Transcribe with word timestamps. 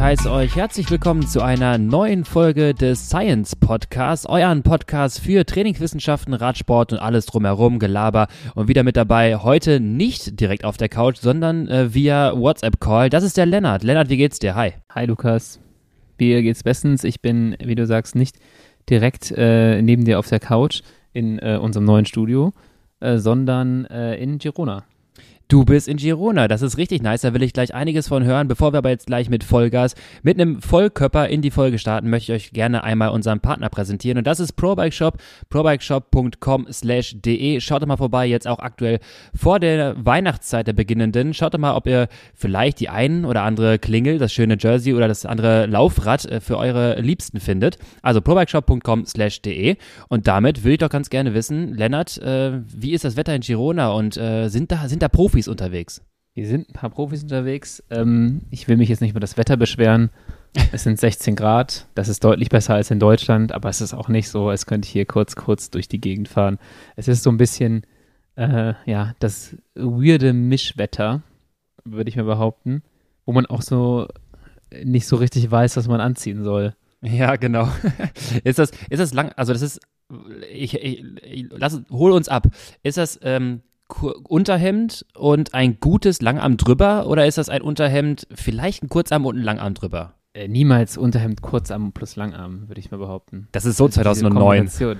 ich 0.00 0.06
heiße 0.06 0.32
euch 0.32 0.56
herzlich 0.56 0.90
willkommen 0.90 1.26
zu 1.26 1.42
einer 1.42 1.76
neuen 1.76 2.24
Folge 2.24 2.72
des 2.72 3.10
Science 3.10 3.54
Podcasts, 3.54 4.24
euren 4.24 4.62
Podcast 4.62 5.20
für 5.20 5.44
Trainingswissenschaften, 5.44 6.32
Radsport 6.32 6.94
und 6.94 6.98
alles 7.00 7.26
drumherum, 7.26 7.78
Gelaber. 7.78 8.28
Und 8.54 8.66
wieder 8.66 8.82
mit 8.82 8.96
dabei 8.96 9.36
heute 9.36 9.78
nicht 9.78 10.40
direkt 10.40 10.64
auf 10.64 10.78
der 10.78 10.88
Couch, 10.88 11.18
sondern 11.18 11.68
äh, 11.68 11.92
via 11.92 12.32
WhatsApp-Call. 12.34 13.10
Das 13.10 13.22
ist 13.22 13.36
der 13.36 13.44
Lennart. 13.44 13.82
Lennart, 13.82 14.08
wie 14.08 14.16
geht's 14.16 14.38
dir? 14.38 14.54
Hi. 14.54 14.72
Hi 14.90 15.04
Lukas. 15.04 15.60
Mir 16.18 16.40
geht's 16.40 16.62
bestens. 16.62 17.04
Ich 17.04 17.20
bin, 17.20 17.54
wie 17.62 17.74
du 17.74 17.84
sagst, 17.84 18.14
nicht 18.14 18.38
direkt 18.88 19.30
äh, 19.36 19.82
neben 19.82 20.06
dir 20.06 20.18
auf 20.18 20.28
der 20.28 20.40
Couch 20.40 20.80
in 21.12 21.38
äh, 21.40 21.58
unserem 21.60 21.84
neuen 21.84 22.06
Studio, 22.06 22.54
äh, 23.00 23.18
sondern 23.18 23.84
äh, 23.84 24.14
in 24.14 24.38
Girona. 24.38 24.84
Du 25.50 25.64
bist 25.64 25.88
in 25.88 25.96
Girona, 25.96 26.46
das 26.46 26.62
ist 26.62 26.78
richtig 26.78 27.02
nice, 27.02 27.22
da 27.22 27.34
will 27.34 27.42
ich 27.42 27.52
gleich 27.52 27.74
einiges 27.74 28.06
von 28.06 28.22
hören. 28.22 28.46
Bevor 28.46 28.72
wir 28.72 28.78
aber 28.78 28.90
jetzt 28.90 29.08
gleich 29.08 29.28
mit 29.28 29.42
Vollgas, 29.42 29.96
mit 30.22 30.40
einem 30.40 30.62
Vollkörper 30.62 31.28
in 31.28 31.42
die 31.42 31.50
Folge 31.50 31.80
starten, 31.80 32.08
möchte 32.08 32.32
ich 32.32 32.36
euch 32.36 32.52
gerne 32.52 32.84
einmal 32.84 33.08
unseren 33.08 33.40
Partner 33.40 33.68
präsentieren 33.68 34.16
und 34.16 34.28
das 34.28 34.38
ist 34.38 34.52
ProBike 34.52 34.94
Shop, 34.94 35.18
probikeshop.com 35.48 36.68
slash 36.70 37.16
de. 37.20 37.58
Schaut 37.58 37.82
doch 37.82 37.88
mal 37.88 37.96
vorbei, 37.96 38.26
jetzt 38.26 38.46
auch 38.46 38.60
aktuell 38.60 39.00
vor 39.34 39.58
der 39.58 39.96
Weihnachtszeit 39.98 40.68
der 40.68 40.72
beginnenden. 40.72 41.34
Schaut 41.34 41.52
doch 41.52 41.58
mal, 41.58 41.74
ob 41.74 41.88
ihr 41.88 42.06
vielleicht 42.32 42.78
die 42.78 42.88
ein 42.88 43.24
oder 43.24 43.42
andere 43.42 43.80
Klingel, 43.80 44.18
das 44.18 44.32
schöne 44.32 44.56
Jersey 44.56 44.94
oder 44.94 45.08
das 45.08 45.26
andere 45.26 45.66
Laufrad 45.66 46.26
äh, 46.26 46.40
für 46.40 46.58
eure 46.58 47.00
Liebsten 47.00 47.40
findet. 47.40 47.76
Also 48.02 48.20
probikeshop.com 48.20 49.04
slash 49.04 49.42
de 49.42 49.74
und 50.06 50.28
damit 50.28 50.62
würde 50.62 50.74
ich 50.74 50.78
doch 50.78 50.90
ganz 50.90 51.10
gerne 51.10 51.34
wissen, 51.34 51.74
Lennart, 51.74 52.18
äh, 52.18 52.60
wie 52.68 52.92
ist 52.92 53.04
das 53.04 53.16
Wetter 53.16 53.34
in 53.34 53.40
Girona 53.40 53.90
und 53.90 54.16
äh, 54.16 54.46
sind 54.46 54.70
da, 54.70 54.88
sind 54.88 55.02
da 55.02 55.08
Profis 55.08 55.39
Profis 55.40 55.48
unterwegs. 55.48 56.02
Hier 56.34 56.46
sind 56.46 56.68
ein 56.68 56.72
paar 56.72 56.90
Profis 56.90 57.22
unterwegs. 57.22 57.82
Ähm, 57.90 58.42
ich 58.50 58.68
will 58.68 58.76
mich 58.76 58.88
jetzt 58.88 59.00
nicht 59.00 59.10
über 59.10 59.20
das 59.20 59.36
Wetter 59.36 59.56
beschweren. 59.56 60.10
Es 60.72 60.82
sind 60.82 60.98
16 60.98 61.36
Grad. 61.36 61.86
Das 61.94 62.08
ist 62.08 62.24
deutlich 62.24 62.48
besser 62.48 62.74
als 62.74 62.90
in 62.90 62.98
Deutschland, 62.98 63.52
aber 63.52 63.68
es 63.68 63.80
ist 63.80 63.94
auch 63.94 64.08
nicht 64.08 64.28
so, 64.28 64.48
als 64.48 64.66
könnte 64.66 64.86
ich 64.86 64.92
hier 64.92 65.06
kurz, 65.06 65.36
kurz 65.36 65.70
durch 65.70 65.86
die 65.86 66.00
Gegend 66.00 66.26
fahren. 66.26 66.58
Es 66.96 67.06
ist 67.06 67.22
so 67.22 67.30
ein 67.30 67.36
bisschen, 67.36 67.86
äh, 68.34 68.74
ja, 68.84 69.14
das 69.20 69.56
weirde 69.76 70.32
Mischwetter, 70.32 71.22
würde 71.84 72.10
ich 72.10 72.16
mir 72.16 72.24
behaupten, 72.24 72.82
wo 73.26 73.32
man 73.32 73.46
auch 73.46 73.62
so 73.62 74.08
nicht 74.82 75.06
so 75.06 75.14
richtig 75.16 75.48
weiß, 75.48 75.76
was 75.76 75.86
man 75.86 76.00
anziehen 76.00 76.42
soll. 76.42 76.74
Ja, 77.00 77.36
genau. 77.36 77.68
ist 78.42 78.58
das, 78.58 78.72
ist 78.90 78.98
das 78.98 79.14
lang, 79.14 79.30
also 79.36 79.52
das 79.52 79.62
ist, 79.62 79.80
ich, 80.52 80.74
ich, 80.74 81.04
ich 81.22 81.46
lass, 81.50 81.80
hol 81.90 82.10
uns 82.10 82.28
ab. 82.28 82.48
Ist 82.82 82.98
das 82.98 83.20
ähm, 83.22 83.62
Unterhemd 84.28 85.04
und 85.14 85.54
ein 85.54 85.78
gutes 85.80 86.22
Langarm 86.22 86.56
drüber 86.56 87.06
oder 87.06 87.26
ist 87.26 87.38
das 87.38 87.48
ein 87.48 87.62
Unterhemd, 87.62 88.26
vielleicht 88.32 88.82
ein 88.82 88.88
Kurzarm 88.88 89.26
und 89.26 89.36
ein 89.36 89.42
Langarm 89.42 89.74
drüber? 89.74 90.14
Äh, 90.32 90.48
niemals 90.48 90.96
Unterhemd, 90.96 91.42
Kurzarm 91.42 91.92
plus 91.92 92.16
Langarm, 92.16 92.68
würde 92.68 92.80
ich 92.80 92.90
mal 92.90 92.98
behaupten. 92.98 93.48
Das 93.52 93.64
ist 93.64 93.76
so 93.76 93.86
also 93.86 94.00
2009. 94.02 94.64
Diese 94.64 94.78
Kombination, 94.78 94.98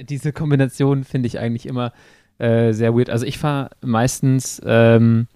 diese 0.00 0.32
Kombination 0.32 1.04
finde 1.04 1.26
ich 1.26 1.38
eigentlich 1.38 1.66
immer 1.66 1.92
äh, 2.38 2.72
sehr 2.72 2.94
weird. 2.94 3.10
Also 3.10 3.26
ich 3.26 3.38
fahre 3.38 3.70
meistens 3.82 4.60
ähm, 4.64 5.26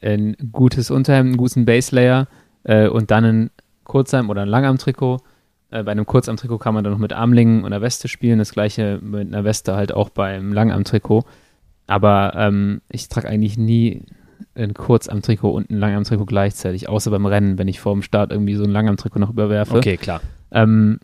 ein 0.00 0.36
gutes 0.52 0.90
Unterhemd, 0.90 1.30
einen 1.30 1.36
guten 1.36 1.64
Baselayer 1.64 2.28
äh, 2.62 2.86
und 2.86 3.10
dann 3.10 3.24
ein 3.24 3.50
Kurzarm 3.84 4.30
oder 4.30 4.42
ein 4.42 4.48
Langarm-Trikot. 4.48 5.18
Äh, 5.70 5.82
bei 5.82 5.90
einem 5.90 6.06
Kurzarm-Trikot 6.06 6.58
kann 6.58 6.74
man 6.74 6.84
dann 6.84 6.92
noch 6.92 7.00
mit 7.00 7.12
Armlingen 7.12 7.60
und 7.60 7.72
einer 7.72 7.82
Weste 7.82 8.06
spielen. 8.06 8.38
Das 8.38 8.52
gleiche 8.52 9.00
mit 9.02 9.26
einer 9.26 9.44
Weste 9.44 9.74
halt 9.74 9.92
auch 9.92 10.10
beim 10.10 10.52
Langarm-Trikot. 10.52 11.24
Aber 11.86 12.32
ähm, 12.36 12.80
ich 12.88 13.08
trage 13.08 13.28
eigentlich 13.28 13.58
nie 13.58 14.02
ein 14.54 14.74
Kurzarm-Trikot 14.74 15.50
und 15.50 15.70
ein 15.70 15.78
Langarm-Trikot 15.78 16.26
gleichzeitig, 16.26 16.88
außer 16.88 17.10
beim 17.10 17.26
Rennen, 17.26 17.58
wenn 17.58 17.68
ich 17.68 17.80
vor 17.80 17.92
dem 17.92 18.02
Start 18.02 18.32
irgendwie 18.32 18.54
so 18.54 18.64
ein 18.64 18.70
Langarm-Trikot 18.70 19.18
noch 19.18 19.30
überwerfe. 19.30 19.76
Okay, 19.76 19.96
klar. 19.96 20.20
Ähm, 20.50 20.98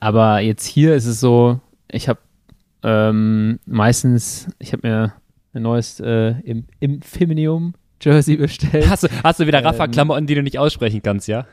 aber 0.00 0.40
jetzt 0.40 0.66
hier 0.66 0.94
ist 0.94 1.06
es 1.06 1.20
so, 1.20 1.60
ich 1.90 2.08
habe 2.08 2.20
ähm, 2.82 3.58
meistens, 3.66 4.48
ich 4.58 4.72
habe 4.72 4.86
mir 4.86 5.14
ein 5.52 5.62
neues 5.62 6.00
äh, 6.00 6.34
im, 6.42 6.66
im 6.80 7.02
Feminium 7.02 7.74
Jersey 8.00 8.36
bestellt. 8.36 8.88
Hast 8.88 9.04
du, 9.04 9.08
hast 9.24 9.40
du 9.40 9.46
wieder 9.46 9.64
Rafa-Klamotten, 9.64 10.26
die 10.26 10.34
du 10.34 10.42
nicht 10.42 10.58
aussprechen 10.58 11.02
kannst, 11.02 11.28
ja? 11.28 11.46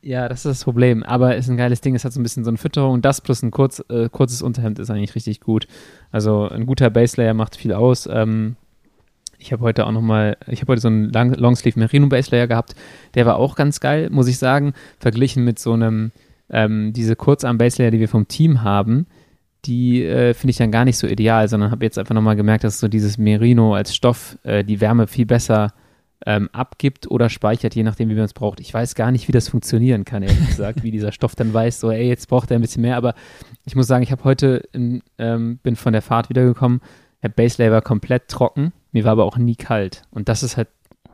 Ja, 0.00 0.28
das 0.28 0.40
ist 0.40 0.46
das 0.46 0.64
Problem. 0.64 1.02
Aber 1.02 1.36
es 1.36 1.46
ist 1.46 1.50
ein 1.50 1.56
geiles 1.56 1.80
Ding. 1.80 1.94
Es 1.94 2.04
hat 2.04 2.12
so 2.12 2.20
ein 2.20 2.22
bisschen 2.22 2.44
so 2.44 2.50
eine 2.50 2.58
Fütterung. 2.58 3.02
Das 3.02 3.20
plus 3.20 3.42
ein 3.42 3.50
kurz, 3.50 3.84
äh, 3.88 4.08
kurzes 4.08 4.42
Unterhemd 4.42 4.78
ist 4.78 4.90
eigentlich 4.90 5.14
richtig 5.14 5.40
gut. 5.40 5.66
Also 6.10 6.48
ein 6.48 6.66
guter 6.66 6.90
Baselayer 6.90 7.34
macht 7.34 7.56
viel 7.56 7.72
aus. 7.72 8.08
Ähm, 8.10 8.56
ich 9.38 9.52
habe 9.52 9.62
heute 9.62 9.86
auch 9.86 9.92
nochmal, 9.92 10.38
ich 10.46 10.62
habe 10.62 10.72
heute 10.72 10.80
so 10.80 10.88
einen 10.88 11.10
Long 11.10 11.34
Longsleeve 11.34 11.78
Merino 11.78 12.08
Baselayer 12.08 12.46
gehabt. 12.46 12.74
Der 13.14 13.26
war 13.26 13.36
auch 13.36 13.56
ganz 13.56 13.80
geil, 13.80 14.08
muss 14.10 14.28
ich 14.28 14.38
sagen. 14.38 14.72
Verglichen 14.98 15.44
mit 15.44 15.58
so 15.58 15.72
einem, 15.72 16.12
ähm, 16.48 16.92
diese 16.94 17.14
Kurzarm 17.14 17.58
Baselayer, 17.58 17.90
die 17.90 18.00
wir 18.00 18.08
vom 18.08 18.26
Team 18.26 18.62
haben, 18.62 19.06
die 19.66 20.04
äh, 20.04 20.34
finde 20.34 20.50
ich 20.52 20.56
dann 20.56 20.70
gar 20.70 20.84
nicht 20.84 20.96
so 20.96 21.06
ideal, 21.06 21.48
sondern 21.48 21.70
habe 21.70 21.84
jetzt 21.84 21.98
einfach 21.98 22.14
nochmal 22.14 22.36
gemerkt, 22.36 22.64
dass 22.64 22.80
so 22.80 22.88
dieses 22.88 23.18
Merino 23.18 23.74
als 23.74 23.94
Stoff 23.94 24.38
äh, 24.44 24.64
die 24.64 24.80
Wärme 24.80 25.06
viel 25.06 25.26
besser 25.26 25.72
ähm, 26.26 26.48
abgibt 26.52 27.10
oder 27.10 27.28
speichert, 27.28 27.74
je 27.74 27.82
nachdem, 27.82 28.08
wie 28.08 28.14
man 28.14 28.24
es 28.24 28.32
braucht. 28.32 28.60
Ich 28.60 28.72
weiß 28.72 28.94
gar 28.94 29.10
nicht, 29.10 29.28
wie 29.28 29.32
das 29.32 29.48
funktionieren 29.48 30.04
kann, 30.04 30.22
ehrlich 30.22 30.46
gesagt, 30.46 30.82
wie 30.82 30.90
dieser 30.90 31.12
Stoff 31.12 31.34
dann 31.34 31.52
weiß, 31.52 31.80
so, 31.80 31.90
ey, 31.90 32.08
jetzt 32.08 32.28
braucht 32.28 32.50
er 32.50 32.58
ein 32.58 32.62
bisschen 32.62 32.82
mehr. 32.82 32.96
Aber 32.96 33.14
ich 33.64 33.76
muss 33.76 33.86
sagen, 33.86 34.02
ich 34.02 34.12
habe 34.12 34.24
heute, 34.24 34.62
in, 34.72 35.02
ähm, 35.18 35.58
bin 35.62 35.76
von 35.76 35.92
der 35.92 36.02
Fahrt 36.02 36.30
wiedergekommen, 36.30 36.80
der 37.22 37.28
Baselay 37.28 37.70
war 37.70 37.82
komplett 37.82 38.28
trocken, 38.28 38.72
mir 38.92 39.04
war 39.04 39.12
aber 39.12 39.24
auch 39.24 39.38
nie 39.38 39.56
kalt. 39.56 40.02
Und 40.10 40.28
das 40.28 40.42
ist 40.42 40.56
halt 40.56 40.68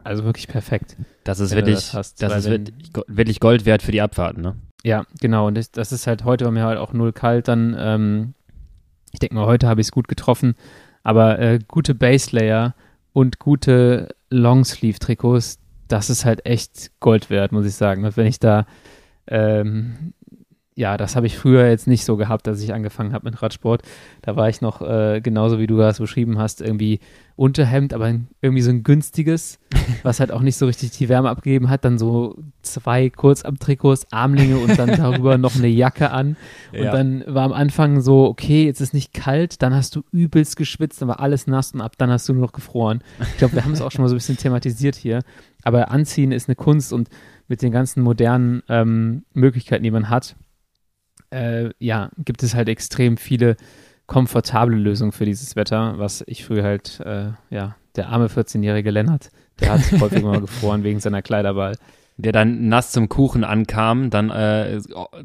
also 0.04 0.24
wirklich 0.24 0.48
perfekt. 0.48 0.96
Das 1.24 1.40
ist 1.40 1.54
wirklich, 1.54 1.74
das, 1.76 1.94
hast, 1.94 2.22
das 2.22 2.46
ist 2.46 2.72
wirklich 3.06 3.40
Gold 3.40 3.66
wert 3.66 3.82
für 3.82 3.92
die 3.92 4.00
Abfahrten, 4.00 4.42
ne? 4.42 4.56
Ja, 4.82 5.04
genau. 5.20 5.46
Und 5.46 5.56
das, 5.56 5.70
das 5.70 5.92
ist 5.92 6.06
halt 6.06 6.24
heute 6.24 6.46
war 6.46 6.52
mir 6.52 6.64
halt 6.64 6.78
auch 6.78 6.92
null 6.92 7.12
kalt. 7.12 7.48
Dann, 7.48 7.76
ähm, 7.78 8.34
ich 9.12 9.18
denke 9.18 9.34
mal, 9.34 9.46
heute 9.46 9.68
habe 9.68 9.80
ich 9.80 9.88
es 9.88 9.92
gut 9.92 10.08
getroffen. 10.08 10.54
Aber 11.02 11.38
äh, 11.38 11.58
gute 11.66 11.94
Baselayer 11.94 12.74
und 13.12 13.38
gute 13.38 14.08
Longsleeve-Trikots, 14.30 15.58
das 15.88 16.10
ist 16.10 16.24
halt 16.24 16.46
echt 16.46 16.92
Gold 17.00 17.30
wert, 17.30 17.52
muss 17.52 17.66
ich 17.66 17.74
sagen. 17.74 18.04
Und 18.04 18.16
wenn 18.16 18.26
ich 18.26 18.38
da, 18.38 18.66
ähm, 19.26 20.14
ja, 20.74 20.96
das 20.96 21.16
habe 21.16 21.26
ich 21.26 21.36
früher 21.36 21.68
jetzt 21.68 21.86
nicht 21.86 22.04
so 22.04 22.16
gehabt, 22.16 22.48
als 22.48 22.62
ich 22.62 22.72
angefangen 22.72 23.12
habe 23.12 23.28
mit 23.28 23.42
Radsport. 23.42 23.82
Da 24.22 24.36
war 24.36 24.48
ich 24.48 24.60
noch 24.60 24.80
äh, 24.82 25.20
genauso 25.20 25.58
wie 25.58 25.66
du 25.66 25.76
das 25.76 25.98
beschrieben 25.98 26.38
hast, 26.38 26.60
irgendwie 26.60 27.00
Unterhemd, 27.40 27.94
aber 27.94 28.14
irgendwie 28.42 28.60
so 28.60 28.68
ein 28.68 28.82
günstiges, 28.82 29.58
was 30.02 30.20
halt 30.20 30.30
auch 30.30 30.42
nicht 30.42 30.58
so 30.58 30.66
richtig 30.66 30.90
die 30.90 31.08
Wärme 31.08 31.30
abgegeben 31.30 31.70
hat. 31.70 31.86
Dann 31.86 31.98
so 31.98 32.36
zwei 32.60 33.08
Kurzabtrikots, 33.08 34.12
Armlinge 34.12 34.58
und 34.58 34.78
dann 34.78 34.94
darüber 34.94 35.38
noch 35.38 35.56
eine 35.56 35.68
Jacke 35.68 36.10
an. 36.10 36.36
Und 36.70 36.82
ja. 36.82 36.92
dann 36.92 37.24
war 37.26 37.44
am 37.44 37.54
Anfang 37.54 38.02
so, 38.02 38.26
okay, 38.26 38.66
jetzt 38.66 38.82
ist 38.82 38.92
nicht 38.92 39.14
kalt, 39.14 39.62
dann 39.62 39.74
hast 39.74 39.96
du 39.96 40.02
übelst 40.12 40.56
geschwitzt, 40.56 41.00
dann 41.00 41.08
war 41.08 41.20
alles 41.20 41.46
nass 41.46 41.72
und 41.72 41.80
ab 41.80 41.94
dann 41.96 42.10
hast 42.10 42.28
du 42.28 42.34
nur 42.34 42.42
noch 42.42 42.52
gefroren. 42.52 43.02
Ich 43.20 43.38
glaube, 43.38 43.54
wir 43.54 43.64
haben 43.64 43.72
es 43.72 43.80
auch 43.80 43.90
schon 43.90 44.02
mal 44.02 44.08
so 44.08 44.16
ein 44.16 44.18
bisschen 44.18 44.36
thematisiert 44.36 44.94
hier. 44.94 45.20
Aber 45.62 45.90
Anziehen 45.90 46.32
ist 46.32 46.46
eine 46.46 46.56
Kunst 46.56 46.92
und 46.92 47.08
mit 47.48 47.62
den 47.62 47.72
ganzen 47.72 48.02
modernen 48.02 48.62
ähm, 48.68 49.24
Möglichkeiten, 49.32 49.82
die 49.82 49.90
man 49.90 50.10
hat, 50.10 50.36
äh, 51.30 51.70
ja, 51.78 52.10
gibt 52.18 52.42
es 52.42 52.54
halt 52.54 52.68
extrem 52.68 53.16
viele 53.16 53.56
komfortable 54.10 54.76
Lösung 54.76 55.12
für 55.12 55.24
dieses 55.24 55.54
Wetter, 55.54 55.94
was 55.96 56.24
ich 56.26 56.44
früher 56.44 56.64
halt, 56.64 56.98
äh, 57.06 57.28
ja, 57.48 57.76
der 57.94 58.08
arme 58.08 58.26
14-jährige 58.26 58.90
Lennart, 58.90 59.30
der 59.60 59.74
hat 59.74 60.00
häufig 60.00 60.24
mal 60.24 60.40
gefroren 60.40 60.82
wegen 60.82 60.98
seiner 60.98 61.22
Kleiderwahl. 61.22 61.76
Der 62.16 62.32
dann 62.32 62.68
nass 62.68 62.90
zum 62.90 63.08
Kuchen 63.08 63.44
ankam, 63.44 64.10
dann 64.10 64.28
äh, 64.30 64.80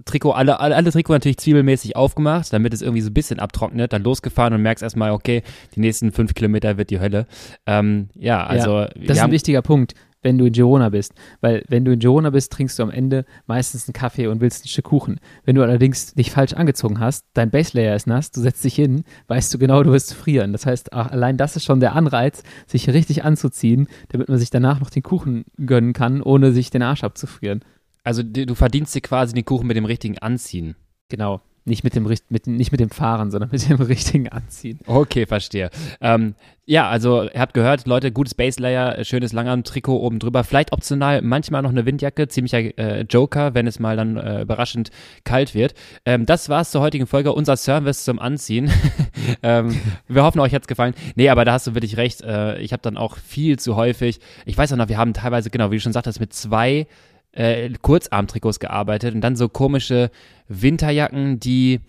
Trikot, 0.06 0.32
alle, 0.32 0.60
alle, 0.60 0.76
alle 0.76 0.92
Trikot 0.92 1.14
natürlich 1.14 1.40
zwiebelmäßig 1.40 1.96
aufgemacht, 1.96 2.54
damit 2.54 2.76
es 2.76 2.84
irgendwie 2.84 3.02
so 3.02 3.10
ein 3.10 3.14
bisschen 3.16 3.40
abtrocknet, 3.40 3.92
dann 3.92 4.04
losgefahren 4.04 4.54
und 4.54 4.62
merkst 4.62 4.84
erstmal, 4.84 5.12
okay, 5.12 5.42
die 5.76 5.80
nächsten 5.80 6.12
fünf 6.12 6.36
Kilometer 6.36 6.78
wird 6.78 6.92
die 6.92 7.00
Hölle. 7.00 7.26
Ähm, 7.66 8.10
ja, 8.14 8.46
also. 8.46 8.82
Ja, 8.82 8.90
das 8.96 9.18
ist 9.18 9.24
ein 9.24 9.32
wichtiger 9.32 9.64
Punkt 9.64 9.96
wenn 10.26 10.40
du 10.40 10.46
in 10.46 10.54
Girona 10.54 10.90
bist. 10.90 11.14
Weil 11.40 11.64
wenn 11.70 11.86
du 11.86 11.94
in 11.94 12.00
Girona 12.00 12.32
bist, 12.32 12.52
trinkst 12.52 12.78
du 12.80 12.84
am 12.84 12.90
Ende 12.90 13.26
meistens 13.46 13.88
einen 13.88 13.94
Kaffee 13.94 14.28
und 14.28 14.42
willst 14.42 14.66
ein 14.66 14.68
Stück 14.68 14.86
Kuchen. 14.86 15.20
Wenn 15.46 15.56
du 15.56 15.62
allerdings 15.62 16.16
dich 16.16 16.32
falsch 16.32 16.54
angezogen 16.54 17.00
hast, 17.00 17.26
dein 17.34 17.52
Baselayer 17.52 17.96
ist 17.96 18.08
nass, 18.08 18.32
du 18.32 18.42
setzt 18.42 18.64
dich 18.64 18.76
hin, 18.76 19.04
weißt 19.28 19.54
du 19.54 19.60
genau, 19.60 19.84
du 19.84 19.92
wirst 19.92 20.16
frieren. 20.16 20.52
Das 20.52 20.66
heißt, 20.66 20.94
allein 20.94 21.38
das 21.38 21.56
ist 21.56 21.64
schon 21.64 21.80
der 21.80 21.96
Anreiz, 21.96 22.42
sich 22.66 22.90
richtig 22.90 23.24
anzuziehen, 23.24 23.88
damit 24.10 24.28
man 24.28 24.40
sich 24.40 24.50
danach 24.50 24.80
noch 24.80 24.90
den 24.90 25.04
Kuchen 25.04 25.46
gönnen 25.64 25.94
kann, 25.94 26.22
ohne 26.22 26.52
sich 26.52 26.72
den 26.72 26.82
Arsch 26.82 27.04
abzufrieren. 27.04 27.64
Also 28.04 28.24
du 28.24 28.56
verdienst 28.56 28.96
dir 28.96 29.02
quasi 29.02 29.34
den 29.34 29.46
Kuchen 29.46 29.68
mit 29.68 29.78
dem 29.78 29.86
richtigen 29.86 30.18
Anziehen. 30.18 30.76
Genau. 31.10 31.42
Nicht 31.68 31.84
mit 31.84 31.96
dem, 31.96 32.04
mit, 32.04 32.46
nicht 32.46 32.72
mit 32.72 32.80
dem 32.80 32.92
Fahren, 32.92 33.32
sondern 33.32 33.50
mit 33.52 33.68
dem 33.68 33.82
richtigen 33.82 34.30
Anziehen. 34.30 34.80
Okay, 34.86 35.26
verstehe. 35.26 35.72
Ähm, 36.00 36.36
ja, 36.68 36.88
also 36.88 37.24
ihr 37.24 37.40
habt 37.40 37.56
gehört, 37.56 37.88
Leute, 37.88 38.12
gutes 38.12 38.36
Baselayer, 38.36 39.04
schönes 39.04 39.34
Langarm-Trikot 39.34 39.98
oben 39.98 40.20
drüber, 40.20 40.44
vielleicht 40.44 40.74
optional 40.74 41.24
manchmal 41.24 41.64
noch 41.64 41.72
eine 41.72 41.88
Windjacke, 41.88 42.28
ziemlicher 42.28 42.78
äh, 42.78 43.02
Joker, 43.10 43.56
wenn 43.56 43.66
es 43.66 43.80
mal 43.80 43.98
dann 43.98 44.18
äh, 44.18 44.42
überraschend 44.42 44.92
kalt 45.24 45.56
wird. 45.56 45.74
Ähm, 46.06 46.28
das 46.28 46.50
war's 46.50 46.70
zur 46.70 46.82
heutigen 46.82 47.08
Folge, 47.08 47.34
unser 47.34 47.58
Service 47.58 48.04
zum 48.04 48.20
Anziehen. 48.20 48.72
ähm, 49.44 49.76
wir 50.08 50.24
hoffen, 50.24 50.40
euch 50.42 50.54
hat's 50.54 50.68
gefallen. 50.68 50.94
Nee, 51.16 51.30
aber 51.30 51.46
da 51.46 51.54
hast 51.54 51.66
du 51.66 51.74
wirklich 51.74 51.98
recht. 51.98 52.22
Äh, 52.22 52.60
ich 52.60 52.74
habe 52.74 52.82
dann 52.82 52.98
auch 52.98 53.18
viel 53.18 53.58
zu 53.58 53.76
häufig, 53.76 54.20
ich 54.46 54.58
weiß 54.58 54.72
auch 54.74 54.78
noch, 54.78 54.90
wir 54.90 54.98
haben 54.98 55.14
teilweise, 55.14 55.50
genau, 55.50 55.72
wie 55.72 55.78
du 55.78 55.82
schon 55.82 55.94
sagtest, 55.94 56.20
mit 56.20 56.34
zwei 56.34 56.86
äh, 57.36 57.70
Kurzarmtrikots 57.82 58.60
gearbeitet 58.60 59.14
und 59.14 59.22
dann 59.22 59.36
so 59.36 59.50
komische 59.50 60.10
Winterjacken, 60.48 61.40
die, 61.40 61.82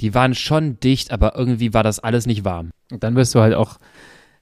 die 0.00 0.14
waren 0.14 0.34
schon 0.34 0.78
dicht, 0.80 1.10
aber 1.10 1.36
irgendwie 1.36 1.74
war 1.74 1.82
das 1.82 1.98
alles 1.98 2.26
nicht 2.26 2.44
warm. 2.44 2.70
Und 2.90 3.02
dann 3.02 3.16
wirst 3.16 3.34
du 3.34 3.40
halt 3.40 3.54
auch, 3.54 3.78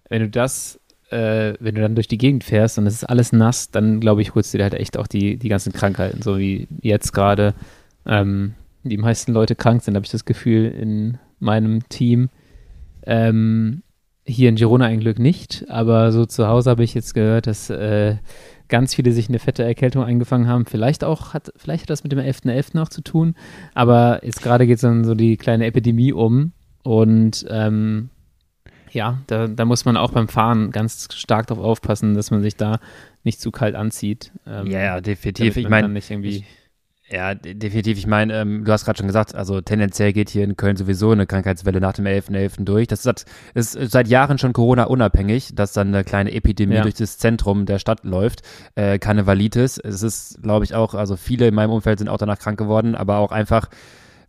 wenn 0.08 0.22
du 0.22 0.28
das, 0.28 0.80
äh, 1.10 1.54
wenn 1.60 1.74
du 1.74 1.80
dann 1.80 1.94
durch 1.94 2.08
die 2.08 2.18
Gegend 2.18 2.44
fährst 2.44 2.78
und 2.78 2.86
es 2.86 2.94
ist 2.94 3.04
alles 3.04 3.32
nass, 3.32 3.70
dann 3.70 4.00
glaube 4.00 4.22
ich, 4.22 4.34
holst 4.34 4.52
du 4.52 4.58
dir 4.58 4.64
halt 4.64 4.74
echt 4.74 4.96
auch 4.96 5.06
die, 5.06 5.36
die 5.36 5.48
ganzen 5.48 5.72
Krankheiten, 5.72 6.22
so 6.22 6.38
wie 6.38 6.68
jetzt 6.82 7.12
gerade 7.12 7.54
ähm, 8.06 8.54
die 8.82 8.98
meisten 8.98 9.32
Leute 9.32 9.54
krank 9.54 9.82
sind, 9.82 9.94
habe 9.94 10.04
ich 10.04 10.12
das 10.12 10.24
Gefühl, 10.24 10.66
in 10.66 11.18
meinem 11.38 11.88
Team. 11.88 12.28
Ähm, 13.06 13.82
hier 14.26 14.48
in 14.48 14.56
Girona 14.56 14.86
ein 14.86 15.00
Glück 15.00 15.18
nicht, 15.18 15.66
aber 15.68 16.10
so 16.12 16.24
zu 16.24 16.48
Hause 16.48 16.70
habe 16.70 16.84
ich 16.84 16.94
jetzt 16.94 17.14
gehört, 17.14 17.46
dass 17.46 17.68
äh, 17.68 18.16
ganz 18.74 18.92
viele 18.92 19.12
sich 19.12 19.28
eine 19.28 19.38
fette 19.38 19.62
Erkältung 19.62 20.02
eingefangen 20.02 20.48
haben. 20.48 20.66
Vielleicht 20.66 21.04
auch 21.04 21.32
hat, 21.32 21.52
vielleicht 21.54 21.82
hat 21.82 21.90
das 21.90 22.02
mit 22.02 22.10
dem 22.10 22.18
11.11. 22.18 22.50
.11. 22.50 22.70
noch 22.72 22.88
zu 22.88 23.02
tun, 23.02 23.36
aber 23.72 24.18
jetzt 24.24 24.42
gerade 24.42 24.66
geht 24.66 24.76
es 24.76 24.80
dann 24.80 25.04
so 25.04 25.14
die 25.14 25.36
kleine 25.36 25.64
Epidemie 25.66 26.12
um 26.12 26.50
und 26.82 27.46
ähm, 27.48 28.10
ja, 28.90 29.20
da, 29.28 29.46
da, 29.46 29.64
muss 29.64 29.84
man 29.84 29.96
auch 29.96 30.10
beim 30.10 30.26
Fahren 30.26 30.72
ganz 30.72 31.06
stark 31.14 31.46
darauf 31.46 31.64
aufpassen, 31.64 32.14
dass 32.14 32.32
man 32.32 32.42
sich 32.42 32.56
da 32.56 32.80
nicht 33.22 33.40
zu 33.40 33.52
kalt 33.52 33.76
anzieht. 33.76 34.32
Ähm, 34.44 34.66
ja, 34.66 34.82
ja, 34.82 35.00
definitiv. 35.00 35.56
Ich 35.56 35.68
meine, 35.68 35.88
nicht 35.88 36.10
irgendwie 36.10 36.44
ja, 37.14 37.34
definitiv. 37.36 37.96
Ich 37.96 38.08
meine, 38.08 38.34
ähm, 38.34 38.64
du 38.64 38.72
hast 38.72 38.84
gerade 38.84 38.98
schon 38.98 39.06
gesagt, 39.06 39.36
also 39.36 39.60
tendenziell 39.60 40.12
geht 40.12 40.30
hier 40.30 40.42
in 40.42 40.56
Köln 40.56 40.76
sowieso 40.76 41.12
eine 41.12 41.26
Krankheitswelle 41.26 41.80
nach 41.80 41.92
dem 41.92 42.06
11.11. 42.06 42.32
.11. 42.32 42.64
durch. 42.64 42.88
Das 42.88 43.06
ist, 43.06 43.26
ist, 43.54 43.92
seit 43.92 44.08
Jahren 44.08 44.38
schon 44.38 44.52
Corona-unabhängig, 44.52 45.54
dass 45.54 45.72
dann 45.72 45.94
eine 45.94 46.02
kleine 46.02 46.32
Epidemie 46.32 46.74
ja. 46.74 46.82
durch 46.82 46.94
das 46.94 47.16
Zentrum 47.18 47.66
der 47.66 47.78
Stadt 47.78 48.02
läuft. 48.02 48.42
Äh, 48.74 48.98
Karnevalitis. 48.98 49.78
Es 49.78 50.02
ist, 50.02 50.42
glaube 50.42 50.64
ich, 50.64 50.74
auch, 50.74 50.94
also 50.94 51.14
viele 51.14 51.46
in 51.46 51.54
meinem 51.54 51.70
Umfeld 51.70 52.00
sind 52.00 52.08
auch 52.08 52.18
danach 52.18 52.40
krank 52.40 52.58
geworden, 52.58 52.96
aber 52.96 53.18
auch 53.18 53.30
einfach 53.30 53.68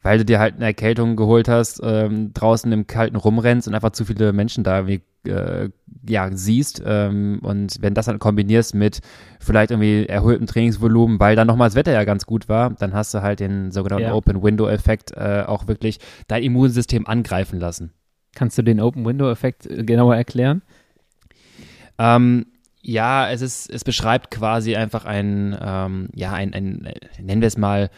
weil 0.06 0.20
du 0.20 0.26
dir 0.26 0.38
halt 0.38 0.54
eine 0.54 0.66
Erkältung 0.66 1.16
geholt 1.16 1.48
hast, 1.48 1.82
ähm, 1.84 2.32
draußen 2.32 2.72
im 2.72 2.86
Kalten 2.86 3.16
rumrennst 3.16 3.68
und 3.68 3.74
einfach 3.74 3.90
zu 3.90 4.06
viele 4.06 4.34
Menschen 4.34 4.64
da 4.64 4.78
irgendwie 4.78 5.02
äh, 5.28 5.70
ja, 6.08 6.30
siehst 6.32 6.84
ähm, 6.86 7.40
und 7.42 7.78
wenn 7.82 7.96
das 7.96 8.06
dann 8.06 8.20
kombinierst 8.20 8.76
mit 8.76 9.02
vielleicht 9.40 9.72
irgendwie 9.72 10.06
erhöhtem 10.06 10.46
Trainingsvolumen, 10.46 11.20
weil 11.20 11.36
dann 11.36 11.48
nochmal 11.48 11.70
das 11.70 11.76
Wetter 11.76 11.92
ja 11.92 12.04
ganz 12.04 12.28
gut 12.28 12.48
war, 12.48 12.70
dann 12.70 12.94
hast 12.94 13.16
du 13.16 13.24
halt 13.24 13.40
den 13.40 13.72
sogenannten 13.72 14.10
ja. 14.10 14.14
Open-Window-Effekt 14.14 15.14
äh, 15.18 15.44
auch 15.48 15.68
wirklich 15.68 15.98
dein 16.28 16.44
Immunsystem 16.44 17.08
angreifen 17.08 17.60
lassen. 17.60 17.92
Kannst 18.36 18.60
du 18.60 18.62
den 18.62 18.80
Open-Window-Effekt 18.80 19.66
äh, 19.66 19.84
genauer 19.86 20.16
erklären? 20.16 20.62
Ähm, 21.98 22.46
ja, 22.84 23.28
es 23.32 23.42
ist, 23.42 23.72
es 23.72 23.84
beschreibt 23.84 24.30
quasi 24.30 24.76
einfach 24.76 25.06
ein, 25.06 25.58
ähm, 25.60 26.10
ja, 26.14 26.32
ein, 26.34 26.54
ein, 26.54 26.88
nennen 27.20 27.42
wir 27.42 27.48
es 27.48 27.58
mal, 27.58 27.90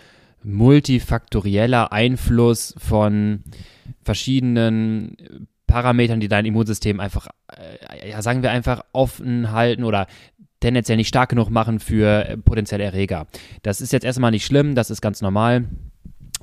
multifaktorieller 0.48 1.92
Einfluss 1.92 2.74
von 2.78 3.44
verschiedenen 4.02 5.18
Parametern, 5.68 6.22
die 6.22 6.30
dein 6.30 6.46
Immunsystem 6.46 7.00
einfach, 7.00 7.28
äh, 7.52 8.10
ja, 8.10 8.22
sagen 8.22 8.42
wir 8.42 8.52
einfach 8.52 8.84
offen 8.94 9.52
halten 9.52 9.84
oder 9.84 10.08
tendenziell 10.62 10.98
nicht 10.98 11.10
stark 11.10 11.30
genug 11.30 11.50
machen 11.50 11.80
für 11.80 12.38
potenzielle 12.46 12.86
Erreger. 12.86 13.28
Das 13.62 13.82
ist 13.82 13.92
jetzt 13.92 14.06
erstmal 14.06 14.32
nicht 14.32 14.46
schlimm, 14.46 14.74
das 14.74 14.90
ist 14.90 15.02
ganz 15.02 15.22
normal. 15.22 15.66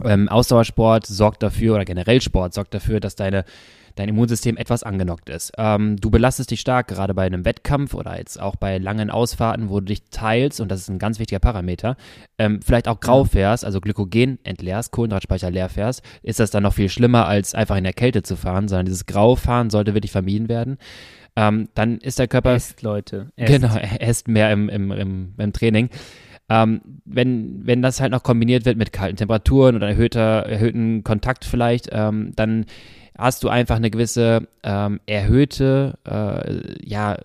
Ähm, 0.05 0.29
Ausdauersport 0.29 1.07
sorgt 1.07 1.43
dafür 1.43 1.77
oder 1.77 1.85
generell 1.85 2.21
Sport 2.21 2.53
sorgt 2.53 2.75
dafür, 2.75 3.01
dass 3.01 3.17
deine 3.17 3.45
dein 3.95 4.09
Immunsystem 4.09 4.57
etwas 4.57 4.83
angenockt 4.83 5.29
ist. 5.29 5.53
Ähm, 5.57 5.97
du 5.97 6.11
belastest 6.11 6.51
dich 6.51 6.61
stark, 6.61 6.89
gerade 6.89 7.15
bei 7.15 7.25
einem 7.25 7.45
Wettkampf 7.45 7.95
oder 7.95 8.19
jetzt 8.19 8.41
auch 8.41 8.57
bei 8.57 8.79
langen 8.79 9.11
Ausfahrten, 9.11 9.69
wo 9.71 9.81
du 9.81 9.87
dich 9.87 10.05
teilst, 10.11 10.61
und 10.61 10.71
das 10.71 10.81
ist 10.81 10.89
ein 10.89 10.99
ganz 10.99 11.19
wichtiger 11.19 11.39
Parameter, 11.39 11.97
ähm, 12.39 12.61
vielleicht 12.63 12.89
auch 12.89 13.01
grau 13.01 13.25
fährst, 13.25 13.65
also 13.65 13.81
Glykogen 13.81 14.39
entleerst, 14.45 14.93
Kohlenhydratspeicher 14.93 15.51
leer 15.51 15.69
fährst, 15.69 16.03
ist 16.23 16.41
das 16.41 16.51
dann 16.51 16.63
noch 16.63 16.75
viel 16.75 16.89
schlimmer, 16.89 17.27
als 17.27 17.55
einfach 17.55 17.77
in 17.77 17.85
der 17.85 17.93
Kälte 17.93 18.23
zu 18.23 18.37
fahren, 18.37 18.69
sondern 18.69 18.87
dieses 18.87 19.07
Graufahren 19.07 19.71
sollte 19.71 19.95
wirklich 19.95 20.13
vermieden 20.13 20.49
werden. 20.49 20.79
Ähm, 21.37 21.69
dann 21.75 21.99
ist 21.99 22.19
der 22.19 22.29
Körper. 22.29 22.55
Esst, 22.55 22.83
Leute. 22.83 23.33
Esst. 23.37 23.53
Genau, 23.53 23.75
er 23.75 24.01
esst 24.09 24.29
mehr 24.29 24.53
im, 24.53 24.69
im, 24.69 24.93
im, 24.93 25.35
im 25.37 25.53
Training. 25.53 25.91
Ähm, 26.49 26.81
wenn, 27.05 27.67
wenn 27.67 27.81
das 27.81 28.01
halt 28.01 28.13
noch 28.13 28.23
kombiniert 28.23 28.67
wird 28.67 28.77
mit 28.77 28.93
kalten 28.93 29.17
Temperaturen 29.17 29.77
oder 29.77 29.89
erhöhter, 29.89 30.47
erhöhten 30.47 31.03
Kontakt 31.03 31.45
vielleicht, 31.45 31.89
ähm, 31.91 32.33
dann 32.37 32.67
hast 33.17 33.45
du 33.45 33.49
einfach 33.49 33.77
eine 33.77 33.91
gewisse 33.91 34.49
ähm, 34.63 35.01
erhöhte, 35.07 35.99
äh, 36.05 36.87
ja, 36.87 37.17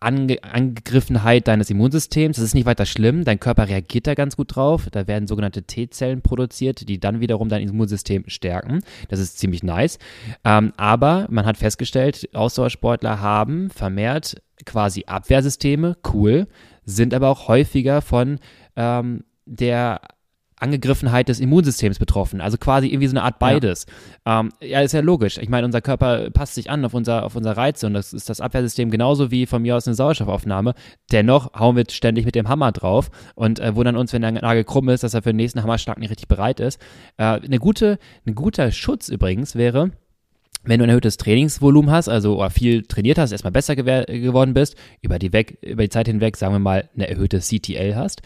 Ange 0.00 0.38
Angegriffenheit 0.42 1.46
deines 1.46 1.68
Immunsystems. 1.68 2.36
Das 2.36 2.44
ist 2.44 2.54
nicht 2.54 2.64
weiter 2.64 2.86
schlimm. 2.86 3.24
Dein 3.24 3.38
Körper 3.38 3.68
reagiert 3.68 4.06
da 4.06 4.14
ganz 4.14 4.34
gut 4.34 4.56
drauf. 4.56 4.88
Da 4.90 5.06
werden 5.06 5.28
sogenannte 5.28 5.62
T-Zellen 5.62 6.22
produziert, 6.22 6.88
die 6.88 6.98
dann 6.98 7.20
wiederum 7.20 7.50
dein 7.50 7.68
Immunsystem 7.68 8.24
stärken. 8.26 8.80
Das 9.08 9.20
ist 9.20 9.38
ziemlich 9.38 9.62
nice. 9.62 9.98
Ähm, 10.42 10.72
aber 10.78 11.26
man 11.28 11.44
hat 11.44 11.58
festgestellt, 11.58 12.30
Ausdauersportler 12.32 13.20
haben 13.20 13.68
vermehrt 13.68 14.42
quasi 14.64 15.04
Abwehrsysteme, 15.06 15.96
cool, 16.12 16.46
sind 16.84 17.12
aber 17.12 17.28
auch 17.28 17.48
häufiger 17.48 18.00
von 18.00 18.38
ähm, 18.76 19.24
der 19.44 20.00
Angegriffenheit 20.60 21.28
des 21.28 21.40
Immunsystems 21.40 21.98
betroffen. 21.98 22.40
Also 22.40 22.58
quasi 22.58 22.88
irgendwie 22.88 23.06
so 23.06 23.12
eine 23.12 23.22
Art 23.22 23.38
beides. 23.38 23.86
Ja, 24.26 24.40
ähm, 24.40 24.50
ja 24.60 24.80
ist 24.80 24.92
ja 24.92 25.00
logisch. 25.00 25.38
Ich 25.38 25.48
meine, 25.48 25.66
unser 25.66 25.80
Körper 25.80 26.30
passt 26.30 26.54
sich 26.54 26.70
an 26.70 26.84
auf 26.84 26.94
unser, 26.94 27.24
auf 27.24 27.36
unser 27.36 27.56
Reize 27.56 27.86
und 27.86 27.94
das 27.94 28.12
ist 28.12 28.28
das 28.28 28.40
Abwehrsystem 28.40 28.90
genauso 28.90 29.30
wie 29.30 29.46
von 29.46 29.62
mir 29.62 29.76
aus 29.76 29.86
eine 29.86 29.94
Sauerstoffaufnahme. 29.94 30.74
Dennoch 31.12 31.52
hauen 31.58 31.76
wir 31.76 31.84
ständig 31.90 32.24
mit 32.24 32.34
dem 32.34 32.48
Hammer 32.48 32.72
drauf 32.72 33.10
und 33.34 33.58
äh, 33.60 33.74
wundern 33.74 33.96
uns, 33.96 34.12
wenn 34.12 34.22
der 34.22 34.32
Nagel 34.32 34.64
krumm 34.64 34.88
ist, 34.88 35.02
dass 35.02 35.14
er 35.14 35.22
für 35.22 35.30
den 35.30 35.36
nächsten 35.36 35.62
Hammerschlag 35.62 35.98
nicht 35.98 36.10
richtig 36.10 36.28
bereit 36.28 36.60
ist. 36.60 36.80
Äh, 37.16 37.24
eine 37.24 37.58
gute, 37.58 37.98
ein 38.26 38.34
guter 38.34 38.70
Schutz 38.70 39.08
übrigens 39.08 39.56
wäre, 39.56 39.90
wenn 40.62 40.78
du 40.78 40.84
ein 40.84 40.90
erhöhtes 40.90 41.16
Trainingsvolumen 41.16 41.90
hast, 41.90 42.08
also 42.08 42.38
oder 42.38 42.50
viel 42.50 42.82
trainiert 42.82 43.18
hast, 43.18 43.32
erstmal 43.32 43.52
besser 43.52 43.76
geworden 43.76 44.54
bist, 44.54 44.76
über 45.00 45.18
die, 45.18 45.32
weg, 45.32 45.58
über 45.62 45.82
die 45.82 45.88
Zeit 45.88 46.06
hinweg, 46.06 46.36
sagen 46.36 46.54
wir 46.54 46.58
mal, 46.58 46.88
eine 46.94 47.08
erhöhte 47.08 47.40
CTL 47.40 47.96
hast 47.96 48.22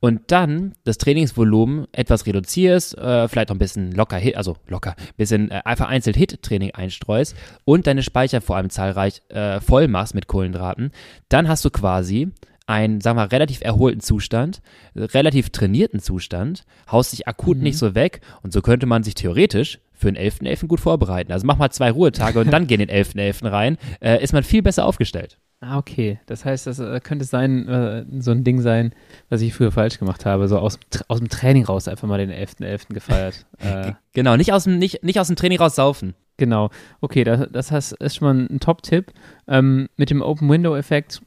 und 0.00 0.22
dann 0.28 0.74
das 0.84 0.98
Trainingsvolumen 0.98 1.86
etwas 1.92 2.26
reduzierst, 2.26 2.98
äh, 2.98 3.28
vielleicht 3.28 3.50
noch 3.50 3.56
ein 3.56 3.60
bisschen 3.60 3.92
locker, 3.92 4.16
Hit, 4.16 4.36
also 4.36 4.56
locker, 4.66 4.96
ein 4.98 5.14
bisschen 5.16 5.50
äh, 5.50 5.76
vereinzelt 5.76 6.16
Hit-Training 6.16 6.72
einstreust 6.72 7.36
und 7.64 7.86
deine 7.86 8.02
Speicher 8.02 8.40
vor 8.40 8.56
allem 8.56 8.70
zahlreich 8.70 9.22
äh, 9.28 9.60
voll 9.60 9.88
machst 9.88 10.14
mit 10.14 10.26
Kohlenhydraten, 10.26 10.90
dann 11.28 11.48
hast 11.48 11.64
du 11.64 11.70
quasi 11.70 12.32
einen, 12.66 13.00
sagen 13.00 13.16
wir, 13.16 13.30
relativ 13.30 13.60
erholten 13.60 14.00
Zustand, 14.00 14.60
relativ 14.96 15.50
trainierten 15.50 16.00
Zustand, 16.00 16.64
haust 16.90 17.12
dich 17.12 17.28
akut 17.28 17.58
mhm. 17.58 17.62
nicht 17.62 17.78
so 17.78 17.94
weg 17.94 18.20
und 18.42 18.52
so 18.52 18.60
könnte 18.60 18.86
man 18.86 19.04
sich 19.04 19.14
theoretisch 19.14 19.78
für 19.96 20.12
den 20.12 20.22
11.11. 20.22 20.42
.11. 20.42 20.66
gut 20.66 20.80
vorbereiten. 20.80 21.32
Also 21.32 21.46
mach 21.46 21.56
mal 21.56 21.70
zwei 21.70 21.90
Ruhetage 21.90 22.38
und 22.38 22.52
dann 22.52 22.66
geh 22.66 22.74
in 22.74 22.80
den 22.80 22.90
11.11. 22.90 23.42
.11. 23.42 23.50
rein, 23.50 23.78
äh, 24.00 24.22
ist 24.22 24.32
man 24.32 24.42
viel 24.42 24.62
besser 24.62 24.86
aufgestellt. 24.86 25.38
Ah, 25.60 25.78
okay. 25.78 26.20
Das 26.26 26.44
heißt, 26.44 26.66
das 26.66 26.78
äh, 26.78 27.00
könnte 27.00 27.24
sein, 27.24 27.66
äh, 27.66 28.04
so 28.20 28.30
ein 28.30 28.44
Ding 28.44 28.60
sein, 28.60 28.92
was 29.30 29.40
ich 29.40 29.54
früher 29.54 29.72
falsch 29.72 29.98
gemacht 29.98 30.26
habe. 30.26 30.48
So 30.48 30.58
aus, 30.58 30.78
aus 31.08 31.18
dem 31.18 31.28
Training 31.28 31.64
raus 31.64 31.88
einfach 31.88 32.06
mal 32.06 32.18
den 32.18 32.30
11.11. 32.30 32.88
.11. 32.88 32.94
gefeiert. 32.94 33.46
Äh, 33.58 33.92
genau, 34.12 34.36
nicht 34.36 34.52
aus, 34.52 34.64
dem, 34.64 34.78
nicht, 34.78 35.02
nicht 35.02 35.18
aus 35.18 35.28
dem 35.28 35.36
Training 35.36 35.58
raus 35.58 35.74
saufen. 35.76 36.14
Genau. 36.36 36.68
Okay, 37.00 37.24
das, 37.24 37.48
das 37.50 37.70
heißt, 37.72 37.92
ist 37.94 38.16
schon 38.16 38.28
mal 38.28 38.46
ein 38.50 38.60
Top-Tipp. 38.60 39.12
Ähm, 39.48 39.88
mit 39.96 40.10
dem 40.10 40.20
Open-Window-Effekt 40.20 41.22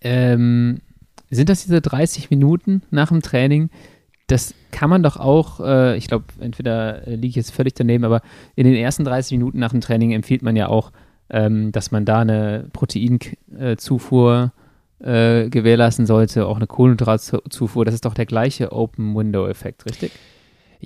ähm, 0.00 0.80
sind 1.30 1.48
das 1.48 1.62
diese 1.64 1.80
30 1.80 2.30
Minuten 2.30 2.82
nach 2.90 3.08
dem 3.08 3.20
Training? 3.20 3.70
Das 4.26 4.54
kann 4.72 4.90
man 4.90 5.02
doch 5.02 5.16
auch, 5.16 5.60
äh, 5.60 5.96
ich 5.96 6.08
glaube, 6.08 6.24
entweder 6.40 7.02
liege 7.06 7.28
ich 7.28 7.36
jetzt 7.36 7.52
völlig 7.52 7.74
daneben, 7.74 8.04
aber 8.04 8.22
in 8.56 8.64
den 8.66 8.74
ersten 8.74 9.04
30 9.04 9.38
Minuten 9.38 9.58
nach 9.58 9.70
dem 9.70 9.80
Training 9.80 10.12
empfiehlt 10.12 10.42
man 10.42 10.56
ja 10.56 10.68
auch, 10.68 10.90
ähm, 11.30 11.72
dass 11.72 11.90
man 11.92 12.04
da 12.04 12.20
eine 12.20 12.68
Proteinzufuhr 12.72 14.52
äh, 14.98 15.48
gewährleisten 15.48 16.06
sollte, 16.06 16.46
auch 16.46 16.56
eine 16.56 16.66
Kohlenhydratzufuhr. 16.66 17.84
Das 17.84 17.94
ist 17.94 18.04
doch 18.04 18.14
der 18.14 18.26
gleiche 18.26 18.72
Open-Window-Effekt, 18.72 19.86
richtig? 19.86 20.12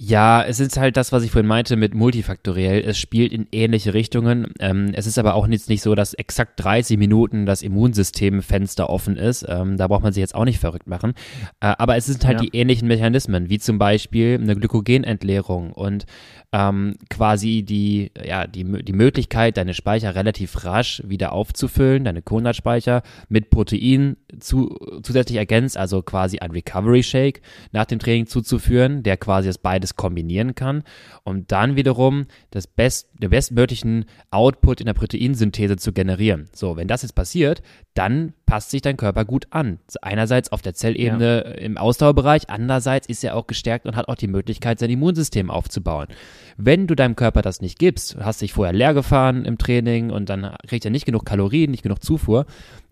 Ja, 0.03 0.43
es 0.43 0.61
ist 0.61 0.79
halt 0.79 0.97
das, 0.97 1.13
was 1.13 1.25
ich 1.25 1.31
vorhin 1.31 1.47
meinte 1.47 1.77
mit 1.77 1.93
multifaktoriell. 1.93 2.81
Es 2.81 2.97
spielt 2.97 3.35
in 3.35 3.47
ähnliche 3.53 3.93
Richtungen. 3.93 4.47
Ähm, 4.59 4.93
es 4.95 5.05
ist 5.05 5.19
aber 5.19 5.35
auch 5.35 5.47
nicht, 5.47 5.69
nicht 5.69 5.83
so, 5.83 5.95
dass 5.95 6.15
exakt 6.15 6.55
30 6.65 6.97
Minuten 6.97 7.45
das 7.45 7.61
Immunsystemfenster 7.61 8.89
offen 8.89 9.19
ist. 9.19 9.45
Ähm, 9.47 9.77
da 9.77 9.89
braucht 9.89 10.03
man 10.03 10.15
sich 10.15 10.23
jetzt 10.23 10.35
auch 10.35 10.47
nicht 10.47 10.59
verrückt 10.59 10.87
machen. 10.87 11.13
Äh, 11.61 11.75
aber 11.77 11.97
es 11.97 12.07
sind 12.07 12.25
halt 12.25 12.41
ja. 12.41 12.47
die 12.47 12.57
ähnlichen 12.57 12.89
Mechanismen, 12.89 13.51
wie 13.51 13.59
zum 13.59 13.79
Beispiel 13.79 14.39
eine 14.41 14.57
Glykogenentleerung 14.57 15.71
und 15.73 16.07
ähm, 16.53 16.95
quasi 17.11 17.63
die, 17.63 18.11
ja, 18.25 18.47
die, 18.47 18.65
die 18.83 18.93
Möglichkeit, 18.93 19.57
deine 19.57 19.75
Speicher 19.75 20.15
relativ 20.15 20.65
rasch 20.65 21.03
wieder 21.07 21.33
aufzufüllen, 21.33 22.05
deine 22.05 22.23
Kohlenhydratspeicher 22.23 23.03
mit 23.29 23.51
Protein 23.51 24.17
zu, 24.41 24.77
zusätzlich 25.03 25.39
ergänzt, 25.39 25.77
also 25.77 26.03
quasi 26.03 26.39
ein 26.39 26.51
Recovery 26.51 27.03
Shake 27.03 27.43
nach 27.71 27.85
dem 27.85 28.01
Training 28.01 28.27
zuzuführen, 28.27 29.03
der 29.03 29.17
quasi 29.17 29.49
das 29.49 29.59
beides 29.59 29.90
beides 29.91 29.97
kombinieren 29.97 30.55
kann, 30.55 30.83
um 31.25 31.47
dann 31.47 31.77
wiederum 31.77 32.27
das 32.51 32.67
best, 32.67 33.09
den 33.19 33.31
bestmöglichen 33.31 34.07
Output 34.31 34.81
in 34.81 34.87
der 34.87 34.95
Proteinsynthese 34.95 35.77
zu 35.77 35.93
generieren. 35.93 36.49
So, 36.53 36.77
wenn 36.77 36.89
das 36.89 37.03
jetzt 37.03 37.15
passiert, 37.15 37.63
dann 37.95 38.33
passt 38.47 38.71
sich 38.71 38.83
dein 38.83 38.97
Körper 38.97 39.25
gut 39.25 39.47
an. 39.51 39.79
Einerseits 40.03 40.53
auf 40.53 40.63
der 40.63 40.75
Zellebene 40.75 41.45
ja. 41.45 41.51
im 41.53 41.77
Ausdauerbereich, 41.77 42.49
andererseits 42.49 43.09
ist 43.09 43.25
er 43.25 43.37
auch 43.37 43.47
gestärkt 43.47 43.87
und 43.87 43.97
hat 43.97 44.09
auch 44.09 44.15
die 44.15 44.29
Möglichkeit, 44.29 44.79
sein 44.79 44.91
Immunsystem 44.91 45.51
aufzubauen. 45.51 46.07
Wenn 46.57 46.87
du 46.87 46.95
deinem 46.95 47.17
Körper 47.17 47.43
das 47.43 47.61
nicht 47.61 47.79
gibst, 47.79 48.17
hast 48.17 48.43
dich 48.43 48.53
vorher 48.53 48.73
leer 48.73 48.95
gefahren 48.95 49.45
im 49.45 49.59
Training 49.59 50.11
und 50.11 50.29
dann 50.29 50.57
kriegt 50.67 50.85
er 50.85 50.91
nicht 50.91 51.07
genug 51.07 51.25
Kalorien, 51.25 51.71
nicht 51.71 51.83
genug 51.83 52.03
Zufuhr, 52.03 52.47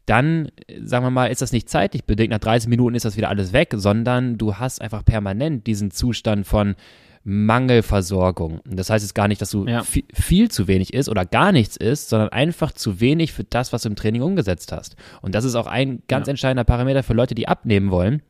dann, 0.09 0.51
sagen 0.83 1.05
wir 1.05 1.11
mal, 1.11 1.27
ist 1.27 1.43
das 1.43 1.53
nicht 1.53 1.69
zeitlich 1.69 2.05
bedingt, 2.05 2.31
nach 2.31 2.39
30 2.39 2.69
Minuten 2.69 2.95
ist 2.95 3.05
das 3.05 3.17
wieder 3.17 3.29
alles 3.29 3.53
weg, 3.53 3.75
sondern 3.75 4.39
du 4.39 4.57
hast 4.57 4.81
einfach 4.81 5.05
permanent 5.05 5.67
diesen 5.67 5.91
Zustand 5.91 6.47
von 6.47 6.75
Mangelversorgung. 7.25 8.61
Das 8.65 8.89
heißt 8.89 9.05
jetzt 9.05 9.15
gar 9.15 9.29
nicht, 9.29 9.43
dass 9.43 9.51
du 9.51 9.67
ja. 9.67 9.83
viel, 9.83 10.05
viel, 10.15 10.51
zu 10.51 10.67
wenig 10.67 10.95
ist 10.95 11.11
oder 11.11 11.27
gar 11.27 11.53
nichts 11.53 11.77
ist, 11.77 12.09
sondern 12.09 12.31
einfach 12.31 12.73
zu 12.73 13.01
wenig 13.01 13.33
für 13.33 13.45
das, 13.45 13.73
was 13.73 13.83
du 13.83 13.91
im 13.91 13.97
Training 13.97 14.23
umgesetzt 14.23 14.73
hast. 14.73 14.97
Und 15.21 15.35
das 15.35 15.45
ist 15.45 15.55
auch 15.55 15.67
ein 15.67 16.03
ganz 16.09 16.27
ja. 16.27 16.31
entscheidender 16.31 16.65
Parameter 16.65 17.03
für 17.03 17.13
Leute, 17.13 17.35
die 17.35 17.47
abnehmen 17.47 17.91
wollen 17.91 18.23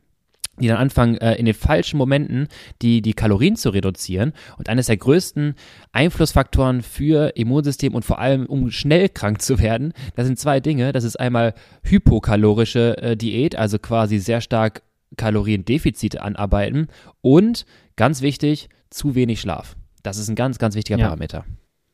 die 0.59 0.67
dann 0.67 0.77
anfangen, 0.77 1.17
äh, 1.17 1.35
in 1.35 1.45
den 1.45 1.53
falschen 1.53 1.97
Momenten 1.97 2.47
die, 2.81 3.01
die 3.01 3.13
Kalorien 3.13 3.55
zu 3.55 3.69
reduzieren. 3.69 4.33
Und 4.57 4.69
eines 4.69 4.87
der 4.87 4.97
größten 4.97 5.55
Einflussfaktoren 5.91 6.81
für 6.81 7.35
Immunsystem 7.35 7.95
und 7.95 8.05
vor 8.05 8.19
allem, 8.19 8.45
um 8.45 8.71
schnell 8.71 9.09
krank 9.09 9.41
zu 9.41 9.59
werden, 9.59 9.93
das 10.15 10.25
sind 10.25 10.39
zwei 10.39 10.59
Dinge. 10.59 10.91
Das 10.91 11.03
ist 11.03 11.19
einmal 11.19 11.53
hypokalorische 11.83 12.97
äh, 12.97 13.17
Diät, 13.17 13.55
also 13.55 13.79
quasi 13.79 14.19
sehr 14.19 14.41
stark 14.41 14.83
Kaloriendefizite 15.17 16.21
anarbeiten 16.21 16.87
und 17.21 17.65
ganz 17.95 18.21
wichtig, 18.21 18.69
zu 18.89 19.15
wenig 19.15 19.41
Schlaf. 19.41 19.75
Das 20.03 20.17
ist 20.17 20.29
ein 20.29 20.35
ganz, 20.35 20.57
ganz 20.57 20.75
wichtiger 20.75 20.97
ja. 20.97 21.05
Parameter. 21.05 21.45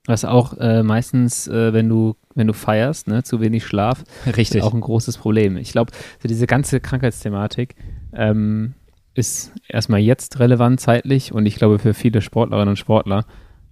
Was 0.08 0.24
auch 0.24 0.58
äh, 0.60 0.84
meistens, 0.84 1.48
äh, 1.48 1.74
wenn 1.74 1.90
du 1.90 2.16
wenn 2.36 2.48
du 2.48 2.54
feierst, 2.54 3.08
ne, 3.08 3.24
zu 3.24 3.40
wenig 3.40 3.66
Schlaf, 3.66 4.04
Richtig. 4.26 4.58
ist 4.58 4.64
auch 4.64 4.74
ein 4.74 4.82
großes 4.82 5.18
Problem. 5.18 5.58
Ich 5.58 5.72
glaube, 5.72 5.92
so 6.22 6.28
diese 6.28 6.48
ganze 6.48 6.80
Krankheitsthematik 6.80 7.76
ähm, 8.14 8.74
ist 9.14 9.54
erstmal 9.68 10.02
jetzt 10.02 10.40
relevant 10.40 10.80
zeitlich 10.80 11.32
und 11.32 11.46
ich 11.46 11.56
glaube 11.56 11.80
für 11.80 11.94
viele 11.94 12.22
Sportlerinnen 12.22 12.70
und 12.70 12.78
Sportler, 12.78 13.26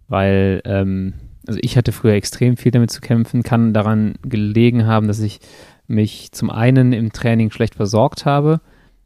weil 0.08 0.62
ähm, 0.66 1.13
also 1.46 1.60
ich 1.62 1.78
hatte 1.78 1.92
früher 1.92 2.13
extrem 2.13 2.58
viel 2.58 2.72
damit 2.72 2.90
zu 2.90 3.02
kämpfen, 3.02 3.44
kann 3.44 3.74
daran 3.74 4.16
gelegen 4.24 4.86
haben, 4.86 5.08
dass 5.08 5.20
ich 5.20 5.40
mich 5.88 6.32
zum 6.32 6.50
einen 6.50 6.94
im 6.94 7.12
Training 7.12 7.52
schlecht 7.52 7.75
versorgt 7.75 8.25
habe, 8.25 8.62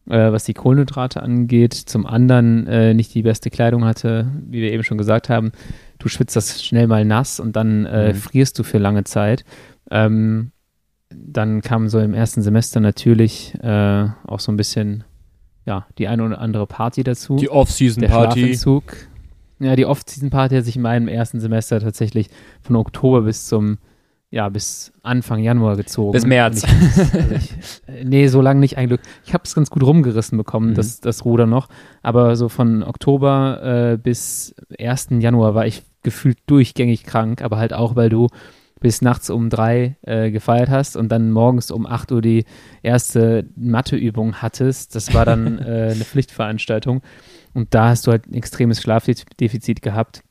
äh, 0.07 0.31
was 0.31 0.43
die 0.43 0.53
Kohlenhydrate 0.53 1.21
angeht, 1.21 1.73
zum 1.73 2.05
anderen 2.05 2.67
äh, 2.67 2.93
nicht 2.93 3.13
die 3.15 3.23
beste 3.23 3.49
Kleidung 3.49 3.85
hatte, 3.85 4.31
wie 4.47 4.61
wir 4.61 4.71
eben 4.71 4.83
schon 4.83 4.99
gesagt 4.99 5.29
haben. 5.29 5.51
Du 5.99 6.09
schwitzt 6.09 6.35
das 6.35 6.63
schnell 6.63 6.87
mal 6.87 7.05
nass 7.05 7.39
und 7.39 7.55
dann 7.55 7.85
äh, 7.85 8.13
mhm. 8.13 8.17
frierst 8.17 8.57
du 8.59 8.63
für 8.63 8.77
lange 8.77 9.03
Zeit. 9.03 9.45
Ähm, 9.89 10.51
dann 11.09 11.61
kam 11.61 11.87
so 11.89 11.99
im 11.99 12.13
ersten 12.13 12.41
Semester 12.41 12.79
natürlich 12.79 13.55
äh, 13.61 14.07
auch 14.25 14.39
so 14.39 14.51
ein 14.51 14.57
bisschen 14.57 15.03
ja, 15.67 15.85
die 15.97 16.07
eine 16.07 16.23
oder 16.23 16.39
andere 16.39 16.65
Party 16.65 17.03
dazu. 17.03 17.35
Die 17.35 17.49
Off-Season-Party. 17.49 18.41
Ja, 19.59 19.75
die 19.75 19.85
Off-Season-Party 19.85 20.55
hat 20.55 20.65
sich 20.65 20.77
in 20.77 20.81
meinem 20.81 21.09
ersten 21.09 21.41
Semester 21.41 21.81
tatsächlich 21.81 22.29
von 22.61 22.77
Oktober 22.77 23.23
bis 23.23 23.47
zum, 23.47 23.77
ja, 24.29 24.49
bis 24.49 24.91
Anfang 25.03 25.39
Januar 25.39 25.77
gezogen. 25.77 26.11
Bis 26.11 26.25
März. 26.25 26.63
Ich, 26.63 27.13
also 27.13 27.35
ich, 27.35 27.53
nee, 28.03 28.27
so 28.27 28.41
lange 28.41 28.59
nicht 28.59 28.77
eigentlich. 28.77 28.99
Ich 29.25 29.33
habe 29.33 29.43
es 29.45 29.55
ganz 29.55 29.69
gut 29.69 29.83
rumgerissen 29.83 30.37
bekommen, 30.37 30.71
mhm. 30.71 30.75
das, 30.75 30.99
das 30.99 31.23
Ruder 31.23 31.45
noch. 31.45 31.69
Aber 32.03 32.35
so 32.35 32.49
von 32.49 32.83
Oktober 32.83 33.93
äh, 33.93 33.97
bis 33.97 34.53
1. 34.79 35.07
Januar 35.19 35.55
war 35.55 35.65
ich 35.65 35.83
gefühlt 36.03 36.37
durchgängig 36.45 37.03
krank, 37.03 37.41
aber 37.41 37.57
halt 37.57 37.73
auch, 37.73 37.95
weil 37.95 38.09
du 38.09 38.27
bis 38.79 39.01
nachts 39.01 39.29
um 39.29 39.49
drei 39.49 39.95
äh, 40.01 40.29
gefeiert 40.29 40.69
hast 40.69 40.97
und 40.97 41.09
dann 41.09 41.31
morgens 41.31 41.71
um 41.71 41.85
acht 41.85 42.11
Uhr 42.11 42.21
die 42.21 42.45
erste 42.83 43.47
Matheübung 43.55 44.35
hattest. 44.35 44.93
Das 44.93 45.13
war 45.13 45.25
dann 45.25 45.57
äh, 45.59 45.91
eine 45.93 46.05
Pflichtveranstaltung. 46.05 47.01
Und 47.53 47.73
da 47.73 47.89
hast 47.89 48.05
du 48.05 48.11
halt 48.11 48.27
ein 48.27 48.33
extremes 48.33 48.81
Schlafdefizit 48.81 49.81
gehabt. 49.81 50.21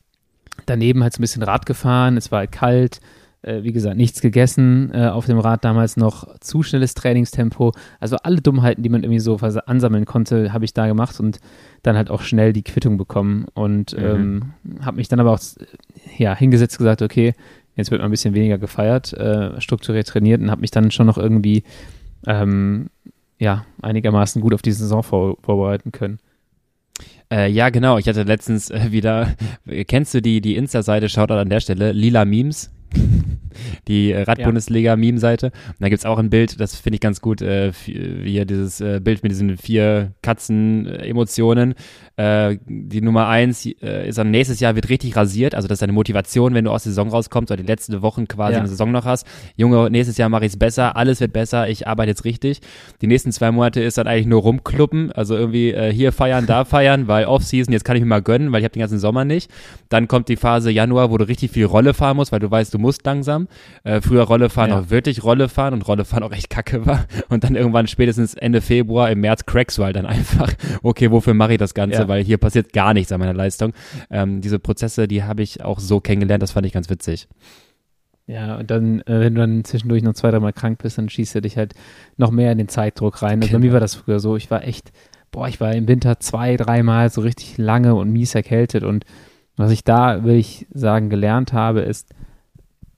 Daneben 0.66 1.02
halt 1.02 1.14
so 1.14 1.18
ein 1.18 1.22
bisschen 1.22 1.42
Rad 1.42 1.66
gefahren, 1.66 2.16
es 2.16 2.30
war 2.30 2.40
halt 2.40 2.52
kalt, 2.52 3.00
äh, 3.46 3.62
wie 3.62 3.72
gesagt, 3.72 3.96
nichts 3.96 4.20
gegessen 4.20 4.90
äh, 4.92 5.06
auf 5.06 5.26
dem 5.26 5.38
Rad 5.38 5.64
damals 5.64 5.96
noch, 5.96 6.38
zu 6.40 6.62
schnelles 6.62 6.94
Trainingstempo. 6.94 7.72
Also 8.00 8.16
alle 8.22 8.40
Dummheiten, 8.40 8.82
die 8.82 8.88
man 8.88 9.02
irgendwie 9.02 9.20
so 9.20 9.36
ansammeln 9.36 10.04
konnte, 10.04 10.52
habe 10.52 10.64
ich 10.64 10.74
da 10.74 10.86
gemacht 10.86 11.20
und 11.20 11.38
dann 11.82 11.96
halt 11.96 12.10
auch 12.10 12.22
schnell 12.22 12.52
die 12.52 12.62
Quittung 12.62 12.96
bekommen 12.96 13.46
und 13.54 13.96
mhm. 13.96 14.04
ähm, 14.04 14.84
habe 14.84 14.96
mich 14.96 15.08
dann 15.08 15.20
aber 15.20 15.32
auch 15.32 15.40
ja, 16.18 16.34
hingesetzt 16.36 16.78
gesagt, 16.78 17.02
okay, 17.02 17.34
Jetzt 17.76 17.90
wird 17.90 18.00
mal 18.00 18.06
ein 18.06 18.10
bisschen 18.10 18.34
weniger 18.34 18.56
gefeiert, 18.56 19.12
äh, 19.12 19.60
strukturiert 19.60 20.08
trainiert 20.08 20.40
und 20.40 20.50
habe 20.50 20.62
mich 20.62 20.70
dann 20.70 20.90
schon 20.90 21.06
noch 21.06 21.18
irgendwie 21.18 21.62
ähm, 22.26 22.88
ja, 23.38 23.66
einigermaßen 23.82 24.40
gut 24.40 24.54
auf 24.54 24.62
die 24.62 24.72
Saison 24.72 25.02
vor, 25.02 25.36
vorbereiten 25.42 25.92
können. 25.92 26.18
Äh, 27.30 27.50
ja, 27.50 27.68
genau. 27.68 27.98
Ich 27.98 28.08
hatte 28.08 28.22
letztens 28.22 28.70
äh, 28.70 28.92
wieder, 28.92 29.34
kennst 29.86 30.14
du 30.14 30.22
die, 30.22 30.40
die 30.40 30.56
Insta-Seite, 30.56 31.10
schaut 31.10 31.30
an 31.30 31.50
der 31.50 31.60
Stelle, 31.60 31.92
Lila 31.92 32.24
Memes? 32.24 32.70
Die 33.88 34.12
äh, 34.12 34.22
Radbundesliga-Meme-Seite. 34.22 35.46
Und 35.46 35.80
da 35.80 35.88
gibt 35.88 36.00
es 36.00 36.06
auch 36.06 36.18
ein 36.18 36.30
Bild, 36.30 36.60
das 36.60 36.76
finde 36.76 36.96
ich 36.96 37.00
ganz 37.00 37.20
gut, 37.20 37.42
äh, 37.42 37.72
hier 37.72 38.44
dieses 38.44 38.80
äh, 38.80 39.00
Bild 39.02 39.22
mit 39.22 39.32
diesen 39.32 39.56
vier 39.56 40.12
Katzen-Emotionen. 40.22 41.74
Äh, 42.16 42.56
die 42.66 43.02
Nummer 43.02 43.28
eins 43.28 43.66
äh, 43.66 44.08
ist 44.08 44.16
dann 44.16 44.30
nächstes 44.30 44.58
Jahr 44.58 44.74
wird 44.74 44.88
richtig 44.88 45.14
rasiert, 45.16 45.54
also 45.54 45.68
das 45.68 45.78
ist 45.78 45.82
eine 45.82 45.92
Motivation, 45.92 46.54
wenn 46.54 46.64
du 46.64 46.70
aus 46.70 46.84
der 46.84 46.92
Saison 46.92 47.10
rauskommst 47.10 47.50
oder 47.50 47.60
die 47.60 47.66
letzten 47.66 48.00
Wochen 48.00 48.26
quasi 48.26 48.54
ja. 48.54 48.60
eine 48.60 48.68
Saison 48.68 48.90
noch 48.90 49.04
hast. 49.04 49.26
Junge, 49.56 49.90
nächstes 49.90 50.16
Jahr 50.16 50.30
mache 50.30 50.46
ich 50.46 50.52
es 50.52 50.58
besser, 50.58 50.96
alles 50.96 51.20
wird 51.20 51.34
besser, 51.34 51.68
ich 51.68 51.86
arbeite 51.86 52.10
jetzt 52.10 52.24
richtig. 52.24 52.60
Die 53.02 53.06
nächsten 53.06 53.32
zwei 53.32 53.50
Monate 53.52 53.82
ist 53.82 53.98
dann 53.98 54.06
eigentlich 54.06 54.26
nur 54.26 54.40
rumkluppen, 54.40 55.12
also 55.12 55.36
irgendwie 55.36 55.72
äh, 55.72 55.92
hier 55.92 56.10
feiern, 56.10 56.46
da 56.46 56.64
feiern, 56.64 57.06
weil 57.06 57.26
Off-Season, 57.26 57.70
jetzt 57.72 57.84
kann 57.84 57.96
ich 57.96 58.02
mir 58.02 58.08
mal 58.08 58.22
gönnen, 58.22 58.50
weil 58.50 58.60
ich 58.60 58.64
habe 58.64 58.72
den 58.72 58.80
ganzen 58.80 58.98
Sommer 58.98 59.26
nicht. 59.26 59.50
Dann 59.90 60.08
kommt 60.08 60.30
die 60.30 60.36
Phase 60.36 60.70
Januar, 60.70 61.10
wo 61.10 61.18
du 61.18 61.28
richtig 61.28 61.50
viel 61.50 61.66
Rolle 61.66 61.92
fahren 61.92 62.16
musst, 62.16 62.32
weil 62.32 62.40
du 62.40 62.50
weißt, 62.50 62.72
du 62.72 62.78
musst 62.78 63.04
langsam. 63.04 63.46
Äh, 63.84 64.00
früher 64.00 64.22
Rolle 64.22 64.48
fahren 64.48 64.70
ja. 64.70 64.80
auch 64.80 64.88
wirklich 64.88 65.22
Rolle 65.22 65.50
fahren 65.50 65.74
und 65.74 65.86
Rolle 65.86 66.06
fahren 66.06 66.22
auch 66.22 66.32
echt 66.32 66.48
kacke 66.48 66.86
war. 66.86 67.04
Und 67.28 67.44
dann 67.44 67.56
irgendwann 67.56 67.86
spätestens 67.86 68.32
Ende 68.32 68.62
Februar, 68.62 69.10
im 69.10 69.20
März 69.20 69.44
crackst 69.44 69.76
du 69.76 69.84
halt 69.84 69.96
dann 69.96 70.06
einfach, 70.06 70.50
okay, 70.82 71.10
wofür 71.10 71.34
mache 71.34 71.52
ich 71.52 71.58
das 71.58 71.74
Ganze? 71.74 72.00
Ja. 72.00 72.05
Weil 72.08 72.24
hier 72.24 72.38
passiert 72.38 72.72
gar 72.72 72.94
nichts 72.94 73.12
an 73.12 73.20
meiner 73.20 73.34
Leistung. 73.34 73.72
Ähm, 74.10 74.40
diese 74.40 74.58
Prozesse, 74.58 75.08
die 75.08 75.24
habe 75.24 75.42
ich 75.42 75.62
auch 75.64 75.78
so 75.78 76.00
kennengelernt, 76.00 76.42
das 76.42 76.52
fand 76.52 76.66
ich 76.66 76.72
ganz 76.72 76.90
witzig. 76.90 77.28
Ja, 78.26 78.56
und 78.56 78.70
dann, 78.70 79.00
äh, 79.02 79.20
wenn 79.20 79.34
du 79.34 79.40
dann 79.40 79.64
zwischendurch 79.64 80.02
noch 80.02 80.14
zwei, 80.14 80.30
dreimal 80.30 80.52
krank 80.52 80.82
bist, 80.82 80.98
dann 80.98 81.08
schießt 81.08 81.36
du 81.36 81.40
dich 81.42 81.56
halt 81.56 81.74
noch 82.16 82.32
mehr 82.32 82.50
in 82.50 82.58
den 82.58 82.68
Zeitdruck 82.68 83.22
rein. 83.22 83.38
Also 83.40 83.48
genau. 83.48 83.60
bei 83.60 83.66
mir 83.66 83.72
war 83.72 83.80
das 83.80 83.94
früher 83.94 84.18
so. 84.18 84.36
Ich 84.36 84.50
war 84.50 84.64
echt, 84.64 84.90
boah, 85.30 85.46
ich 85.46 85.60
war 85.60 85.72
im 85.74 85.86
Winter 85.86 86.18
zwei, 86.18 86.56
dreimal 86.56 87.08
so 87.10 87.20
richtig 87.20 87.56
lange 87.56 87.94
und 87.94 88.10
mies 88.10 88.34
erkältet. 88.34 88.82
Und 88.82 89.04
was 89.56 89.70
ich 89.70 89.84
da, 89.84 90.24
will 90.24 90.34
ich 90.34 90.66
sagen, 90.72 91.08
gelernt 91.08 91.52
habe, 91.52 91.80
ist, 91.80 92.12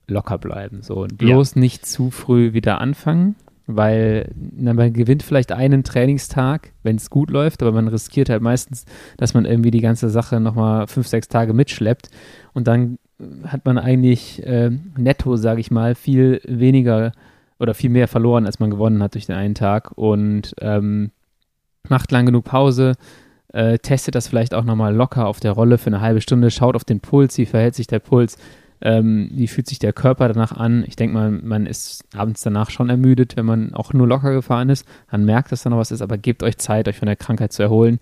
locker 0.07 0.39
bleiben. 0.39 0.83
So 0.83 1.03
und 1.03 1.19
bloß 1.19 1.55
ja. 1.55 1.61
nicht 1.61 1.85
zu 1.85 2.11
früh 2.11 2.55
wieder 2.55 2.81
anfangen, 2.81 3.37
weil 3.69 4.33
na, 4.35 4.73
man 4.73 4.95
gewinnt 4.95 5.23
vielleicht 5.23 5.53
einen 5.53 5.85
Trainingstag, 5.85 6.73
wenn 6.83 6.97
es 6.97 7.11
gut 7.11 7.31
läuft, 7.31 7.63
aber 7.63 7.71
man 7.71 7.87
riskiert 7.87 8.31
halt 8.31 8.41
meistens, 8.41 8.87
dass 9.19 9.35
man 9.35 9.45
irgendwie 9.45 9.71
die 9.71 9.83
ganze 9.83 10.09
Sache 10.09 10.41
nochmal 10.41 10.87
fünf, 10.87 11.07
sechs 11.07 11.29
Tage 11.29 11.53
mitschleppt. 11.53 12.09
Und 12.55 12.67
dann 12.67 12.99
hat 13.45 13.67
man 13.67 13.77
eigentlich 13.77 14.45
äh, 14.47 14.71
netto, 14.97 15.37
sage 15.37 15.61
ich 15.61 15.71
mal, 15.71 15.95
viel 15.95 16.41
weniger 16.47 17.13
oder 17.59 17.75
viel 17.75 17.91
mehr 17.91 18.09
verloren, 18.09 18.47
als 18.47 18.59
man 18.59 18.71
gewonnen 18.71 19.03
hat 19.03 19.15
durch 19.15 19.27
den 19.27 19.37
einen 19.37 19.55
Tag. 19.55 19.93
Und 19.97 20.55
ähm, 20.61 21.11
macht 21.91 22.11
lang 22.11 22.25
genug 22.25 22.45
Pause, 22.45 22.95
äh, 23.53 23.79
testet 23.79 24.15
das 24.15 24.29
vielleicht 24.29 24.55
auch 24.55 24.65
nochmal 24.65 24.95
locker 24.95 25.27
auf 25.27 25.41
der 25.41 25.53
Rolle 25.53 25.77
für 25.77 25.89
eine 25.89 26.01
halbe 26.01 26.23
Stunde, 26.23 26.51
schaut 26.51 26.75
auf 26.75 26.85
den 26.85 27.01
Puls, 27.01 27.37
wie 27.37 27.47
verhält 27.47 27.75
sich 27.75 27.87
der 27.87 27.99
Puls, 27.99 28.39
ähm, 28.81 29.31
wie 29.33 29.49
fühlt 29.49 29.67
sich 29.67 29.79
der 29.79 29.93
Körper 29.93 30.29
danach 30.29 30.53
an? 30.53 30.85
Ich 30.87 30.97
denke 30.97 31.15
mal, 31.15 31.31
man 31.31 31.67
ist 31.67 32.05
abends 32.15 32.43
danach 32.43 32.71
schon 32.71 32.91
ermüdet, 32.91 33.37
wenn 33.37 33.47
man 33.47 33.75
auch 33.75 33.93
nur 33.93 34.07
locker 34.07 34.33
gefahren 34.33 34.69
ist. 34.69 34.87
Man 35.11 35.25
merkt, 35.25 35.53
dass 35.53 35.63
da 35.63 35.71
noch 35.71 35.79
was 35.79 35.91
ist, 35.91 36.03
aber 36.03 36.19
gebt 36.19 36.43
euch 36.43 36.59
Zeit, 36.59 36.89
euch 36.89 36.99
von 36.99 37.07
der 37.07 37.17
Krankheit 37.17 37.53
zu 37.53 37.63
erholen 37.63 37.99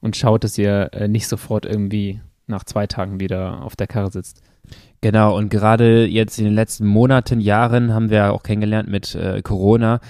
und 0.00 0.16
schaut, 0.16 0.44
dass 0.44 0.58
ihr 0.58 0.90
äh, 0.92 1.08
nicht 1.08 1.28
sofort 1.28 1.66
irgendwie 1.66 2.20
nach 2.46 2.64
zwei 2.64 2.86
Tagen 2.86 3.20
wieder 3.20 3.62
auf 3.62 3.76
der 3.76 3.86
Karre 3.86 4.10
sitzt. 4.10 4.42
Genau, 5.00 5.36
und 5.36 5.50
gerade 5.50 6.06
jetzt 6.06 6.38
in 6.38 6.44
den 6.44 6.54
letzten 6.54 6.86
Monaten, 6.86 7.40
Jahren 7.40 7.92
haben 7.92 8.10
wir 8.10 8.32
auch 8.32 8.42
kennengelernt 8.42 8.88
mit 8.88 9.14
äh, 9.14 9.42
Corona, 9.42 10.00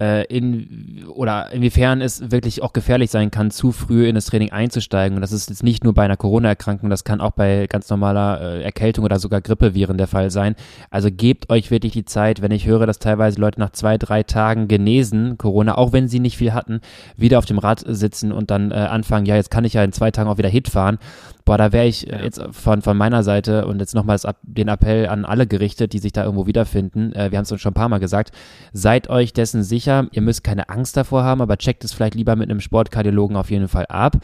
äh, 0.00 0.24
in, 0.26 1.04
oder 1.08 1.52
inwiefern 1.52 2.00
es 2.00 2.30
wirklich 2.30 2.62
auch 2.62 2.72
gefährlich 2.72 3.10
sein 3.10 3.30
kann, 3.30 3.50
zu 3.50 3.72
früh 3.72 4.08
in 4.08 4.14
das 4.14 4.26
Training 4.26 4.50
einzusteigen. 4.50 5.16
Und 5.16 5.22
das 5.22 5.32
ist 5.32 5.48
jetzt 5.48 5.62
nicht 5.62 5.84
nur 5.84 5.94
bei 5.94 6.04
einer 6.04 6.16
Corona-Erkrankung, 6.16 6.90
das 6.90 7.04
kann 7.04 7.20
auch 7.20 7.32
bei 7.32 7.66
ganz 7.68 7.88
normaler 7.88 8.40
äh, 8.40 8.62
Erkältung 8.62 9.04
oder 9.04 9.18
sogar 9.18 9.40
Grippeviren 9.40 9.96
der 9.96 10.08
Fall 10.08 10.30
sein. 10.30 10.56
Also 10.90 11.10
gebt 11.10 11.50
euch 11.50 11.70
wirklich 11.70 11.92
die 11.92 12.04
Zeit, 12.04 12.42
wenn 12.42 12.50
ich 12.50 12.66
höre, 12.66 12.86
dass 12.86 12.98
teilweise 12.98 13.40
Leute 13.40 13.60
nach 13.60 13.70
zwei, 13.70 13.98
drei 13.98 14.22
Tagen 14.22 14.68
genesen, 14.68 15.38
Corona, 15.38 15.78
auch 15.78 15.92
wenn 15.92 16.08
sie 16.08 16.20
nicht 16.20 16.38
viel 16.38 16.52
hatten, 16.52 16.80
wieder 17.16 17.38
auf 17.38 17.46
dem 17.46 17.58
Rad 17.58 17.84
sitzen 17.86 18.32
und 18.32 18.50
dann 18.50 18.72
äh, 18.72 18.74
anfangen, 18.74 19.26
ja, 19.26 19.36
jetzt 19.36 19.50
kann 19.50 19.64
ich 19.64 19.74
ja 19.74 19.84
in 19.84 19.92
zwei 19.92 20.10
Tagen 20.10 20.28
auch 20.28 20.38
wieder 20.38 20.48
Hit 20.48 20.68
fahren 20.68 20.98
boah, 21.44 21.58
da 21.58 21.72
wäre 21.72 21.86
ich 21.86 22.02
ja. 22.02 22.20
jetzt 22.20 22.42
von, 22.52 22.82
von 22.82 22.96
meiner 22.96 23.22
Seite 23.22 23.66
und 23.66 23.80
jetzt 23.80 23.94
nochmals 23.94 24.26
den 24.42 24.68
Appell 24.68 25.08
an 25.08 25.24
alle 25.24 25.46
gerichtet, 25.46 25.92
die 25.92 25.98
sich 25.98 26.12
da 26.12 26.24
irgendwo 26.24 26.46
wiederfinden. 26.46 27.12
Äh, 27.12 27.30
wir 27.30 27.38
haben 27.38 27.44
es 27.44 27.52
uns 27.52 27.60
schon 27.60 27.72
ein 27.72 27.74
paar 27.74 27.88
Mal 27.88 27.98
gesagt. 27.98 28.32
Seid 28.72 29.10
euch 29.10 29.32
dessen 29.32 29.62
sicher, 29.62 30.08
ihr 30.12 30.22
müsst 30.22 30.42
keine 30.44 30.68
Angst 30.68 30.96
davor 30.96 31.24
haben, 31.24 31.42
aber 31.42 31.58
checkt 31.58 31.84
es 31.84 31.92
vielleicht 31.92 32.14
lieber 32.14 32.36
mit 32.36 32.50
einem 32.50 32.60
Sportkardiologen 32.60 33.36
auf 33.36 33.50
jeden 33.50 33.68
Fall 33.68 33.86
ab 33.86 34.18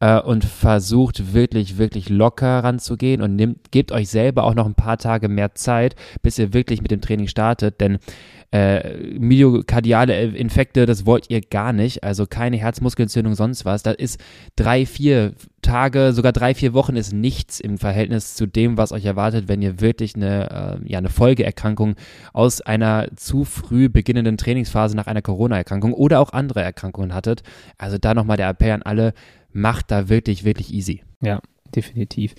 äh, 0.00 0.20
und 0.20 0.44
versucht 0.44 1.32
wirklich, 1.32 1.78
wirklich 1.78 2.08
locker 2.08 2.62
ranzugehen 2.62 3.22
und 3.22 3.36
nehmt, 3.36 3.70
gebt 3.70 3.92
euch 3.92 4.08
selber 4.08 4.44
auch 4.44 4.54
noch 4.54 4.66
ein 4.66 4.74
paar 4.74 4.98
Tage 4.98 5.28
mehr 5.28 5.54
Zeit, 5.54 5.96
bis 6.22 6.38
ihr 6.38 6.52
wirklich 6.52 6.82
mit 6.82 6.90
dem 6.90 7.00
Training 7.00 7.28
startet, 7.28 7.80
denn 7.80 7.98
äh, 8.52 9.18
myokardiale 9.18 10.26
Infekte, 10.28 10.86
das 10.86 11.06
wollt 11.06 11.30
ihr 11.30 11.40
gar 11.40 11.72
nicht. 11.72 12.04
Also 12.04 12.26
keine 12.26 12.56
Herzmuskelentzündung, 12.56 13.34
sonst 13.34 13.64
was. 13.64 13.82
Da 13.82 13.90
ist 13.90 14.20
drei, 14.54 14.86
vier 14.86 15.34
Tage, 15.62 16.12
sogar 16.12 16.32
drei, 16.32 16.54
vier 16.54 16.72
Wochen 16.72 16.96
ist 16.96 17.12
nichts 17.12 17.58
im 17.58 17.78
Verhältnis 17.78 18.34
zu 18.34 18.46
dem, 18.46 18.76
was 18.76 18.92
euch 18.92 19.04
erwartet, 19.04 19.48
wenn 19.48 19.62
ihr 19.62 19.80
wirklich 19.80 20.14
eine, 20.14 20.78
äh, 20.84 20.90
ja, 20.90 20.98
eine 20.98 21.08
Folgeerkrankung 21.08 21.96
aus 22.32 22.60
einer 22.60 23.08
zu 23.16 23.44
früh 23.44 23.88
beginnenden 23.88 24.36
Trainingsphase 24.36 24.96
nach 24.96 25.06
einer 25.06 25.22
Corona-Erkrankung 25.22 25.92
oder 25.92 26.20
auch 26.20 26.32
andere 26.32 26.62
Erkrankungen 26.62 27.14
hattet. 27.14 27.42
Also 27.78 27.98
da 27.98 28.14
nochmal 28.14 28.36
der 28.36 28.48
Appell 28.48 28.72
an 28.72 28.82
alle, 28.82 29.12
macht 29.52 29.90
da 29.90 30.08
wirklich, 30.08 30.44
wirklich 30.44 30.72
easy. 30.72 31.02
Ja, 31.20 31.40
definitiv. 31.74 32.34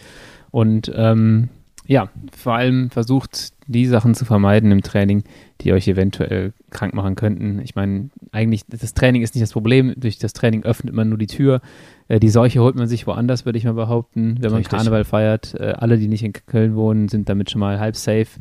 Und 0.52 0.92
ähm, 0.96 1.50
ja, 1.86 2.10
vor 2.36 2.54
allem 2.54 2.90
versucht 2.92 3.52
die 3.68 3.86
Sachen 3.86 4.16
zu 4.16 4.26
vermeiden 4.26 4.72
im 4.72 4.82
Training, 4.82 5.24
die 5.62 5.74
euch 5.74 5.88
eventuell 5.88 6.54
krank 6.70 6.94
machen 6.94 7.16
könnten. 7.16 7.60
Ich 7.60 7.76
meine, 7.76 8.10
eigentlich, 8.32 8.64
das 8.68 8.94
Training 8.94 9.22
ist 9.22 9.36
nicht 9.36 9.44
das 9.44 9.52
Problem. 9.52 9.94
Durch 9.98 10.18
das 10.18 10.34
Training 10.34 10.64
öffnet 10.64 10.94
man 10.94 11.10
nur 11.10 11.18
die 11.18 11.28
Tür. 11.28 11.62
Äh, 12.08 12.20
die 12.20 12.30
Seuche 12.30 12.62
holt 12.62 12.76
man 12.76 12.88
sich 12.88 13.06
woanders, 13.08 13.46
würde 13.46 13.58
ich 13.58 13.66
mal 13.66 13.74
behaupten, 13.74 14.38
wenn 14.40 14.52
man 14.52 14.60
Richtig. 14.60 14.78
Karneval 14.78 15.04
feiert. 15.04 15.54
Äh, 15.60 15.74
alle, 15.78 15.98
die 15.98 16.08
nicht 16.08 16.24
in 16.24 16.34
Köln 16.34 16.76
wohnen, 16.76 17.10
sind 17.10 17.30
damit 17.30 17.52
schon 17.52 17.60
mal 17.60 17.80
halb 17.80 17.96
safe. 17.96 18.28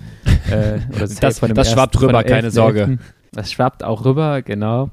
Äh, 0.49 0.79
oder 0.95 1.09
safe 1.09 1.21
das 1.21 1.41
das 1.41 1.73
schwappt 1.73 2.01
rüber, 2.01 2.23
keine 2.23 2.53
Sorge. 2.53 2.99
Das 3.33 3.51
schwappt 3.51 3.83
auch 3.83 4.05
rüber, 4.05 4.43
genau. 4.43 4.91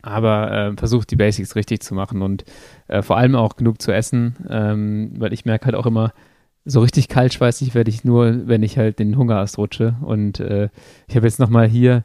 Aber 0.00 0.52
äh, 0.52 0.76
versucht 0.76 1.10
die 1.10 1.16
Basics 1.16 1.56
richtig 1.56 1.80
zu 1.80 1.94
machen 1.96 2.22
und 2.22 2.44
äh, 2.86 3.02
vor 3.02 3.16
allem 3.16 3.34
auch 3.34 3.56
genug 3.56 3.82
zu 3.82 3.90
essen, 3.90 4.36
ähm, 4.48 5.14
weil 5.18 5.32
ich 5.32 5.44
merke 5.44 5.64
halt 5.64 5.74
auch 5.74 5.86
immer, 5.86 6.12
so 6.64 6.80
richtig 6.80 7.08
kaltschweißig 7.08 7.74
werde 7.74 7.90
ich 7.90 8.04
nur, 8.04 8.48
wenn 8.48 8.62
ich 8.62 8.78
halt 8.78 8.98
den 8.98 9.16
Hungerast 9.16 9.58
rutsche. 9.58 9.96
Und 10.02 10.40
äh, 10.40 10.68
ich 11.06 11.16
habe 11.16 11.26
jetzt 11.26 11.38
nochmal 11.38 11.68
hier, 11.68 12.04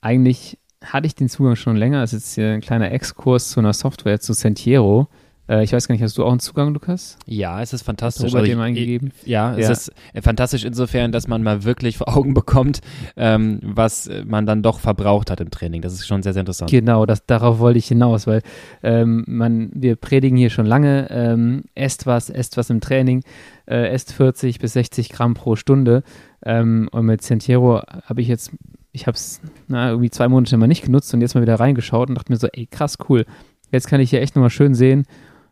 eigentlich 0.00 0.58
hatte 0.82 1.06
ich 1.06 1.14
den 1.14 1.28
Zugang 1.28 1.56
schon 1.56 1.76
länger, 1.76 2.02
es 2.02 2.12
ist 2.12 2.22
jetzt 2.22 2.34
hier 2.36 2.52
ein 2.52 2.60
kleiner 2.60 2.90
Exkurs 2.92 3.50
zu 3.50 3.60
einer 3.60 3.72
Software, 3.72 4.20
zu 4.20 4.32
Sentiero. 4.32 5.08
Äh, 5.50 5.64
ich 5.64 5.72
weiß 5.72 5.88
gar 5.88 5.94
nicht, 5.94 6.02
hast 6.02 6.16
du 6.16 6.24
auch 6.24 6.30
einen 6.30 6.38
Zugang, 6.38 6.72
Lukas? 6.72 7.18
Ja, 7.26 7.60
es 7.60 7.72
ist 7.72 7.82
fantastisch. 7.82 8.30
Du 8.30 8.38
also 8.38 8.50
ich, 8.50 8.56
eingegeben? 8.56 9.12
Ja, 9.24 9.56
ja, 9.56 9.58
es 9.58 9.88
ist 9.88 9.92
fantastisch 10.22 10.64
insofern, 10.64 11.10
dass 11.10 11.26
man 11.26 11.42
mal 11.42 11.64
wirklich 11.64 11.98
vor 11.98 12.16
Augen 12.16 12.34
bekommt, 12.34 12.80
ähm, 13.16 13.58
was 13.62 14.08
man 14.24 14.46
dann 14.46 14.62
doch 14.62 14.78
verbraucht 14.78 15.30
hat 15.30 15.40
im 15.40 15.50
Training. 15.50 15.82
Das 15.82 15.92
ist 15.92 16.06
schon 16.06 16.22
sehr, 16.22 16.32
sehr 16.32 16.40
interessant. 16.40 16.70
Genau, 16.70 17.04
das, 17.04 17.26
darauf 17.26 17.58
wollte 17.58 17.80
ich 17.80 17.88
hinaus, 17.88 18.28
weil 18.28 18.42
ähm, 18.82 19.24
man, 19.26 19.70
wir 19.74 19.96
predigen 19.96 20.38
hier 20.38 20.50
schon 20.50 20.66
lange, 20.66 21.08
ähm, 21.10 21.64
esst 21.74 22.06
was, 22.06 22.30
esst 22.30 22.56
was 22.56 22.70
im 22.70 22.80
Training, 22.80 23.24
äh, 23.66 23.88
esst 23.88 24.12
40 24.12 24.60
bis 24.60 24.74
60 24.74 25.08
Gramm 25.08 25.34
pro 25.34 25.56
Stunde. 25.56 26.04
Ähm, 26.44 26.88
und 26.92 27.06
mit 27.06 27.22
Sentiero 27.22 27.82
habe 28.04 28.22
ich 28.22 28.28
jetzt 28.28 28.52
ich 28.92 29.06
habe 29.06 29.14
es 29.14 29.40
irgendwie 29.68 30.10
zwei 30.10 30.26
Monate 30.26 30.56
mal 30.56 30.66
nicht 30.66 30.84
genutzt 30.84 31.14
und 31.14 31.20
jetzt 31.20 31.36
mal 31.36 31.42
wieder 31.42 31.60
reingeschaut 31.60 32.08
und 32.08 32.16
dachte 32.16 32.32
mir 32.32 32.38
so, 32.38 32.48
ey, 32.48 32.66
krass, 32.66 32.98
cool. 33.08 33.24
Jetzt 33.70 33.86
kann 33.86 34.00
ich 34.00 34.10
hier 34.10 34.20
echt 34.20 34.34
nochmal 34.34 34.50
schön 34.50 34.74
sehen, 34.74 35.06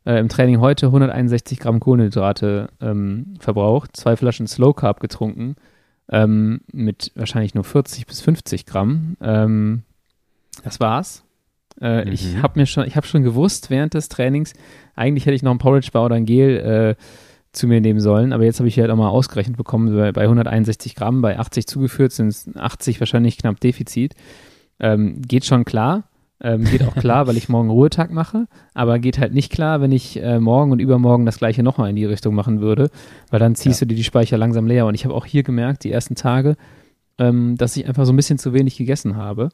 äh, 0.09 0.19
im 0.19 0.31
Training 0.31 0.61
heute 0.61 0.87
161 0.87 1.61
Gramm 1.61 1.81
Kohlenhydrate 1.81 2.71
ähm, 2.81 3.35
verbraucht, 3.41 3.95
zwei 3.95 4.17
Flaschen 4.17 4.47
Slow 4.47 4.73
Carb 4.73 5.01
getrunken, 5.01 5.55
ähm, 6.11 6.63
mit 6.73 7.13
wahrscheinlich 7.15 7.55
nur 7.55 7.65
40 7.65 8.07
bis 8.07 8.23
50 8.23 8.65
Gramm. 8.65 9.19
Ähm, 9.21 9.83
das 10.65 10.81
war's. 10.81 11.25
Äh, 11.81 12.07
mhm. 12.07 12.13
Ich 12.13 12.43
habe 12.43 12.59
mir 12.59 12.65
schon, 12.65 12.87
ich 12.87 12.97
habe 12.97 13.07
schon 13.07 13.23
gewusst 13.23 13.69
während 13.69 13.93
des 13.93 14.09
Trainings, 14.09 14.55
eigentlich 14.97 15.27
hätte 15.27 15.35
ich 15.35 15.43
noch 15.43 15.53
ein 15.53 15.59
Porridge 15.59 15.91
Bar 15.93 16.07
oder 16.07 16.15
ein 16.17 16.25
Gel 16.25 16.57
äh, 16.57 17.03
zu 17.53 17.67
mir 17.67 17.83
nehmen 17.83 18.01
sollen, 18.01 18.33
aber 18.33 18.45
jetzt 18.45 18.61
habe 18.61 18.69
ich 18.69 18.79
halt 18.79 18.91
auch 18.91 18.97
mal 18.97 19.11
ausgerechnet 19.11 19.59
bekommen, 19.59 19.95
bei, 19.95 20.13
bei 20.13 20.23
161 20.23 20.95
Gramm, 20.95 21.21
bei 21.21 21.39
80 21.39 21.67
zugeführt 21.67 22.13
sind 22.13 22.29
es 22.29 22.49
80 22.57 22.99
wahrscheinlich 23.01 23.37
knapp 23.37 23.61
Defizit. 23.61 24.15
Ähm, 24.81 25.21
geht 25.21 25.45
schon 25.45 25.67
klar. 25.67 26.08
Ähm, 26.41 26.65
geht 26.65 26.85
auch 26.85 26.95
klar, 26.95 27.27
weil 27.27 27.37
ich 27.37 27.49
morgen 27.49 27.69
Ruhetag 27.69 28.13
mache, 28.13 28.47
aber 28.73 29.01
geht 29.01 29.19
halt 29.19 29.35
nicht 29.35 29.51
klar, 29.51 29.81
wenn 29.81 29.91
ich 29.91 30.23
äh, 30.23 30.39
morgen 30.39 30.71
und 30.71 30.79
übermorgen 30.79 31.27
das 31.27 31.39
gleiche 31.39 31.65
nochmal 31.65 31.91
in 31.91 31.97
die 31.97 32.05
Richtung 32.05 32.35
machen 32.35 32.61
würde, 32.61 32.91
weil 33.31 33.41
dann 33.41 33.57
ziehst 33.57 33.81
ja. 33.81 33.85
du 33.85 33.89
dir 33.89 33.97
die 33.97 34.05
Speicher 34.05 34.39
langsam 34.39 34.67
leer. 34.67 34.87
Und 34.87 34.95
ich 34.95 35.05
habe 35.05 35.15
auch 35.15 35.27
hier 35.27 35.43
gemerkt, 35.43 35.83
die 35.83 35.91
ersten 35.91 36.15
Tage, 36.15 36.57
ähm, 37.19 37.57
dass 37.57 37.77
ich 37.77 37.87
einfach 37.89 38.05
so 38.05 38.13
ein 38.13 38.17
bisschen 38.17 38.39
zu 38.39 38.53
wenig 38.53 38.77
gegessen 38.77 39.17
habe. 39.17 39.49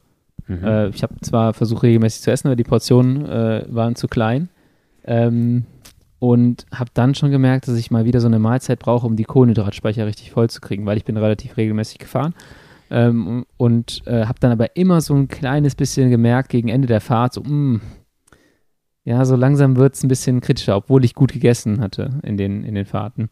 Mhm. 0.47 0.63
Äh, 0.63 0.89
ich 0.89 1.01
habe 1.01 1.15
zwar 1.21 1.53
versucht, 1.53 1.81
regelmäßig 1.83 2.21
zu 2.21 2.31
essen, 2.31 2.47
aber 2.47 2.55
die 2.55 2.63
Portionen 2.63 3.25
äh, 3.25 3.65
waren 3.67 3.95
zu 3.95 4.07
klein. 4.07 4.49
Ähm, 5.05 5.65
und 6.19 6.65
habe 6.73 6.89
dann 6.93 7.13
schon 7.13 7.31
gemerkt, 7.31 7.67
dass 7.67 7.77
ich 7.77 7.91
mal 7.91 8.05
wieder 8.05 8.21
so 8.21 8.27
eine 8.27 8.39
Mahlzeit 8.39 8.79
brauche, 8.79 9.05
um 9.05 9.15
die 9.15 9.25
Kohlenhydratspeicher 9.25 10.05
richtig 10.05 10.31
voll 10.31 10.49
zu 10.49 10.61
kriegen, 10.61 10.85
weil 10.85 10.97
ich 10.97 11.05
bin 11.05 11.17
relativ 11.17 11.57
regelmäßig 11.57 11.99
gefahren. 11.99 12.33
Ähm, 12.91 13.45
und 13.57 14.03
äh, 14.05 14.25
habe 14.25 14.39
dann 14.39 14.51
aber 14.51 14.75
immer 14.75 15.01
so 15.01 15.15
ein 15.15 15.27
kleines 15.27 15.75
bisschen 15.75 16.09
gemerkt 16.09 16.49
gegen 16.49 16.69
Ende 16.69 16.87
der 16.87 17.01
Fahrt, 17.01 17.33
so, 17.33 17.41
mh, 17.41 17.49
mm, 17.49 17.81
ja, 19.05 19.23
so 19.23 19.35
langsam 19.35 19.75
wird 19.75 19.95
es 19.95 20.03
ein 20.03 20.07
bisschen 20.07 20.41
kritischer, 20.41 20.75
obwohl 20.75 21.05
ich 21.05 21.13
gut 21.13 21.31
gegessen 21.31 21.79
hatte 21.79 22.19
in 22.23 22.37
den, 22.37 22.63
in 22.63 22.73
den 22.73 22.85
Fahrten. 22.85 23.29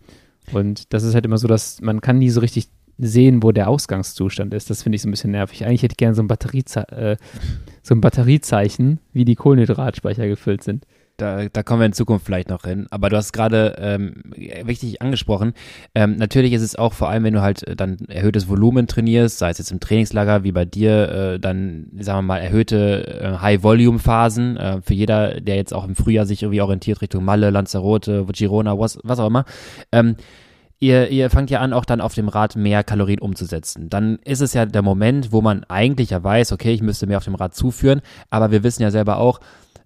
Und 0.52 0.94
das 0.94 1.04
ist 1.04 1.16
halt 1.16 1.26
immer 1.26 1.40
so, 1.40 1.48
dass 1.48 1.82
man 1.82 2.00
kann 2.02 2.20
nie 2.20 2.30
so 2.30 2.42
richtig 2.42 2.70
sehen, 3.00 3.42
wo 3.42 3.52
der 3.52 3.70
Ausgangszustand 3.70 4.54
ist. 4.54 4.70
Das 4.70 4.84
finde 4.84 4.98
ich 4.98 5.02
so 5.02 5.08
ein 5.08 5.12
bisschen 5.12 5.32
nervig. 5.32 5.66
Eigentlich 5.66 5.82
hätte 5.82 5.94
ich 5.94 5.98
gerne 5.98 6.16
so 6.16 6.24
äh, 6.24 7.18
so 7.82 7.96
ein 7.96 8.02
Batteriezeichen, 8.02 9.00
wie 9.14 9.26
die 9.26 9.36
Kohlenhydratspeicher 9.36 10.28
gefüllt 10.28 10.64
sind. 10.64 10.86
Da, 11.18 11.48
da 11.48 11.62
kommen 11.62 11.80
wir 11.82 11.86
in 11.86 11.94
Zukunft 11.94 12.26
vielleicht 12.26 12.50
noch 12.50 12.64
hin. 12.64 12.88
Aber 12.90 13.10
du 13.10 13.18
hast 13.18 13.34
gerade 13.34 13.76
ähm, 13.78 14.24
wichtig 14.64 15.02
angesprochen. 15.02 15.54
Ähm, 15.94 16.16
natürlich 16.18 16.54
ist 16.54 16.64
es 16.64 16.76
auch 16.76 16.94
vor 16.94 17.10
allem, 17.10 17.24
wenn 17.24 17.36
du 17.36 17.42
halt 17.42 17.68
äh, 17.68 17.76
dann 17.76 17.98
erhöhtes 18.08 18.50
Volumen 18.50 18.88
trainierst, 18.88 19.38
sei 19.38 19.52
es 19.52 19.60
jetzt 19.60 19.72
im 19.72 19.80
Trainingslager 19.80 20.44
wie 20.44 20.52
bei 20.52 20.66
dir, 20.66 21.10
äh, 21.10 21.40
dann 21.40 21.88
sagen 22.00 22.20
wir 22.20 22.24
mal 22.24 22.40
erhöhte 22.40 23.22
äh, 23.22 23.38
High-Volume-Phasen. 23.38 24.58
Äh, 24.58 24.82
für 24.82 24.96
jeder, 24.96 25.40
der 25.40 25.56
jetzt 25.56 25.74
auch 25.74 25.86
im 25.86 25.96
Frühjahr 25.96 26.26
sich 26.26 26.42
irgendwie 26.42 26.62
orientiert 26.62 27.02
Richtung 27.02 27.24
Malle, 27.24 27.52
Lanzarote, 27.52 28.26
Girona, 28.32 28.80
was, 28.80 28.98
was 29.04 29.20
auch 29.20 29.28
immer. 29.28 29.46
Ähm, 29.92 30.16
Ihr, 30.84 31.12
ihr 31.12 31.30
fangt 31.30 31.50
ja 31.50 31.62
an, 31.62 31.72
auch 31.72 31.86
dann 31.86 32.02
auf 32.02 32.14
dem 32.14 32.28
Rad 32.28 32.58
mehr 32.58 32.84
Kalorien 32.84 33.20
umzusetzen. 33.20 33.90
Dann 33.90 34.20
ist 34.26 34.42
es 34.42 34.54
ja 34.54 34.66
der 34.66 34.82
Moment, 34.82 35.32
wo 35.32 35.42
man 35.42 35.64
eigentlich 35.70 36.10
ja 36.10 36.22
weiß, 36.22 36.52
okay, 36.52 36.74
ich 36.74 36.82
müsste 36.82 37.08
mehr 37.08 37.20
auf 37.20 37.24
dem 37.24 37.36
Rad 37.36 37.56
zuführen, 37.56 38.02
aber 38.30 38.52
wir 38.52 38.64
wissen 38.64 38.82
ja 38.82 38.92
selber 38.92 39.16
auch, 39.16 39.40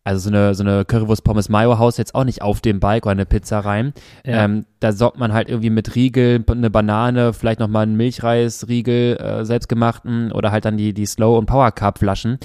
also 0.07 0.29
so 0.29 0.29
eine, 0.29 0.55
so 0.55 0.63
eine 0.63 0.85
Currywurst 0.85 1.25
Pommes 1.25 1.49
Mayo 1.49 1.77
haust 1.77 1.97
jetzt 1.97 2.15
auch 2.15 2.23
nicht 2.23 2.41
auf 2.41 2.61
dem 2.61 2.79
Bike 2.79 3.05
oder 3.05 3.11
eine 3.11 3.25
Pizza 3.25 3.59
rein. 3.59 3.93
Ja. 4.25 4.45
Ähm, 4.45 4.65
da 4.79 4.93
sorgt 4.93 5.19
man 5.19 5.33
halt 5.33 5.49
irgendwie 5.49 5.69
mit 5.69 5.95
Riegel, 5.95 6.45
eine 6.49 6.69
Banane, 6.69 7.33
vielleicht 7.33 7.59
nochmal 7.59 7.83
einen 7.83 7.97
Milchreisriegel, 7.97 9.17
äh, 9.17 9.43
selbstgemachten 9.43 10.31
oder 10.31 10.51
halt 10.51 10.63
dann 10.63 10.77
die, 10.77 10.93
die 10.93 11.05
Slow- 11.05 11.37
und 11.37 11.47
Power 11.47 11.73
Cup 11.73 11.99
Flaschen. 11.99 12.39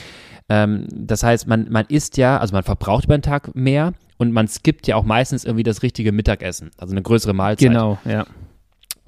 Ähm, 0.49 0.89
das 0.91 1.23
heißt, 1.23 1.47
man, 1.47 1.69
man 1.71 1.87
isst 1.87 2.17
ja, 2.17 2.39
also 2.39 2.53
man 2.53 2.65
verbraucht 2.65 3.05
über 3.05 3.17
den 3.17 3.23
Tag 3.23 3.55
mehr 3.55 3.93
und 4.19 4.33
man 4.33 4.49
skippt 4.49 4.89
ja 4.89 4.97
auch 4.97 5.05
meistens 5.05 5.45
irgendwie 5.45 5.63
das 5.63 5.85
richtige 5.85 6.11
Mittagessen, 6.11 6.73
also 6.79 6.93
eine 6.93 7.03
größere 7.03 7.33
Mahlzeit. 7.33 7.69
Genau, 7.69 7.97
ja. 8.05 8.27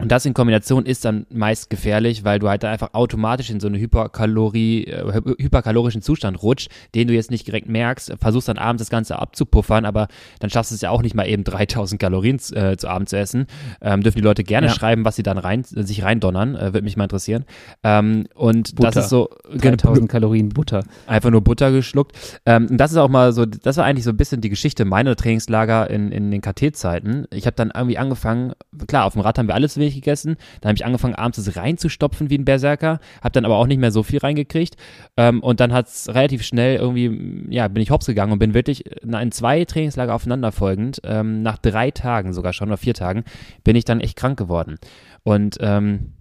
Und 0.05 0.13
das 0.13 0.27
in 0.27 0.35
Kombination 0.35 0.85
ist 0.85 1.07
dann 1.07 1.25
meist 1.33 1.71
gefährlich, 1.71 2.25
weil 2.25 2.39
du 2.39 2.47
halt 2.51 2.63
einfach 2.63 2.93
automatisch 2.93 3.49
in 3.49 3.59
so 3.59 3.69
eine 3.69 3.79
Hyperkalorie, 3.79 4.85
äh, 4.85 5.23
hyperkalorischen 5.39 6.03
Zustand 6.03 6.43
rutscht, 6.43 6.71
den 6.95 7.09
du 7.09 7.15
jetzt 7.15 7.31
nicht 7.31 7.47
direkt 7.47 7.71
merkst, 7.71 8.13
versuchst 8.21 8.49
dann 8.49 8.59
abends 8.59 8.83
das 8.83 8.91
Ganze 8.91 9.19
abzupuffern, 9.19 9.87
aber 9.87 10.09
dann 10.41 10.51
schaffst 10.51 10.73
du 10.73 10.75
es 10.75 10.83
ja 10.83 10.91
auch 10.91 11.01
nicht 11.01 11.15
mal 11.15 11.27
eben 11.27 11.43
3000 11.45 11.99
Kalorien 11.99 12.39
äh, 12.53 12.77
zu 12.77 12.87
Abend 12.87 13.09
zu 13.09 13.17
essen. 13.17 13.47
Ähm, 13.81 14.03
dürfen 14.03 14.19
die 14.19 14.25
Leute 14.25 14.45
gerne 14.45 14.67
ja. 14.67 14.75
schreiben, 14.75 15.07
was 15.07 15.17
sie 15.17 15.23
dann 15.23 15.39
rein, 15.39 15.65
sich 15.65 16.03
reindonnern, 16.03 16.55
äh, 16.55 16.75
würde 16.75 16.83
mich 16.83 16.99
mal 16.99 17.05
interessieren. 17.05 17.47
Ähm, 17.83 18.27
und 18.35 18.75
Butter. 18.75 18.91
das 18.91 19.05
ist 19.05 19.09
so 19.09 19.31
3000 19.57 20.11
Kalorien 20.11 20.51
Butter. 20.51 20.85
Einfach 21.07 21.31
nur 21.31 21.41
Butter 21.41 21.73
geschluckt. 21.73 22.15
Ähm, 22.45 22.67
und 22.71 22.77
das 22.77 22.91
ist 22.91 22.99
auch 22.99 23.09
mal 23.09 23.33
so, 23.33 23.47
das 23.47 23.79
war 23.79 23.87
eigentlich 23.87 24.05
so 24.05 24.11
ein 24.11 24.19
bisschen 24.19 24.43
die 24.43 24.51
Geschichte 24.51 24.85
meiner 24.85 25.17
Trainingslager 25.17 25.89
in, 25.89 26.13
in 26.13 26.31
den 26.31 26.43
KT-Zeiten. 26.43 27.27
Ich 27.33 27.47
habe 27.47 27.57
dann 27.57 27.73
irgendwie 27.75 27.97
angefangen, 27.97 28.53
klar, 28.87 29.07
auf 29.07 29.15
dem 29.15 29.23
Rad 29.23 29.39
haben 29.39 29.49
wir 29.49 29.55
alles 29.55 29.79
wenig 29.79 29.94
gegessen. 29.95 30.37
Dann 30.61 30.71
habe 30.71 30.77
ich 30.77 30.85
angefangen, 30.85 31.15
abends 31.15 31.39
es 31.39 31.57
reinzustopfen 31.57 32.31
wie 32.31 32.39
ein 32.39 32.45
Berserker, 32.45 33.01
habe 33.23 33.33
dann 33.33 33.45
aber 33.45 33.57
auch 33.57 33.67
nicht 33.67 33.79
mehr 33.79 33.91
so 33.91 34.03
viel 34.03 34.19
reingekriegt. 34.19 34.77
Ähm, 35.17 35.41
und 35.41 35.61
dann 35.61 35.73
hat 35.73 35.89
es 35.89 36.09
relativ 36.09 36.43
schnell 36.43 36.77
irgendwie, 36.77 37.47
ja, 37.51 37.69
bin 37.69 37.83
ich 37.83 37.91
hops 37.91 38.07
gegangen 38.07 38.33
und 38.33 38.39
bin 38.39 38.55
wirklich 38.55 38.85
in 39.03 39.33
zwei 39.33 39.65
Trainingslager 39.65 40.15
aufeinanderfolgend, 40.15 41.01
ähm, 41.05 41.43
nach 41.43 41.59
drei 41.59 41.91
Tagen 41.91 42.33
sogar 42.33 42.53
schon, 42.53 42.69
oder 42.69 42.77
vier 42.77 42.95
Tagen, 42.95 43.25
bin 43.63 43.77
ich 43.77 43.85
dann 43.85 44.01
echt 44.01 44.17
krank 44.17 44.39
geworden. 44.39 44.77
Und 45.23 45.57
ähm, 45.61 46.15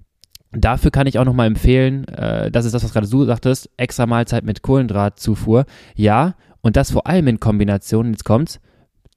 Dafür 0.56 0.92
kann 0.92 1.08
ich 1.08 1.18
auch 1.18 1.26
nochmal 1.26 1.48
empfehlen, 1.48 2.08
äh, 2.08 2.52
das 2.52 2.66
ist 2.66 2.74
das, 2.76 2.84
was 2.84 2.94
gerade 2.94 3.10
du 3.10 3.26
sagtest, 3.26 3.72
extra 3.76 4.06
Mahlzeit 4.06 4.44
mit 4.44 4.62
Kohlendrahtzufuhr. 4.62 5.66
Ja, 5.96 6.36
und 6.62 6.76
das 6.76 6.92
vor 6.92 7.08
allem 7.08 7.28
in 7.28 7.40
Kombination, 7.40 8.12
jetzt 8.12 8.24
kommt's, 8.24 8.60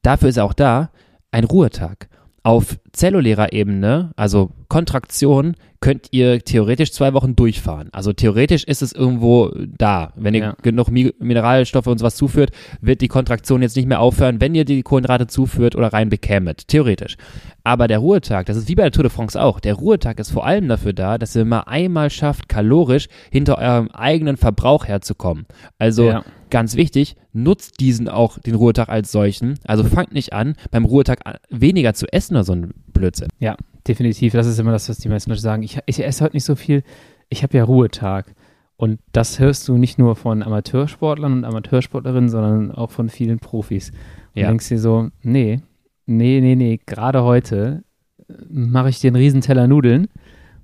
dafür 0.02 0.30
ist 0.30 0.38
auch 0.38 0.54
da, 0.54 0.90
ein 1.30 1.44
Ruhetag. 1.44 2.08
Auf 2.46 2.78
zellulärer 2.92 3.52
Ebene, 3.52 4.12
also 4.14 4.52
Kontraktion, 4.68 5.56
könnt 5.80 6.06
ihr 6.12 6.38
theoretisch 6.44 6.92
zwei 6.92 7.12
Wochen 7.12 7.34
durchfahren. 7.34 7.88
Also 7.92 8.12
theoretisch 8.12 8.62
ist 8.62 8.82
es 8.82 8.92
irgendwo 8.92 9.50
da. 9.76 10.12
Wenn 10.14 10.34
ihr 10.34 10.40
Ja. 10.40 10.56
genug 10.62 10.88
Mi 10.92 11.12
Mineralstoffe 11.18 11.88
und 11.88 11.98
sowas 11.98 12.14
zuführt, 12.14 12.52
wird 12.80 13.00
die 13.00 13.08
Kontraktion 13.08 13.62
jetzt 13.62 13.74
nicht 13.74 13.88
mehr 13.88 13.98
aufhören, 13.98 14.40
wenn 14.40 14.54
ihr 14.54 14.64
die 14.64 14.82
Kohlenhydrate 14.84 15.26
zuführt 15.26 15.74
oder 15.74 15.92
rein 15.92 16.08
bekämet. 16.08 16.68
Theoretisch. 16.68 17.16
Aber 17.64 17.88
der 17.88 17.98
Ruhetag, 17.98 18.46
das 18.46 18.56
ist 18.56 18.68
wie 18.68 18.76
bei 18.76 18.84
der 18.84 18.92
Tour 18.92 19.02
de 19.02 19.10
France 19.10 19.40
auch. 19.42 19.58
Der 19.58 19.74
Ruhetag 19.74 20.20
ist 20.20 20.30
vor 20.30 20.46
allem 20.46 20.68
dafür 20.68 20.92
da, 20.92 21.18
dass 21.18 21.34
ihr 21.34 21.44
mal 21.44 21.64
einmal 21.66 22.10
schafft, 22.10 22.48
kalorisch 22.48 23.08
hinter 23.32 23.58
eurem 23.58 23.88
eigenen 23.90 24.36
Verbrauch 24.36 24.86
herzukommen. 24.86 25.46
Also 25.80 26.04
Ja. 26.10 26.24
Ganz 26.50 26.76
wichtig, 26.76 27.16
nutzt 27.32 27.80
diesen 27.80 28.08
auch, 28.08 28.38
den 28.38 28.54
Ruhetag 28.54 28.88
als 28.88 29.12
solchen. 29.12 29.54
Also 29.64 29.84
fangt 29.84 30.12
nicht 30.12 30.32
an, 30.32 30.54
beim 30.70 30.84
Ruhetag 30.84 31.20
an- 31.24 31.36
weniger 31.50 31.94
zu 31.94 32.06
essen 32.12 32.34
oder 32.34 32.44
so 32.44 32.52
ein 32.52 32.72
Blödsinn. 32.92 33.28
Ja, 33.38 33.56
definitiv. 33.86 34.32
Das 34.32 34.46
ist 34.46 34.58
immer 34.58 34.72
das, 34.72 34.88
was 34.88 34.98
die 34.98 35.08
meisten 35.08 35.30
Leute 35.30 35.42
sagen. 35.42 35.62
Ich, 35.62 35.78
ich 35.86 36.04
esse 36.04 36.24
heute 36.24 36.36
nicht 36.36 36.44
so 36.44 36.54
viel. 36.54 36.82
Ich 37.28 37.42
habe 37.42 37.56
ja 37.56 37.64
Ruhetag. 37.64 38.34
Und 38.78 39.00
das 39.12 39.38
hörst 39.38 39.66
du 39.68 39.78
nicht 39.78 39.98
nur 39.98 40.16
von 40.16 40.42
Amateursportlern 40.42 41.32
und 41.32 41.44
Amateursportlerinnen, 41.44 42.28
sondern 42.28 42.70
auch 42.72 42.90
von 42.90 43.08
vielen 43.08 43.38
Profis. 43.38 43.90
Und 43.90 43.96
Ja. 44.40 44.42
du 44.44 44.48
denkst 44.52 44.68
dir 44.68 44.78
so, 44.78 45.08
nee, 45.22 45.60
nee, 46.04 46.40
nee, 46.40 46.54
nee, 46.56 46.78
gerade 46.84 47.22
heute 47.24 47.84
äh, 48.28 48.34
mache 48.50 48.90
ich 48.90 49.00
dir 49.00 49.08
einen 49.08 49.16
Riesenteller 49.16 49.66
Nudeln 49.66 50.08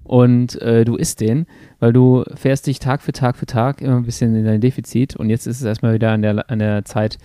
und 0.05 0.61
äh, 0.61 0.85
du 0.85 0.97
isst 0.97 1.21
den, 1.21 1.47
weil 1.79 1.93
du 1.93 2.25
fährst 2.35 2.67
dich 2.67 2.79
Tag 2.79 3.03
für 3.03 3.13
Tag 3.13 3.37
für 3.37 3.47
Tag 3.47 3.81
immer 3.81 3.97
ein 3.97 4.05
bisschen 4.05 4.35
in 4.35 4.45
dein 4.45 4.61
Defizit 4.61 5.17
und 5.17 5.31
jetzt 5.31 5.47
ist 5.47 5.61
es 5.61 5.67
erstmal 5.67 5.95
wieder 5.95 6.11
an 6.13 6.23
der, 6.23 6.51
an 6.51 6.59
der 6.59 6.85
Zeit 6.85 7.19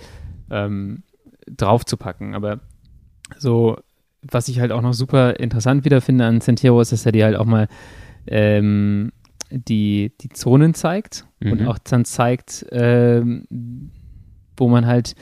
ähm, 0.51 1.03
draufzupacken. 1.47 2.35
Aber 2.35 2.59
so, 3.37 3.77
was 4.21 4.47
ich 4.47 4.59
halt 4.59 4.71
auch 4.71 4.81
noch 4.81 4.93
super 4.93 5.39
interessant 5.39 5.85
wieder 5.85 6.01
finde 6.01 6.25
an 6.25 6.41
Centero 6.41 6.79
ist, 6.81 6.91
dass 6.91 7.05
er 7.05 7.11
dir 7.11 7.25
halt 7.25 7.35
auch 7.35 7.45
mal 7.45 7.67
ähm, 8.27 9.11
die, 9.49 10.11
die 10.21 10.29
Zonen 10.29 10.73
zeigt 10.73 11.25
und 11.41 11.61
Mhm. 11.61 11.67
auch 11.67 11.77
dann 11.77 12.03
zeigt, 12.03 12.65
ähm, 12.71 13.45
wo 14.57 14.67
man 14.67 14.85
halt, 14.85 15.15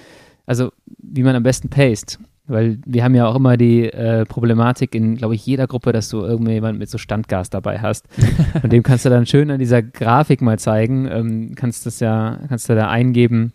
also 0.46 0.72
wie 0.98 1.24
man 1.24 1.36
am 1.36 1.44
besten 1.44 1.70
paced. 1.70 2.20
Weil 2.48 2.78
wir 2.86 3.04
haben 3.04 3.16
ja 3.16 3.26
auch 3.28 3.36
immer 3.36 3.58
die 3.58 3.86
äh, 3.92 4.24
Problematik 4.26 4.94
in, 4.94 5.16
glaube 5.16 5.34
ich, 5.34 5.44
jeder 5.46 5.66
Gruppe, 5.66 5.92
dass 5.92 6.10
du 6.10 6.22
irgendjemand 6.22 6.78
mit 6.78 6.90
so 6.90 7.00
Standgas 7.00 7.50
dabei 7.50 7.80
hast. 7.80 8.06
Und 8.64 8.72
dem 8.72 8.84
kannst 8.84 9.06
du 9.06 9.10
dann 9.10 9.26
schön 9.26 9.50
an 9.50 9.58
dieser 9.60 9.82
Grafik 9.82 10.42
mal 10.44 10.60
zeigen. 10.60 11.08
Ähm, 11.10 11.56
kannst 11.56 11.86
das 11.88 12.00
ja, 12.00 12.40
kannst 12.48 12.70
du 12.70 12.76
da 12.76 12.90
eingeben, 12.90 13.52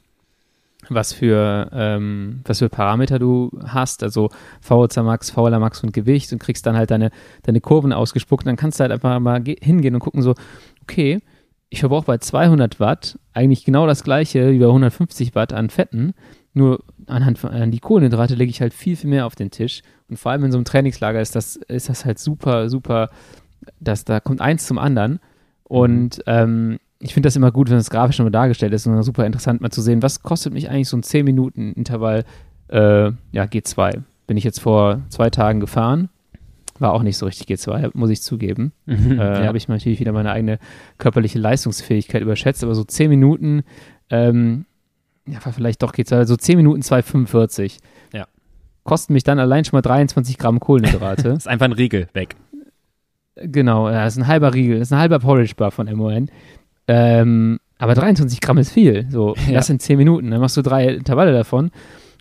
was 0.89 1.13
für, 1.13 1.71
ähm, 1.73 2.41
was 2.45 2.59
für 2.59 2.69
Parameter 2.69 3.21
du 3.21 3.53
hast, 3.65 4.03
also 4.03 4.29
VO2 4.69 5.03
Max, 5.05 5.31
VLA 5.31 5.61
Max 5.61 5.85
und 5.85 5.93
Gewicht 5.93 6.33
und 6.33 6.41
kriegst 6.41 6.67
dann 6.67 6.77
halt 6.77 6.91
deine, 6.91 7.11
deine 7.45 7.61
Kurven 7.61 7.93
ausgespuckt. 7.93 8.45
Dann 8.45 8.57
kannst 8.57 8.81
du 8.81 8.83
halt 8.83 8.91
einfach 8.93 9.21
mal 9.21 9.41
ge- 9.41 9.59
hingehen 9.61 9.95
und 9.95 10.01
gucken 10.01 10.23
so, 10.23 10.35
okay, 10.83 11.21
ich 11.69 11.79
verbrauche 11.79 12.07
bei 12.07 12.19
200 12.19 12.81
Watt 12.81 13.21
eigentlich 13.35 13.65
genau 13.65 13.87
das 13.87 14.03
gleiche 14.03 14.51
wie 14.51 14.59
bei 14.59 14.67
150 14.67 15.37
Watt 15.37 15.53
an 15.53 15.71
Fetten, 15.71 16.15
nur 16.53 16.83
anhand 17.07 17.39
von 17.39 17.51
an 17.51 17.71
die 17.71 17.81
Kohlenhydrate 17.81 18.35
lege 18.35 18.51
ich 18.51 18.61
halt 18.61 18.75
viel, 18.75 18.97
viel 18.97 19.11
mehr 19.11 19.27
auf 19.27 19.37
den 19.37 19.51
Tisch. 19.51 19.83
Und 20.09 20.19
vor 20.19 20.33
allem 20.33 20.45
in 20.45 20.53
so 20.53 20.59
einem 20.59 20.65
Trainingslager 20.65 21.21
ist 21.21 21.37
das, 21.37 21.57
ist 21.57 21.89
das 21.89 22.05
halt 22.05 22.19
super, 22.19 22.69
super, 22.69 23.11
dass 23.79 24.05
da 24.05 24.21
kommt 24.21 24.41
eins 24.41 24.67
zum 24.67 24.79
anderen. 24.79 25.21
Und 25.65 26.23
ähm, 26.27 26.79
ich 26.99 27.15
finde 27.15 27.29
das 27.29 27.37
immer 27.37 27.53
gut, 27.53 27.71
wenn 27.71 27.77
das 27.77 27.91
grafisch 27.91 28.19
nochmal 28.19 28.33
dargestellt 28.33 28.73
ist 28.73 28.87
und 28.87 29.03
super 29.03 29.25
interessant 29.25 29.61
mal 29.61 29.71
zu 29.71 29.81
sehen, 29.83 30.03
was 30.03 30.23
kostet 30.23 30.53
mich 30.53 30.69
eigentlich 30.69 30.89
so 30.89 30.97
ein 30.97 31.03
10-Minuten-Intervall, 31.03 32.25
äh, 32.69 32.79
ja, 33.33 33.45
G2. 33.45 34.03
Bin 34.27 34.37
ich 34.37 34.45
jetzt 34.45 34.61
vor 34.61 35.01
zwei 35.09 35.31
Tagen 35.31 35.61
gefahren, 35.61 36.11
war 36.79 36.93
auch 36.93 37.03
nicht 37.03 37.17
so 37.17 37.27
richtig 37.27 37.49
G2, 37.49 37.91
muss 37.95 38.11
ich 38.11 38.23
zugeben. 38.23 38.73
Äh, 38.87 39.17
ja. 39.17 39.47
Habe 39.47 39.59
ich 39.59 39.69
natürlich 39.69 40.01
wieder 40.01 40.13
meine 40.13 40.33
eigene 40.33 40.59
körperliche 40.99 41.39
Leistungsfähigkeit 41.39 42.23
überschätzt, 42.23 42.63
aber 42.65 42.75
so 42.75 42.85
10 42.85 43.09
Minuten, 43.09 43.63
ähm, 44.11 44.67
ja, 45.27 45.39
vielleicht 45.41 45.83
doch 45.83 45.93
G2, 45.93 46.17
also 46.17 46.37
10 46.37 46.57
Minuten 46.57 46.83
2,45. 46.83 47.79
Ja. 48.13 48.27
Kosten 48.85 49.13
mich 49.13 49.23
dann 49.23 49.39
allein 49.39 49.65
schon 49.65 49.77
mal 49.77 49.83
23 49.83 50.39
Gramm 50.39 50.61
Kohlenhydrate. 50.61 51.29
ist 51.37 51.49
einfach 51.49 51.67
ein 51.67 51.73
Riegel 51.73 52.09
weg. 52.13 52.37
Genau, 53.37 53.89
ja, 53.89 54.05
das 54.05 54.15
ist 54.15 54.23
ein 54.23 54.27
halber 54.27 54.53
Riegel, 54.55 54.79
das 54.79 54.89
ist 54.89 54.93
ein 54.93 54.99
halber 54.99 55.19
Porridge 55.21 55.55
Bar 55.57 55.71
von 55.71 55.87
MON. 55.95 56.31
Ähm, 56.89 57.59
aber 57.79 57.95
23 57.95 58.41
Gramm 58.41 58.59
ist 58.59 58.73
viel. 58.73 59.07
So, 59.11 59.35
Ja. 59.47 59.55
das 59.55 59.67
sind 59.69 59.81
10 59.81 59.97
Minuten, 59.97 60.31
dann 60.31 60.41
machst 60.41 60.57
du 60.57 60.63
drei 60.63 60.89
Intervalle 60.89 61.33
davon. 61.33 61.71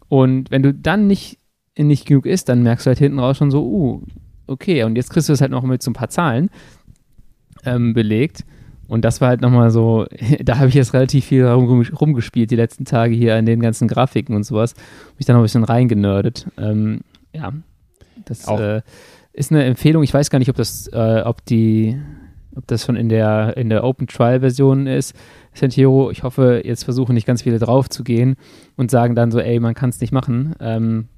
Und 0.07 0.51
wenn 0.51 0.63
du 0.63 0.73
dann 0.73 1.07
nicht, 1.07 1.37
nicht 1.77 2.05
genug 2.05 2.25
isst, 2.25 2.49
dann 2.49 2.63
merkst 2.63 2.85
du 2.85 2.89
halt 2.89 2.99
hinten 2.99 3.19
raus 3.19 3.37
schon 3.37 3.51
so, 3.51 3.63
uh, 3.63 4.01
okay, 4.47 4.83
und 4.83 4.95
jetzt 4.95 5.09
kriegst 5.09 5.29
du 5.29 5.33
es 5.33 5.41
halt 5.41 5.51
noch 5.51 5.63
mit 5.63 5.83
so 5.83 5.91
ein 5.91 5.95
paar 5.95 6.09
Zahlen 6.09 6.49
ähm, 7.65 7.93
belegt. 7.93 8.45
Und 8.89 9.05
das 9.05 9.21
war 9.21 9.29
halt 9.29 9.41
nochmal 9.41 9.69
so, 9.69 10.07
da 10.43 10.57
habe 10.57 10.67
ich 10.67 10.73
jetzt 10.73 10.93
relativ 10.93 11.25
viel 11.25 11.45
rum, 11.45 11.81
rumgespielt 11.81 12.51
die 12.51 12.55
letzten 12.57 12.83
Tage 12.83 13.13
hier 13.15 13.35
an 13.35 13.45
den 13.45 13.61
ganzen 13.61 13.87
Grafiken 13.87 14.35
und 14.35 14.43
sowas. 14.43 14.73
Mich 15.17 15.25
dann 15.25 15.35
noch 15.35 15.41
ein 15.41 15.45
bisschen 15.45 15.63
reingenördet. 15.63 16.47
Ähm, 16.57 17.01
ja, 17.31 17.53
das 18.25 18.47
äh, 18.47 18.81
ist 19.31 19.51
eine 19.51 19.63
Empfehlung. 19.63 20.03
Ich 20.03 20.13
weiß 20.13 20.29
gar 20.29 20.39
nicht, 20.39 20.49
ob 20.49 20.55
das, 20.55 20.87
äh, 20.87 21.21
ob 21.21 21.45
die, 21.45 22.01
ob 22.55 22.67
das 22.67 22.83
schon 22.83 22.95
in 22.95 23.09
der, 23.09 23.55
in 23.55 23.69
der 23.69 23.83
Open 23.83 24.07
Trial 24.07 24.39
Version 24.39 24.87
ist. 24.87 25.15
Sentiero, 25.53 26.09
ich 26.09 26.23
hoffe, 26.23 26.61
jetzt 26.65 26.83
versuchen 26.83 27.13
nicht 27.13 27.27
ganz 27.27 27.43
viele 27.43 27.59
drauf 27.59 27.89
zu 27.89 28.03
gehen 28.03 28.35
und 28.75 28.91
sagen 28.91 29.15
dann 29.15 29.31
so, 29.31 29.39
ey, 29.39 29.59
man 29.59 29.75
kann 29.75 29.91
es 29.91 30.01
nicht 30.01 30.11
machen. 30.11 30.55
Ähm, 30.59 31.09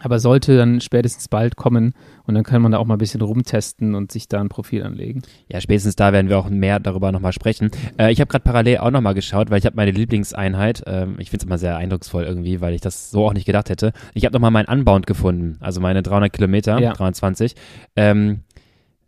aber 0.00 0.18
sollte 0.18 0.56
dann 0.56 0.80
spätestens 0.80 1.28
bald 1.28 1.56
kommen 1.56 1.94
und 2.24 2.34
dann 2.34 2.42
kann 2.42 2.60
man 2.60 2.72
da 2.72 2.78
auch 2.78 2.84
mal 2.84 2.96
ein 2.96 2.98
bisschen 2.98 3.20
rumtesten 3.20 3.94
und 3.94 4.10
sich 4.10 4.28
da 4.28 4.40
ein 4.40 4.48
Profil 4.48 4.82
anlegen. 4.82 5.22
Ja, 5.48 5.60
spätestens 5.60 5.94
da 5.96 6.12
werden 6.12 6.28
wir 6.28 6.38
auch 6.38 6.50
mehr 6.50 6.80
darüber 6.80 7.12
nochmal 7.12 7.32
sprechen. 7.32 7.70
Äh, 7.98 8.12
ich 8.12 8.20
habe 8.20 8.28
gerade 8.28 8.42
parallel 8.42 8.78
auch 8.78 8.90
nochmal 8.90 9.14
geschaut, 9.14 9.50
weil 9.50 9.58
ich 9.58 9.66
habe 9.66 9.76
meine 9.76 9.92
Lieblingseinheit, 9.92 10.82
ähm, 10.86 11.14
ich 11.18 11.30
finde 11.30 11.44
es 11.44 11.46
immer 11.46 11.58
sehr 11.58 11.76
eindrucksvoll 11.76 12.24
irgendwie, 12.24 12.60
weil 12.60 12.74
ich 12.74 12.80
das 12.80 13.10
so 13.10 13.26
auch 13.26 13.34
nicht 13.34 13.46
gedacht 13.46 13.70
hätte. 13.70 13.92
Ich 14.14 14.24
habe 14.24 14.32
nochmal 14.32 14.50
meinen 14.50 14.66
Unbound 14.68 15.06
gefunden, 15.06 15.56
also 15.60 15.80
meine 15.80 16.02
300 16.02 16.32
Kilometer, 16.32 16.78
Ja. 16.80 16.92
320. 16.92 17.54
Ähm, 17.94 18.40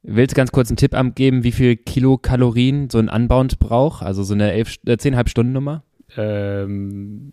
willst 0.03 0.33
du 0.33 0.37
ganz 0.37 0.53
kurz 0.53 0.71
einen 0.71 0.77
Tipp 0.77 0.95
abgeben, 0.95 1.43
wie 1.43 1.53
viel 1.53 1.77
Kilokalorien 1.77 2.91
so 2.91 2.99
ein 2.99 3.09
Unbound 3.09 3.59
braucht? 3.59 4.05
Also 4.05 4.23
so 4.23 4.35
eine 4.35 4.53
11, 4.53 4.77
äh, 4.87 4.93
10,5 4.97 5.29
Stunden 5.29 5.53
Nummer? 5.53 5.83
Ähm, 6.17 7.33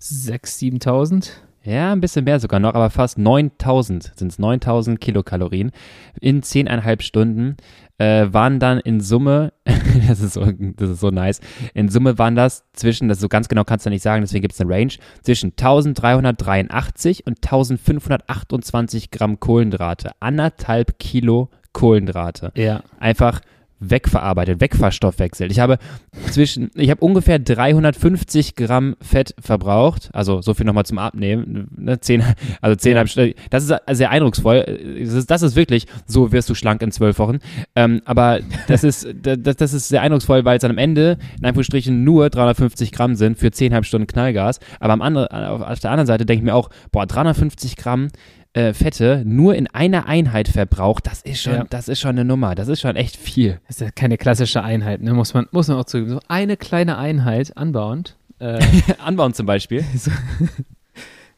6.000, 0.00 0.80
7.000? 0.82 1.30
Ja, 1.66 1.92
ein 1.92 2.00
bisschen 2.00 2.24
mehr 2.24 2.38
sogar 2.38 2.60
noch, 2.60 2.74
aber 2.74 2.90
fast 2.90 3.18
9000 3.18 4.12
sind 4.14 4.30
es 4.30 4.38
9000 4.38 5.00
Kilokalorien 5.00 5.72
in 6.20 6.40
10,5 6.42 7.02
Stunden 7.02 7.56
äh, 7.98 8.26
waren 8.30 8.60
dann 8.60 8.78
in 8.78 9.00
Summe, 9.00 9.52
das 10.08 10.20
ist, 10.20 10.34
so, 10.34 10.46
das 10.46 10.90
ist 10.90 11.00
so 11.00 11.10
nice, 11.10 11.40
in 11.74 11.88
Summe 11.88 12.18
waren 12.18 12.36
das 12.36 12.64
zwischen, 12.72 13.08
das 13.08 13.18
so 13.18 13.28
ganz 13.28 13.48
genau 13.48 13.64
kannst 13.64 13.84
du 13.84 13.90
nicht 13.90 14.02
sagen, 14.02 14.22
deswegen 14.22 14.42
gibt 14.42 14.54
es 14.54 14.60
eine 14.60 14.70
Range, 14.70 14.92
zwischen 15.22 15.50
1383 15.50 17.26
und 17.26 17.38
1528 17.38 19.10
Gramm 19.10 19.40
Kohlenhydrate, 19.40 20.12
anderthalb 20.20 21.00
Kilo 21.00 21.50
Kohlenhydrate 21.72 22.52
Ja. 22.56 22.82
einfach 23.00 23.40
wegverarbeitet, 23.78 24.60
wegverstoffwechselt. 24.60 25.52
Ich 25.52 25.60
habe 25.60 25.78
zwischen, 26.30 26.70
ich 26.74 26.90
habe 26.90 27.04
ungefähr 27.04 27.38
350 27.38 28.54
Gramm 28.54 28.96
Fett 29.00 29.34
verbraucht, 29.38 30.10
also 30.12 30.40
so 30.40 30.54
viel 30.54 30.64
nochmal 30.64 30.86
zum 30.86 30.98
Abnehmen, 30.98 31.68
ne, 31.76 32.00
zehn, 32.00 32.22
also 32.60 33.06
Stunden. 33.06 33.34
Das 33.50 33.64
ist 33.64 33.74
sehr 33.90 34.10
eindrucksvoll. 34.10 34.96
Das 35.00 35.12
ist, 35.14 35.30
das 35.30 35.42
ist 35.42 35.56
wirklich, 35.56 35.86
so 36.06 36.32
wirst 36.32 36.48
du 36.48 36.54
schlank 36.54 36.82
in 36.82 36.90
zwölf 36.90 37.18
Wochen. 37.18 37.38
Ähm, 37.74 38.00
aber 38.04 38.40
das 38.66 38.84
ist, 38.84 39.06
das, 39.22 39.56
das 39.56 39.72
ist 39.72 39.88
sehr 39.88 40.02
eindrucksvoll, 40.02 40.44
weil 40.44 40.56
es 40.56 40.62
dann 40.62 40.70
am 40.70 40.78
Ende 40.78 41.18
in 41.38 41.44
Anführungsstrichen 41.44 42.04
nur 42.04 42.30
350 42.30 42.92
Gramm 42.92 43.14
sind 43.14 43.38
für 43.38 43.50
zehnhalb 43.50 43.84
Stunden 43.84 44.06
Knallgas. 44.06 44.60
Aber 44.80 44.94
am 44.94 45.02
anderen, 45.02 45.28
auf 45.28 45.80
der 45.80 45.90
anderen 45.90 46.06
Seite 46.06 46.24
denke 46.24 46.40
ich 46.40 46.44
mir 46.44 46.54
auch, 46.54 46.70
boah, 46.92 47.06
350 47.06 47.76
Gramm 47.76 48.08
äh, 48.56 48.72
Fette 48.72 49.22
nur 49.26 49.54
in 49.54 49.66
einer 49.68 50.06
Einheit 50.06 50.48
verbraucht, 50.48 51.06
das 51.06 51.20
ist 51.22 51.42
schon, 51.42 51.52
Ja. 51.52 51.64
das 51.68 51.88
ist 51.88 52.00
schon 52.00 52.10
eine 52.10 52.24
Nummer, 52.24 52.54
das 52.54 52.68
ist 52.68 52.80
schon 52.80 52.96
echt 52.96 53.16
viel. 53.16 53.60
Das 53.66 53.76
ist 53.76 53.80
ja 53.82 53.90
keine 53.90 54.16
klassische 54.16 54.62
Einheit, 54.62 55.02
ne? 55.02 55.12
Muss 55.12 55.34
man, 55.34 55.46
muss 55.50 55.68
man 55.68 55.76
auch 55.76 55.84
zugeben. 55.84 56.10
So 56.10 56.20
eine 56.28 56.56
kleine 56.56 56.96
Einheit 56.98 57.56
anbauend. 57.56 58.16
Äh, 58.38 58.58
Anbauen 59.04 59.34
zum 59.34 59.46
Beispiel. 59.46 59.84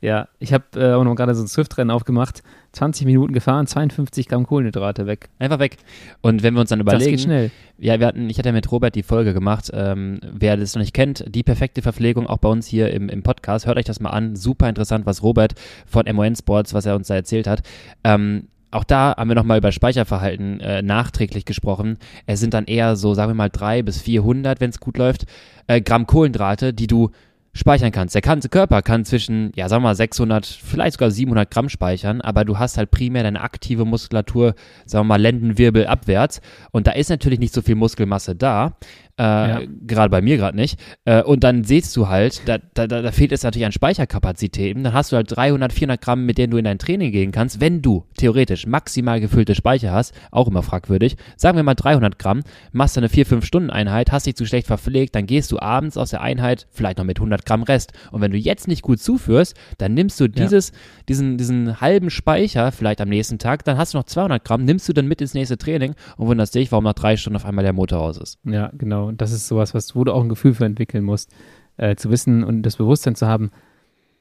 ja, 0.00 0.28
ich 0.38 0.52
habe 0.52 0.64
äh, 0.76 0.92
auch 0.92 1.02
noch 1.02 1.16
gerade 1.16 1.34
so 1.34 1.42
ein 1.42 1.48
Swift-Rennen 1.48 1.90
aufgemacht. 1.90 2.42
20 2.72 3.06
Minuten 3.06 3.32
gefahren, 3.32 3.66
52 3.66 4.28
Gramm 4.28 4.46
Kohlenhydrate 4.46 5.06
weg. 5.06 5.28
Einfach 5.38 5.58
weg. 5.58 5.78
Und 6.20 6.42
wenn 6.42 6.54
wir 6.54 6.60
uns 6.60 6.70
dann 6.70 6.78
das 6.78 6.84
überlegen, 6.84 7.10
geht 7.12 7.20
schnell. 7.22 7.50
ja, 7.78 7.98
wir 7.98 8.06
hatten, 8.06 8.30
ich 8.30 8.38
hatte 8.38 8.50
ja 8.50 8.52
mit 8.52 8.70
Robert 8.70 8.94
die 8.94 9.02
Folge 9.02 9.34
gemacht, 9.34 9.70
ähm, 9.72 10.20
wer 10.22 10.56
das 10.56 10.74
noch 10.74 10.80
nicht 10.80 10.94
kennt, 10.94 11.24
die 11.28 11.42
perfekte 11.42 11.82
Verpflegung 11.82 12.26
auch 12.26 12.38
bei 12.38 12.48
uns 12.48 12.66
hier 12.66 12.92
im, 12.92 13.08
im 13.08 13.22
Podcast, 13.22 13.66
hört 13.66 13.78
euch 13.78 13.86
das 13.86 13.98
mal 13.98 14.10
an, 14.10 14.36
super 14.36 14.68
interessant, 14.68 15.06
was 15.06 15.22
Robert 15.22 15.54
von 15.86 16.04
MON 16.14 16.36
Sports, 16.36 16.74
was 16.74 16.86
er 16.86 16.94
uns 16.94 17.08
da 17.08 17.14
erzählt 17.14 17.48
hat. 17.48 17.62
Ähm, 18.04 18.48
auch 18.70 18.84
da 18.84 19.14
haben 19.16 19.28
wir 19.28 19.34
nochmal 19.34 19.58
über 19.58 19.72
Speicherverhalten 19.72 20.60
äh, 20.60 20.82
nachträglich 20.82 21.46
gesprochen. 21.46 21.98
Es 22.26 22.38
sind 22.38 22.52
dann 22.54 22.66
eher 22.66 22.96
so, 22.96 23.14
sagen 23.14 23.30
wir 23.30 23.34
mal, 23.34 23.48
drei 23.48 23.82
bis 23.82 24.00
400, 24.02 24.60
wenn 24.60 24.70
es 24.70 24.78
gut 24.78 24.98
läuft, 24.98 25.24
äh, 25.66 25.80
Gramm 25.80 26.06
Kohlenhydrate, 26.06 26.74
die 26.74 26.86
du 26.86 27.10
speichern 27.52 27.92
kannst. 27.92 28.14
Der 28.14 28.22
ganze 28.22 28.48
Körper 28.48 28.82
kann 28.82 29.04
zwischen, 29.04 29.52
ja, 29.54 29.68
sagen 29.68 29.82
wir 29.82 29.88
mal 29.88 29.94
600, 29.94 30.46
vielleicht 30.46 30.94
sogar 30.94 31.10
700 31.10 31.50
Gramm 31.50 31.68
speichern, 31.68 32.20
aber 32.20 32.44
du 32.44 32.58
hast 32.58 32.78
halt 32.78 32.90
primär 32.90 33.22
deine 33.22 33.40
aktive 33.40 33.84
Muskulatur, 33.84 34.54
sagen 34.86 35.06
wir 35.06 35.14
mal 35.14 35.20
Lendenwirbel 35.20 35.86
abwärts 35.86 36.40
und 36.70 36.86
da 36.86 36.92
ist 36.92 37.10
natürlich 37.10 37.38
nicht 37.38 37.54
so 37.54 37.62
viel 37.62 37.74
Muskelmasse 37.74 38.34
da. 38.34 38.76
Äh, 39.18 39.22
ja. 39.22 39.60
Gerade 39.86 40.10
bei 40.10 40.22
mir 40.22 40.36
gerade 40.36 40.56
nicht. 40.56 40.78
Äh, 41.04 41.22
und 41.22 41.42
dann 41.42 41.64
siehst 41.64 41.96
du 41.96 42.08
halt, 42.08 42.42
da, 42.46 42.58
da, 42.74 42.86
da 42.86 43.10
fehlt 43.10 43.32
es 43.32 43.42
natürlich 43.42 43.66
an 43.66 43.72
Speicherkapazitäten. 43.72 44.84
Dann 44.84 44.92
hast 44.92 45.10
du 45.10 45.16
halt 45.16 45.34
300, 45.34 45.72
400 45.72 46.00
Gramm, 46.00 46.24
mit 46.24 46.38
denen 46.38 46.52
du 46.52 46.56
in 46.56 46.64
dein 46.64 46.78
Training 46.78 47.10
gehen 47.10 47.32
kannst, 47.32 47.60
wenn 47.60 47.82
du 47.82 48.04
theoretisch 48.16 48.66
maximal 48.66 49.20
gefüllte 49.20 49.54
Speicher 49.56 49.92
hast. 49.92 50.14
Auch 50.30 50.46
immer 50.46 50.62
fragwürdig. 50.62 51.16
Sagen 51.36 51.56
wir 51.56 51.64
mal 51.64 51.74
300 51.74 52.18
Gramm, 52.18 52.42
machst 52.72 52.96
du 52.96 53.00
eine 53.00 53.08
4-5 53.08 53.44
Stunden 53.44 53.70
Einheit, 53.70 54.12
hast 54.12 54.26
dich 54.26 54.36
zu 54.36 54.46
schlecht 54.46 54.68
verpflegt, 54.68 55.16
dann 55.16 55.26
gehst 55.26 55.50
du 55.50 55.58
abends 55.58 55.96
aus 55.96 56.10
der 56.10 56.20
Einheit 56.20 56.68
vielleicht 56.70 56.98
noch 56.98 57.04
mit 57.04 57.18
100 57.18 57.44
Gramm 57.44 57.64
Rest. 57.64 57.92
Und 58.12 58.20
wenn 58.20 58.30
du 58.30 58.38
jetzt 58.38 58.68
nicht 58.68 58.82
gut 58.82 59.00
zuführst, 59.00 59.56
dann 59.78 59.94
nimmst 59.94 60.20
du 60.20 60.28
dieses, 60.28 60.68
ja. 60.68 60.76
diesen, 61.08 61.38
diesen 61.38 61.80
halben 61.80 62.10
Speicher 62.10 62.70
vielleicht 62.70 63.00
am 63.00 63.08
nächsten 63.08 63.38
Tag, 63.38 63.64
dann 63.64 63.78
hast 63.78 63.94
du 63.94 63.98
noch 63.98 64.04
200 64.04 64.44
Gramm, 64.44 64.64
nimmst 64.64 64.88
du 64.88 64.92
dann 64.92 65.08
mit 65.08 65.20
ins 65.20 65.34
nächste 65.34 65.58
Training 65.58 65.94
und 66.16 66.28
wunderst 66.28 66.54
dich, 66.54 66.70
warum 66.70 66.84
nach 66.84 66.94
drei 66.94 67.16
Stunden 67.16 67.36
auf 67.36 67.44
einmal 67.44 67.64
der 67.64 67.72
Motor 67.72 68.00
aus 68.00 68.18
ist. 68.18 68.38
Ja, 68.44 68.70
genau. 68.76 69.07
Und 69.08 69.20
das 69.20 69.32
ist 69.32 69.48
sowas, 69.48 69.74
was, 69.74 69.96
wo 69.96 70.04
du 70.04 70.12
auch 70.12 70.22
ein 70.22 70.28
Gefühl 70.28 70.54
für 70.54 70.64
entwickeln 70.64 71.04
musst, 71.04 71.32
äh, 71.76 71.96
zu 71.96 72.10
wissen 72.10 72.44
und 72.44 72.62
das 72.62 72.76
Bewusstsein 72.76 73.14
zu 73.14 73.26
haben, 73.26 73.50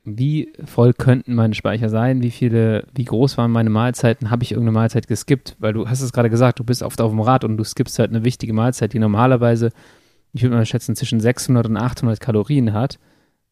wie 0.03 0.53
voll 0.63 0.93
könnten 0.93 1.35
meine 1.35 1.53
Speicher 1.53 1.89
sein, 1.89 2.21
wie 2.21 2.31
viele, 2.31 2.85
wie 2.95 3.03
groß 3.03 3.37
waren 3.37 3.51
meine 3.51 3.69
Mahlzeiten, 3.69 4.31
habe 4.31 4.43
ich 4.43 4.51
irgendeine 4.53 4.73
Mahlzeit 4.79 5.07
geskippt, 5.07 5.57
weil 5.59 5.73
du 5.73 5.89
hast 5.89 6.01
es 6.01 6.13
gerade 6.13 6.29
gesagt, 6.29 6.59
du 6.59 6.63
bist 6.63 6.81
oft 6.81 7.01
auf 7.01 7.11
dem 7.11 7.19
Rad 7.19 7.43
und 7.43 7.57
du 7.57 7.63
skippst 7.65 7.99
halt 7.99 8.11
eine 8.11 8.23
wichtige 8.23 8.53
Mahlzeit, 8.53 8.93
die 8.93 8.99
normalerweise, 8.99 9.71
ich 10.31 10.43
würde 10.43 10.55
mal 10.55 10.65
schätzen, 10.65 10.95
zwischen 10.95 11.19
600 11.19 11.67
und 11.67 11.75
800 11.75 12.21
Kalorien 12.21 12.71
hat. 12.71 12.99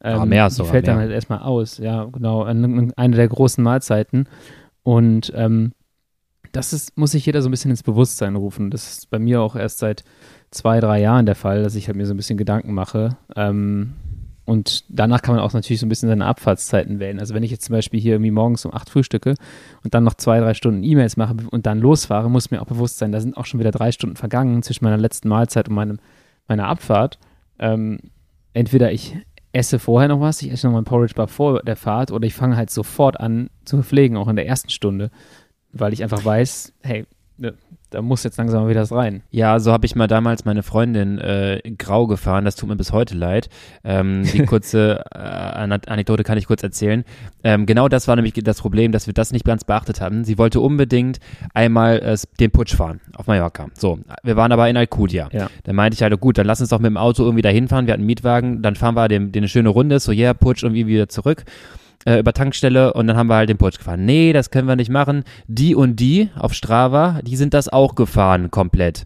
Ähm, 0.01 0.17
ja, 0.17 0.25
mehr 0.25 0.49
Die 0.49 0.55
fällt 0.55 0.71
mehr. 0.71 0.81
dann 0.83 0.97
halt 0.99 1.11
erstmal 1.11 1.39
aus, 1.39 1.77
ja, 1.77 2.05
genau, 2.05 2.43
eine 2.43 3.15
der 3.15 3.27
großen 3.27 3.63
Mahlzeiten 3.63 4.29
und 4.83 5.33
ähm, 5.35 5.73
das 6.55 6.71
ist, 6.73 6.97
muss 6.97 7.11
sich 7.11 7.25
jeder 7.25 7.41
so 7.41 7.49
ein 7.49 7.51
bisschen 7.51 7.71
ins 7.71 7.83
Bewusstsein 7.83 8.35
rufen. 8.35 8.71
Das 8.71 8.89
ist 8.89 9.09
bei 9.09 9.19
mir 9.19 9.41
auch 9.41 9.55
erst 9.55 9.79
seit 9.79 10.03
zwei, 10.55 10.79
drei 10.79 11.01
Jahren 11.01 11.25
der 11.25 11.35
Fall, 11.35 11.63
dass 11.63 11.75
ich 11.75 11.87
halt 11.87 11.97
mir 11.97 12.05
so 12.05 12.13
ein 12.13 12.17
bisschen 12.17 12.37
Gedanken 12.37 12.73
mache. 12.73 13.17
Ähm, 13.35 13.93
und 14.45 14.85
danach 14.89 15.21
kann 15.21 15.35
man 15.35 15.43
auch 15.43 15.53
natürlich 15.53 15.79
so 15.79 15.85
ein 15.87 15.89
bisschen 15.89 16.07
seine 16.07 16.25
Abfahrtszeiten 16.25 16.99
wählen. 16.99 17.19
Also 17.19 17.33
wenn 17.33 17.41
ich 17.41 17.49
jetzt 17.51 17.65
zum 17.65 17.73
Beispiel 17.73 17.99
hier 17.99 18.13
irgendwie 18.13 18.31
morgens 18.31 18.63
um 18.63 18.73
acht 18.73 18.89
frühstücke 18.89 19.33
und 19.83 19.93
dann 19.93 20.03
noch 20.03 20.13
zwei, 20.13 20.39
drei 20.39 20.53
Stunden 20.53 20.83
E-Mails 20.83 21.17
mache 21.17 21.35
und 21.49 21.65
dann 21.65 21.79
losfahre, 21.79 22.29
muss 22.29 22.51
mir 22.51 22.61
auch 22.61 22.67
bewusst 22.67 22.99
sein, 22.99 23.11
da 23.11 23.19
sind 23.19 23.37
auch 23.37 23.45
schon 23.45 23.59
wieder 23.59 23.71
drei 23.71 23.91
Stunden 23.91 24.15
vergangen 24.15 24.61
zwischen 24.61 24.85
meiner 24.85 24.97
letzten 24.97 25.29
Mahlzeit 25.29 25.67
und 25.67 25.75
meinem, 25.75 25.99
meiner 26.47 26.67
Abfahrt. 26.67 27.17
Ähm, 27.57 27.99
entweder 28.53 28.91
ich 28.91 29.17
esse 29.51 29.79
vorher 29.79 30.09
noch 30.09 30.19
was, 30.19 30.41
ich 30.41 30.51
esse 30.51 30.67
noch 30.67 30.73
mal 30.73 30.81
ein 30.81 30.85
Porridge 30.85 31.15
Bar 31.15 31.27
vor 31.27 31.63
der 31.63 31.75
Fahrt 31.75 32.11
oder 32.11 32.27
ich 32.27 32.35
fange 32.35 32.55
halt 32.55 32.69
sofort 32.69 33.19
an 33.19 33.49
zu 33.63 33.81
pflegen, 33.81 34.15
auch 34.15 34.27
in 34.27 34.35
der 34.35 34.47
ersten 34.47 34.69
Stunde, 34.69 35.09
weil 35.71 35.91
ich 35.93 36.03
einfach 36.03 36.23
weiß, 36.23 36.73
hey, 36.83 37.05
ne, 37.37 37.55
da 37.95 38.01
muss 38.01 38.25
jetzt 38.25 38.37
langsam 38.37 38.63
mal 38.63 38.69
wieder 38.69 38.81
was 38.81 38.91
rein. 38.91 39.23
Ja, 39.31 39.57
so 39.59 39.71
habe 39.71 39.85
ich 39.85 39.95
mal 39.95 40.07
damals 40.07 40.43
meine 40.43 40.63
Freundin 40.63 41.17
äh, 41.17 41.61
grau 41.77 42.07
gefahren. 42.07 42.43
Das 42.43 42.57
tut 42.57 42.67
mir 42.67 42.75
bis 42.75 42.91
heute 42.91 43.15
leid. 43.15 43.49
Ähm, 43.85 44.23
die 44.23 44.45
kurze 44.45 45.05
äh, 45.13 45.17
Anekdote 45.17 46.23
kann 46.23 46.37
ich 46.37 46.45
kurz 46.45 46.61
erzählen. 46.61 47.05
Ähm, 47.45 47.65
genau 47.65 47.87
das 47.87 48.09
war 48.09 48.17
nämlich 48.17 48.33
das 48.33 48.59
Problem, 48.59 48.91
dass 48.91 49.07
wir 49.07 49.13
das 49.13 49.31
nicht 49.31 49.45
ganz 49.45 49.63
beachtet 49.63 50.01
haben. 50.01 50.25
Sie 50.25 50.37
wollte 50.37 50.59
unbedingt 50.59 51.19
einmal 51.53 51.99
äh, 51.99 52.17
den 52.41 52.51
Putsch 52.51 52.75
fahren 52.75 52.99
auf 53.15 53.27
Mallorca. 53.27 53.67
So, 53.75 53.97
wir 54.23 54.35
waren 54.35 54.51
aber 54.51 54.69
in 54.69 54.75
Alcudia. 54.75 55.29
Ja. 55.31 55.49
Dann 55.63 55.77
meinte 55.77 55.95
ich 55.95 56.03
halt, 56.03 56.19
gut, 56.19 56.37
dann 56.37 56.45
lass 56.45 56.59
uns 56.59 56.69
doch 56.69 56.79
mit 56.79 56.87
dem 56.87 56.97
Auto 56.97 57.23
irgendwie 57.23 57.43
dahin 57.43 57.69
fahren. 57.69 57.87
Wir 57.87 57.93
hatten 57.93 58.01
einen 58.01 58.07
Mietwagen. 58.07 58.61
Dann 58.61 58.75
fahren 58.75 58.95
wir 58.95 59.07
den, 59.07 59.31
den 59.31 59.43
eine 59.43 59.47
schöne 59.47 59.69
Runde. 59.69 60.01
So, 60.01 60.11
yeah, 60.11 60.33
Putsch 60.33 60.63
irgendwie 60.63 60.85
wieder 60.85 61.07
zurück 61.07 61.45
äh, 62.05 62.19
über 62.19 62.33
Tankstelle 62.33 62.93
und 62.93 63.07
dann 63.07 63.17
haben 63.17 63.27
wir 63.27 63.35
halt 63.35 63.49
den 63.49 63.57
Putsch 63.57 63.77
gefahren. 63.77 64.05
Nee, 64.05 64.31
das 64.31 64.51
können 64.51 64.67
wir 64.67 64.75
nicht 64.75 64.89
machen. 64.89 65.23
Die 65.47 65.75
und 65.75 65.97
die 65.97 66.29
auf 66.37 66.53
Strava, 66.53 67.19
die 67.23 67.35
sind 67.35 67.53
das 67.53 67.67
auch 67.67 67.95
gefahren 67.95 68.51
komplett. 68.51 69.05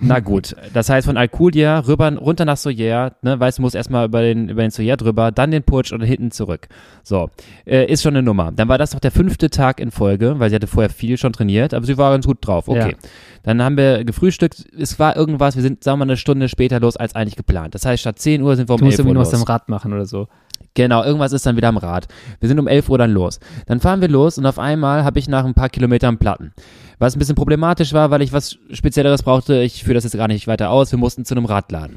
Na 0.00 0.18
gut, 0.20 0.56
das 0.74 0.90
heißt 0.90 1.06
von 1.06 1.16
Alcudia 1.16 1.78
rüber, 1.80 2.12
runter 2.16 2.44
nach 2.44 2.56
Soyer, 2.56 3.12
ne, 3.22 3.38
weißt 3.38 3.58
du, 3.58 3.62
musst 3.62 3.76
erstmal 3.76 4.06
über 4.06 4.20
den, 4.20 4.48
über 4.48 4.62
den 4.62 4.72
Soyer 4.72 4.96
drüber, 4.96 5.30
dann 5.30 5.52
den 5.52 5.62
Putsch 5.62 5.92
und 5.92 6.00
hinten 6.02 6.32
zurück. 6.32 6.66
So, 7.04 7.30
äh, 7.64 7.86
ist 7.86 8.02
schon 8.02 8.14
eine 8.14 8.22
Nummer. 8.24 8.50
Dann 8.50 8.68
war 8.68 8.78
das 8.78 8.90
doch 8.90 9.00
der 9.00 9.12
fünfte 9.12 9.48
Tag 9.48 9.78
in 9.78 9.92
Folge, 9.92 10.38
weil 10.38 10.50
sie 10.50 10.56
hatte 10.56 10.66
vorher 10.66 10.90
viel 10.90 11.16
schon 11.16 11.32
trainiert, 11.32 11.72
aber 11.72 11.86
sie 11.86 11.96
war 11.96 12.10
ganz 12.10 12.26
gut 12.26 12.38
drauf. 12.40 12.66
Okay. 12.66 12.90
Ja. 12.90 13.08
Dann 13.44 13.62
haben 13.62 13.76
wir 13.76 14.04
gefrühstückt, 14.04 14.64
es 14.76 14.98
war 14.98 15.16
irgendwas, 15.16 15.54
wir 15.54 15.62
sind, 15.62 15.84
sagen 15.84 16.00
wir 16.00 16.06
mal, 16.06 16.10
eine 16.10 16.16
Stunde 16.16 16.48
später 16.48 16.80
los 16.80 16.96
als 16.96 17.14
eigentlich 17.14 17.36
geplant. 17.36 17.76
Das 17.76 17.86
heißt, 17.86 18.00
statt 18.00 18.18
10 18.18 18.42
Uhr 18.42 18.56
sind 18.56 18.68
wir 18.68 18.74
um 18.74 18.80
du 18.80 18.86
musst 18.86 18.98
11 18.98 19.06
Uhr 19.06 19.14
los. 19.14 19.32
Was 19.32 19.40
am 19.40 19.46
Rad 19.46 19.68
machen 19.68 19.92
oder 19.92 20.06
so. 20.06 20.26
Genau, 20.76 21.02
irgendwas 21.02 21.32
ist 21.32 21.46
dann 21.46 21.56
wieder 21.56 21.68
am 21.68 21.78
Rad. 21.78 22.06
Wir 22.38 22.48
sind 22.48 22.60
um 22.60 22.68
11 22.68 22.90
Uhr 22.90 22.98
dann 22.98 23.10
los. 23.10 23.40
Dann 23.64 23.80
fahren 23.80 24.02
wir 24.02 24.08
los 24.08 24.36
und 24.36 24.44
auf 24.44 24.58
einmal 24.58 25.04
habe 25.04 25.18
ich 25.18 25.26
nach 25.26 25.46
ein 25.46 25.54
paar 25.54 25.70
Kilometern 25.70 26.18
Platten. 26.18 26.52
Was 26.98 27.16
ein 27.16 27.18
bisschen 27.18 27.34
problematisch 27.34 27.94
war, 27.94 28.10
weil 28.10 28.20
ich 28.20 28.34
was 28.34 28.58
Spezielleres 28.70 29.22
brauchte. 29.22 29.62
Ich 29.62 29.84
führe 29.84 29.94
das 29.94 30.04
jetzt 30.04 30.16
gar 30.16 30.28
nicht 30.28 30.46
weiter 30.46 30.68
aus. 30.70 30.92
Wir 30.92 30.98
mussten 30.98 31.24
zu 31.24 31.34
einem 31.34 31.46
Radladen. 31.46 31.96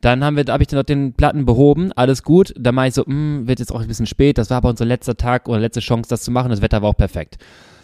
Dann 0.00 0.24
haben 0.24 0.38
wir, 0.38 0.44
habe 0.48 0.62
ich 0.62 0.68
dann 0.68 0.78
noch 0.78 0.84
den 0.84 1.12
Platten 1.12 1.44
behoben, 1.44 1.92
alles 1.92 2.22
gut. 2.22 2.54
Dann 2.58 2.74
meinte 2.74 2.88
ich 2.88 2.94
so, 2.94 3.06
hm, 3.06 3.46
wird 3.46 3.58
jetzt 3.58 3.70
auch 3.70 3.82
ein 3.82 3.88
bisschen 3.88 4.06
spät. 4.06 4.38
Das 4.38 4.48
war 4.48 4.56
aber 4.56 4.70
unser 4.70 4.86
letzter 4.86 5.18
Tag 5.18 5.46
oder 5.46 5.60
letzte 5.60 5.80
Chance, 5.80 6.08
das 6.08 6.22
zu 6.22 6.30
machen. 6.30 6.48
Das 6.48 6.62
Wetter 6.62 6.80
war 6.80 6.88
auch 6.88 6.96
perfekt. 6.96 7.36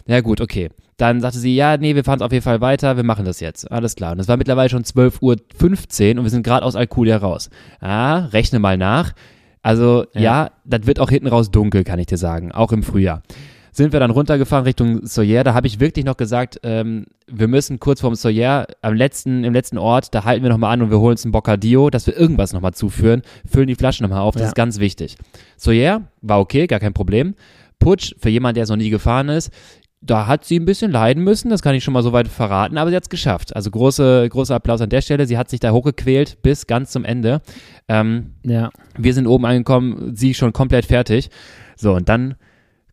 Ja 0.07 0.21
gut, 0.21 0.41
okay. 0.41 0.69
Dann 0.97 1.21
sagte 1.21 1.37
sie, 1.37 1.55
ja, 1.55 1.77
nee, 1.77 1.93
wir 1.93 2.03
fahren 2.03 2.23
auf 2.23 2.31
jeden 2.31 2.43
Fall 2.43 2.61
weiter, 2.61 2.97
wir 2.97 3.03
machen 3.03 3.25
das 3.25 3.41
jetzt. 3.41 3.71
Alles 3.71 3.95
klar. 3.95 4.13
Und 4.13 4.19
es 4.19 4.27
war 4.27 4.37
mittlerweile 4.37 4.69
schon 4.69 4.83
12.15 4.83 5.21
Uhr 5.21 6.17
und 6.17 6.23
wir 6.23 6.29
sind 6.31 6.43
gerade 6.43 6.65
aus 6.65 6.75
Alculia 6.75 7.17
raus. 7.17 7.51
Ah, 7.79 8.25
rechne 8.25 8.57
mal 8.57 8.77
nach. 8.77 9.13
Also 9.61 10.05
ja. 10.13 10.21
ja, 10.21 10.51
das 10.65 10.87
wird 10.87 10.99
auch 10.99 11.09
hinten 11.09 11.27
raus 11.27 11.51
dunkel, 11.51 11.83
kann 11.83 11.99
ich 11.99 12.07
dir 12.07 12.17
sagen, 12.17 12.51
auch 12.51 12.71
im 12.71 12.83
Frühjahr. 12.83 13.21
Sind 13.73 13.93
wir 13.93 14.01
dann 14.01 14.11
runtergefahren 14.11 14.65
Richtung 14.65 15.05
Soyer, 15.05 15.45
da 15.45 15.53
habe 15.53 15.65
ich 15.65 15.79
wirklich 15.79 16.03
noch 16.03 16.17
gesagt, 16.17 16.59
ähm, 16.63 17.05
wir 17.27 17.47
müssen 17.47 17.79
kurz 17.79 18.01
vorm 18.01 18.15
Soyer, 18.15 18.67
am 18.81 18.95
letzten, 18.95 19.45
im 19.45 19.53
letzten 19.53 19.77
Ort, 19.77 20.13
da 20.13 20.25
halten 20.25 20.43
wir 20.43 20.49
nochmal 20.49 20.73
an 20.73 20.81
und 20.81 20.91
wir 20.91 20.99
holen 20.99 21.11
uns 21.11 21.23
ein 21.23 21.31
Bocadillo, 21.31 21.89
dass 21.89 22.05
wir 22.05 22.17
irgendwas 22.17 22.51
nochmal 22.51 22.73
zuführen, 22.73 23.21
füllen 23.49 23.67
die 23.67 23.75
Flaschen 23.75 24.03
nochmal 24.03 24.21
auf, 24.21 24.33
das 24.33 24.41
ja. 24.41 24.47
ist 24.49 24.55
ganz 24.55 24.79
wichtig. 24.79 25.15
Soyer 25.55 26.01
war 26.21 26.41
okay, 26.41 26.67
gar 26.67 26.81
kein 26.81 26.93
Problem. 26.93 27.35
Putsch, 27.79 28.13
für 28.19 28.29
jemand, 28.29 28.57
der 28.57 28.63
es 28.63 28.69
noch 28.69 28.75
nie 28.75 28.89
gefahren 28.89 29.29
ist, 29.29 29.51
da 30.01 30.25
hat 30.25 30.45
sie 30.45 30.59
ein 30.59 30.65
bisschen 30.65 30.91
leiden 30.91 31.23
müssen, 31.23 31.49
das 31.49 31.61
kann 31.61 31.75
ich 31.75 31.83
schon 31.83 31.93
mal 31.93 32.01
so 32.01 32.11
weit 32.11 32.27
verraten, 32.27 32.77
aber 32.77 32.89
sie 32.89 32.95
hat 32.95 33.03
es 33.03 33.09
geschafft. 33.09 33.55
Also 33.55 33.69
große, 33.69 34.27
großer 34.29 34.55
Applaus 34.55 34.81
an 34.81 34.89
der 34.89 35.01
Stelle. 35.01 35.27
Sie 35.27 35.37
hat 35.37 35.49
sich 35.49 35.59
da 35.59 35.71
hochgequält 35.71 36.41
bis 36.41 36.65
ganz 36.65 36.91
zum 36.91 37.05
Ende. 37.05 37.41
Ähm, 37.87 38.31
ja. 38.43 38.71
Wir 38.97 39.13
sind 39.13 39.27
oben 39.27 39.45
angekommen, 39.45 40.15
sie 40.15 40.33
schon 40.33 40.53
komplett 40.53 40.85
fertig. 40.85 41.29
So, 41.75 41.93
und 41.93 42.09
dann 42.09 42.35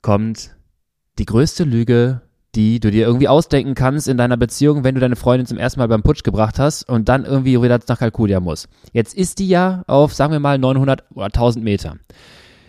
kommt 0.02 0.54
die 1.18 1.24
größte 1.24 1.64
Lüge, 1.64 2.20
die 2.54 2.78
du 2.78 2.90
dir 2.90 3.06
irgendwie 3.06 3.28
ausdenken 3.28 3.74
kannst 3.74 4.06
in 4.06 4.18
deiner 4.18 4.36
Beziehung, 4.36 4.84
wenn 4.84 4.94
du 4.94 5.00
deine 5.00 5.16
Freundin 5.16 5.46
zum 5.46 5.58
ersten 5.58 5.80
Mal 5.80 5.88
beim 5.88 6.02
Putsch 6.02 6.24
gebracht 6.24 6.58
hast 6.58 6.88
und 6.88 7.08
dann 7.08 7.24
irgendwie 7.24 7.60
wieder 7.60 7.78
nach 7.88 7.98
Kalkulia 7.98 8.40
muss. 8.40 8.68
Jetzt 8.92 9.14
ist 9.14 9.38
die 9.38 9.48
ja 9.48 9.82
auf, 9.86 10.14
sagen 10.14 10.32
wir 10.32 10.40
mal, 10.40 10.58
900 10.58 11.04
oder 11.14 11.26
1000 11.26 11.64
Meter. 11.64 11.96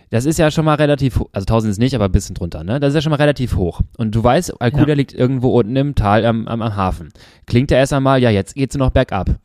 Das 0.09 0.25
ist 0.25 0.39
ja 0.39 0.49
schon 0.49 0.65
mal 0.65 0.75
relativ, 0.75 1.21
also 1.33 1.43
1000 1.45 1.71
ist 1.71 1.77
nicht, 1.77 1.93
aber 1.93 2.05
ein 2.05 2.11
bisschen 2.11 2.35
drunter, 2.35 2.63
ne? 2.63 2.79
Das 2.79 2.89
ist 2.89 2.95
ja 2.95 3.01
schon 3.01 3.11
mal 3.11 3.17
relativ 3.17 3.55
hoch. 3.55 3.81
Und 3.97 4.15
du 4.15 4.23
weißt, 4.23 4.59
Alcuda 4.59 4.89
ja. 4.89 4.93
liegt 4.95 5.13
irgendwo 5.13 5.49
unten 5.49 5.75
im 5.75 5.95
Tal 5.95 6.25
am, 6.25 6.47
am, 6.47 6.61
am 6.61 6.75
Hafen. 6.75 7.09
Klingt 7.45 7.69
ja 7.69 7.77
erst 7.77 7.93
einmal, 7.93 8.21
ja, 8.21 8.29
jetzt 8.31 8.55
geht's 8.55 8.75
noch 8.75 8.89
bergab. 8.89 9.35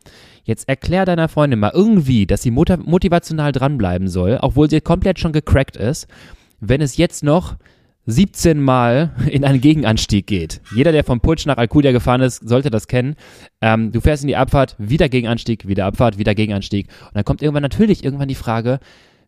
Jetzt 0.43 0.67
erklär 0.67 1.05
deiner 1.05 1.27
Freundin 1.27 1.59
mal 1.59 1.71
irgendwie, 1.73 2.25
dass 2.25 2.41
sie 2.41 2.51
motivational 2.51 3.51
dranbleiben 3.51 4.07
soll, 4.07 4.39
obwohl 4.41 4.69
sie 4.69 4.81
komplett 4.81 5.19
schon 5.19 5.33
gecrackt 5.33 5.75
ist, 5.75 6.07
wenn 6.59 6.81
es 6.81 6.97
jetzt 6.97 7.23
noch 7.23 7.55
17 8.07 8.61
Mal 8.61 9.11
in 9.29 9.43
einen 9.43 9.61
Gegenanstieg 9.61 10.27
geht. 10.27 10.61
Jeder, 10.75 10.91
der 10.91 11.03
vom 11.03 11.21
Putsch 11.21 11.45
nach 11.45 11.57
Alcudia 11.57 11.91
gefahren 11.91 12.21
ist, 12.21 12.47
sollte 12.47 12.69
das 12.69 12.87
kennen. 12.87 13.15
Ähm, 13.61 13.91
du 13.91 14.01
fährst 14.01 14.23
in 14.23 14.27
die 14.27 14.35
Abfahrt, 14.35 14.75
wieder 14.77 15.09
Gegenanstieg, 15.09 15.67
wieder 15.67 15.85
Abfahrt, 15.85 16.17
wieder 16.17 16.35
Gegenanstieg. 16.35 16.87
Und 17.01 17.15
dann 17.15 17.25
kommt 17.25 17.41
irgendwann 17.41 17.63
natürlich 17.63 18.03
irgendwann 18.03 18.27
die 18.27 18.35
Frage, 18.35 18.79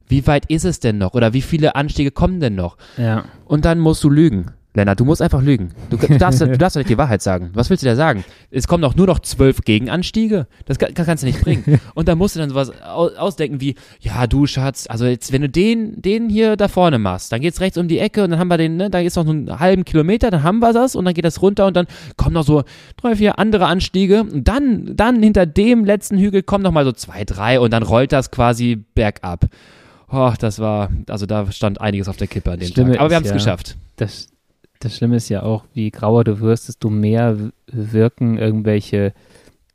wie 0.08 0.26
weit 0.28 0.46
ist 0.48 0.66
es 0.66 0.80
denn 0.80 0.98
noch? 0.98 1.14
Oder 1.14 1.34
wie 1.34 1.42
viele 1.42 1.76
Anstiege 1.76 2.12
kommen 2.12 2.40
denn 2.40 2.56
noch? 2.56 2.78
Ja. 2.98 3.26
Und 3.46 3.66
dann 3.66 3.80
musst 3.80 4.04
du 4.04 4.10
lügen. 4.10 4.52
Lennart, 4.78 5.00
du 5.00 5.06
musst 5.06 5.24
einfach 5.24 5.42
lügen. 5.42 5.72
Du, 5.90 5.98
du 5.98 6.18
darfst, 6.20 6.40
du 6.40 6.56
darfst 6.56 6.76
doch 6.76 6.82
nicht 6.82 6.90
die 6.90 7.00
Wahrheit 7.00 7.24
sagen. 7.24 7.50
Was 7.54 7.72
willst 7.72 7.82
du 7.82 7.88
da 7.88 7.96
sagen? 7.96 8.24
Es 8.52 8.68
kommen 8.68 8.84
doch 8.84 8.96
nur 8.96 9.08
noch 9.08 9.20
zwölf 9.20 9.62
Gegenanstiege. 9.62 10.46
Das 10.66 10.78
kann, 10.78 10.94
kannst 10.94 11.24
du 11.24 11.28
nicht 11.28 11.42
bringen. 11.42 11.80
Und 11.96 12.08
dann 12.08 12.20
musst 12.20 12.36
du 12.36 12.40
dann 12.40 12.50
sowas 12.50 12.72
ausdenken 12.84 13.60
wie, 13.60 13.74
ja, 14.00 14.28
du 14.28 14.46
Schatz, 14.46 14.86
also 14.88 15.06
jetzt, 15.06 15.34
wenn 15.34 15.42
du 15.42 15.50
den, 15.50 16.00
den 16.00 16.30
hier 16.30 16.56
da 16.58 16.68
vorne 16.68 17.00
machst, 17.00 17.32
dann 17.32 17.42
geht's 17.42 17.60
rechts 17.60 17.80
um 17.80 17.88
die 17.88 17.98
Ecke 17.98 18.24
und 18.24 18.30
dann 18.30 18.40
haben 18.40 18.50
wir 18.50 18.58
den, 18.58 18.78
ne, 18.78 18.92
da 18.92 19.00
ist 19.00 19.16
noch 19.16 19.28
einen 19.28 19.60
halben 19.60 19.84
Kilometer, 19.84 20.30
dann 20.30 20.44
haben 20.44 20.60
wir 20.60 20.74
das 20.74 20.96
und 20.96 21.06
dann 21.06 21.16
geht 21.16 21.26
das 21.26 21.42
runter 21.42 21.66
und 21.66 21.76
dann 21.76 21.88
kommen 22.16 22.34
noch 22.34 22.46
so 22.46 22.64
drei, 22.98 23.16
vier 23.16 23.40
andere 23.40 23.66
Anstiege 23.66 24.22
und 24.22 24.48
dann, 24.48 24.96
dann 24.96 25.24
hinter 25.24 25.48
dem 25.48 25.86
letzten 25.86 26.20
Hügel 26.20 26.44
kommen 26.44 26.64
noch 26.64 26.72
mal 26.72 26.86
so 26.86 26.92
zwei, 26.92 27.24
drei 27.24 27.60
und 27.60 27.74
dann 27.74 27.82
rollt 27.82 28.12
das 28.12 28.30
quasi 28.30 28.76
bergab 28.94 29.48
oh, 30.12 30.34
das 30.40 30.60
war, 30.60 30.90
also 31.08 31.26
da 31.26 31.52
stand 31.52 31.82
einiges 31.82 32.08
auf 32.08 32.18
der 32.18 32.28
Kippe 32.28 32.52
an 32.52 32.60
dem 32.60 32.68
Stimme 32.68 32.92
Tag. 32.92 33.02
Aber 33.02 33.10
wir 33.10 33.16
haben 33.16 33.24
es 33.24 33.30
ja, 33.30 33.36
geschafft. 33.36 33.78
Das, 33.98 34.30
das 34.80 34.96
Schlimme 34.96 35.16
ist 35.16 35.30
ja 35.30 35.44
auch, 35.44 35.64
wie 35.74 35.92
grauer 35.92 36.24
du 36.24 36.40
wirst, 36.40 36.68
desto 36.68 36.90
mehr 36.90 37.38
wirken 37.68 38.38
irgendwelche 38.38 39.14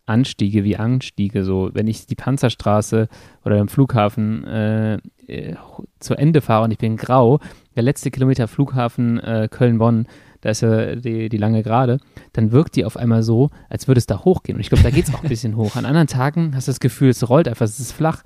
Anstiege 0.07 0.65
wie 0.65 0.77
Anstiege. 0.77 1.45
So, 1.45 1.71
wenn 1.73 1.87
ich 1.87 2.07
die 2.07 2.15
Panzerstraße 2.15 3.09
oder 3.45 3.61
am 3.61 3.69
Flughafen 3.69 4.45
äh, 4.45 4.95
äh, 5.27 5.55
zu 6.01 6.15
Ende 6.15 6.41
fahre 6.41 6.65
und 6.65 6.73
ich 6.73 6.79
bin 6.79 6.97
grau, 6.97 7.41
der 7.77 7.83
letzte 7.83 8.11
Kilometer 8.11 8.49
Flughafen 8.49 9.19
äh, 9.21 9.49
Köln-Bonn, 9.51 10.07
da 10.41 10.51
ist 10.51 10.61
ja 10.61 10.97
die, 10.97 11.29
die 11.29 11.37
lange 11.37 11.63
Gerade, 11.63 11.99
dann 12.33 12.51
wirkt 12.51 12.75
die 12.75 12.85
auf 12.85 12.97
einmal 12.97 13.23
so, 13.23 13.51
als 13.69 13.87
würde 13.87 14.01
es 14.01 14.07
da 14.07 14.25
hochgehen. 14.25 14.57
Und 14.57 14.61
ich 14.61 14.69
glaube, 14.69 14.83
da 14.83 14.91
geht 14.91 15.09
es 15.09 15.15
auch 15.15 15.23
ein 15.23 15.29
bisschen 15.29 15.57
hoch. 15.57 15.77
An 15.77 15.87
anderen 15.87 16.09
Tagen 16.09 16.55
hast 16.57 16.67
du 16.67 16.73
das 16.73 16.81
Gefühl, 16.81 17.11
es 17.11 17.29
rollt 17.29 17.47
einfach, 17.47 17.65
es 17.65 17.79
ist 17.79 17.93
flach. 17.93 18.23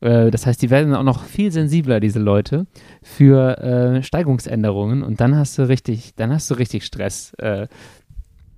Äh, 0.00 0.30
das 0.30 0.46
heißt, 0.46 0.60
die 0.62 0.70
werden 0.70 0.94
auch 0.94 1.02
noch 1.02 1.24
viel 1.24 1.50
sensibler, 1.50 2.00
diese 2.00 2.18
Leute, 2.18 2.66
für 3.02 3.58
äh, 3.58 4.02
Steigungsänderungen. 4.02 5.02
Und 5.02 5.20
dann 5.20 5.36
hast 5.36 5.58
du 5.58 5.68
richtig, 5.68 6.14
dann 6.16 6.32
hast 6.32 6.50
du 6.50 6.54
richtig 6.54 6.84
Stress 6.84 7.34
äh, 7.38 7.66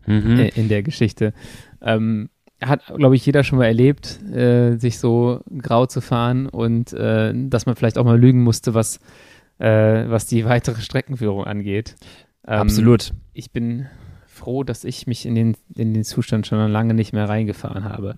mhm. 0.07 0.51
In 0.55 0.69
der 0.69 0.83
Geschichte. 0.83 1.33
Ähm, 1.83 2.31
hat, 2.63 2.93
glaube 2.95 3.17
ich, 3.17 3.25
jeder 3.25 3.43
schon 3.43 3.59
mal 3.59 3.67
erlebt, 3.67 4.23
äh, 4.33 4.77
sich 4.77 4.99
so 4.99 5.41
grau 5.59 5.87
zu 5.87 6.01
fahren 6.01 6.47
und 6.47 6.93
äh, 6.93 7.33
dass 7.35 7.67
man 7.67 7.75
vielleicht 7.75 7.97
auch 7.97 8.05
mal 8.05 8.19
lügen 8.19 8.43
musste, 8.43 8.75
was, 8.75 9.01
äh, 9.59 10.05
was 10.09 10.27
die 10.27 10.45
weitere 10.45 10.83
Streckenführung 10.83 11.45
angeht. 11.45 11.97
Ähm, 12.47 12.61
Absolut. 12.61 13.13
Ich 13.33 13.51
bin 13.51 13.87
froh, 14.27 14.63
dass 14.63 14.85
ich 14.85 15.07
mich 15.07 15.27
in 15.27 15.35
den, 15.35 15.57
in 15.75 15.95
den 15.95 16.05
Zustand 16.05 16.47
schon 16.47 16.71
lange 16.71 16.95
nicht 16.95 17.13
mehr 17.13 17.29
reingefahren 17.29 17.85
habe. 17.85 18.17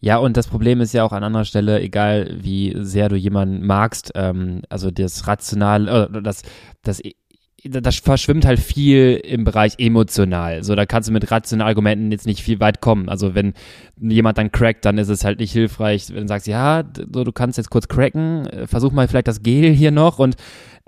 Ja, 0.00 0.18
und 0.18 0.36
das 0.36 0.46
Problem 0.46 0.80
ist 0.80 0.92
ja 0.94 1.04
auch 1.04 1.12
an 1.12 1.24
anderer 1.24 1.44
Stelle, 1.44 1.80
egal 1.80 2.36
wie 2.40 2.74
sehr 2.78 3.08
du 3.08 3.16
jemanden 3.16 3.66
magst, 3.66 4.12
ähm, 4.14 4.62
also 4.68 4.90
das 4.90 5.26
rational, 5.26 5.88
äh, 5.88 6.22
das, 6.22 6.42
das 6.82 7.00
das 7.64 7.96
verschwimmt 7.96 8.46
halt 8.46 8.60
viel 8.60 9.20
im 9.24 9.44
Bereich 9.44 9.74
emotional. 9.78 10.62
So, 10.62 10.74
da 10.74 10.86
kannst 10.86 11.08
du 11.08 11.12
mit 11.12 11.30
rationalen 11.30 11.68
Argumenten 11.68 12.12
jetzt 12.12 12.26
nicht 12.26 12.42
viel 12.42 12.60
weit 12.60 12.80
kommen. 12.80 13.08
Also, 13.08 13.34
wenn 13.34 13.52
jemand 14.00 14.38
dann 14.38 14.52
crackt, 14.52 14.84
dann 14.84 14.96
ist 14.96 15.08
es 15.08 15.24
halt 15.24 15.40
nicht 15.40 15.52
hilfreich, 15.52 16.08
wenn 16.10 16.22
du 16.22 16.28
sagst, 16.28 16.46
ja, 16.46 16.84
so, 17.12 17.24
du 17.24 17.32
kannst 17.32 17.58
jetzt 17.58 17.70
kurz 17.70 17.88
cracken, 17.88 18.46
äh, 18.46 18.66
versuch 18.66 18.92
mal 18.92 19.08
vielleicht 19.08 19.28
das 19.28 19.42
Gel 19.42 19.72
hier 19.72 19.90
noch 19.90 20.18
und 20.18 20.36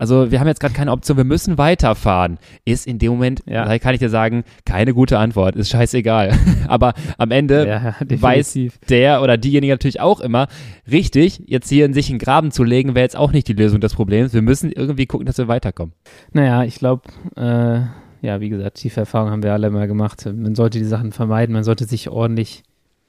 also 0.01 0.31
wir 0.31 0.41
haben 0.41 0.47
jetzt 0.47 0.61
gerade 0.61 0.73
keine 0.73 0.93
Option, 0.93 1.19
wir 1.19 1.25
müssen 1.25 1.59
weiterfahren. 1.59 2.39
Ist 2.65 2.87
in 2.87 2.99
dem 2.99 3.13
Moment, 3.13 3.43
ja. 3.45 3.67
da 3.67 3.79
kann 3.79 3.93
ich 3.93 4.01
dir 4.01 4.09
sagen, 4.09 4.45
keine 4.65 4.95
gute 4.95 5.19
Antwort, 5.19 5.57
ist 5.57 5.69
scheißegal. 5.69 6.33
Aber 6.69 6.95
am 7.19 7.31
Ende 7.31 7.69
ja, 7.69 7.95
weiß 8.01 8.59
der 8.89 9.21
oder 9.21 9.37
diejenige 9.37 9.75
natürlich 9.75 10.01
auch 10.01 10.21
immer, 10.21 10.49
richtig, 10.91 11.43
jetzt 11.45 11.69
hier 11.69 11.85
in 11.85 11.93
sich 11.93 12.09
einen 12.09 12.19
Graben 12.19 12.51
zu 12.51 12.65
legen, 12.65 12.95
wäre 12.95 13.05
jetzt 13.05 13.17
auch 13.17 13.31
nicht 13.33 13.47
die 13.47 13.53
Lösung 13.53 13.83
des 13.83 13.95
Problems. 13.95 14.33
Wir 14.33 14.41
müssen 14.41 14.73
irgendwie 14.73 15.05
gucken, 15.05 15.27
dass 15.27 15.37
wir 15.37 15.49
weiterkommen. 15.49 15.93
Naja, 16.33 16.65
ich 16.65 16.77
glaube, 16.77 17.03
äh, 17.37 17.81
ja, 18.27 18.41
wie 18.41 18.49
gesagt, 18.49 18.79
tiefe 18.79 19.01
Erfahrungen 19.01 19.33
haben 19.33 19.43
wir 19.43 19.53
alle 19.53 19.69
mal 19.69 19.87
gemacht. 19.87 20.25
Man 20.25 20.55
sollte 20.55 20.79
die 20.79 20.87
Sachen 20.87 21.13
vermeiden, 21.13 21.53
man 21.53 21.65
sollte 21.65 21.85
sich 21.85 22.09
ordentlich, 22.09 22.63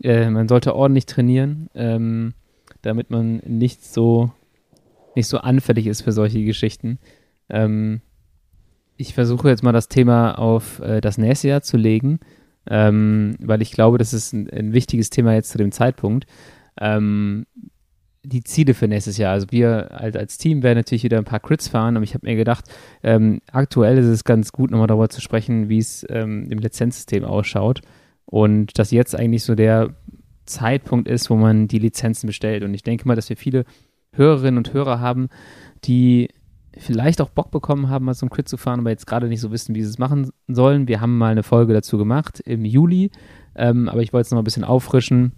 äh, 0.04 0.30
man 0.30 0.50
sollte 0.50 0.76
ordentlich 0.76 1.06
trainieren, 1.06 1.70
ähm, 1.74 2.34
damit 2.82 3.12
man 3.12 3.38
nicht 3.46 3.86
so 3.86 4.32
nicht 5.16 5.28
so 5.28 5.40
anfällig 5.40 5.88
ist 5.88 6.02
für 6.02 6.12
solche 6.12 6.44
Geschichten. 6.44 7.00
Ähm, 7.50 8.02
ich 8.98 9.14
versuche 9.14 9.50
jetzt 9.50 9.64
mal 9.64 9.72
das 9.72 9.88
Thema 9.88 10.38
auf 10.38 10.80
äh, 10.80 11.02
das 11.02 11.18
nächste 11.18 11.48
Jahr 11.48 11.62
zu 11.62 11.78
legen, 11.78 12.20
ähm, 12.70 13.36
weil 13.40 13.62
ich 13.62 13.72
glaube, 13.72 13.98
das 13.98 14.14
ist 14.14 14.34
ein, 14.34 14.50
ein, 14.50 14.74
wichtiges 14.74 15.10
Thema 15.10 15.34
jetzt 15.34 15.50
zu 15.50 15.58
dem 15.58 15.72
Zeitpunkt. 15.72 16.26
Ähm, 16.80 17.46
die 18.24 18.44
Ziele 18.44 18.76
für 18.76 18.88
nächstes 18.88 19.18
Jahr. 19.18 19.34
Also 19.34 19.48
wir 19.50 20.00
als, 20.00 20.16
als 20.16 20.38
Team 20.38 20.62
werden 20.62 20.78
natürlich 20.78 21.04
wieder 21.04 21.18
ein 21.18 21.26
paar 21.26 21.40
Crits 21.40 21.68
fahren, 21.68 21.98
aber 21.98 22.04
ich 22.04 22.14
habe 22.14 22.28
mir 22.28 22.36
gedacht, 22.36 22.66
ähm, 23.02 23.42
aktuell 23.52 23.98
ist 23.98 24.06
es 24.06 24.24
ganz 24.24 24.52
gut, 24.52 24.70
nochmal 24.70 24.88
darüber 24.88 25.10
zu 25.10 25.22
sprechen, 25.22 25.70
wie 25.70 25.80
es 25.80 26.06
ähm, 26.10 26.48
im 26.52 26.60
Lizenzsystem 26.60 27.24
ausschaut 27.24 27.82
und 28.26 28.78
dass 28.78 28.92
jetzt 28.92 29.16
eigentlich 29.16 29.44
so 29.44 29.56
der 29.56 29.96
Zeitpunkt 30.46 31.08
ist, 31.08 31.30
wo 31.30 31.36
man 31.36 31.68
die 31.68 31.80
Lizenzen 31.80 32.28
bestellt. 32.28 32.64
Und 32.64 32.74
ich 32.74 32.84
denke 32.84 33.08
mal, 33.08 33.16
dass 33.16 33.30
wir 33.30 33.38
viele 33.38 33.66
Hörerinnen 34.14 34.58
und 34.58 34.74
Hörer 34.74 35.00
haben, 35.00 35.30
die 35.84 36.30
vielleicht 36.78 37.22
auch 37.22 37.30
Bock 37.30 37.52
bekommen 37.52 37.90
haben, 37.90 38.06
mal 38.06 38.14
so 38.14 38.26
ein 38.26 38.30
Crit 38.30 38.48
zu 38.48 38.58
fahren, 38.58 38.80
aber 38.80 38.90
jetzt 38.90 39.08
gerade 39.08 39.28
nicht 39.28 39.42
so 39.42 39.52
wissen, 39.52 39.76
wie 39.76 39.84
sie 39.84 39.90
es 39.90 39.98
machen 39.98 40.32
sollen. 40.48 40.88
Wir 40.88 41.02
haben 41.02 41.18
mal 41.18 41.32
eine 41.32 41.44
Folge 41.44 41.74
dazu 41.74 41.98
gemacht 41.98 42.40
im 42.42 42.66
Juli, 42.66 43.12
ähm, 43.56 43.90
aber 43.90 44.02
ich 44.02 44.14
wollte 44.14 44.28
es 44.28 44.32
noch 44.32 44.40
ein 44.40 44.46
bisschen 44.46 44.64
auffrischen, 44.64 45.34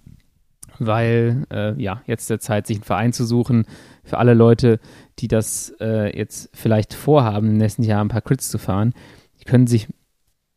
weil 0.80 1.46
äh, 1.52 1.82
ja, 1.82 2.02
jetzt 2.06 2.30
der 2.30 2.40
Zeit, 2.40 2.68
sich 2.68 2.78
einen 2.78 2.84
Verein 2.84 3.14
zu 3.14 3.26
suchen, 3.26 3.66
für 4.04 4.18
alle 4.18 4.34
Leute, 4.34 4.80
die 5.20 5.28
das 5.28 5.74
äh, 5.80 6.16
jetzt 6.16 6.50
vielleicht 6.54 6.94
vorhaben, 6.94 7.50
im 7.50 7.58
nächsten 7.58 7.84
Jahr 7.84 8.04
ein 8.04 8.10
paar 8.10 8.22
Crits 8.22 8.50
zu 8.50 8.58
fahren, 8.58 8.94
die 9.40 9.46
können 9.46 9.68
sich 9.68 9.88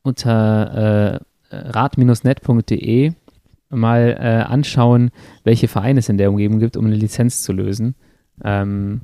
unter 0.03 1.21
äh, 1.21 1.21
rad-net.de 1.51 3.13
mal 3.71 4.17
äh, 4.19 4.43
anschauen, 4.45 5.11
welche 5.45 5.69
Vereine 5.69 6.01
es 6.01 6.09
in 6.09 6.19
der 6.19 6.31
Umgebung 6.31 6.59
gibt, 6.59 6.77
um 6.77 6.87
eine 6.87 6.97
Lizenz 6.97 7.43
zu 7.43 7.53
lösen. 7.53 7.95
Ähm, 8.45 9.01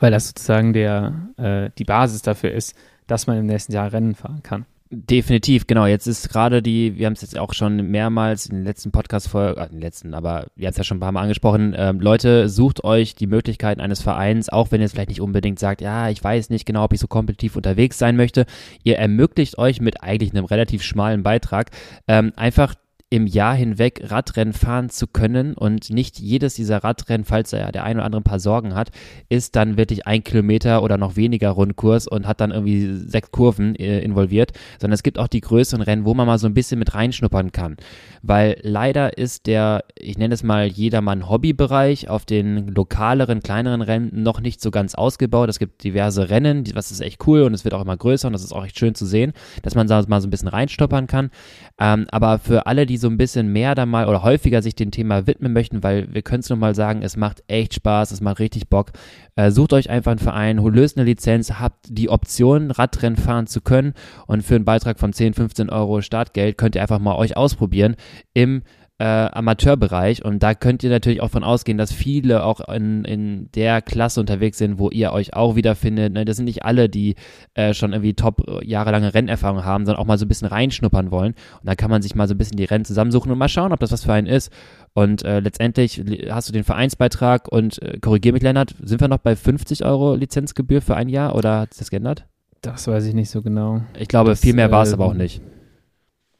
weil 0.00 0.10
das 0.10 0.28
sozusagen 0.28 0.72
der, 0.72 1.28
äh, 1.36 1.70
die 1.78 1.84
Basis 1.84 2.22
dafür 2.22 2.52
ist, 2.52 2.76
dass 3.06 3.26
man 3.26 3.38
im 3.38 3.46
nächsten 3.46 3.72
Jahr 3.72 3.92
Rennen 3.92 4.14
fahren 4.14 4.42
kann. 4.42 4.66
Definitiv, 4.90 5.66
genau. 5.66 5.86
Jetzt 5.86 6.06
ist 6.06 6.28
gerade 6.28 6.62
die, 6.62 6.96
wir 6.96 7.06
haben 7.06 7.14
es 7.14 7.22
jetzt 7.22 7.38
auch 7.38 7.52
schon 7.52 7.90
mehrmals 7.90 8.46
in 8.46 8.56
den 8.56 8.64
letzten 8.64 8.92
Podcast-Folgen, 8.92 9.60
äh, 9.60 9.68
den 9.68 9.80
letzten, 9.80 10.14
aber 10.14 10.46
wir 10.54 10.66
haben 10.66 10.72
es 10.72 10.76
ja 10.76 10.84
schon 10.84 10.98
ein 10.98 11.00
paar 11.00 11.10
Mal 11.10 11.22
angesprochen. 11.22 11.74
Ähm, 11.76 12.00
Leute, 12.00 12.48
sucht 12.48 12.84
euch 12.84 13.14
die 13.14 13.26
Möglichkeiten 13.26 13.80
eines 13.80 14.02
Vereins, 14.02 14.50
auch 14.50 14.70
wenn 14.70 14.80
ihr 14.80 14.84
es 14.84 14.92
vielleicht 14.92 15.08
nicht 15.08 15.20
unbedingt 15.20 15.58
sagt, 15.58 15.80
ja, 15.80 16.10
ich 16.10 16.22
weiß 16.22 16.50
nicht 16.50 16.64
genau, 16.64 16.84
ob 16.84 16.92
ich 16.92 17.00
so 17.00 17.08
kompetitiv 17.08 17.56
unterwegs 17.56 17.98
sein 17.98 18.16
möchte. 18.16 18.46
Ihr 18.84 18.98
ermöglicht 18.98 19.58
euch 19.58 19.80
mit 19.80 20.02
eigentlich 20.02 20.32
einem 20.32 20.44
relativ 20.44 20.82
schmalen 20.82 21.22
Beitrag 21.22 21.70
ähm, 22.06 22.32
einfach 22.36 22.74
im 23.14 23.28
Jahr 23.28 23.54
hinweg 23.54 24.00
Radrennen 24.10 24.52
fahren 24.52 24.90
zu 24.90 25.06
können 25.06 25.54
und 25.54 25.88
nicht 25.88 26.18
jedes 26.18 26.54
dieser 26.54 26.82
Radrennen, 26.82 27.24
falls 27.24 27.52
er 27.52 27.60
ja 27.60 27.70
der 27.70 27.84
ein 27.84 27.96
oder 27.98 28.06
andere 28.06 28.22
ein 28.22 28.24
paar 28.24 28.40
Sorgen 28.40 28.74
hat, 28.74 28.90
ist 29.28 29.54
dann 29.54 29.76
wirklich 29.76 30.04
ein 30.08 30.24
Kilometer 30.24 30.82
oder 30.82 30.98
noch 30.98 31.14
weniger 31.14 31.50
Rundkurs 31.50 32.08
und 32.08 32.26
hat 32.26 32.40
dann 32.40 32.50
irgendwie 32.50 32.92
sechs 32.92 33.30
Kurven 33.30 33.76
äh, 33.76 34.00
involviert, 34.00 34.50
sondern 34.80 34.94
es 34.94 35.04
gibt 35.04 35.20
auch 35.20 35.28
die 35.28 35.42
größeren 35.42 35.80
Rennen, 35.80 36.04
wo 36.04 36.12
man 36.14 36.26
mal 36.26 36.40
so 36.40 36.48
ein 36.48 36.54
bisschen 36.54 36.80
mit 36.80 36.92
reinschnuppern 36.92 37.52
kann. 37.52 37.76
Weil 38.22 38.56
leider 38.62 39.16
ist 39.16 39.46
der, 39.46 39.84
ich 39.96 40.18
nenne 40.18 40.34
es 40.34 40.42
mal 40.42 40.66
jedermann 40.66 41.28
Hobbybereich 41.28 42.08
auf 42.08 42.24
den 42.24 42.66
lokaleren, 42.66 43.44
kleineren 43.44 43.82
Rennen 43.82 44.24
noch 44.24 44.40
nicht 44.40 44.60
so 44.60 44.72
ganz 44.72 44.96
ausgebaut. 44.96 45.48
Es 45.48 45.60
gibt 45.60 45.84
diverse 45.84 46.30
Rennen, 46.30 46.64
was 46.74 46.90
ist 46.90 47.00
echt 47.00 47.24
cool 47.28 47.42
und 47.42 47.54
es 47.54 47.62
wird 47.62 47.74
auch 47.74 47.82
immer 47.82 47.96
größer 47.96 48.26
und 48.26 48.32
das 48.32 48.42
ist 48.42 48.52
auch 48.52 48.64
echt 48.64 48.76
schön 48.76 48.96
zu 48.96 49.06
sehen, 49.06 49.34
dass 49.62 49.76
man 49.76 49.86
da 49.86 50.02
mal 50.08 50.20
so 50.20 50.26
ein 50.26 50.30
bisschen 50.30 50.48
reinstoppern 50.48 51.06
kann. 51.06 51.30
Ähm, 51.78 52.06
aber 52.10 52.40
für 52.40 52.66
alle, 52.66 52.86
die 52.86 52.96
so 52.96 53.03
ein 53.08 53.16
bisschen 53.16 53.48
mehr 53.48 53.74
da 53.74 53.86
mal 53.86 54.06
oder 54.06 54.22
häufiger 54.22 54.62
sich 54.62 54.74
dem 54.74 54.90
Thema 54.90 55.26
widmen 55.26 55.52
möchten, 55.52 55.82
weil 55.82 56.12
wir 56.12 56.22
können 56.22 56.40
es 56.40 56.48
nur 56.48 56.58
mal 56.58 56.74
sagen, 56.74 57.02
es 57.02 57.16
macht 57.16 57.42
echt 57.46 57.74
Spaß, 57.74 58.10
es 58.10 58.20
macht 58.20 58.38
richtig 58.38 58.68
Bock. 58.68 58.92
Äh, 59.36 59.50
sucht 59.50 59.72
euch 59.72 59.90
einfach 59.90 60.12
einen 60.12 60.18
Verein, 60.18 60.56
löst 60.58 60.96
eine 60.96 61.06
Lizenz, 61.06 61.52
habt 61.52 61.86
die 61.88 62.08
Option, 62.08 62.70
Radrennen 62.70 63.16
fahren 63.16 63.46
zu 63.46 63.60
können 63.60 63.94
und 64.26 64.42
für 64.42 64.56
einen 64.56 64.64
Beitrag 64.64 64.98
von 64.98 65.12
10, 65.12 65.34
15 65.34 65.70
Euro 65.70 66.00
Startgeld 66.00 66.58
könnt 66.58 66.74
ihr 66.74 66.82
einfach 66.82 66.98
mal 66.98 67.16
euch 67.16 67.36
ausprobieren 67.36 67.96
im 68.32 68.62
äh, 68.98 69.04
Amateurbereich 69.04 70.24
und 70.24 70.42
da 70.42 70.54
könnt 70.54 70.84
ihr 70.84 70.90
natürlich 70.90 71.20
auch 71.20 71.30
von 71.30 71.42
ausgehen, 71.42 71.78
dass 71.78 71.92
viele 71.92 72.44
auch 72.44 72.60
in, 72.68 73.04
in 73.04 73.50
der 73.52 73.82
Klasse 73.82 74.20
unterwegs 74.20 74.58
sind, 74.58 74.78
wo 74.78 74.88
ihr 74.88 75.12
euch 75.12 75.34
auch 75.34 75.56
wiederfindet. 75.56 76.12
Ne? 76.12 76.24
Das 76.24 76.36
sind 76.36 76.44
nicht 76.44 76.64
alle, 76.64 76.88
die 76.88 77.16
äh, 77.54 77.74
schon 77.74 77.92
irgendwie 77.92 78.14
top 78.14 78.48
äh, 78.48 78.64
jahrelange 78.64 79.12
Rennerfahrung 79.12 79.64
haben, 79.64 79.84
sondern 79.84 80.00
auch 80.00 80.06
mal 80.06 80.16
so 80.16 80.26
ein 80.26 80.28
bisschen 80.28 80.46
reinschnuppern 80.46 81.10
wollen. 81.10 81.34
Und 81.60 81.68
da 81.68 81.74
kann 81.74 81.90
man 81.90 82.02
sich 82.02 82.14
mal 82.14 82.28
so 82.28 82.34
ein 82.34 82.38
bisschen 82.38 82.56
die 82.56 82.64
Rennen 82.64 82.84
zusammensuchen 82.84 83.32
und 83.32 83.38
mal 83.38 83.48
schauen, 83.48 83.72
ob 83.72 83.80
das 83.80 83.90
was 83.90 84.04
für 84.04 84.12
einen 84.12 84.28
ist. 84.28 84.52
Und 84.92 85.24
äh, 85.24 85.40
letztendlich 85.40 86.04
hast 86.30 86.48
du 86.48 86.52
den 86.52 86.62
Vereinsbeitrag 86.62 87.48
und 87.50 87.82
äh, 87.82 87.98
korrigier 87.98 88.32
mich, 88.32 88.42
Lennart, 88.42 88.76
sind 88.80 89.00
wir 89.00 89.08
noch 89.08 89.18
bei 89.18 89.34
50 89.34 89.84
Euro 89.84 90.14
Lizenzgebühr 90.14 90.80
für 90.80 90.94
ein 90.94 91.08
Jahr 91.08 91.34
oder 91.34 91.60
hat 91.60 91.74
sich 91.74 91.80
das 91.80 91.90
geändert? 91.90 92.26
Das 92.62 92.86
weiß 92.86 93.04
ich 93.06 93.14
nicht 93.14 93.28
so 93.28 93.42
genau. 93.42 93.82
Ich 93.98 94.06
glaube, 94.06 94.30
das, 94.30 94.40
viel 94.40 94.54
mehr 94.54 94.70
war 94.70 94.84
es 94.84 94.92
äh, 94.92 94.94
aber 94.94 95.06
auch 95.06 95.14
nicht. 95.14 95.42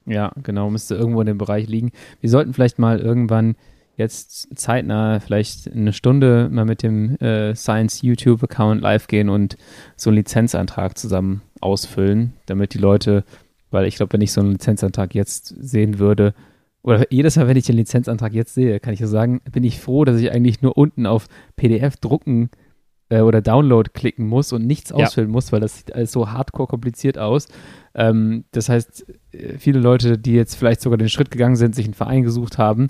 Ja, 0.06 0.32
genau, 0.42 0.70
müsste 0.70 0.94
irgendwo 0.94 1.20
in 1.20 1.26
dem 1.26 1.38
Bereich 1.38 1.68
liegen. 1.68 1.92
Wir 2.20 2.30
sollten 2.30 2.52
vielleicht 2.52 2.78
mal 2.78 3.00
irgendwann 3.00 3.56
jetzt 3.96 4.48
zeitnah 4.58 5.20
vielleicht 5.20 5.70
eine 5.72 5.92
Stunde 5.92 6.48
mal 6.50 6.64
mit 6.64 6.82
dem 6.82 7.16
äh, 7.16 7.54
Science 7.54 8.02
YouTube-Account 8.02 8.80
live 8.82 9.06
gehen 9.06 9.28
und 9.28 9.56
so 9.96 10.10
einen 10.10 10.16
Lizenzantrag 10.16 10.98
zusammen 10.98 11.42
ausfüllen, 11.60 12.34
damit 12.46 12.74
die 12.74 12.78
Leute, 12.78 13.24
weil 13.70 13.86
ich 13.86 13.96
glaube, 13.96 14.12
wenn 14.12 14.20
ich 14.20 14.32
so 14.32 14.40
einen 14.40 14.52
Lizenzantrag 14.52 15.14
jetzt 15.14 15.46
sehen 15.46 15.98
würde, 15.98 16.34
oder 16.82 17.10
jedes 17.10 17.36
Mal, 17.36 17.48
wenn 17.48 17.56
ich 17.56 17.64
den 17.64 17.76
Lizenzantrag 17.76 18.34
jetzt 18.34 18.52
sehe, 18.52 18.78
kann 18.78 18.92
ich 18.92 19.00
ja 19.00 19.06
sagen, 19.06 19.40
bin 19.50 19.64
ich 19.64 19.80
froh, 19.80 20.04
dass 20.04 20.20
ich 20.20 20.30
eigentlich 20.30 20.60
nur 20.60 20.76
unten 20.76 21.06
auf 21.06 21.28
PDF 21.56 21.96
drucken 21.96 22.50
äh, 22.50 22.63
oder 23.10 23.42
Download 23.42 23.90
klicken 23.92 24.26
muss 24.26 24.52
und 24.52 24.66
nichts 24.66 24.90
ja. 24.90 24.96
ausfüllen 24.96 25.30
muss, 25.30 25.52
weil 25.52 25.60
das 25.60 25.78
sieht 25.78 25.94
alles 25.94 26.12
so 26.12 26.30
hardcore 26.30 26.68
kompliziert 26.68 27.18
aus. 27.18 27.48
Ähm, 27.94 28.44
das 28.52 28.68
heißt, 28.68 29.06
äh, 29.32 29.58
viele 29.58 29.78
Leute, 29.78 30.18
die 30.18 30.32
jetzt 30.32 30.54
vielleicht 30.54 30.80
sogar 30.80 30.98
den 30.98 31.08
Schritt 31.08 31.30
gegangen 31.30 31.56
sind, 31.56 31.74
sich 31.74 31.84
einen 31.84 31.94
Verein 31.94 32.22
gesucht 32.22 32.58
haben, 32.58 32.88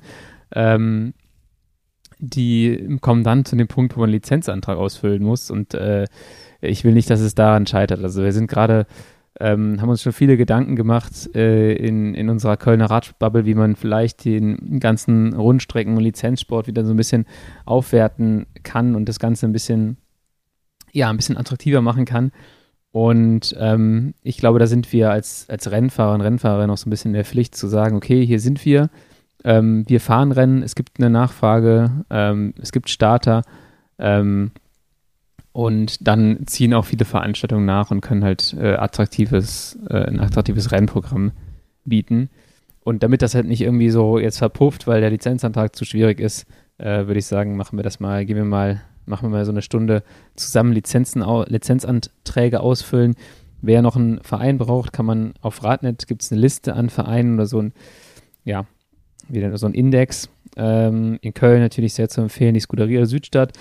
ähm, 0.53 1.15
die 2.19 2.99
kommen 3.01 3.25
dann 3.25 3.45
zu 3.45 3.57
dem 3.57 3.69
Punkt, 3.69 3.97
wo 3.97 4.01
man 4.01 4.09
einen 4.09 4.15
Lizenzantrag 4.15 4.79
ausfüllen 4.79 5.23
muss 5.23 5.51
und 5.51 5.75
äh, 5.75 6.07
ich 6.61 6.85
will 6.85 6.95
nicht, 6.95 7.11
dass 7.11 7.21
es 7.21 7.35
daran 7.35 7.67
scheitert. 7.67 8.03
Also 8.03 8.23
wir 8.23 8.33
sind 8.33 8.47
gerade 8.47 8.87
ähm, 9.41 9.81
haben 9.81 9.89
uns 9.89 10.03
schon 10.03 10.13
viele 10.13 10.37
Gedanken 10.37 10.77
gemacht 10.77 11.35
äh, 11.35 11.73
in, 11.75 12.15
in 12.15 12.29
unserer 12.29 12.57
Kölner 12.57 12.87
Radbubble, 12.87 13.47
wie 13.47 13.55
man 13.55 13.75
vielleicht 13.75 14.25
den 14.25 14.79
ganzen 14.79 15.35
Rundstrecken- 15.35 15.97
und 15.97 16.03
Lizenzsport 16.03 16.69
wieder 16.69 16.85
so 16.85 16.93
ein 16.93 16.97
bisschen 16.97 17.27
aufwerten 17.65 18.47
kann 18.63 18.95
und 18.95 19.09
das 19.09 19.19
Ganze 19.19 19.47
ein 19.47 19.53
bisschen, 19.53 19.97
ja, 20.95 21.11
ein 21.11 21.17
bisschen 21.17 21.37
attraktiver 21.37 21.83
machen 21.83 22.07
kann. 22.07 22.33
Und 22.93 23.55
ähm, 23.59 24.15
ich 24.23 24.39
glaube, 24.39 24.61
da 24.61 24.67
sind 24.67 24.93
wir 24.93 25.11
als, 25.11 25.47
als 25.51 25.71
Rennfahrer 25.71 26.15
und 26.15 26.21
Rennfahrer 26.21 26.67
noch 26.67 26.79
so 26.79 26.89
ein 26.89 26.91
bisschen 26.91 27.11
in 27.11 27.15
der 27.17 27.25
Pflicht 27.25 27.57
zu 27.57 27.67
sagen, 27.67 27.97
okay, 27.97 28.25
hier 28.25 28.39
sind 28.39 28.65
wir, 28.65 28.89
ähm, 29.43 29.85
wir 29.89 30.01
fahren 30.01 30.31
Rennen, 30.31 30.63
es 30.63 30.77
gibt 30.77 31.01
eine 31.01 31.11
Nachfrage, 31.11 32.05
ähm, 32.09 32.55
es 32.63 32.71
gibt 32.71 32.89
Starter 32.89 33.43
ähm, 33.99 34.53
und 35.51 36.07
dann 36.07 36.47
ziehen 36.47 36.73
auch 36.73 36.85
viele 36.85 37.05
Veranstaltungen 37.05 37.67
nach 37.67 37.91
und 37.91 38.01
können 38.01 38.23
halt 38.23 38.55
äh, 38.59 38.75
attraktives, 38.75 39.77
äh, 39.91 40.05
ein 40.05 40.21
attraktives 40.21 40.71
Rennprogramm 40.71 41.33
bieten. 41.85 42.31
Und 42.85 43.03
damit 43.03 43.23
das 43.23 43.35
halt 43.35 43.47
nicht 43.47 43.63
irgendwie 43.63 43.91
so 43.91 44.19
jetzt 44.19 44.39
verpufft, 44.39 44.87
weil 44.87 45.01
der 45.01 45.11
Lizenzantrag 45.11 45.75
zu 45.75 45.85
schwierig 45.85 46.21
ist, 46.21 46.47
äh, 46.79 47.07
würde 47.07 47.19
ich 47.19 47.27
sagen, 47.27 47.57
machen 47.57 47.79
wir 47.79 47.83
das 47.83 48.01
mal, 48.01 48.25
gehen 48.25 48.37
wir 48.37 48.45
mal 48.45 48.81
machen 49.07 49.27
wir 49.27 49.31
mal 49.31 49.45
so 49.45 49.51
eine 49.51 49.63
Stunde 49.63 50.03
zusammen 50.37 50.73
Lizenzen, 50.73 51.25
Lizenzanträge 51.47 52.61
ausfüllen. 52.61 53.15
Wer 53.61 53.83
noch 53.83 53.97
einen 53.97 54.21
Verein 54.23 54.59
braucht, 54.59 54.93
kann 54.93 55.07
man 55.07 55.35
auf 55.41 55.65
Radnet, 55.65 56.07
gibt 56.07 56.23
es 56.23 56.33
eine 56.33 56.41
Liste 56.41 56.75
an 56.75 56.91
Vereinen 56.91 57.35
oder 57.35 57.47
so 57.47 57.61
ein, 57.61 57.73
ja, 58.45 58.67
wieder 59.29 59.57
so 59.57 59.67
ein 59.67 59.75
Index. 59.75 60.29
Ähm, 60.57 61.19
in 61.23 61.35
Köln 61.35 61.61
natürlich 61.61 61.95
sehr 61.95 62.09
zu 62.09 62.21
empfehlen, 62.21 62.55
die 62.55 62.61
Scuderia 62.61 63.07
Südstadt. 63.07 63.53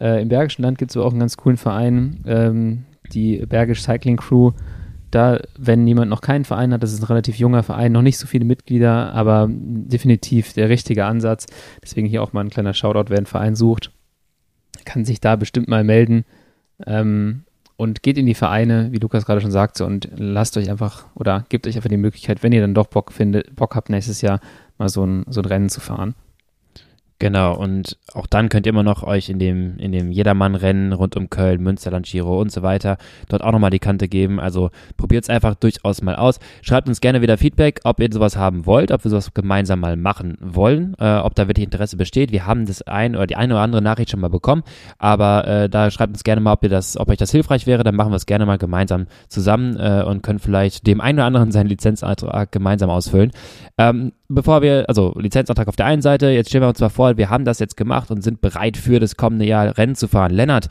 Äh, 0.00 0.22
Im 0.22 0.28
Bergischen 0.28 0.62
Land 0.62 0.78
gibt 0.78 0.90
es 0.90 0.96
auch 0.96 1.10
einen 1.10 1.20
ganz 1.20 1.36
coolen 1.36 1.58
Verein, 1.58 2.24
ähm, 2.26 2.84
die 3.12 3.44
Bergisch 3.46 3.82
Cycling 3.82 4.16
Crew. 4.16 4.52
Da, 5.10 5.40
wenn 5.58 5.86
jemand 5.86 6.08
noch 6.10 6.20
keinen 6.20 6.44
Verein 6.44 6.72
hat, 6.72 6.82
das 6.82 6.92
ist 6.92 7.00
ein 7.00 7.06
relativ 7.06 7.36
junger 7.36 7.62
Verein, 7.62 7.92
noch 7.92 8.02
nicht 8.02 8.18
so 8.18 8.26
viele 8.26 8.44
Mitglieder, 8.44 9.12
aber 9.12 9.48
definitiv 9.50 10.52
der 10.52 10.68
richtige 10.68 11.04
Ansatz. 11.04 11.46
Deswegen 11.82 12.06
hier 12.06 12.22
auch 12.22 12.32
mal 12.32 12.42
ein 12.42 12.50
kleiner 12.50 12.74
Shoutout, 12.74 13.10
wer 13.10 13.16
einen 13.16 13.26
Verein 13.26 13.56
sucht 13.56 13.90
kann 14.84 15.04
sich 15.04 15.20
da 15.20 15.36
bestimmt 15.36 15.68
mal 15.68 15.84
melden. 15.84 16.24
Ähm, 16.86 17.44
und 17.76 18.02
geht 18.02 18.18
in 18.18 18.26
die 18.26 18.34
Vereine, 18.34 18.92
wie 18.92 18.98
Lukas 18.98 19.24
gerade 19.24 19.40
schon 19.40 19.50
sagte, 19.50 19.86
und 19.86 20.08
lasst 20.14 20.56
euch 20.58 20.70
einfach 20.70 21.06
oder 21.14 21.46
gebt 21.48 21.66
euch 21.66 21.76
einfach 21.76 21.88
die 21.88 21.96
Möglichkeit, 21.96 22.42
wenn 22.42 22.52
ihr 22.52 22.60
dann 22.60 22.74
doch 22.74 22.88
Bock 22.88 23.10
findet, 23.10 23.56
Bock 23.56 23.74
habt, 23.74 23.88
nächstes 23.88 24.20
Jahr 24.20 24.40
mal 24.76 24.90
so 24.90 25.04
ein, 25.04 25.24
so 25.28 25.40
ein 25.40 25.46
Rennen 25.46 25.70
zu 25.70 25.80
fahren. 25.80 26.14
Genau, 27.20 27.54
und 27.54 27.98
auch 28.14 28.26
dann 28.26 28.48
könnt 28.48 28.64
ihr 28.64 28.70
immer 28.70 28.82
noch 28.82 29.02
euch 29.02 29.28
in 29.28 29.38
dem, 29.38 29.76
in 29.76 29.92
dem 29.92 30.10
Jedermann-Rennen 30.10 30.94
rund 30.94 31.18
um 31.18 31.28
Köln, 31.28 31.62
Münsterland, 31.62 32.06
Giro 32.06 32.40
und 32.40 32.50
so 32.50 32.62
weiter 32.62 32.96
dort 33.28 33.44
auch 33.44 33.52
nochmal 33.52 33.68
die 33.68 33.78
Kante 33.78 34.08
geben. 34.08 34.40
Also 34.40 34.70
probiert 34.96 35.24
es 35.24 35.28
einfach 35.28 35.54
durchaus 35.54 36.00
mal 36.00 36.16
aus. 36.16 36.38
Schreibt 36.62 36.88
uns 36.88 37.02
gerne 37.02 37.20
wieder 37.20 37.36
Feedback, 37.36 37.80
ob 37.84 38.00
ihr 38.00 38.08
sowas 38.10 38.38
haben 38.38 38.64
wollt, 38.64 38.90
ob 38.90 39.04
wir 39.04 39.10
sowas 39.10 39.34
gemeinsam 39.34 39.80
mal 39.80 39.98
machen 39.98 40.38
wollen, 40.40 40.94
äh, 40.98 41.18
ob 41.18 41.34
da 41.34 41.46
wirklich 41.46 41.66
Interesse 41.66 41.98
besteht. 41.98 42.32
Wir 42.32 42.46
haben 42.46 42.64
das 42.64 42.80
ein 42.80 43.14
oder 43.14 43.26
die 43.26 43.36
eine 43.36 43.52
oder 43.52 43.62
andere 43.64 43.82
Nachricht 43.82 44.10
schon 44.10 44.20
mal 44.20 44.30
bekommen, 44.30 44.62
aber 44.96 45.46
äh, 45.46 45.68
da 45.68 45.90
schreibt 45.90 46.14
uns 46.14 46.24
gerne 46.24 46.40
mal, 46.40 46.54
ob 46.54 46.62
ihr 46.62 46.70
das, 46.70 46.96
ob 46.96 47.10
euch 47.10 47.18
das 47.18 47.32
hilfreich 47.32 47.66
wäre, 47.66 47.84
dann 47.84 47.96
machen 47.96 48.12
wir 48.12 48.16
es 48.16 48.24
gerne 48.24 48.46
mal 48.46 48.56
gemeinsam 48.56 49.08
zusammen 49.28 49.76
äh, 49.78 50.02
und 50.06 50.22
können 50.22 50.38
vielleicht 50.38 50.86
dem 50.86 51.02
einen 51.02 51.18
oder 51.18 51.26
anderen 51.26 51.52
seinen 51.52 51.68
Lizenzantrag 51.68 52.50
gemeinsam 52.50 52.88
ausfüllen. 52.88 53.30
Ähm, 53.80 54.12
bevor 54.28 54.60
wir, 54.60 54.84
also 54.88 55.14
Lizenzantrag 55.16 55.66
auf 55.66 55.76
der 55.76 55.86
einen 55.86 56.02
Seite, 56.02 56.28
jetzt 56.28 56.50
stellen 56.50 56.64
wir 56.64 56.68
uns 56.68 56.80
mal 56.80 56.90
vor, 56.90 57.16
wir 57.16 57.30
haben 57.30 57.46
das 57.46 57.60
jetzt 57.60 57.78
gemacht 57.78 58.10
und 58.10 58.20
sind 58.20 58.42
bereit 58.42 58.76
für 58.76 59.00
das 59.00 59.16
kommende 59.16 59.46
Jahr 59.46 59.78
Rennen 59.78 59.94
zu 59.94 60.06
fahren. 60.06 60.32
Lennart, 60.32 60.68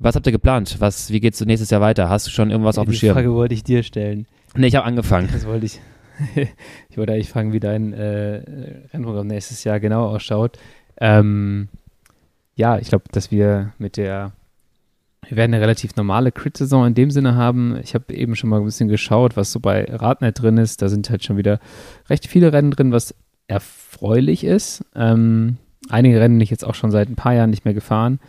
was 0.00 0.16
habt 0.16 0.26
ihr 0.26 0.32
geplant? 0.32 0.78
Was, 0.80 1.12
wie 1.12 1.20
geht's 1.20 1.40
nächstes 1.44 1.70
Jahr 1.70 1.80
weiter? 1.80 2.08
Hast 2.08 2.26
du 2.26 2.32
schon 2.32 2.50
irgendwas 2.50 2.76
auf 2.76 2.86
dem 2.86 2.94
Schirm? 2.94 3.10
Die 3.10 3.22
Frage 3.22 3.32
wollte 3.34 3.54
ich 3.54 3.62
dir 3.62 3.84
stellen. 3.84 4.26
Nee, 4.56 4.66
ich 4.66 4.74
habe 4.74 4.84
angefangen. 4.84 5.28
Das 5.32 5.46
wollte 5.46 5.66
ich. 5.66 5.80
ich 6.90 6.98
wollte 6.98 7.12
eigentlich 7.12 7.30
fragen, 7.30 7.52
wie 7.52 7.60
dein 7.60 7.92
äh, 7.92 8.42
Rennprogramm 8.92 9.28
nächstes 9.28 9.62
Jahr 9.62 9.78
genau 9.78 10.08
ausschaut. 10.08 10.58
Ähm, 11.00 11.68
ja, 12.56 12.78
ich 12.78 12.88
glaube, 12.88 13.04
dass 13.12 13.30
wir 13.30 13.74
mit 13.78 13.96
der 13.96 14.32
wir 15.26 15.36
werden 15.36 15.52
eine 15.52 15.62
relativ 15.62 15.96
normale 15.96 16.32
Crit-Saison 16.32 16.86
in 16.86 16.94
dem 16.94 17.10
Sinne 17.10 17.34
haben. 17.34 17.78
Ich 17.82 17.94
habe 17.94 18.14
eben 18.14 18.36
schon 18.36 18.50
mal 18.50 18.60
ein 18.60 18.64
bisschen 18.64 18.88
geschaut, 18.88 19.36
was 19.36 19.52
so 19.52 19.60
bei 19.60 19.84
Radnet 19.84 20.40
drin 20.40 20.58
ist. 20.58 20.80
Da 20.80 20.88
sind 20.88 21.10
halt 21.10 21.24
schon 21.24 21.36
wieder 21.36 21.60
recht 22.08 22.26
viele 22.26 22.52
Rennen 22.52 22.70
drin, 22.70 22.92
was 22.92 23.14
erfreulich 23.46 24.44
ist. 24.44 24.84
Ähm, 24.94 25.56
einige 25.88 26.20
Rennen 26.20 26.36
bin 26.36 26.42
ich 26.42 26.50
jetzt 26.50 26.64
auch 26.64 26.74
schon 26.74 26.90
seit 26.90 27.08
ein 27.08 27.16
paar 27.16 27.34
Jahren 27.34 27.50
nicht 27.50 27.64
mehr 27.64 27.74
gefahren. 27.74 28.20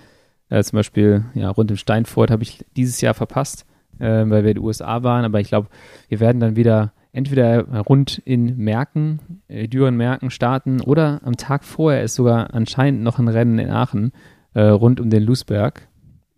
Äh, 0.49 0.63
zum 0.63 0.77
Beispiel 0.77 1.25
ja, 1.35 1.49
rund 1.49 1.71
um 1.71 1.77
Steinfurt 1.77 2.31
habe 2.31 2.43
ich 2.43 2.65
dieses 2.75 3.01
Jahr 3.01 3.13
verpasst, 3.13 3.65
äh, 3.99 4.05
weil 4.07 4.43
wir 4.43 4.51
in 4.51 4.55
den 4.55 4.63
USA 4.63 5.03
waren. 5.03 5.25
Aber 5.25 5.39
ich 5.39 5.49
glaube, 5.49 5.69
wir 6.07 6.19
werden 6.19 6.39
dann 6.39 6.55
wieder 6.55 6.93
entweder 7.11 7.67
rund 7.81 8.19
in 8.25 8.57
Merken, 8.57 9.41
äh, 9.47 9.67
Düren-Merken 9.67 10.31
starten 10.31 10.81
oder 10.81 11.21
am 11.23 11.37
Tag 11.37 11.63
vorher 11.63 12.03
ist 12.03 12.15
sogar 12.15 12.53
anscheinend 12.53 13.01
noch 13.01 13.19
ein 13.19 13.27
Rennen 13.27 13.59
in 13.59 13.69
Aachen 13.69 14.11
äh, 14.53 14.61
rund 14.61 14.99
um 14.99 15.09
den 15.09 15.23
Lusberg. 15.23 15.87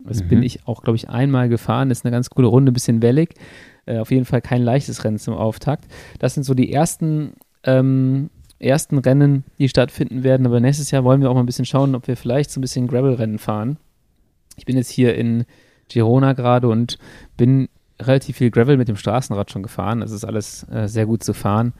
Das 0.06 0.24
mhm. 0.24 0.28
bin 0.28 0.43
ich 0.43 0.68
auch, 0.68 0.84
glaube 0.84 0.95
ich, 0.95 1.10
einmal 1.10 1.49
gefahren. 1.49 1.89
Das 1.89 1.99
ist 1.99 2.06
eine 2.06 2.12
ganz 2.12 2.30
coole 2.30 2.47
Runde, 2.47 2.72
ein 2.72 2.74
bisschen 2.74 3.02
wellig. 3.02 3.36
Äh, 3.86 3.99
auf 3.99 4.12
jeden 4.12 4.26
Fall 4.26 4.41
kein 4.41 4.62
leichtes 4.62 5.04
Rennen 5.04 5.20
zum 5.20 5.34
Auftakt. 5.34 5.86
Das 6.20 6.34
sind 6.34 6.43
so 6.43 6.54
die 6.54 6.72
ersten, 6.72 7.34
ähm, 7.64 8.30
ersten 8.60 8.97
Rennen, 8.97 9.43
die 9.58 9.70
stattfinden 9.70 10.24
werden. 10.24 10.45
Aber 10.45 10.60
nächstes 10.60 10.91
Jahr 10.91 11.04
wollen 11.04 11.22
wir 11.22 11.30
auch 11.30 11.36
mal 11.36 11.41
ein 11.41 11.47
bisschen 11.47 11.66
schauen, 11.66 11.95
ob 11.95 12.08
wir 12.08 12.18
vielleicht 12.18 12.52
so 12.52 12.60
ein 12.60 12.62
bisschen 12.62 12.88
Gravel-Rennen 12.88 13.39
fahren. 13.39 13.78
Ich 14.58 14.66
bin 14.66 14.78
jetzt 14.78 14.91
hier 14.91 15.16
in 15.16 15.45
Girona 15.89 16.34
gerade 16.34 16.68
und 16.68 16.97
bin 17.38 17.70
relativ 17.99 18.38
viel 18.38 18.52
Gravel 18.52 18.78
mit 18.78 18.88
dem 18.88 18.95
Straßenrad 18.95 19.52
schon 19.52 19.64
gefahren. 19.64 20.02
Das 20.02 20.12
ist 20.12 20.26
alles 20.26 20.68
äh, 20.70 20.88
sehr 20.88 21.06
gut 21.06 21.24
zu 21.24 21.34
fahren. 21.34 21.74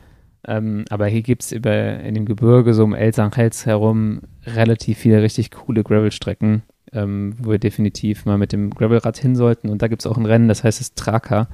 Ähm, 0.48 0.86
aber 0.90 1.08
hier 1.08 1.22
gibt 1.22 1.44
es 1.44 1.52
in 1.52 1.62
dem 1.62 2.26
Gebirge, 2.26 2.74
so 2.74 2.84
um 2.84 2.96
El 2.96 3.14
Sanchels 3.14 3.68
herum, 3.68 4.22
relativ 4.46 4.98
viele 4.98 5.22
richtig 5.22 5.52
coole 5.52 5.84
Gravel-Strecken 5.84 6.64
ähm, 6.94 7.36
wo 7.40 7.52
wir 7.52 7.60
definitiv 7.60 8.26
mal 8.26 8.38
mit 8.38 8.52
dem 8.52 8.70
Gravelrad 8.72 9.18
hin 9.18 9.36
sollten. 9.36 9.70
Und 9.70 9.82
da 9.82 9.88
gibt 9.88 10.02
es 10.02 10.08
auch 10.08 10.18
ein 10.18 10.26
Rennen, 10.26 10.48
das 10.48 10.64
heißt 10.64 10.82
es 10.82 10.94
Traka. 10.94 11.48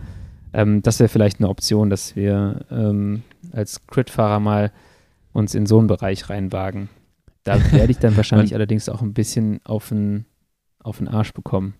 Ähm, 0.54 0.82
das 0.82 1.00
wäre 1.00 1.10
vielleicht 1.10 1.40
eine 1.40 1.50
Option, 1.50 1.90
dass 1.90 2.16
wir 2.16 2.66
ähm, 2.72 3.24
als 3.52 3.86
Crit-Fahrer 3.88 4.40
mal 4.40 4.72
uns 5.34 5.54
in 5.54 5.66
so 5.66 5.78
einen 5.80 5.88
Bereich 5.88 6.30
reinwagen. 6.30 6.90
Da 7.44 7.60
werde 7.72 7.92
ich 7.92 8.00
dann 8.00 8.18
wahrscheinlich 8.18 8.56
allerdings 8.56 8.90
auch 8.90 9.02
ein 9.02 9.14
bisschen 9.14 9.60
auf 9.64 9.90
den, 9.90 10.26
auf 10.80 10.98
den 10.98 11.08
Arsch 11.08 11.34
bekommen. 11.34 11.76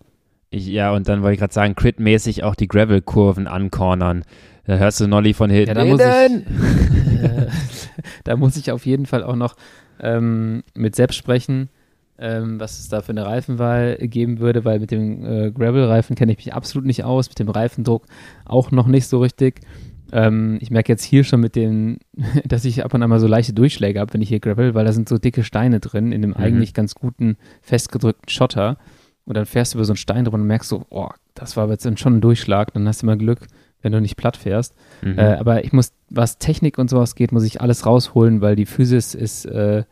Ich, 0.50 0.66
ja, 0.66 0.92
und 0.92 1.08
dann 1.08 1.22
wollte 1.22 1.34
ich 1.34 1.40
gerade 1.40 1.52
sagen, 1.52 1.74
Crit-mäßig 1.74 2.42
auch 2.42 2.54
die 2.54 2.68
Gravel-Kurven 2.68 3.46
ancornern. 3.46 4.24
Da 4.64 4.76
hörst 4.76 5.00
du 5.00 5.06
Nolly 5.06 5.34
von 5.34 5.50
hinten. 5.50 5.68
Ja, 5.68 5.74
da, 5.74 5.84
muss 5.84 6.00
ich, 6.00 6.06
äh, 6.06 7.46
da 8.24 8.36
muss 8.36 8.56
ich 8.56 8.70
auf 8.70 8.86
jeden 8.86 9.06
Fall 9.06 9.22
auch 9.24 9.36
noch 9.36 9.56
ähm, 10.00 10.62
mit 10.74 10.94
Sepp 10.96 11.12
sprechen, 11.12 11.68
ähm, 12.18 12.58
was 12.58 12.78
es 12.78 12.88
da 12.88 13.00
für 13.00 13.12
eine 13.12 13.24
Reifenwahl 13.24 13.96
geben 13.98 14.40
würde, 14.40 14.64
weil 14.64 14.80
mit 14.80 14.90
dem 14.90 15.24
äh, 15.24 15.50
Gravel-Reifen 15.50 16.16
kenne 16.16 16.32
ich 16.32 16.38
mich 16.38 16.54
absolut 16.54 16.86
nicht 16.86 17.04
aus, 17.04 17.28
mit 17.28 17.38
dem 17.38 17.48
Reifendruck 17.48 18.06
auch 18.44 18.70
noch 18.70 18.86
nicht 18.86 19.06
so 19.06 19.20
richtig. 19.20 19.60
Ähm, 20.10 20.58
ich 20.60 20.70
merke 20.70 20.90
jetzt 20.92 21.04
hier 21.04 21.24
schon 21.24 21.40
mit 21.40 21.54
den, 21.54 21.98
dass 22.44 22.64
ich 22.64 22.84
ab 22.84 22.94
und 22.94 23.02
an 23.02 23.10
mal 23.10 23.20
so 23.20 23.26
leichte 23.26 23.52
Durchschläge 23.52 24.00
habe, 24.00 24.12
wenn 24.14 24.22
ich 24.22 24.28
hier 24.28 24.40
Gravel, 24.40 24.74
weil 24.74 24.84
da 24.84 24.92
sind 24.92 25.08
so 25.08 25.18
dicke 25.18 25.44
Steine 25.44 25.80
drin 25.80 26.12
in 26.12 26.22
dem 26.22 26.30
mhm. 26.30 26.36
eigentlich 26.36 26.74
ganz 26.74 26.94
guten, 26.94 27.36
festgedrückten 27.62 28.28
Schotter. 28.28 28.78
Und 29.24 29.36
dann 29.36 29.44
fährst 29.44 29.74
du 29.74 29.78
über 29.78 29.84
so 29.84 29.92
einen 29.92 29.98
Stein 29.98 30.24
drüber 30.24 30.38
und 30.38 30.46
merkst 30.46 30.70
so, 30.70 30.86
oh, 30.88 31.10
das 31.34 31.56
war 31.56 31.68
jetzt 31.68 31.86
schon 31.98 32.16
ein 32.16 32.20
Durchschlag. 32.22 32.72
Dann 32.72 32.88
hast 32.88 33.02
du 33.02 33.06
mal 33.06 33.18
Glück, 33.18 33.46
wenn 33.82 33.92
du 33.92 34.00
nicht 34.00 34.16
platt 34.16 34.38
fährst. 34.38 34.74
Mhm. 35.02 35.18
Äh, 35.18 35.34
aber 35.34 35.64
ich 35.64 35.72
muss, 35.74 35.92
was 36.08 36.38
Technik 36.38 36.78
und 36.78 36.88
sowas 36.88 37.14
geht, 37.14 37.30
muss 37.30 37.44
ich 37.44 37.60
alles 37.60 37.84
rausholen, 37.84 38.40
weil 38.40 38.56
die 38.56 38.64
Physis 38.64 39.14
ist, 39.14 39.44
äh, 39.44 39.84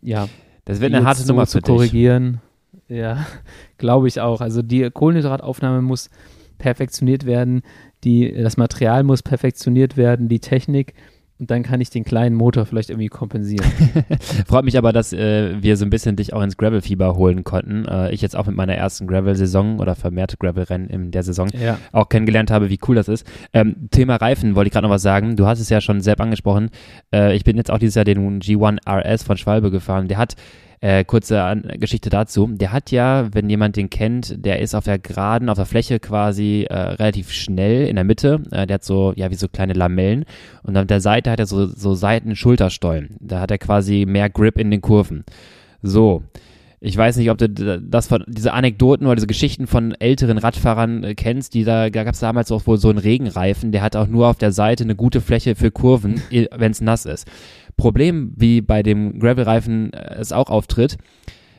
ja, 0.00 0.28
das 0.64 0.80
wird 0.80 0.94
eine 0.94 1.04
harte 1.04 1.22
so 1.22 1.32
Nummer 1.32 1.46
zu 1.46 1.60
korrigieren. 1.60 2.40
Ja, 2.88 3.26
glaube 3.78 4.08
ich 4.08 4.20
auch. 4.20 4.40
Also 4.40 4.62
die 4.62 4.88
Kohlenhydrataufnahme 4.90 5.82
muss 5.82 6.10
perfektioniert 6.58 7.26
werden, 7.26 7.62
die, 8.04 8.32
das 8.32 8.56
Material 8.56 9.02
muss 9.02 9.22
perfektioniert 9.22 9.96
werden, 9.96 10.28
die 10.28 10.40
Technik 10.40 10.94
und 11.42 11.50
dann 11.50 11.64
kann 11.64 11.80
ich 11.80 11.90
den 11.90 12.04
kleinen 12.04 12.36
Motor 12.36 12.66
vielleicht 12.66 12.88
irgendwie 12.88 13.08
kompensieren. 13.08 13.66
Freut 14.46 14.64
mich 14.64 14.78
aber, 14.78 14.92
dass 14.92 15.12
äh, 15.12 15.60
wir 15.60 15.76
so 15.76 15.84
ein 15.84 15.90
bisschen 15.90 16.14
dich 16.14 16.32
auch 16.34 16.40
ins 16.40 16.56
Gravel-Fieber 16.56 17.16
holen 17.16 17.42
konnten. 17.42 17.84
Äh, 17.84 18.12
ich 18.12 18.22
jetzt 18.22 18.36
auch 18.36 18.46
mit 18.46 18.54
meiner 18.54 18.76
ersten 18.76 19.08
Gravel-Saison 19.08 19.80
oder 19.80 19.96
vermehrte 19.96 20.36
Gravel-Rennen 20.36 20.88
in 20.88 21.10
der 21.10 21.24
Saison 21.24 21.48
ja. 21.48 21.78
auch 21.90 22.08
kennengelernt 22.08 22.52
habe, 22.52 22.70
wie 22.70 22.78
cool 22.86 22.94
das 22.94 23.08
ist. 23.08 23.26
Ähm, 23.52 23.88
Thema 23.90 24.14
Reifen 24.14 24.54
wollte 24.54 24.68
ich 24.68 24.72
gerade 24.72 24.86
noch 24.86 24.94
was 24.94 25.02
sagen. 25.02 25.34
Du 25.34 25.48
hast 25.48 25.58
es 25.58 25.68
ja 25.68 25.80
schon 25.80 26.00
selbst 26.00 26.20
angesprochen. 26.20 26.70
Äh, 27.12 27.34
ich 27.34 27.42
bin 27.42 27.56
jetzt 27.56 27.72
auch 27.72 27.78
dieses 27.78 27.96
Jahr 27.96 28.04
den 28.04 28.40
G1 28.40 28.78
RS 28.88 29.24
von 29.24 29.36
Schwalbe 29.36 29.72
gefahren. 29.72 30.06
Der 30.06 30.18
hat 30.18 30.36
äh, 30.82 31.04
kurze 31.04 31.62
Geschichte 31.78 32.10
dazu. 32.10 32.48
Der 32.48 32.72
hat 32.72 32.90
ja, 32.90 33.32
wenn 33.32 33.48
jemand 33.48 33.76
den 33.76 33.88
kennt, 33.88 34.44
der 34.44 34.58
ist 34.58 34.74
auf 34.74 34.84
der 34.84 34.98
Geraden, 34.98 35.48
auf 35.48 35.56
der 35.56 35.64
Fläche 35.64 36.00
quasi 36.00 36.66
äh, 36.68 36.74
relativ 36.74 37.30
schnell 37.30 37.86
in 37.86 37.94
der 37.94 38.04
Mitte. 38.04 38.42
Äh, 38.50 38.66
der 38.66 38.74
hat 38.74 38.84
so, 38.84 39.12
ja, 39.14 39.30
wie 39.30 39.36
so 39.36 39.46
kleine 39.46 39.74
Lamellen. 39.74 40.24
Und 40.64 40.76
an 40.76 40.88
der 40.88 41.00
Seite 41.00 41.30
hat 41.30 41.38
er 41.38 41.46
so, 41.46 41.66
so 41.66 41.94
Seiten-Schulterstollen. 41.94 43.16
Da 43.20 43.40
hat 43.40 43.52
er 43.52 43.58
quasi 43.58 44.04
mehr 44.06 44.28
Grip 44.28 44.58
in 44.58 44.72
den 44.72 44.82
Kurven. 44.82 45.24
So. 45.82 46.24
Ich 46.84 46.96
weiß 46.96 47.16
nicht, 47.16 47.30
ob 47.30 47.38
du 47.38 47.48
das 47.48 48.08
von 48.08 48.24
diese 48.26 48.52
Anekdoten 48.52 49.06
oder 49.06 49.14
diese 49.14 49.28
Geschichten 49.28 49.68
von 49.68 49.94
älteren 49.94 50.36
Radfahrern 50.36 51.04
äh, 51.04 51.14
kennst, 51.14 51.54
die 51.54 51.62
da, 51.62 51.90
da 51.90 52.02
gab 52.02 52.14
es 52.14 52.18
damals 52.18 52.50
auch 52.50 52.66
wohl 52.66 52.76
so 52.76 52.88
einen 52.88 52.98
Regenreifen, 52.98 53.70
der 53.70 53.82
hat 53.82 53.94
auch 53.94 54.08
nur 54.08 54.26
auf 54.26 54.36
der 54.36 54.50
Seite 54.50 54.82
eine 54.82 54.96
gute 54.96 55.20
Fläche 55.20 55.54
für 55.54 55.70
Kurven, 55.70 56.20
wenn 56.50 56.72
es 56.72 56.80
nass 56.80 57.06
ist. 57.06 57.28
Problem, 57.82 58.32
wie 58.36 58.60
bei 58.60 58.84
dem 58.84 59.18
Gravelreifen 59.18 59.92
äh, 59.92 60.14
es 60.20 60.30
auch 60.30 60.50
auftritt, 60.50 60.98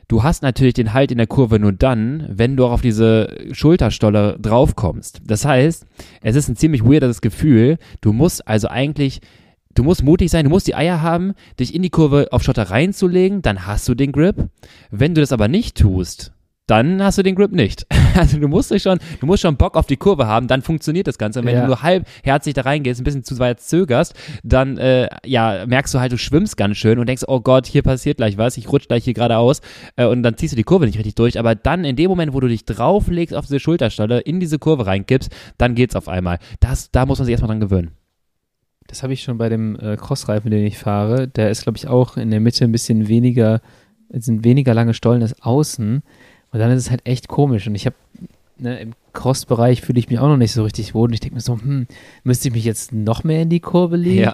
du 0.08 0.24
hast 0.24 0.42
natürlich 0.42 0.74
den 0.74 0.94
Halt 0.94 1.12
in 1.12 1.18
der 1.18 1.28
Kurve 1.28 1.60
nur 1.60 1.74
dann, 1.74 2.26
wenn 2.30 2.56
du 2.56 2.66
auch 2.66 2.72
auf 2.72 2.82
diese 2.82 3.36
Schulterstolle 3.52 4.38
draufkommst. 4.42 5.22
Das 5.26 5.44
heißt, 5.44 5.86
es 6.22 6.36
ist 6.38 6.48
ein 6.48 6.56
ziemlich 6.56 6.86
weirdes 6.86 7.20
Gefühl. 7.20 7.78
Du 8.00 8.14
musst 8.14 8.48
also 8.48 8.70
eigentlich 8.70 9.20
du 9.76 9.84
musst 9.84 10.04
mutig 10.04 10.32
sein, 10.32 10.46
du 10.46 10.50
musst 10.50 10.68
die 10.68 10.76
Eier 10.76 11.02
haben, 11.02 11.34
dich 11.60 11.76
in 11.76 11.82
die 11.82 11.90
Kurve 11.90 12.28
auf 12.32 12.44
Schotter 12.44 12.70
reinzulegen, 12.70 13.42
dann 13.42 13.66
hast 13.66 13.90
du 13.90 13.96
den 13.96 14.14
Grip. 14.14 14.50
Wenn 14.92 15.14
du 15.14 15.20
das 15.20 15.34
aber 15.34 15.50
nicht 15.50 15.76
tust, 15.76 16.32
dann 16.68 17.04
hast 17.04 17.18
du 17.18 17.24
den 17.24 17.36
Grip 17.36 17.52
nicht. 17.52 17.86
Also 18.24 18.40
du 18.40 18.48
musst 18.48 18.80
schon, 18.82 19.00
du 19.20 19.26
musst 19.26 19.42
schon 19.42 19.58
Bock 19.58 19.76
auf 19.76 19.86
die 19.86 19.98
Kurve 19.98 20.28
haben, 20.28 20.48
dann 20.48 20.62
funktioniert 20.62 21.08
das 21.08 21.18
Ganze. 21.18 21.40
Und 21.40 21.46
wenn 21.46 21.56
ja. 21.56 21.62
du 21.62 21.68
nur 21.68 21.82
halbherzig 21.82 22.54
da 22.54 22.62
reingehst, 22.62 23.02
ein 23.02 23.04
bisschen 23.04 23.24
zu 23.24 23.38
weit 23.40 23.60
zögerst, 23.60 24.14
dann 24.44 24.78
äh, 24.78 25.10
ja, 25.26 25.66
merkst 25.66 25.94
du 25.94 26.00
halt, 26.00 26.12
du 26.12 26.18
schwimmst 26.18 26.58
ganz 26.58 26.78
schön 26.78 27.00
und 27.00 27.08
denkst, 27.08 27.24
oh 27.28 27.40
Gott, 27.40 27.66
hier 27.66 27.82
passiert 27.82 28.18
gleich 28.18 28.38
was, 28.38 28.58
ich 28.58 28.72
rutsch 28.72 28.88
gleich 28.88 29.04
hier 29.04 29.14
geradeaus 29.14 29.62
äh, 29.96 30.06
und 30.06 30.24
dann 30.24 30.38
ziehst 30.38 30.54
du 30.54 30.56
die 30.56 30.64
Kurve 30.64 30.86
nicht 30.86 30.98
richtig 30.98 31.16
durch. 31.16 31.40
Aber 31.40 31.56
dann 31.56 31.86
in 31.86 31.96
dem 31.96 32.10
Moment, 32.10 32.34
wo 32.34 32.40
du 32.40 32.48
dich 32.48 32.66
drauflegst 32.66 33.36
auf 33.36 33.46
diese 33.46 33.60
Schulterstelle, 33.60 34.20
in 34.20 34.40
diese 34.40 34.60
Kurve 34.60 34.86
reinkippst, 34.86 35.32
dann 35.58 35.76
geht's 35.76 35.96
auf 35.96 36.08
einmal. 36.08 36.40
Das, 36.60 36.92
da 36.92 37.06
muss 37.06 37.20
man 37.20 37.26
sich 37.26 37.34
erstmal 37.34 37.50
dran 37.50 37.62
gewöhnen. 37.62 37.92
Das 38.88 39.02
habe 39.02 39.14
ich 39.14 39.24
schon 39.24 39.38
bei 39.38 39.50
dem 39.50 39.78
äh, 39.80 39.96
Crossreifen, 39.98 40.52
den 40.52 40.66
ich 40.66 40.78
fahre. 40.78 41.28
Der 41.28 41.50
ist, 41.50 41.64
glaube 41.64 41.78
ich, 41.78 41.88
auch 41.88 42.18
in 42.18 42.32
der 42.32 42.40
Mitte 42.40 42.66
ein 42.66 42.72
bisschen 42.72 43.08
weniger, 43.08 43.62
sind 44.10 44.44
weniger 44.44 44.74
lange 44.74 44.94
Stollen 44.94 45.22
als 45.22 45.42
außen. 45.42 46.04
Und 46.54 46.60
dann 46.60 46.72
ist 46.72 46.84
es 46.84 46.92
halt 46.92 47.02
echt 47.06 47.28
komisch. 47.28 47.68
Und 47.68 47.76
ich 47.76 47.86
habe, 47.86 47.96
ne, 48.58 48.80
im 48.80 48.94
Cross-Bereich 49.14 49.82
fühle 49.82 50.00
ich 50.00 50.10
mich 50.10 50.20
auch 50.20 50.28
noch 50.28 50.38
nicht 50.38 50.54
so 50.54 50.64
richtig 50.64 50.94
wohl. 50.94 51.10
Und 51.10 51.14
ich 51.14 51.20
denke 51.20 51.36
mir 51.36 51.42
so, 51.42 51.60
hm, 51.60 51.88
müsste 52.24 52.48
ich 52.48 52.54
mich 52.54 52.64
jetzt 52.64 52.94
noch 52.94 53.24
mehr 53.24 53.42
in 53.42 53.50
die 53.50 53.60
Kurve 53.60 53.98
legen? 53.98 54.22
Ja. 54.22 54.34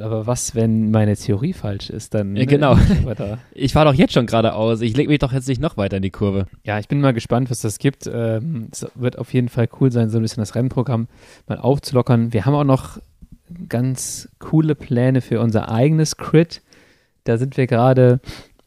Aber 0.00 0.26
was, 0.26 0.54
wenn 0.54 0.90
meine 0.90 1.14
Theorie 1.14 1.52
falsch 1.52 1.90
ist, 1.90 2.14
dann. 2.14 2.36
Ja, 2.36 2.46
genau. 2.46 2.78
Ich 3.54 3.74
fahre 3.74 3.90
doch 3.90 3.94
jetzt 3.94 4.14
schon 4.14 4.26
geradeaus. 4.26 4.80
Ich 4.80 4.96
lege 4.96 5.10
mich 5.10 5.18
doch 5.18 5.32
jetzt 5.32 5.46
nicht 5.46 5.60
noch 5.60 5.76
weiter 5.76 5.98
in 5.98 6.02
die 6.02 6.10
Kurve. 6.10 6.46
Ja, 6.64 6.78
ich 6.78 6.88
bin 6.88 7.00
mal 7.00 7.12
gespannt, 7.12 7.50
was 7.50 7.60
das 7.60 7.78
gibt. 7.78 8.08
Ähm, 8.10 8.68
es 8.72 8.86
wird 8.94 9.18
auf 9.18 9.34
jeden 9.34 9.50
Fall 9.50 9.68
cool 9.80 9.92
sein, 9.92 10.08
so 10.08 10.18
ein 10.18 10.22
bisschen 10.22 10.40
das 10.40 10.54
Rennprogramm 10.54 11.06
mal 11.46 11.58
aufzulockern. 11.58 12.32
Wir 12.32 12.46
haben 12.46 12.54
auch 12.54 12.64
noch 12.64 12.98
ganz 13.68 14.28
coole 14.38 14.74
Pläne 14.74 15.20
für 15.20 15.40
unser 15.40 15.70
eigenes 15.70 16.16
Crit. 16.16 16.62
Da 17.24 17.36
sind 17.36 17.56
wir 17.56 17.66
gerade 17.66 18.20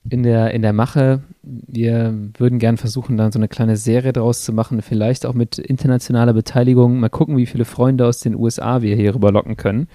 in 0.10 0.24
der, 0.24 0.52
in 0.52 0.62
der 0.62 0.74
Mache. 0.74 1.22
Wir 1.42 2.14
würden 2.38 2.60
gern 2.60 2.78
versuchen, 2.78 3.18
dann 3.18 3.32
so 3.32 3.40
eine 3.40 3.48
kleine 3.48 3.78
Serie 3.78 4.14
draus 4.14 4.44
zu 4.44 4.54
machen, 4.54 4.82
vielleicht 4.82 5.26
auch 5.26 5.34
mit 5.34 5.58
internationaler 5.58 6.34
Beteiligung. 6.34 7.00
Mal 7.00 7.10
gucken, 7.10 7.38
wie 7.38 7.46
viele 7.46 7.66
Freunde 7.66 8.06
aus 8.06 8.20
den 8.20 8.36
USA 8.36 8.82
wir 8.82 8.96
hier 8.96 9.16
rüber 9.16 9.32
locken 9.32 9.58
können. 9.58 9.88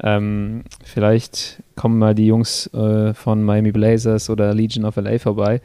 Ähm, 0.00 0.62
vielleicht 0.84 1.62
kommen 1.74 1.98
mal 1.98 2.14
die 2.14 2.26
Jungs 2.26 2.72
äh, 2.72 3.14
von 3.14 3.42
Miami 3.42 3.72
Blazers 3.72 4.30
oder 4.30 4.54
Legion 4.54 4.84
of 4.84 4.96
LA 4.96 5.18
vorbei. 5.18 5.60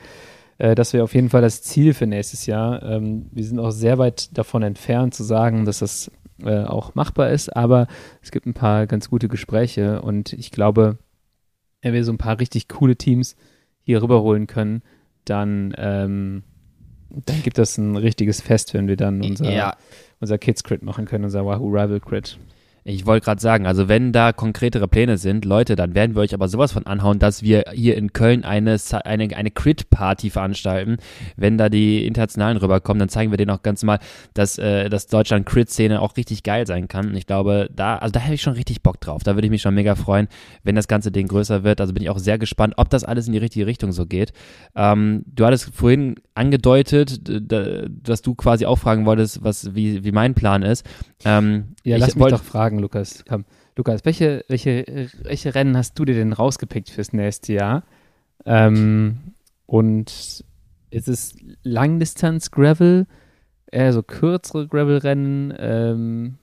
Äh, 0.58 0.76
das 0.76 0.94
wäre 0.94 1.04
auf 1.04 1.14
jeden 1.14 1.30
Fall 1.30 1.42
das 1.42 1.62
Ziel 1.62 1.94
für 1.94 2.08
nächstes 2.08 2.46
Jahr. 2.46 2.82
Ähm, 2.84 3.28
wir 3.32 3.44
sind 3.44 3.60
auch 3.60 3.72
sehr 3.72 3.98
weit 4.00 4.36
davon 4.38 4.64
entfernt 4.64 5.14
zu 5.14 5.24
sagen, 5.24 5.66
dass 5.66 5.80
das 5.80 6.12
äh, 6.44 6.64
auch 6.64 6.96
machbar 6.96 7.30
ist, 7.30 7.56
aber 7.56 7.88
es 8.22 8.32
gibt 8.32 8.48
ein 8.48 8.56
paar 8.56 8.88
ganz 8.88 9.10
gute 9.10 9.28
Gespräche 9.28 10.02
und 10.02 10.34
ich 10.34 10.50
glaube, 10.52 10.98
wenn 11.82 11.94
wir 11.94 12.04
so 12.04 12.12
ein 12.12 12.18
paar 12.18 12.40
richtig 12.40 12.68
coole 12.70 12.96
Teams 12.96 13.36
hier 13.84 14.02
rüberholen 14.02 14.48
können, 14.48 14.82
dann, 15.26 15.74
ähm, 15.78 16.44
dann 17.10 17.42
gibt 17.44 17.58
das 17.58 17.78
ein 17.78 17.96
richtiges 17.96 18.42
Fest, 18.42 18.74
wenn 18.74 18.88
wir 18.88 18.98
dann 18.98 19.22
unser, 19.22 19.52
ja. 19.52 19.76
unser 20.20 20.38
Kids-Crit 20.38 20.84
machen 20.84 21.06
können, 21.06 21.26
unser 21.26 21.46
Wahoo 21.46 21.68
Rival 21.68 22.00
Crit. 22.00 22.40
Ich 22.86 23.06
wollte 23.06 23.24
gerade 23.24 23.42
sagen, 23.42 23.66
also 23.66 23.88
wenn 23.88 24.12
da 24.12 24.34
konkretere 24.34 24.88
Pläne 24.88 25.18
sind, 25.18 25.46
Leute, 25.46 25.76
dann 25.76 25.96
werden 25.96 26.16
wir 26.16 26.22
euch 26.22 26.34
aber 26.34 26.50
sowas 26.50 26.74
von 26.74 26.86
anhauen, 26.86 27.18
dass 27.18 27.42
wir 27.42 27.66
hier 27.74 27.96
in 27.96 28.12
Köln 28.12 28.44
eine, 28.44 28.78
eine, 29.06 29.36
eine 29.36 29.52
Crit-Party 29.52 30.30
veranstalten. 30.30 30.98
Wenn 31.38 31.58
da 31.58 31.70
die 31.70 32.06
Internationalen 32.06 32.58
rüberkommen, 32.58 33.00
dann 33.00 33.10
zeigen 33.10 33.32
wir 33.32 33.38
denen 33.38 33.52
auch 33.52 33.64
ganz 33.64 33.84
mal, 33.84 34.00
dass, 34.34 34.58
äh, 34.58 34.90
dass 34.90 35.08
Deutschland 35.08 35.46
Crit-Szene 35.46 36.02
auch 36.02 36.18
richtig 36.18 36.44
geil 36.44 36.68
sein 36.68 36.90
kann. 36.90 37.10
Und 37.10 37.16
ich 37.16 37.26
glaube, 37.26 37.70
da, 37.74 37.98
also 37.98 38.12
da 38.12 38.20
hätte 38.20 38.36
ich 38.36 38.42
schon 38.42 38.54
richtig 38.54 38.84
Bock 38.84 39.00
drauf. 39.00 39.24
Da 39.24 39.36
würde 39.36 39.48
ich 39.48 39.52
mich 39.52 39.62
schon 39.62 39.76
mega 39.76 39.96
freuen, 39.96 40.28
wenn 40.64 40.76
das 40.76 40.90
ganze 40.90 41.12
Ding 41.12 41.28
größer 41.28 41.64
wird. 41.64 41.80
Also 41.80 41.94
bin 41.94 42.04
ich 42.04 42.10
auch 42.10 42.20
sehr 42.20 42.38
gespannt, 42.38 42.74
ob 42.76 42.90
das 42.90 43.06
alles 43.06 43.28
in 43.28 43.34
die 43.34 43.40
richtige 43.40 43.66
Richtung 43.66 43.94
so 43.94 44.06
geht. 44.06 44.34
Ähm, 44.76 45.24
du 45.26 45.46
hattest 45.46 45.74
vorhin 45.74 46.16
angedeutet, 46.36 47.22
dass 47.24 48.22
du 48.22 48.36
quasi 48.36 48.66
auch 48.66 48.78
fragen 48.78 49.06
wolltest, 49.06 49.44
was, 49.44 49.74
wie, 49.74 50.04
wie 50.04 50.12
mein 50.12 50.34
Plan 50.34 50.64
ist. 50.64 50.86
Ähm, 51.26 51.76
ja, 51.84 51.98
lass 51.98 52.16
mich 52.16 52.28
doch 52.28 52.44
fragen, 52.44 52.80
Lukas. 52.80 53.24
Komm. 53.28 53.46
Lukas, 53.76 54.06
welche, 54.06 54.46
welche, 54.50 55.10
welche 55.24 55.56
Rennen 55.56 55.76
hast 55.76 55.98
du 55.98 56.06
dir 56.06 56.16
denn 56.16 56.34
rausgepickt 56.34 56.90
fürs 56.90 57.12
nächste 57.12 57.54
Jahr? 57.54 57.84
Ähm, 58.46 59.34
und 59.66 60.44
ist 60.92 61.08
es 61.08 61.36
Langdistanz-Gravel, 61.64 63.08
eher 63.72 63.94
so 63.94 64.04
kürzere 64.04 64.68
Gravel-Rennen, 64.68 65.54
ähm, 65.58 66.38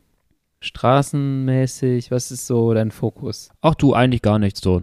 straßenmäßig? 0.61 2.11
Was 2.11 2.33
ist 2.33 2.47
so 2.47 2.75
dein 2.75 2.91
Fokus? 2.91 3.51
Ach 3.61 3.77
du, 3.77 3.95
eigentlich 3.95 4.23
gar 4.23 4.39
nichts 4.39 4.61
so. 4.61 4.83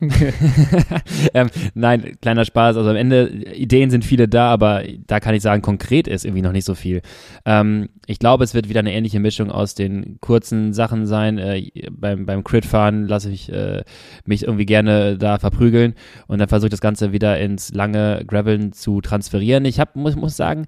ähm, 1.34 1.50
nein, 1.74 2.16
kleiner 2.22 2.44
Spaß. 2.44 2.76
Also 2.76 2.88
am 2.88 2.96
Ende, 2.96 3.28
Ideen 3.28 3.90
sind 3.90 4.04
viele 4.04 4.28
da, 4.28 4.48
aber 4.50 4.82
da 5.06 5.20
kann 5.20 5.34
ich 5.34 5.42
sagen, 5.42 5.60
konkret 5.60 6.08
ist 6.08 6.24
irgendwie 6.24 6.42
noch 6.42 6.52
nicht 6.52 6.64
so 6.64 6.74
viel. 6.74 7.02
Ähm, 7.44 7.90
ich 8.06 8.18
glaube, 8.18 8.44
es 8.44 8.54
wird 8.54 8.68
wieder 8.68 8.80
eine 8.80 8.94
ähnliche 8.94 9.20
Mischung 9.20 9.50
aus 9.50 9.74
den 9.74 10.18
kurzen 10.20 10.72
Sachen 10.72 11.06
sein. 11.06 11.38
Äh, 11.38 11.70
beim, 11.90 12.24
beim 12.24 12.44
Crit-Fahren 12.44 13.06
lasse 13.06 13.30
ich 13.30 13.52
äh, 13.52 13.82
mich 14.24 14.44
irgendwie 14.44 14.66
gerne 14.66 15.18
da 15.18 15.38
verprügeln 15.38 15.94
und 16.26 16.38
dann 16.38 16.48
versuche 16.48 16.68
ich 16.68 16.72
das 16.72 16.80
Ganze 16.80 17.12
wieder 17.12 17.38
ins 17.38 17.72
lange 17.74 18.24
Graveln 18.26 18.72
zu 18.72 19.02
transferieren. 19.02 19.66
Ich 19.66 19.80
hab, 19.80 19.96
muss, 19.96 20.16
muss 20.16 20.36
sagen, 20.36 20.66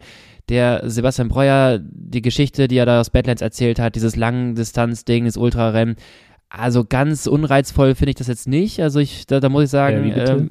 der 0.48 0.82
Sebastian 0.90 1.28
Breuer, 1.28 1.80
die 1.80 2.20
Geschichte, 2.20 2.68
die 2.68 2.76
er 2.76 2.86
da 2.86 3.00
aus 3.00 3.10
Badlands 3.10 3.42
erzählt 3.42 3.78
hat, 3.78 3.94
dieses 3.94 4.16
langen 4.16 4.54
Distanz-Ding, 4.54 5.24
das 5.24 5.36
Ultrarennen, 5.36 5.96
also 6.54 6.84
ganz 6.84 7.26
unreizvoll 7.26 7.94
finde 7.94 8.10
ich 8.10 8.16
das 8.16 8.26
jetzt 8.26 8.46
nicht. 8.46 8.80
Also 8.80 9.00
ich, 9.00 9.26
da, 9.26 9.40
da 9.40 9.48
muss 9.48 9.64
ich 9.64 9.70
sagen, 9.70 10.06
ja, 10.08 10.28
ähm, 10.28 10.50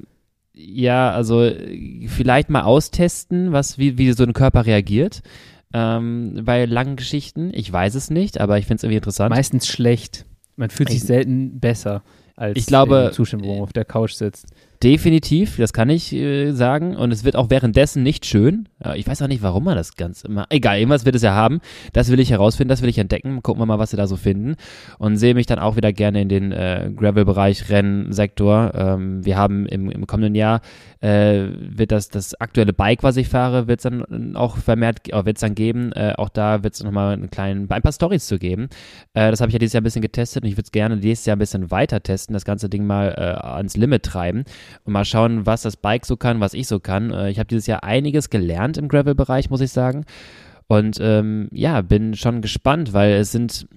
ja, 0.54 1.12
also 1.12 1.50
vielleicht 2.08 2.50
mal 2.50 2.64
austesten, 2.64 3.52
was, 3.52 3.78
wie, 3.78 3.98
wie 3.98 4.12
so 4.14 4.24
ein 4.24 4.34
Körper 4.34 4.66
reagiert. 4.66 5.22
Ähm, 5.74 6.42
bei 6.44 6.66
langen 6.66 6.96
Geschichten. 6.96 7.52
Ich 7.54 7.72
weiß 7.72 7.96
es 7.96 8.10
nicht, 8.10 8.42
aber 8.42 8.58
ich 8.58 8.66
finde 8.66 8.78
es 8.78 8.84
irgendwie 8.84 8.98
interessant. 8.98 9.30
Meistens 9.30 9.68
schlecht. 9.68 10.26
Man 10.58 10.70
fühlt 10.70 10.90
sich 10.90 11.02
selten 11.02 11.60
besser 11.60 12.04
als 12.36 12.58
ich 12.58 12.66
glaube, 12.66 13.12
Zustand, 13.14 13.44
wo 13.44 13.54
man 13.54 13.64
auf 13.64 13.74
der 13.74 13.86
Couch 13.86 14.14
sitzt. 14.14 14.48
Definitiv, 14.84 15.58
das 15.58 15.74
kann 15.74 15.90
ich 15.90 16.12
äh, 16.12 16.52
sagen. 16.54 16.96
Und 16.96 17.12
es 17.12 17.24
wird 17.24 17.36
auch 17.36 17.50
währenddessen 17.52 18.02
nicht 18.02 18.26
schön. 18.26 18.68
Ich 18.96 19.08
weiß 19.08 19.22
auch 19.22 19.28
nicht, 19.28 19.44
warum 19.44 19.64
man 19.64 19.76
das 19.76 19.96
Ganze 19.96 20.28
immer. 20.28 20.48
Egal, 20.50 20.80
irgendwas 20.80 21.06
wird 21.06 21.16
es 21.16 21.22
ja 21.22 21.34
haben. 21.34 21.60
Das 21.94 22.10
will 22.10 22.20
ich 22.20 22.32
herausfinden, 22.32 22.70
das 22.70 22.82
will 22.82 22.90
ich 22.90 22.98
entdecken. 22.98 23.44
Gucken 23.44 23.62
wir 23.62 23.68
mal, 23.68 23.78
was 23.78 23.94
wir 23.94 23.98
da 23.98 24.08
so 24.08 24.16
finden. 24.16 24.56
Und 24.98 25.18
sehe 25.18 25.36
mich 25.36 25.46
dann 25.46 25.60
auch 25.60 25.76
wieder 25.76 25.94
gerne 25.94 26.22
in 26.22 26.30
den 26.30 26.52
äh, 26.52 26.92
Gravel-Bereich, 26.96 27.70
Rennsektor. 27.70 28.72
Ähm, 28.74 29.24
wir 29.24 29.38
haben 29.38 29.68
im, 29.68 29.92
im 29.92 30.08
kommenden 30.08 30.34
Jahr 30.34 30.62
äh, 31.02 31.48
wird 31.60 31.92
das, 31.92 32.10
das 32.10 32.40
aktuelle 32.40 32.74
Bike, 32.74 33.04
was 33.04 33.18
ich 33.18 33.28
fahre, 33.28 33.68
wird 33.68 33.80
es 33.80 33.84
dann 33.84 34.36
auch 34.36 34.58
vermehrt, 34.58 35.10
äh, 35.12 35.26
wird 35.26 35.38
es 35.38 35.42
dann 35.42 35.56
geben. 35.56 35.92
Äh, 35.94 36.14
auch 36.18 36.30
da 36.30 36.64
wird 36.64 36.76
es 36.76 36.84
nochmal 36.84 37.14
einen 37.14 37.30
kleinen, 37.30 37.68
ein 37.70 37.82
paar 37.82 37.92
Stories 37.92 38.28
zu 38.28 38.38
geben. 38.38 38.70
Äh, 39.14 39.32
das 39.32 39.42
habe 39.42 39.50
ich 39.50 39.54
ja 39.54 39.60
dieses 39.60 39.74
Jahr 39.74 39.82
ein 39.82 39.84
bisschen 39.84 40.04
getestet 40.04 40.44
und 40.44 40.50
ich 40.50 40.56
würde 40.56 40.66
es 40.66 40.72
gerne 40.72 40.98
dieses 40.98 41.26
Jahr 41.26 41.36
ein 41.36 41.40
bisschen 41.40 41.72
weiter 41.72 42.02
testen, 42.02 42.34
das 42.34 42.46
ganze 42.46 42.70
Ding 42.70 42.86
mal 42.86 43.16
äh, 43.18 43.46
ans 43.46 43.76
Limit 43.76 44.04
treiben 44.04 44.44
und 44.86 44.94
mal 44.94 45.06
schauen, 45.06 45.46
was 45.46 45.64
das 45.64 45.76
Bike 45.76 46.06
so 46.06 46.18
kann, 46.18 46.40
was 46.40 46.54
ich 46.54 46.68
so 46.68 46.80
kann. 46.80 47.12
Äh, 47.12 47.32
ich 47.32 47.40
habe 47.40 47.48
dieses 47.48 47.68
Jahr 47.68 47.84
einiges 47.84 48.30
gelernt 48.30 48.78
im 48.78 48.88
Gravel-Bereich, 48.88 49.50
muss 49.50 49.62
ich 49.62 49.72
sagen. 49.72 50.06
Und 50.72 51.00
ähm, 51.02 51.50
ja, 51.52 51.82
bin 51.82 52.14
schon 52.16 52.40
gespannt, 52.40 52.94
weil 52.94 53.12
es 53.16 53.34
sind 53.34 53.68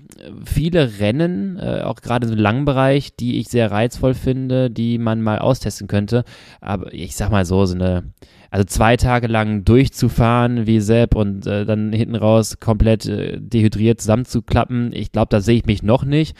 viele 0.45 1.01
Rennen, 1.01 1.59
äh, 1.59 1.81
auch 1.83 1.97
gerade 1.97 2.29
im 2.29 2.39
langen 2.39 2.65
Bereich, 2.65 3.17
die 3.17 3.41
ich 3.41 3.49
sehr 3.49 3.73
reizvoll 3.73 4.15
finde, 4.15 4.71
die 4.71 4.99
man 4.99 5.21
mal 5.21 5.41
austesten 5.41 5.89
könnte. 5.89 6.23
Aber 6.61 6.95
ich 6.95 7.17
sag 7.17 7.33
mal 7.33 7.45
so, 7.45 7.67
so 7.67 7.75
eine, 7.75 8.05
also 8.49 8.65
zwei 8.65 8.97
Tage 8.97 9.27
lang 9.27 9.65
durchzufahren 9.65 10.69
wie 10.69 10.79
Sepp 10.79 11.17
und 11.17 11.49
äh, 11.49 11.65
dann 11.65 11.93
hinten 11.93 12.15
raus 12.15 12.61
komplett 12.61 13.07
äh, 13.07 13.41
dehydriert 13.41 14.01
zusammenzuklappen, 14.01 14.93
ich 14.93 15.11
glaube, 15.11 15.31
da 15.31 15.41
sehe 15.41 15.57
ich 15.57 15.67
mich 15.67 15.83
noch 15.83 16.05
nicht. 16.05 16.37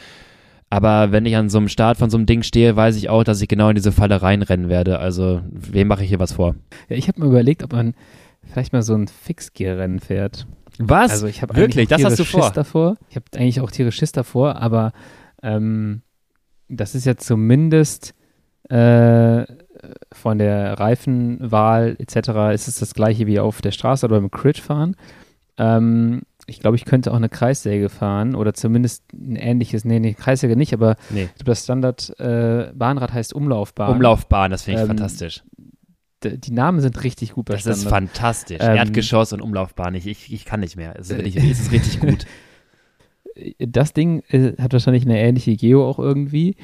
Aber 0.69 1.11
wenn 1.11 1.25
ich 1.25 1.35
an 1.35 1.49
so 1.49 1.57
einem 1.57 1.67
Start 1.67 1.97
von 1.97 2.09
so 2.09 2.15
einem 2.15 2.27
Ding 2.27 2.43
stehe, 2.43 2.77
weiß 2.77 2.95
ich 2.95 3.09
auch, 3.09 3.25
dass 3.25 3.41
ich 3.41 3.49
genau 3.49 3.67
in 3.67 3.75
diese 3.75 3.91
Falle 3.91 4.21
reinrennen 4.21 4.69
werde. 4.69 4.99
Also, 4.99 5.41
wem 5.51 5.89
mache 5.89 6.03
ich 6.03 6.09
hier 6.09 6.19
was 6.19 6.31
vor? 6.31 6.55
Ja, 6.87 6.95
ich 6.95 7.09
habe 7.09 7.19
mir 7.19 7.27
überlegt, 7.27 7.61
ob 7.61 7.73
man 7.73 7.93
vielleicht 8.51 8.73
mal 8.73 8.81
so 8.81 8.95
ein 8.95 9.07
Fixgear-Rennen 9.07 9.99
fährt. 9.99 10.47
Was? 10.77 11.11
Also 11.11 11.27
ich 11.27 11.41
habe 11.41 11.55
wirklich, 11.55 11.87
das 11.87 12.03
hast 12.03 12.19
du 12.19 12.25
vor? 12.25 12.43
Schiss 12.43 12.51
davor. 12.53 12.95
Ich 13.09 13.15
habe 13.15 13.25
eigentlich 13.35 13.61
auch 13.61 13.71
tierisch 13.71 13.95
Schiss 13.95 14.11
davor, 14.11 14.57
aber 14.57 14.91
ähm, 15.41 16.01
das 16.67 16.95
ist 16.95 17.05
ja 17.05 17.15
zumindest 17.15 18.13
äh, 18.69 19.45
von 20.11 20.37
der 20.37 20.79
Reifenwahl 20.79 21.95
etc. 21.99 22.15
ist 22.53 22.67
es 22.67 22.79
das 22.79 22.93
gleiche 22.93 23.27
wie 23.27 23.39
auf 23.39 23.61
der 23.61 23.71
Straße 23.71 24.05
oder 24.05 24.19
beim 24.19 24.31
Crit 24.31 24.57
fahren. 24.57 24.95
Ähm, 25.57 26.23
ich 26.47 26.59
glaube, 26.59 26.75
ich 26.75 26.85
könnte 26.85 27.11
auch 27.11 27.15
eine 27.15 27.29
Kreissäge 27.29 27.89
fahren 27.89 28.35
oder 28.35 28.53
zumindest 28.53 29.03
ein 29.13 29.35
ähnliches, 29.35 29.83
nee, 29.85 29.99
nee, 29.99 30.13
Kreissäge 30.13 30.55
nicht, 30.55 30.73
aber 30.73 30.95
Nee. 31.09 31.29
das 31.43 31.63
Standard 31.63 32.13
äh, 32.19 32.71
Bahnrad 32.73 33.13
heißt 33.13 33.33
Umlaufbahn. 33.33 33.91
Umlaufbahn, 33.91 34.51
das 34.51 34.63
finde 34.63 34.79
ich 34.79 34.81
Ähm, 34.83 34.87
fantastisch. 34.89 35.43
Die 36.31 36.51
Namen 36.51 36.79
sind 36.81 37.03
richtig 37.03 37.33
gut 37.33 37.45
bei 37.45 37.53
Das 37.53 37.65
ist 37.65 37.87
fantastisch. 37.87 38.59
Ähm, 38.61 38.75
Erdgeschoss 38.77 39.33
und 39.33 39.41
Umlaufbahn. 39.41 39.95
Ich, 39.95 40.07
ich, 40.07 40.31
ich 40.33 40.45
kann 40.45 40.59
nicht 40.59 40.75
mehr. 40.75 40.95
Es 40.99 41.09
ist, 41.09 41.17
wirklich, 41.17 41.35
es 41.37 41.59
ist 41.61 41.71
richtig 41.71 41.99
gut. 41.99 42.25
das 43.59 43.93
Ding 43.93 44.23
äh, 44.29 44.53
hat 44.61 44.73
wahrscheinlich 44.73 45.05
eine 45.05 45.19
ähnliche 45.19 45.55
Geo 45.55 45.87
auch 45.87 45.99
irgendwie. 45.99 46.55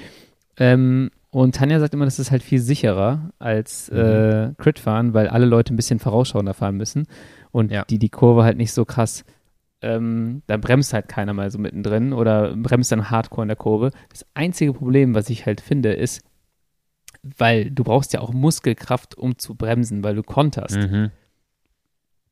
Ähm, 0.58 1.12
und 1.30 1.56
Tanja 1.56 1.80
sagt 1.80 1.94
immer, 1.94 2.06
das 2.06 2.20
ist 2.20 2.32
halt 2.32 2.44
viel 2.44 2.60
sicherer 2.60 3.32
als 3.40 3.90
Mhm. 3.92 3.98
äh, 3.98 4.54
Crit 4.58 4.80
fahren, 4.80 5.14
weil 5.14 5.28
alle 5.28 5.46
Leute 5.46 5.74
ein 5.74 5.78
bisschen 5.78 6.00
vorausschauender 6.00 6.54
fahren 6.54 6.76
müssen 6.78 7.08
und 7.52 7.72
Ja. 7.72 7.86
die 7.90 8.00
die 8.00 8.10
Kurve 8.10 8.44
halt 8.44 8.58
nicht 8.58 8.74
so 8.74 8.86
krass. 8.86 9.24
Ähm, 9.84 10.44
da 10.48 10.58
bremst 10.58 10.94
halt 10.94 11.08
keiner 11.08 11.34
mal 11.34 11.50
so 11.50 11.58
mittendrin 11.58 12.14
oder 12.14 12.56
bremst 12.56 12.92
dann 12.92 13.10
hardcore 13.10 13.46
in 13.46 13.48
der 13.48 13.58
Kurve. 13.58 13.92
Das 14.10 14.26
einzige 14.36 14.74
Problem, 14.74 15.16
was 15.16 15.30
ich 15.30 15.46
halt 15.46 15.60
finde, 15.60 15.94
ist, 15.94 16.22
weil 17.24 17.70
du 17.72 17.84
brauchst 17.84 18.14
ja 18.14 18.22
auch 18.22 18.34
Muskelkraft, 18.34 19.18
um 19.18 19.38
zu 19.38 19.56
bremsen, 19.56 20.04
weil 20.04 20.16
du 20.16 20.24
konterst. 20.24 20.78
Mhm. 20.78 21.12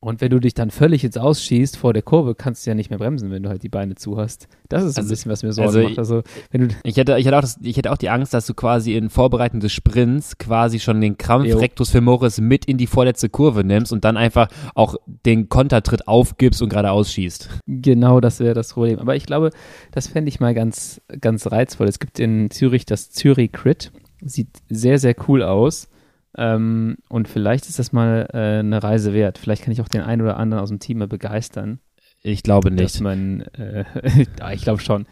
Und 0.01 0.21
wenn 0.21 0.29
du 0.29 0.39
dich 0.39 0.53
dann 0.53 0.71
völlig 0.71 1.03
jetzt 1.03 1.19
ausschießt 1.19 1.75
vor 1.75 1.91
der 1.91 2.01
Kurve, 2.03 2.33
kannst 2.33 2.65
du 2.65 2.69
ja 2.71 2.73
nicht 2.73 2.89
mehr 2.89 2.99
bremsen, 2.99 3.31
wenn 3.31 3.43
du 3.43 3.49
halt 3.49 3.63
die 3.63 3.69
Beine 3.69 3.95
zu 3.95 4.15
hast. 4.17 4.47
Das 4.69 4.81
ist 4.85 4.95
so 4.95 5.01
ein 5.01 5.03
Also- 5.03 5.09
bisschen, 5.11 5.29
was 5.29 5.43
mir 5.43 5.51
Sorgen 5.51 5.67
also 5.67 5.81
macht. 5.83 5.99
Also, 5.99 6.23
wenn 6.51 6.69
du, 6.69 6.75
Ich 6.83 6.95
hätte, 6.95 7.17
ich, 7.17 7.25
hätte 7.25 7.35
auch 7.35 7.41
das, 7.41 7.59
ich 7.61 7.75
hätte 7.75 7.91
auch 7.91 7.97
die 7.97 8.09
Angst, 8.09 8.33
dass 8.33 8.45
du 8.47 8.53
quasi 8.53 8.95
in 8.95 9.09
Vorbereitung 9.09 9.59
des 9.59 9.73
Sprints 9.73 10.37
quasi 10.37 10.79
schon 10.79 11.01
den 11.01 11.17
Krampf 11.17 11.47
Jo. 11.47 11.57
rectus 11.57 11.89
femoris 11.89 12.39
mit 12.39 12.63
in 12.63 12.77
die 12.77 12.87
vorletzte 12.87 13.27
Kurve 13.27 13.65
nimmst 13.65 13.91
und 13.91 14.05
dann 14.05 14.15
einfach 14.15 14.47
auch 14.73 14.95
den 15.25 15.49
Kontertritt 15.49 16.07
aufgibst 16.07 16.61
und 16.61 16.69
gerade 16.69 16.91
ausschießt. 16.91 17.49
genau 17.67 18.21
das 18.21 18.39
wäre 18.39 18.53
das 18.53 18.71
Problem. 18.71 18.99
Aber 18.99 19.17
ich 19.17 19.25
glaube, 19.25 19.49
das 19.91 20.07
fände 20.07 20.29
ich 20.29 20.39
mal 20.39 20.53
ganz, 20.53 21.01
ganz 21.19 21.45
reizvoll. 21.51 21.89
Es 21.89 21.99
gibt 21.99 22.19
in 22.19 22.49
Zürich 22.51 22.85
das 22.85 23.11
Zürich 23.11 23.51
Crit. 23.51 23.91
Sieht 24.21 24.49
sehr, 24.69 24.99
sehr 24.99 25.15
cool 25.27 25.43
aus. 25.43 25.89
Ähm, 26.37 26.97
und 27.09 27.27
vielleicht 27.27 27.67
ist 27.67 27.79
das 27.79 27.91
mal 27.91 28.27
äh, 28.33 28.59
eine 28.59 28.83
Reise 28.83 29.13
wert. 29.13 29.37
Vielleicht 29.37 29.63
kann 29.63 29.71
ich 29.71 29.81
auch 29.81 29.87
den 29.87 30.01
einen 30.01 30.21
oder 30.21 30.37
anderen 30.37 30.61
aus 30.61 30.69
dem 30.69 30.79
Team 30.79 30.99
mal 30.99 31.07
begeistern. 31.07 31.79
Ich 32.21 32.43
glaube 32.43 32.69
Dass 32.71 32.95
nicht. 32.95 33.01
man, 33.01 33.41
äh, 33.57 33.85
ich 34.53 34.61
glaube 34.61 34.81
schon. 34.81 35.05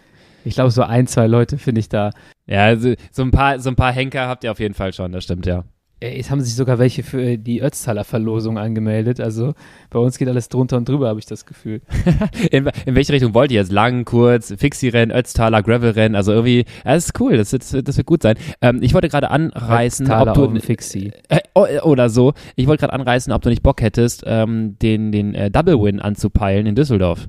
Ich 0.45 0.55
glaube, 0.55 0.71
so 0.71 0.83
ein, 0.83 1.07
zwei 1.07 1.27
Leute 1.27 1.57
finde 1.57 1.79
ich 1.79 1.89
da. 1.89 2.11
Ja, 2.45 2.63
also, 2.65 2.93
so 3.11 3.23
ein 3.23 3.31
paar, 3.31 3.59
so 3.59 3.69
ein 3.69 3.75
paar 3.75 3.91
Henker 3.91 4.27
habt 4.27 4.43
ihr 4.43 4.51
auf 4.51 4.59
jeden 4.59 4.73
Fall 4.73 4.93
schon, 4.93 5.11
das 5.11 5.25
stimmt, 5.25 5.45
ja. 5.45 5.65
Äh, 5.99 6.19
Es 6.19 6.29
haben 6.29 6.41
sich 6.41 6.55
sogar 6.55 6.79
welche 6.79 7.03
für 7.03 7.37
die 7.37 7.61
Ötztaler 7.61 8.03
Verlosung 8.03 8.57
angemeldet. 8.57 9.19
Also 9.19 9.53
bei 9.89 9.99
uns 9.99 10.17
geht 10.17 10.27
alles 10.27 10.49
drunter 10.49 10.77
und 10.77 10.87
drüber, 10.87 11.07
habe 11.09 11.19
ich 11.19 11.25
das 11.25 11.45
Gefühl. 11.45 11.81
In, 12.51 12.69
in 12.85 12.95
welche 12.95 13.13
Richtung 13.13 13.33
wollt 13.33 13.51
ihr 13.51 13.59
jetzt? 13.61 13.71
Lang, 13.71 14.05
kurz, 14.05 14.53
Fixie-Rennen, 14.57 15.15
Ötztaler, 15.15 15.63
Gravel-Rennen, 15.63 16.15
also 16.15 16.31
irgendwie, 16.31 16.65
das 16.83 17.05
ist 17.05 17.19
cool, 17.19 17.37
das, 17.37 17.51
das, 17.51 17.71
das 17.83 17.97
wird 17.97 18.07
gut 18.07 18.21
sein. 18.21 18.35
Ähm, 18.61 18.79
ich 18.81 18.93
wollte 18.93 19.09
gerade 19.09 19.31
anreißen, 19.31 20.05
Ötztaler 20.05 20.31
ob 20.31 20.51
du, 20.51 20.57
auf 20.57 20.63
Fixie. 20.63 21.11
äh, 21.29 21.39
oh, 21.53 21.65
äh, 21.65 21.79
oder 21.79 22.09
so, 22.09 22.33
ich 22.55 22.67
wollte 22.67 22.81
gerade 22.81 22.93
anreißen, 22.93 23.33
ob 23.33 23.41
du 23.41 23.49
nicht 23.49 23.63
Bock 23.63 23.81
hättest, 23.81 24.23
ähm, 24.25 24.77
den, 24.79 25.11
den 25.11 25.33
äh, 25.33 25.51
Double-Win 25.51 25.99
anzupeilen 25.99 26.65
in 26.67 26.75
Düsseldorf. 26.75 27.27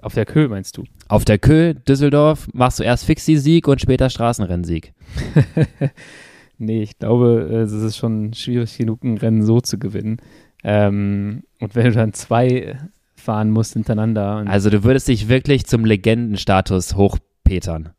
Auf 0.00 0.14
der 0.14 0.26
Köh 0.26 0.48
meinst 0.48 0.76
du? 0.76 0.84
Auf 1.08 1.24
der 1.24 1.38
Kö, 1.38 1.74
Düsseldorf, 1.74 2.46
machst 2.52 2.78
du 2.78 2.84
erst 2.84 3.04
Fixie-Sieg 3.04 3.66
und 3.66 3.80
später 3.80 4.10
Straßenrennsieg. 4.10 4.92
Nee, 6.58 6.82
ich 6.82 6.98
glaube, 6.98 7.48
äh, 7.50 7.56
es 7.60 7.72
ist 7.72 7.96
schon 7.96 8.34
schwierig 8.34 8.76
genug, 8.76 9.04
ein 9.04 9.16
Rennen 9.18 9.42
so 9.42 9.60
zu 9.60 9.78
gewinnen. 9.78 10.18
Ähm, 10.64 11.44
und 11.60 11.74
wenn 11.74 11.84
du 11.86 11.92
dann 11.92 12.12
zwei 12.12 12.76
fahren 13.14 13.50
musst 13.50 13.74
hintereinander, 13.74 14.44
Also 14.46 14.70
du 14.70 14.82
würdest 14.84 15.08
dich 15.08 15.28
wirklich 15.28 15.66
zum 15.66 15.84
Legendenstatus 15.84 16.96
hochpetern. 16.96 17.90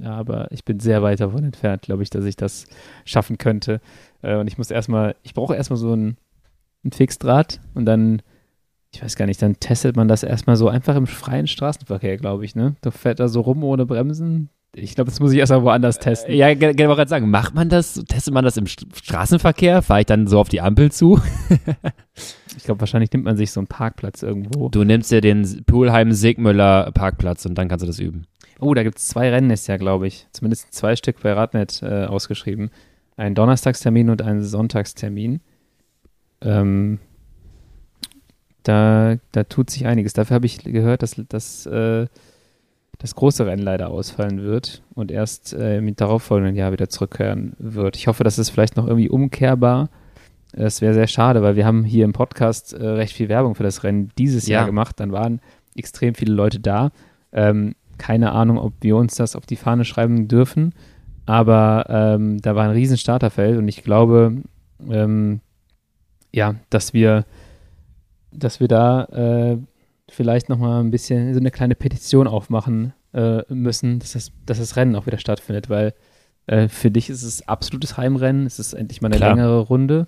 ja, 0.00 0.12
aber 0.14 0.50
ich 0.50 0.64
bin 0.64 0.80
sehr 0.80 1.02
weit 1.02 1.20
davon 1.20 1.44
entfernt, 1.44 1.82
glaube 1.82 2.02
ich, 2.02 2.10
dass 2.10 2.24
ich 2.24 2.36
das 2.36 2.66
schaffen 3.04 3.38
könnte. 3.38 3.80
Äh, 4.22 4.36
und 4.36 4.48
ich 4.48 4.58
muss 4.58 4.70
erstmal, 4.70 5.14
ich 5.22 5.34
brauche 5.34 5.54
erstmal 5.54 5.76
so 5.76 5.94
ein, 5.94 6.16
ein 6.84 6.92
Fixdraht 6.92 7.60
und 7.74 7.84
dann, 7.84 8.22
ich 8.92 9.02
weiß 9.02 9.16
gar 9.16 9.26
nicht, 9.26 9.40
dann 9.42 9.60
testet 9.60 9.94
man 9.96 10.08
das 10.08 10.22
erstmal 10.22 10.56
so 10.56 10.68
einfach 10.68 10.96
im 10.96 11.06
freien 11.06 11.46
Straßenverkehr, 11.46 12.16
glaube 12.16 12.44
ich, 12.44 12.54
ne? 12.56 12.74
Da 12.80 12.90
fährt 12.90 13.20
er 13.20 13.28
so 13.28 13.40
rum 13.42 13.62
ohne 13.64 13.86
Bremsen. 13.86 14.48
Ich 14.74 14.94
glaube, 14.94 15.10
das 15.10 15.20
muss 15.20 15.32
ich 15.32 15.38
erstmal 15.38 15.62
woanders 15.62 15.98
testen. 15.98 16.34
Ja, 16.34 16.54
genau, 16.54 16.68
wollte 16.88 16.96
gerade 17.00 17.08
sagen, 17.08 17.28
macht 17.30 17.54
man 17.54 17.68
das, 17.68 18.02
testet 18.08 18.32
man 18.32 18.42
das 18.44 18.56
im 18.56 18.64
St- 18.64 18.86
Straßenverkehr? 18.94 19.82
Fahre 19.82 20.00
ich 20.00 20.06
dann 20.06 20.26
so 20.26 20.40
auf 20.40 20.48
die 20.48 20.60
Ampel 20.60 20.90
zu? 20.92 21.20
Ich 22.54 22.64
glaube, 22.64 22.80
wahrscheinlich 22.80 23.10
nimmt 23.10 23.24
man 23.24 23.38
sich 23.38 23.50
so 23.50 23.60
einen 23.60 23.66
Parkplatz 23.66 24.22
irgendwo. 24.22 24.68
Du 24.68 24.84
nimmst 24.84 25.10
dir 25.10 25.22
den 25.22 25.64
Pulheim-Sigmüller 25.64 26.92
Parkplatz 26.92 27.46
und 27.46 27.54
dann 27.56 27.66
kannst 27.66 27.82
du 27.82 27.86
das 27.86 27.98
üben. 27.98 28.26
Oh, 28.60 28.74
da 28.74 28.82
gibt 28.82 28.98
es 28.98 29.08
zwei 29.08 29.30
Rennen 29.30 29.48
ist 29.50 29.68
ja, 29.68 29.78
glaube 29.78 30.06
ich. 30.06 30.26
Zumindest 30.32 30.72
zwei 30.74 30.94
Stück 30.94 31.20
bei 31.22 31.32
Radnet 31.32 31.82
äh, 31.82 32.04
ausgeschrieben. 32.04 32.70
Ein 33.16 33.34
Donnerstagstermin 33.34 34.10
und 34.10 34.20
ein 34.20 34.42
Sonntagstermin. 34.42 35.40
Ähm, 36.42 36.98
da, 38.64 39.16
da 39.32 39.44
tut 39.44 39.70
sich 39.70 39.86
einiges. 39.86 40.12
Dafür 40.12 40.34
habe 40.34 40.46
ich 40.46 40.58
gehört, 40.62 41.02
dass, 41.02 41.16
dass 41.28 41.64
äh, 41.66 42.06
das 43.02 43.14
große 43.16 43.44
Rennen 43.44 43.62
leider 43.62 43.90
ausfallen 43.90 44.42
wird 44.42 44.82
und 44.94 45.10
erst 45.10 45.52
äh, 45.52 45.78
im 45.78 45.94
darauffolgenden 45.94 46.56
Jahr 46.56 46.72
wieder 46.72 46.88
zurückkehren 46.88 47.54
wird. 47.58 47.96
Ich 47.96 48.06
hoffe, 48.06 48.24
das 48.24 48.38
ist 48.38 48.50
vielleicht 48.50 48.76
noch 48.76 48.86
irgendwie 48.86 49.10
umkehrbar. 49.10 49.90
Es 50.52 50.80
wäre 50.80 50.94
sehr 50.94 51.08
schade, 51.08 51.42
weil 51.42 51.56
wir 51.56 51.66
haben 51.66 51.82
hier 51.84 52.04
im 52.04 52.12
Podcast 52.12 52.72
äh, 52.74 52.86
recht 52.86 53.14
viel 53.14 53.28
Werbung 53.28 53.54
für 53.54 53.64
das 53.64 53.82
Rennen 53.82 54.10
dieses 54.18 54.46
Ja. 54.46 54.58
Jahr 54.58 54.66
gemacht. 54.66 55.00
Dann 55.00 55.10
waren 55.10 55.40
extrem 55.74 56.14
viele 56.14 56.32
Leute 56.34 56.60
da. 56.60 56.90
Ähm, 57.32 57.74
keine 57.98 58.32
Ahnung, 58.32 58.58
ob 58.58 58.72
wir 58.80 58.96
uns 58.96 59.16
das 59.16 59.34
auf 59.34 59.46
die 59.46 59.56
Fahne 59.56 59.84
schreiben 59.84 60.28
dürfen, 60.28 60.74
aber 61.26 61.86
ähm, 61.88 62.40
da 62.40 62.54
war 62.54 62.64
ein 62.64 62.70
riesen 62.70 62.98
Starterfeld 62.98 63.56
und 63.58 63.68
ich 63.68 63.82
glaube, 63.84 64.42
ähm, 64.90 65.40
ja, 66.32 66.56
dass 66.70 66.92
wir, 66.94 67.24
dass 68.32 68.60
wir 68.60 68.68
da 68.68 69.04
äh, 69.04 69.58
vielleicht 70.12 70.48
nochmal 70.48 70.82
ein 70.82 70.90
bisschen 70.90 71.32
so 71.34 71.40
eine 71.40 71.50
kleine 71.50 71.74
Petition 71.74 72.26
aufmachen 72.26 72.92
äh, 73.14 73.42
müssen, 73.52 73.98
dass 73.98 74.12
das, 74.12 74.32
dass 74.46 74.58
das 74.58 74.76
Rennen 74.76 74.96
auch 74.96 75.06
wieder 75.06 75.18
stattfindet, 75.18 75.70
weil 75.70 75.94
äh, 76.46 76.68
für 76.68 76.90
dich 76.90 77.10
ist 77.10 77.22
es 77.22 77.46
absolutes 77.48 77.96
Heimrennen, 77.96 78.46
es 78.46 78.58
ist 78.58 78.72
endlich 78.72 79.00
mal 79.00 79.08
eine 79.08 79.16
Klar. 79.16 79.30
längere 79.30 79.60
Runde 79.60 80.06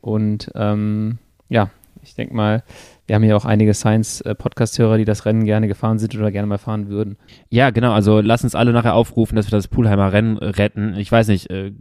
und 0.00 0.50
ähm, 0.54 1.18
ja, 1.48 1.70
ich 2.02 2.14
denke 2.14 2.34
mal, 2.34 2.62
wir 3.06 3.14
haben 3.14 3.22
hier 3.22 3.36
auch 3.36 3.44
einige 3.46 3.72
Science-Podcast-Hörer, 3.74 4.98
die 4.98 5.04
das 5.04 5.24
Rennen 5.24 5.44
gerne 5.44 5.66
gefahren 5.68 5.98
sind 5.98 6.14
oder 6.16 6.30
gerne 6.30 6.46
mal 6.46 6.58
fahren 6.58 6.88
würden. 6.88 7.16
Ja, 7.48 7.70
genau. 7.70 7.92
Also 7.92 8.20
lass 8.20 8.44
uns 8.44 8.54
alle 8.54 8.72
nachher 8.72 8.94
aufrufen, 8.94 9.36
dass 9.36 9.46
wir 9.46 9.56
das 9.56 9.68
Pulheimer 9.68 10.12
Rennen 10.12 10.36
retten. 10.36 10.94
Ich 10.98 11.10
weiß 11.10 11.28
nicht, 11.28 11.50
äh, 11.50 11.72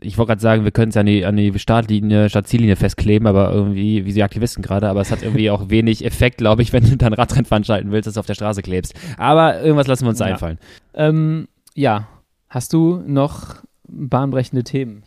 ich 0.00 0.18
wollte 0.18 0.28
gerade 0.30 0.40
sagen, 0.40 0.64
wir 0.64 0.70
können 0.70 0.90
es 0.90 0.94
ja 0.94 1.00
an 1.00 1.06
die, 1.06 1.24
an 1.24 1.36
die 1.36 1.58
Startlinie, 1.58 2.28
Startziellinie 2.28 2.76
festkleben, 2.76 3.26
aber 3.26 3.52
irgendwie, 3.52 4.04
wie 4.04 4.12
die 4.12 4.22
Aktivisten 4.22 4.62
gerade, 4.62 4.88
aber 4.88 5.00
es 5.00 5.10
hat 5.10 5.22
irgendwie 5.22 5.50
auch 5.50 5.68
wenig 5.68 6.04
Effekt, 6.04 6.38
glaube 6.38 6.62
ich, 6.62 6.72
wenn 6.72 6.84
du 6.84 6.96
dann 6.96 7.12
Radrennen 7.12 7.44
veranstalten 7.46 7.90
willst, 7.90 8.06
dass 8.06 8.14
du 8.14 8.20
auf 8.20 8.26
der 8.26 8.34
Straße 8.34 8.62
klebst. 8.62 8.94
Aber 9.16 9.60
irgendwas 9.60 9.86
lassen 9.88 10.04
wir 10.04 10.10
uns 10.10 10.20
Ja. 10.20 10.26
einfallen. 10.26 10.58
Ähm, 10.94 11.48
ja, 11.74 12.06
hast 12.48 12.72
du 12.72 13.02
noch 13.06 13.56
bahnbrechende 13.88 14.62
Themen? 14.64 15.02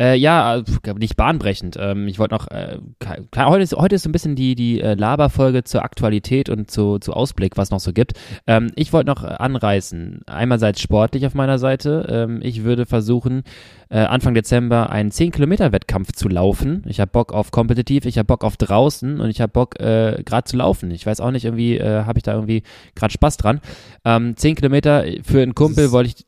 Äh, 0.00 0.16
ja, 0.16 0.56
äh, 0.56 0.62
nicht 0.98 1.16
bahnbrechend. 1.16 1.76
Ähm, 1.78 2.08
ich 2.08 2.18
wollte 2.18 2.34
noch, 2.34 2.48
äh, 2.48 2.78
klar, 2.98 3.48
heute 3.48 3.62
ist, 3.62 3.74
heute 3.74 3.94
ist 3.96 4.02
so 4.02 4.08
ein 4.08 4.12
bisschen 4.12 4.36
die, 4.36 4.54
die 4.54 4.80
äh, 4.80 4.94
Laberfolge 4.94 5.64
zur 5.64 5.84
Aktualität 5.84 6.48
und 6.48 6.70
zu, 6.70 6.98
zu 6.98 7.12
Ausblick, 7.12 7.56
was 7.56 7.70
noch 7.70 7.80
so 7.80 7.92
gibt. 7.92 8.12
Ähm, 8.46 8.70
ich 8.74 8.92
wollte 8.92 9.08
noch 9.08 9.22
äh, 9.22 9.28
anreißen, 9.28 10.22
einerseits 10.26 10.80
sportlich 10.80 11.26
auf 11.26 11.34
meiner 11.34 11.58
Seite. 11.58 12.06
Ähm, 12.08 12.40
ich 12.42 12.64
würde 12.64 12.86
versuchen, 12.86 13.42
äh, 13.88 13.98
Anfang 13.98 14.34
Dezember 14.34 14.90
einen 14.90 15.10
10-Kilometer-Wettkampf 15.10 16.12
zu 16.12 16.28
laufen. 16.28 16.82
Ich 16.86 17.00
habe 17.00 17.10
Bock 17.10 17.32
auf 17.32 17.50
kompetitiv, 17.50 18.06
ich 18.06 18.18
habe 18.18 18.26
Bock 18.26 18.44
auf 18.44 18.56
draußen 18.56 19.20
und 19.20 19.30
ich 19.30 19.40
habe 19.40 19.52
Bock 19.52 19.78
äh, 19.80 20.22
gerade 20.24 20.44
zu 20.44 20.56
laufen. 20.56 20.90
Ich 20.90 21.06
weiß 21.06 21.20
auch 21.20 21.30
nicht, 21.30 21.44
irgendwie 21.44 21.78
äh, 21.78 22.04
habe 22.04 22.18
ich 22.18 22.22
da 22.22 22.34
irgendwie 22.34 22.62
gerade 22.94 23.12
Spaß 23.12 23.36
dran. 23.36 23.60
Ähm, 24.04 24.36
10 24.36 24.56
Kilometer 24.56 25.04
für 25.22 25.42
einen 25.42 25.54
Kumpel 25.54 25.92
wollte 25.92 26.10
ich, 26.10 26.26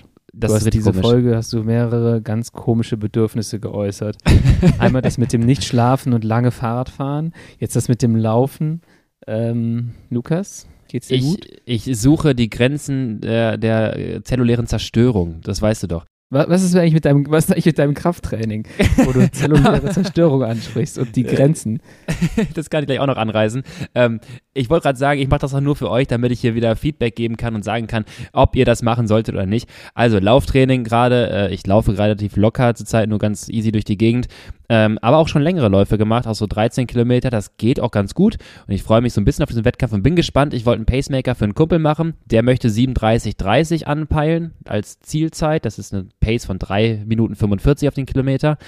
Ja. 0.00 0.09
Das 0.32 0.52
du 0.52 0.58
ist 0.58 0.74
diese 0.74 0.92
komisch. 0.92 1.06
Folge, 1.06 1.36
hast 1.36 1.52
du 1.52 1.62
mehrere 1.62 2.22
ganz 2.22 2.52
komische 2.52 2.96
Bedürfnisse 2.96 3.60
geäußert. 3.60 4.16
Einmal 4.78 5.02
das 5.02 5.18
mit 5.18 5.32
dem 5.32 5.40
Nicht-Schlafen 5.40 6.12
und 6.12 6.24
lange 6.24 6.50
Fahrradfahren, 6.50 7.32
jetzt 7.58 7.76
das 7.76 7.88
mit 7.88 8.02
dem 8.02 8.16
Laufen. 8.16 8.82
Ähm, 9.26 9.92
Lukas, 10.08 10.68
geht's 10.88 11.08
dir 11.08 11.20
gut? 11.20 11.46
Ich, 11.64 11.88
ich 11.88 12.00
suche 12.00 12.34
die 12.34 12.50
Grenzen 12.50 13.20
der, 13.20 13.58
der 13.58 14.22
zellulären 14.24 14.66
Zerstörung, 14.66 15.40
das 15.42 15.60
weißt 15.60 15.82
du 15.84 15.86
doch. 15.88 16.06
Was 16.32 16.62
ist 16.62 16.76
eigentlich 16.76 16.94
mit 16.94 17.04
deinem, 17.04 17.28
was 17.28 17.46
ist 17.46 17.52
eigentlich 17.52 17.66
mit 17.66 17.78
deinem 17.80 17.94
Krafttraining, 17.94 18.64
wo 19.04 19.10
du 19.10 19.28
zelluläre 19.32 19.90
Zerstörung 19.90 20.44
ansprichst 20.44 20.96
und 20.96 21.16
die 21.16 21.24
Grenzen? 21.24 21.80
das 22.54 22.70
kann 22.70 22.84
ich 22.84 22.86
gleich 22.86 23.00
auch 23.00 23.08
noch 23.08 23.16
anreisen. 23.16 23.64
Ähm, 23.96 24.20
ich 24.54 24.70
wollte 24.70 24.84
gerade 24.84 24.98
sagen, 24.98 25.20
ich 25.20 25.28
mache 25.28 25.40
das 25.40 25.54
auch 25.54 25.60
nur 25.60 25.74
für 25.74 25.90
euch, 25.90 26.06
damit 26.06 26.30
ich 26.30 26.40
hier 26.40 26.54
wieder 26.54 26.76
Feedback 26.76 27.16
geben 27.16 27.36
kann 27.36 27.56
und 27.56 27.64
sagen 27.64 27.88
kann, 27.88 28.04
ob 28.32 28.54
ihr 28.54 28.64
das 28.64 28.82
machen 28.82 29.08
solltet 29.08 29.34
oder 29.34 29.46
nicht. 29.46 29.68
Also 29.94 30.20
Lauftraining 30.20 30.84
gerade, 30.84 31.30
äh, 31.30 31.52
ich 31.52 31.66
laufe 31.66 31.98
relativ 31.98 32.36
locker 32.36 32.76
zurzeit, 32.76 33.08
nur 33.08 33.18
ganz 33.18 33.48
easy 33.48 33.72
durch 33.72 33.84
die 33.84 33.98
Gegend. 33.98 34.28
Ähm, 34.72 35.00
aber 35.02 35.16
auch 35.16 35.26
schon 35.26 35.42
längere 35.42 35.68
Läufe 35.68 35.98
gemacht, 35.98 36.28
auch 36.28 36.36
so 36.36 36.46
13 36.46 36.86
Kilometer, 36.86 37.28
das 37.28 37.56
geht 37.56 37.80
auch 37.80 37.90
ganz 37.90 38.14
gut. 38.14 38.36
Und 38.68 38.72
ich 38.72 38.84
freue 38.84 39.00
mich 39.00 39.12
so 39.12 39.20
ein 39.20 39.24
bisschen 39.24 39.42
auf 39.42 39.48
diesen 39.48 39.64
Wettkampf 39.64 39.92
und 39.92 40.04
bin 40.04 40.14
gespannt. 40.14 40.54
Ich 40.54 40.64
wollte 40.64 40.78
einen 40.78 40.86
Pacemaker 40.86 41.34
für 41.34 41.42
einen 41.42 41.56
Kumpel 41.56 41.80
machen, 41.80 42.14
der 42.26 42.44
möchte 42.44 42.68
37,30 42.68 43.84
anpeilen 43.84 44.52
als 44.64 45.00
Zielzeit. 45.00 45.64
Das 45.64 45.80
ist 45.80 45.92
eine 45.92 46.06
Pace 46.20 46.44
von 46.44 46.60
3 46.60 47.02
Minuten 47.04 47.34
45 47.34 47.88
auf 47.88 47.94
den 47.94 48.06
Kilometer. 48.06 48.58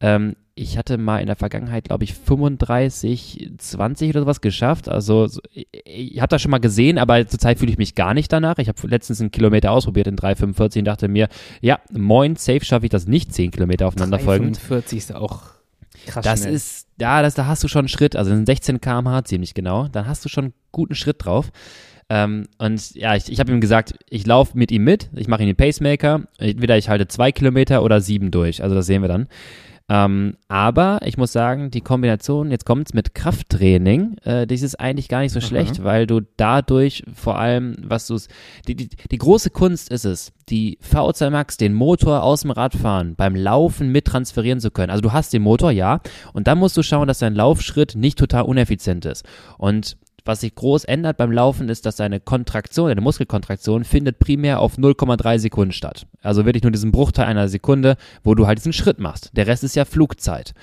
Ähm, 0.00 0.36
ich 0.54 0.76
hatte 0.76 0.98
mal 0.98 1.18
in 1.18 1.26
der 1.26 1.36
Vergangenheit, 1.36 1.84
glaube 1.84 2.04
ich, 2.04 2.14
35, 2.14 3.52
20 3.56 4.10
oder 4.10 4.20
sowas 4.20 4.40
geschafft. 4.40 4.88
Also 4.88 5.28
ich 5.84 6.20
habe 6.20 6.28
das 6.28 6.42
schon 6.42 6.50
mal 6.50 6.58
gesehen, 6.58 6.98
aber 6.98 7.26
zurzeit 7.26 7.58
fühle 7.58 7.72
ich 7.72 7.78
mich 7.78 7.94
gar 7.94 8.14
nicht 8.14 8.32
danach. 8.32 8.58
Ich 8.58 8.68
habe 8.68 8.86
letztens 8.86 9.20
einen 9.20 9.30
Kilometer 9.30 9.70
ausprobiert 9.72 10.06
in 10.06 10.16
3,45 10.16 10.80
und 10.80 10.84
dachte 10.84 11.08
mir, 11.08 11.28
ja, 11.60 11.80
moin, 11.90 12.36
safe 12.36 12.64
schaffe 12.64 12.86
ich 12.86 12.90
das 12.90 13.06
nicht 13.06 13.32
10 13.32 13.50
Kilometer 13.50 13.86
aufeinander 13.86 14.18
folgend. 14.18 14.58
3,45 14.58 14.96
ist 14.96 15.14
auch 15.14 15.42
krass 16.06 16.24
Das 16.24 16.40
schnell. 16.40 16.54
ist, 16.54 16.86
ja, 17.00 17.22
das, 17.22 17.34
da 17.34 17.46
hast 17.46 17.64
du 17.64 17.68
schon 17.68 17.80
einen 17.80 17.88
Schritt, 17.88 18.14
also 18.16 18.30
in 18.30 18.44
16 18.44 18.80
km/h 18.80 19.24
ziemlich 19.24 19.54
genau. 19.54 19.88
Dann 19.88 20.06
hast 20.06 20.24
du 20.24 20.28
schon 20.28 20.44
einen 20.44 20.54
guten 20.70 20.94
Schritt 20.94 21.24
drauf. 21.24 21.50
Ähm, 22.10 22.46
und 22.58 22.94
ja, 22.94 23.16
ich, 23.16 23.32
ich 23.32 23.40
habe 23.40 23.52
ihm 23.52 23.60
gesagt, 23.62 23.94
ich 24.10 24.26
laufe 24.26 24.58
mit 24.58 24.70
ihm 24.70 24.84
mit, 24.84 25.08
ich 25.14 25.28
mache 25.28 25.42
ihn 25.42 25.46
den 25.46 25.56
Pacemaker. 25.56 26.24
Entweder 26.36 26.76
ich 26.76 26.90
halte 26.90 27.08
zwei 27.08 27.32
Kilometer 27.32 27.82
oder 27.82 28.02
sieben 28.02 28.30
durch. 28.30 28.62
Also 28.62 28.74
das 28.74 28.84
sehen 28.84 29.00
wir 29.00 29.08
dann. 29.08 29.28
Ähm, 29.92 30.38
aber 30.48 31.00
ich 31.04 31.18
muss 31.18 31.32
sagen, 31.32 31.70
die 31.70 31.82
Kombination, 31.82 32.50
jetzt 32.50 32.64
kommt's 32.64 32.94
mit 32.94 33.14
Krafttraining, 33.14 34.16
äh, 34.24 34.46
das 34.46 34.62
ist 34.62 34.80
eigentlich 34.80 35.06
gar 35.06 35.20
nicht 35.20 35.32
so 35.32 35.42
schlecht, 35.42 35.84
weil 35.84 36.06
du 36.06 36.22
dadurch 36.38 37.04
vor 37.14 37.38
allem, 37.38 37.76
was 37.82 38.06
du 38.06 38.16
die, 38.66 38.74
die, 38.74 38.88
die 38.88 39.18
große 39.18 39.50
Kunst 39.50 39.90
ist 39.90 40.06
es, 40.06 40.32
die 40.48 40.78
VO2 40.78 41.28
Max, 41.28 41.58
den 41.58 41.74
Motor 41.74 42.22
aus 42.22 42.40
dem 42.40 42.52
Radfahren 42.52 43.16
beim 43.16 43.36
Laufen 43.36 43.92
mit 43.92 44.06
transferieren 44.06 44.60
zu 44.60 44.70
können. 44.70 44.88
Also 44.88 45.02
du 45.02 45.12
hast 45.12 45.34
den 45.34 45.42
Motor, 45.42 45.70
ja, 45.70 46.00
und 46.32 46.46
dann 46.46 46.56
musst 46.56 46.78
du 46.78 46.82
schauen, 46.82 47.06
dass 47.06 47.18
dein 47.18 47.34
Laufschritt 47.34 47.94
nicht 47.94 48.18
total 48.18 48.44
uneffizient 48.44 49.04
ist. 49.04 49.26
Und 49.58 49.98
was 50.24 50.40
sich 50.40 50.54
groß 50.54 50.84
ändert 50.84 51.16
beim 51.16 51.32
Laufen 51.32 51.68
ist, 51.68 51.86
dass 51.86 51.96
deine 51.96 52.20
Kontraktion, 52.20 52.88
deine 52.88 53.00
Muskelkontraktion 53.00 53.84
findet 53.84 54.18
primär 54.18 54.60
auf 54.60 54.76
0,3 54.78 55.38
Sekunden 55.38 55.72
statt. 55.72 56.06
Also 56.22 56.44
wirklich 56.44 56.62
nur 56.62 56.72
diesen 56.72 56.92
Bruchteil 56.92 57.26
einer 57.26 57.48
Sekunde, 57.48 57.96
wo 58.22 58.34
du 58.34 58.46
halt 58.46 58.58
diesen 58.58 58.72
Schritt 58.72 58.98
machst. 58.98 59.30
Der 59.34 59.46
Rest 59.46 59.64
ist 59.64 59.76
ja 59.76 59.84
Flugzeit. 59.84 60.54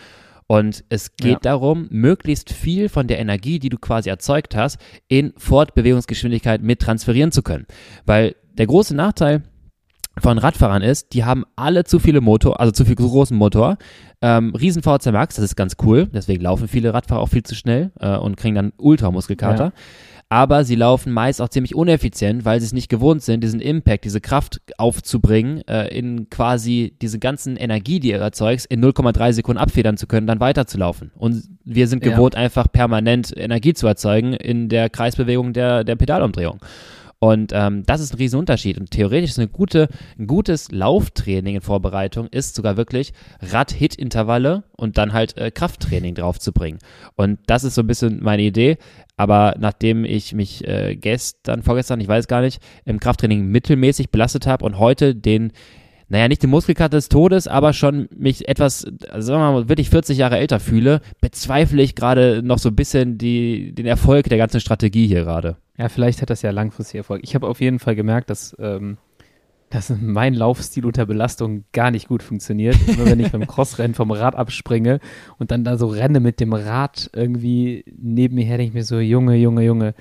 Und 0.47 0.83
es 0.89 1.15
geht 1.15 1.33
Ja. 1.33 1.39
darum, 1.41 1.87
möglichst 1.91 2.51
viel 2.51 2.89
von 2.89 3.05
der 3.05 3.19
Energie, 3.19 3.59
die 3.59 3.69
du 3.69 3.77
quasi 3.77 4.09
erzeugt 4.09 4.55
hast, 4.55 4.79
in 5.07 5.33
Fortbewegungsgeschwindigkeit 5.37 6.61
mit 6.63 6.79
transferieren 6.79 7.31
zu 7.31 7.43
können. 7.43 7.65
Weil 8.05 8.35
der 8.57 8.65
große 8.67 8.95
Nachteil 8.95 9.43
von 10.17 10.37
Radfahrern 10.37 10.81
ist, 10.81 11.13
die 11.13 11.23
haben 11.23 11.45
alle 11.55 11.83
zu 11.85 11.99
viele 11.99 12.19
Motor, 12.21 12.59
also 12.59 12.71
zu 12.71 12.83
viel 12.85 12.97
zu 12.97 13.07
großen 13.09 13.37
Motor, 13.37 13.77
ähm, 14.21 14.53
riesen 14.53 14.83
VZ 14.83 15.11
Max, 15.13 15.35
das 15.35 15.45
ist 15.45 15.55
ganz 15.55 15.77
cool, 15.83 16.07
deswegen 16.07 16.41
laufen 16.43 16.67
viele 16.67 16.93
Radfahrer 16.93 17.21
auch 17.21 17.29
viel 17.29 17.43
zu 17.43 17.55
schnell 17.55 17.91
äh, 17.99 18.17
und 18.17 18.35
kriegen 18.35 18.55
dann 18.55 18.73
Ultramuskelkater. 18.77 19.65
Ja. 19.65 19.71
Aber 20.31 20.63
sie 20.63 20.75
laufen 20.75 21.11
meist 21.11 21.41
auch 21.41 21.49
ziemlich 21.49 21.73
uneffizient, 21.73 22.45
weil 22.45 22.59
sie 22.59 22.67
es 22.67 22.73
nicht 22.73 22.87
gewohnt 22.89 23.23
sind, 23.23 23.43
diesen 23.43 23.59
Impact, 23.59 24.05
diese 24.05 24.21
Kraft 24.21 24.61
aufzubringen, 24.77 25.67
äh, 25.67 25.87
in 25.87 26.29
quasi 26.29 26.95
diese 27.01 27.17
ganzen 27.17 27.55
Energie, 27.55 27.99
die 27.99 28.09
ihr 28.09 28.19
erzeugt, 28.19 28.65
in 28.65 28.79
0,3 28.79 29.33
Sekunden 29.33 29.59
abfedern 29.59 29.97
zu 29.97 30.05
können, 30.05 30.27
dann 30.27 30.39
weiterzulaufen. 30.39 31.11
Und 31.15 31.45
wir 31.65 31.87
sind 31.87 32.05
Ja. 32.05 32.11
gewohnt, 32.11 32.35
einfach 32.35 32.71
permanent 32.71 33.33
Energie 33.35 33.73
zu 33.73 33.87
erzeugen 33.87 34.33
in 34.33 34.69
der 34.69 34.89
Kreisbewegung 34.91 35.53
der, 35.53 35.83
der 35.83 35.95
Pedalumdrehung. 35.95 36.59
Und 37.19 37.51
ähm, 37.53 37.83
das 37.85 37.99
ist 37.99 38.13
ein 38.13 38.17
Riesenunterschied. 38.17 38.79
Und 38.79 38.91
theoretisch 38.91 39.31
ist 39.31 39.39
eine 39.39 39.49
gute, 39.49 39.89
ein 40.17 40.25
gutes 40.25 40.71
Lauftraining 40.71 41.55
in 41.55 41.61
Vorbereitung 41.61 42.27
ist 42.27 42.55
sogar 42.55 42.77
wirklich 42.77 43.11
Rad-Hit-Intervalle 43.41 44.63
und 44.77 44.97
dann 44.97 45.11
halt 45.11 45.37
äh, 45.37 45.51
Krafttraining 45.51 46.15
drauf 46.15 46.39
zu 46.39 46.53
bringen. 46.53 46.79
Und 47.15 47.39
das 47.47 47.65
ist 47.65 47.75
so 47.75 47.81
ein 47.81 47.87
bisschen 47.87 48.23
meine 48.23 48.43
Idee. 48.43 48.77
Aber 49.17 49.55
nachdem 49.59 50.05
ich 50.05 50.33
mich 50.33 50.65
äh, 50.65 50.95
gestern, 50.95 51.61
vorgestern, 51.61 51.99
ich 51.99 52.07
weiß 52.07 52.27
gar 52.29 52.39
nicht, 52.39 52.61
im 52.85 53.01
Krafttraining 53.01 53.45
mittelmäßig 53.47 54.11
belastet 54.11 54.47
habe 54.47 54.65
und 54.65 54.79
heute 54.79 55.13
den 55.13 55.51
naja, 56.11 56.27
nicht 56.27 56.41
den 56.41 56.49
Muskelkater 56.49 56.97
des 56.97 57.07
Todes, 57.07 57.47
aber 57.47 57.71
schon 57.71 58.09
mich 58.15 58.47
etwas, 58.47 58.83
also 59.11 59.27
sagen 59.27 59.41
wir 59.41 59.51
mal, 59.51 59.69
wirklich 59.69 59.91
40 59.91 60.17
Jahre 60.17 60.39
älter 60.39 60.59
fühle, 60.59 61.01
bezweifle 61.21 61.83
ich 61.83 61.93
gerade 61.93 62.41
noch 62.41 62.57
so 62.57 62.69
ein 62.69 62.75
bisschen 62.75 63.19
die, 63.19 63.75
den 63.75 63.85
Erfolg 63.85 64.27
der 64.27 64.39
ganzen 64.39 64.59
Strategie 64.59 65.05
hier 65.05 65.23
gerade. 65.23 65.57
Ja, 65.79 65.89
vielleicht 65.89 66.21
hat 66.21 66.29
das 66.29 66.41
ja 66.43 66.51
langfristig 66.51 66.97
Erfolg. 66.97 67.21
Ich 67.23 67.33
habe 67.35 67.47
auf 67.47 67.61
jeden 67.61 67.79
Fall 67.79 67.95
gemerkt, 67.95 68.29
dass, 68.29 68.55
ähm, 68.59 68.97
dass 69.69 69.91
mein 69.99 70.33
Laufstil 70.33 70.85
unter 70.85 71.05
Belastung 71.05 71.63
gar 71.73 71.89
nicht 71.89 72.07
gut 72.07 72.21
funktioniert. 72.21 72.75
Immer 72.87 73.05
wenn 73.05 73.19
ich 73.19 73.31
beim 73.31 73.47
Crossrennen 73.47 73.93
vom 73.95 74.11
Rad 74.11 74.35
abspringe 74.35 74.99
und 75.37 75.51
dann 75.51 75.63
da 75.63 75.77
so 75.77 75.87
renne 75.87 76.19
mit 76.19 76.39
dem 76.39 76.53
Rad 76.53 77.09
irgendwie 77.13 77.85
neben 77.97 78.35
mir 78.35 78.45
her, 78.45 78.57
denke 78.57 78.69
ich 78.69 78.73
mir 78.75 78.83
so, 78.83 78.99
Junge, 78.99 79.35
Junge, 79.35 79.63
Junge, 79.63 79.93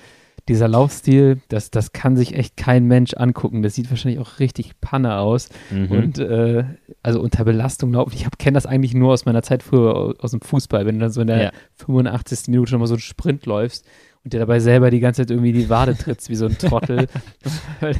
dieser 0.48 0.66
Laufstil, 0.66 1.42
das, 1.48 1.70
das 1.70 1.92
kann 1.92 2.16
sich 2.16 2.34
echt 2.34 2.56
kein 2.56 2.86
Mensch 2.86 3.12
angucken. 3.12 3.62
Das 3.62 3.74
sieht 3.74 3.90
wahrscheinlich 3.90 4.18
auch 4.18 4.38
richtig 4.40 4.80
Panne 4.80 5.18
aus. 5.18 5.50
Mhm. 5.70 5.90
Und 5.92 6.18
äh, 6.18 6.64
also 7.02 7.20
unter 7.20 7.44
Belastung 7.44 7.92
laufen. 7.92 8.14
Ich 8.16 8.26
kenne 8.38 8.54
das 8.54 8.64
eigentlich 8.64 8.94
nur 8.94 9.12
aus 9.12 9.26
meiner 9.26 9.42
Zeit 9.42 9.62
früher 9.62 9.94
au- 9.94 10.14
aus 10.18 10.30
dem 10.30 10.40
Fußball, 10.40 10.86
wenn 10.86 10.94
du 10.94 11.02
dann 11.02 11.10
so 11.12 11.20
in 11.20 11.26
der 11.26 11.42
Ja. 11.42 11.50
85. 11.76 12.48
Minute 12.48 12.70
schon 12.70 12.80
mal 12.80 12.86
so 12.86 12.94
einen 12.94 13.00
Sprint 13.02 13.44
läufst 13.44 13.86
und 14.24 14.32
dir 14.32 14.40
dabei 14.40 14.60
selber 14.60 14.90
die 14.90 15.00
ganze 15.00 15.22
Zeit 15.22 15.30
irgendwie 15.30 15.52
die 15.52 15.68
Wade 15.68 15.96
trittst 15.96 16.28
wie 16.28 16.34
so 16.34 16.46
ein 16.46 16.58
Trottel, 16.58 17.06
weil, 17.80 17.96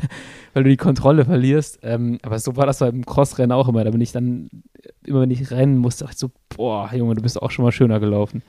weil 0.53 0.62
du 0.64 0.71
die 0.71 0.77
Kontrolle 0.77 1.25
verlierst. 1.25 1.81
Ähm, 1.83 2.19
aber 2.23 2.39
so 2.39 2.57
war 2.57 2.66
das 2.66 2.81
beim 2.81 3.05
Crossrennen 3.05 3.53
auch 3.53 3.69
immer. 3.69 3.85
Da 3.85 3.91
bin 3.91 4.01
ich 4.01 4.12
dann, 4.12 4.51
immer 5.05 5.23
wenn 5.23 5.31
ich 5.31 5.51
rennen 5.51 5.79
musste, 5.79 6.05
dachte 6.05 6.14
ich 6.14 6.21
so, 6.21 6.31
boah, 6.55 6.91
Junge, 6.93 7.14
du 7.14 7.23
bist 7.23 7.41
auch 7.41 7.51
schon 7.51 7.64
mal 7.64 7.73
schöner 7.73 8.01
gelaufen. 8.01 8.43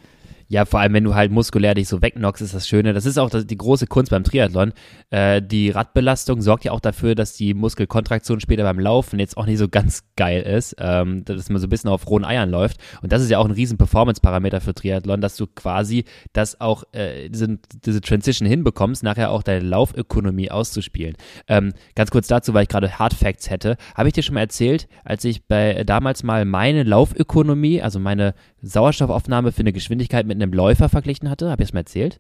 Ja, 0.52 0.66
vor 0.66 0.80
allem, 0.80 0.94
wenn 0.94 1.04
du 1.04 1.14
halt 1.14 1.32
muskulär 1.32 1.76
dich 1.76 1.88
so 1.88 2.02
wegknockst, 2.02 2.42
ist 2.42 2.56
das 2.56 2.68
Schöne. 2.68 2.94
Das 2.94 3.06
ist 3.06 3.20
auch 3.20 3.30
die 3.30 3.58
große 3.58 3.86
Kunst 3.86 4.10
beim 4.10 4.24
Triathlon. 4.24 4.74
Äh, 5.12 5.44
die 5.44 5.70
Radbelastung 5.70 6.42
sorgt 6.42 6.66
ja 6.66 6.72
auch 6.72 6.80
dafür, 6.80 7.14
dass 7.14 7.34
die 7.34 7.54
Muskelkontraktion 7.54 8.40
später 8.40 8.64
beim 8.64 8.80
Laufen 8.80 9.20
jetzt 9.20 9.38
auch 9.38 9.46
nicht 9.46 9.60
so 9.60 9.70
ganz 9.70 10.06
geil 10.16 10.42
ist, 10.42 10.76
ähm, 10.80 11.24
dass 11.24 11.50
man 11.50 11.62
so 11.62 11.68
ein 11.68 11.70
bisschen 11.70 11.92
auf 11.92 12.10
rohen 12.10 12.26
Eiern 12.26 12.50
läuft. 12.50 12.78
Und 13.04 13.12
das 13.12 13.22
ist 13.22 13.30
ja 13.30 13.38
auch 13.38 13.46
ein 13.46 13.52
riesen 13.52 13.78
Performance-Parameter 13.78 14.60
für 14.60 14.74
Triathlon, 14.74 15.22
dass 15.22 15.36
du 15.36 15.46
quasi 15.46 16.06
das 16.34 16.60
auch, 16.60 16.84
äh, 16.94 17.30
diese, 17.30 17.60
diese 17.86 18.02
Transition 18.02 18.48
hinbekommst, 18.48 19.04
nachher 19.04 19.30
auch 19.30 19.44
deine 19.44 19.64
Laufökonomie 19.64 20.50
auszuspielen. 20.50 21.16
Ähm, 21.48 21.74
ganz 21.94 22.10
kurz 22.10 22.28
dazu, 22.28 22.56
weil 22.56 22.64
ich 22.64 22.70
gerade 22.70 22.98
Hard 22.98 23.14
Facts 23.14 23.52
hätte, 23.52 23.78
habe 23.94 24.08
ich 24.08 24.14
dir 24.16 24.24
schon 24.24 24.34
mal 24.34 24.42
erzählt, 24.42 24.88
als 25.04 25.24
ich 25.26 25.46
bei 25.46 25.74
äh, 25.74 25.86
damals 25.86 26.24
mal 26.24 26.44
meine 26.46 26.82
Laufökonomie, 26.82 27.84
also 27.84 28.00
meine 28.00 28.34
Sauerstoffaufnahme 28.64 29.52
für 29.52 29.62
eine 29.62 29.74
Geschwindigkeit 29.74 30.26
mit 30.26 30.39
einem 30.42 30.54
Läufer 30.54 30.90
verglichen 30.90 31.30
hatte. 31.30 31.50
Habe 31.50 31.64
ich 31.64 31.70
das 31.70 31.74
mal 31.74 31.82
erzählt? 31.82 32.20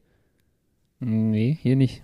Nee, 0.99 1.57
hier 1.61 1.76
nicht. 1.76 2.03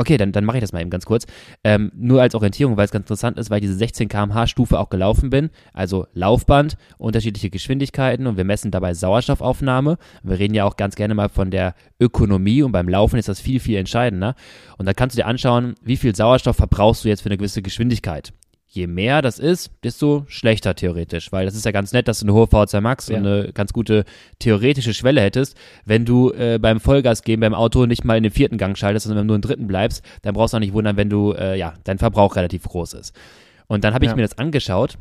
Okay, 0.00 0.16
dann, 0.16 0.32
dann 0.32 0.46
mache 0.46 0.56
ich 0.56 0.62
das 0.62 0.72
mal 0.72 0.80
eben 0.80 0.88
ganz 0.88 1.04
kurz. 1.04 1.26
Ähm, 1.62 1.92
nur 1.94 2.22
als 2.22 2.34
Orientierung, 2.34 2.78
weil 2.78 2.86
es 2.86 2.90
ganz 2.90 3.02
interessant 3.02 3.36
ist, 3.36 3.50
weil 3.50 3.58
ich 3.58 3.64
diese 3.64 3.74
16 3.74 4.08
km/h 4.08 4.46
Stufe 4.46 4.78
auch 4.78 4.88
gelaufen 4.88 5.28
bin. 5.28 5.50
Also 5.74 6.06
Laufband, 6.14 6.78
unterschiedliche 6.96 7.50
Geschwindigkeiten 7.50 8.26
und 8.26 8.38
wir 8.38 8.44
messen 8.44 8.70
dabei 8.70 8.94
Sauerstoffaufnahme. 8.94 9.98
Wir 10.22 10.38
reden 10.38 10.54
ja 10.54 10.64
auch 10.64 10.76
ganz 10.76 10.94
gerne 10.94 11.14
mal 11.14 11.28
von 11.28 11.50
der 11.50 11.74
Ökonomie 12.00 12.62
und 12.62 12.72
beim 12.72 12.88
Laufen 12.88 13.18
ist 13.18 13.28
das 13.28 13.40
viel, 13.40 13.60
viel 13.60 13.76
entscheidender. 13.76 14.36
Und 14.78 14.86
dann 14.86 14.96
kannst 14.96 15.18
du 15.18 15.20
dir 15.20 15.26
anschauen, 15.26 15.74
wie 15.82 15.98
viel 15.98 16.16
Sauerstoff 16.16 16.56
verbrauchst 16.56 17.04
du 17.04 17.10
jetzt 17.10 17.20
für 17.20 17.28
eine 17.28 17.36
gewisse 17.36 17.60
Geschwindigkeit. 17.60 18.32
Je 18.72 18.86
mehr 18.86 19.20
das 19.20 19.40
ist, 19.40 19.72
desto 19.82 20.24
schlechter 20.28 20.76
theoretisch, 20.76 21.32
weil 21.32 21.44
das 21.44 21.56
ist 21.56 21.64
ja 21.64 21.72
ganz 21.72 21.92
nett, 21.92 22.06
dass 22.06 22.20
du 22.20 22.26
eine 22.26 22.34
hohe 22.34 22.44
VO2 22.46 22.80
Max 22.80 23.08
Ja. 23.08 23.18
und 23.18 23.26
eine 23.26 23.52
ganz 23.52 23.72
gute 23.72 24.04
theoretische 24.38 24.94
Schwelle 24.94 25.20
hättest. 25.22 25.56
Wenn 25.84 26.04
du 26.04 26.30
äh, 26.30 26.58
beim 26.62 26.78
Vollgas 26.78 27.22
geben 27.22 27.40
beim 27.40 27.54
Auto 27.54 27.86
nicht 27.86 28.04
mal 28.04 28.16
in 28.16 28.22
den 28.22 28.30
vierten 28.30 28.58
Gang 28.58 28.78
schaltest, 28.78 29.06
sondern 29.08 29.26
nur 29.26 29.34
im 29.34 29.42
dritten 29.42 29.66
bleibst, 29.66 30.04
dann 30.22 30.34
brauchst 30.34 30.54
du 30.54 30.58
auch 30.58 30.60
nicht 30.60 30.72
wundern, 30.72 30.96
wenn 30.96 31.10
du, 31.10 31.32
äh, 31.32 31.58
ja, 31.58 31.74
dein 31.82 31.98
Verbrauch 31.98 32.36
relativ 32.36 32.62
groß 32.62 32.92
ist. 32.94 33.12
Und 33.66 33.82
dann 33.82 33.92
habe 33.92 34.04
ich 34.04 34.10
Ja. 34.12 34.16
mir 34.16 34.22
das 34.22 34.38
angeschaut 34.38 34.98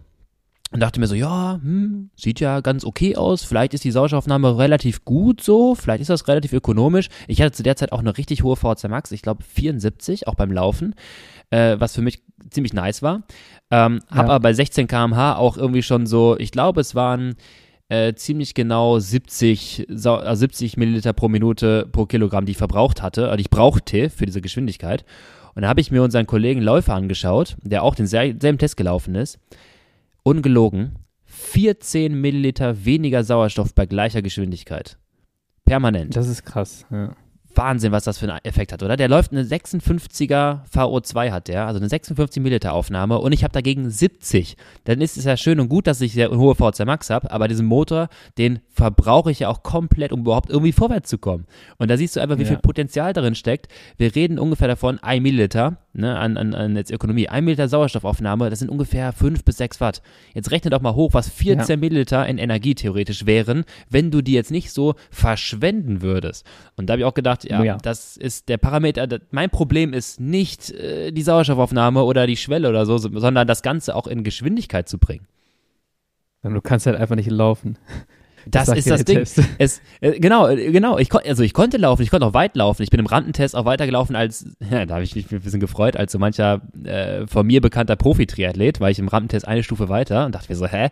und 0.71 0.81
dachte 0.81 0.99
mir 0.99 1.07
so, 1.07 1.15
ja, 1.15 1.59
hm, 1.61 2.11
sieht 2.15 2.39
ja 2.39 2.59
ganz 2.61 2.85
okay 2.85 3.15
aus. 3.15 3.43
Vielleicht 3.43 3.73
ist 3.73 3.83
die 3.83 3.91
Sauerstoffaufnahme 3.91 4.57
relativ 4.57 5.03
gut 5.03 5.41
so. 5.41 5.73
Vielleicht 5.73 6.01
ist 6.01 6.09
das 6.11 6.27
relativ 6.27 6.53
ökonomisch. 6.53 7.09
Ich 7.27 7.41
hatte 7.41 7.53
zu 7.53 7.63
der 7.63 7.75
Zeit 7.75 7.91
auch 7.91 7.99
eine 7.99 8.17
richtig 8.17 8.43
hohe 8.43 8.55
VO2 8.55 8.87
Max. 8.87 9.11
Ich 9.11 9.23
glaube 9.23 9.43
74, 9.43 10.27
auch 10.27 10.35
beim 10.35 10.51
Laufen, 10.51 10.93
äh, 11.49 11.75
was 11.79 11.95
für 11.95 12.01
mich 12.01 12.21
ziemlich 12.51 12.73
nice 12.73 13.01
war. 13.01 13.23
Ähm, 13.71 13.99
hab 14.09 14.15
Ja. 14.15 14.23
aber 14.23 14.39
bei 14.39 14.53
16 14.53 14.87
km/h 14.87 15.37
auch 15.37 15.57
irgendwie 15.57 15.81
schon 15.81 16.05
so, 16.05 16.37
ich 16.37 16.51
glaube, 16.51 16.81
es 16.81 16.93
waren 16.93 17.35
äh, 17.87 18.13
ziemlich 18.13 18.53
genau 18.53 18.99
70, 18.99 19.87
Sau 19.89 20.21
äh, 20.21 20.35
70 20.35 20.77
Milliliter 20.77 21.13
pro 21.13 21.29
Minute 21.29 21.87
pro 21.91 22.05
Kilogramm, 22.05 22.45
die 22.45 22.51
ich 22.51 22.57
verbraucht 22.59 23.01
hatte, 23.01 23.33
die 23.35 23.41
ich 23.41 23.49
brauchte 23.49 24.11
für 24.11 24.27
diese 24.27 24.41
Geschwindigkeit. 24.41 25.03
Und 25.55 25.63
da 25.63 25.67
habe 25.67 25.81
ich 25.81 25.89
mir 25.89 26.03
unseren 26.03 26.27
Kollegen 26.27 26.61
Läufer 26.61 26.93
angeschaut, 26.93 27.57
der 27.63 27.81
auch 27.81 27.95
denselben 27.95 28.59
Test 28.59 28.77
gelaufen 28.77 29.15
ist. 29.15 29.39
Ungelogen, 30.29 30.99
14 31.25 32.13
Milliliter 32.19 32.85
weniger 32.85 33.23
Sauerstoff 33.23 33.73
bei 33.73 33.87
gleicher 33.87 34.21
Geschwindigkeit. 34.21 34.99
Permanent. 35.65 36.15
Das 36.15 36.27
ist 36.27 36.45
krass, 36.45 36.85
ja. 36.91 37.15
Wahnsinn, 37.55 37.91
was 37.91 38.03
das 38.03 38.17
für 38.19 38.31
einen 38.31 38.39
Effekt 38.43 38.71
hat, 38.71 38.83
oder? 38.83 38.95
Der 38.95 39.07
läuft 39.09 39.31
eine 39.31 39.43
56er 39.43 40.59
VO2 40.73 41.31
hat 41.31 41.47
der, 41.47 41.65
also 41.67 41.79
eine 41.79 41.89
56 41.89 42.41
Milliliter 42.41 42.73
Aufnahme 42.73 43.19
und 43.19 43.31
ich 43.31 43.43
habe 43.43 43.51
dagegen 43.51 43.89
70. 43.89 44.55
Dann 44.85 45.01
ist 45.01 45.17
es 45.17 45.25
ja 45.25 45.35
schön 45.35 45.59
und 45.59 45.67
gut, 45.69 45.87
dass 45.87 45.99
ich 46.01 46.13
sehr 46.13 46.29
hohe 46.31 46.53
VO2 46.53 46.85
Max 46.85 47.09
habe, 47.09 47.31
aber 47.31 47.47
diesen 47.47 47.65
Motor, 47.65 48.09
den 48.37 48.59
verbrauche 48.69 49.31
ich 49.31 49.39
ja 49.39 49.49
auch 49.49 49.63
komplett, 49.63 50.11
um 50.13 50.21
überhaupt 50.21 50.49
irgendwie 50.49 50.71
vorwärts 50.71 51.09
zu 51.09 51.17
kommen. 51.17 51.45
Und 51.77 51.89
da 51.89 51.97
siehst 51.97 52.15
du 52.15 52.19
einfach, 52.21 52.37
wie 52.37 52.43
Ja. 52.43 52.49
viel 52.49 52.57
Potenzial 52.57 53.13
darin 53.13 53.35
steckt. 53.35 53.67
Wir 53.97 54.15
reden 54.15 54.39
ungefähr 54.39 54.67
davon, 54.67 54.99
ein 54.99 55.21
Milliliter 55.21 55.77
ne, 55.93 56.17
an, 56.17 56.37
an, 56.37 56.53
an 56.55 56.75
jetzt 56.75 56.91
Ökonomie. 56.91 57.27
Ein 57.27 57.43
Milliliter 57.45 57.67
Sauerstoffaufnahme, 57.67 58.49
das 58.49 58.59
sind 58.59 58.69
ungefähr 58.69 59.11
5 59.11 59.43
bis 59.43 59.57
6 59.57 59.81
Watt. 59.81 60.01
Jetzt 60.33 60.51
rechne 60.51 60.69
doch 60.69 60.81
mal 60.81 60.95
hoch, 60.95 61.13
was 61.13 61.29
14 61.29 61.67
Ja. 61.67 61.77
Milliliter 61.77 62.25
in 62.27 62.37
Energie 62.37 62.75
theoretisch 62.75 63.25
wären, 63.25 63.65
wenn 63.89 64.11
du 64.11 64.21
die 64.21 64.33
jetzt 64.33 64.51
nicht 64.51 64.71
so 64.71 64.95
verschwenden 65.09 66.01
würdest. 66.01 66.45
Und 66.77 66.87
da 66.87 66.93
habe 66.93 67.01
ich 67.01 67.05
auch 67.05 67.13
gedacht, 67.13 67.38
ja, 67.43 67.63
Ja. 67.63 67.77
das 67.77 68.17
ist 68.17 68.49
der 68.49 68.57
Parameter. 68.57 69.07
Mein 69.31 69.49
Problem 69.49 69.93
ist 69.93 70.19
nicht 70.19 70.71
äh, 70.71 71.11
die 71.11 71.21
Sauerstoffaufnahme 71.21 72.03
oder 72.03 72.27
die 72.27 72.37
Schwelle 72.37 72.69
oder 72.69 72.85
so, 72.85 72.97
sondern 72.97 73.47
das 73.47 73.61
Ganze 73.61 73.95
auch 73.95 74.07
in 74.07 74.23
Geschwindigkeit 74.23 74.87
zu 74.89 74.97
bringen. 74.97 75.27
Du 76.43 76.61
kannst 76.61 76.85
halt 76.85 76.97
einfach 76.97 77.15
nicht 77.15 77.29
laufen. 77.29 77.77
Das, 78.51 78.67
sagt 78.67 78.79
ist 78.79 78.87
ja 78.87 78.95
das 78.95 79.05
Ding. 79.05 79.19
Es, 79.57 79.81
äh, 80.01 80.19
genau, 80.19 80.47
äh, 80.47 80.71
genau. 80.71 80.97
Ich, 80.97 81.13
also 81.13 81.43
ich 81.43 81.53
konnte 81.53 81.77
laufen, 81.77 82.01
ich 82.01 82.09
konnte 82.09 82.25
auch 82.25 82.33
weit 82.33 82.55
laufen. 82.55 82.83
Ich 82.83 82.89
bin 82.89 82.99
im 82.99 83.05
Randentest 83.05 83.55
auch 83.55 83.65
weitergelaufen 83.65 84.15
als, 84.15 84.45
ja, 84.71 84.85
da 84.85 84.95
habe 84.95 85.03
ich 85.03 85.15
mich 85.15 85.31
ein 85.31 85.41
bisschen 85.41 85.59
gefreut, 85.59 85.97
als 85.97 86.11
so 86.11 86.19
mancher 86.19 86.61
äh, 86.83 87.27
von 87.27 87.45
mir 87.45 87.61
bekannter 87.61 87.95
Profi-Triathlet, 87.95 88.79
war 88.79 88.89
ich 88.89 88.99
im 88.99 89.07
Randentest 89.07 89.47
eine 89.47 89.63
Stufe 89.63 89.89
weiter 89.89 90.25
und 90.25 90.35
dachte 90.35 90.51
mir 90.51 90.55
so, 90.55 90.67
hä, 90.67 90.89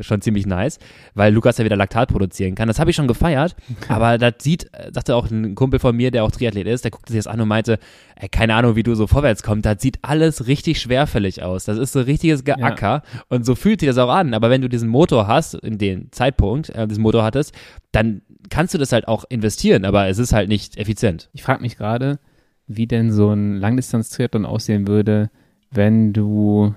schon 0.00 0.20
ziemlich 0.20 0.46
nice, 0.46 0.78
weil 1.14 1.32
Lukas 1.32 1.58
ja 1.58 1.64
wieder 1.64 1.76
Laktat 1.76 2.10
produzieren 2.10 2.54
kann. 2.54 2.68
Das 2.68 2.78
habe 2.78 2.90
ich 2.90 2.96
schon 2.96 3.08
gefeiert, 3.08 3.56
aber 3.88 4.18
das 4.18 4.34
sieht, 4.38 4.64
äh, 4.72 4.90
sagte 4.92 5.16
auch 5.16 5.30
ein 5.30 5.54
Kumpel 5.54 5.80
von 5.80 5.96
mir, 5.96 6.10
der 6.10 6.24
auch 6.24 6.30
Triathlet 6.30 6.66
ist, 6.66 6.84
der 6.84 6.90
guckte 6.90 7.12
sich 7.12 7.18
das 7.22 7.26
an 7.26 7.40
und 7.40 7.48
meinte, 7.48 7.78
ey, 8.16 8.28
keine 8.28 8.54
Ahnung, 8.54 8.76
wie 8.76 8.82
du 8.82 8.94
so 8.94 9.06
vorwärts 9.06 9.42
kommst, 9.42 9.64
das 9.64 9.80
sieht 9.80 9.98
alles 10.02 10.46
richtig 10.46 10.80
schwerfällig 10.80 11.42
aus. 11.42 11.64
Das 11.64 11.78
ist 11.78 11.92
so 11.92 12.00
richtiges 12.00 12.44
Geacker 12.44 13.02
und 13.28 13.46
so 13.46 13.54
fühlt 13.54 13.80
sich 13.80 13.88
das 13.88 13.98
auch 13.98 14.10
an. 14.10 14.34
Aber 14.34 14.50
wenn 14.50 14.60
du 14.60 14.68
diesen 14.68 14.88
Motor 14.88 15.26
hast, 15.26 15.54
in 15.54 15.78
den 15.78 16.12
Zeitpunkt, 16.12 16.70
äh, 16.70 16.86
diesen 16.90 17.02
Motor 17.02 17.22
hattest, 17.24 17.54
dann 17.92 18.22
kannst 18.50 18.74
du 18.74 18.78
das 18.78 18.92
halt 18.92 19.08
auch 19.08 19.24
investieren, 19.28 19.84
aber 19.84 20.08
es 20.08 20.18
ist 20.18 20.32
halt 20.32 20.48
nicht 20.48 20.76
effizient. 20.76 21.30
Ich 21.32 21.42
frage 21.42 21.62
mich 21.62 21.76
gerade, 21.76 22.18
wie 22.66 22.86
denn 22.86 23.10
so 23.12 23.30
ein 23.32 23.56
Langdistanz-Triathlon 23.56 24.44
aussehen 24.46 24.86
würde, 24.86 25.30
wenn 25.70 26.12
du 26.12 26.74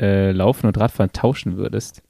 äh, 0.00 0.30
Laufen 0.32 0.66
und 0.66 0.78
Radfahren 0.78 1.12
tauschen 1.12 1.56
würdest. 1.56 2.02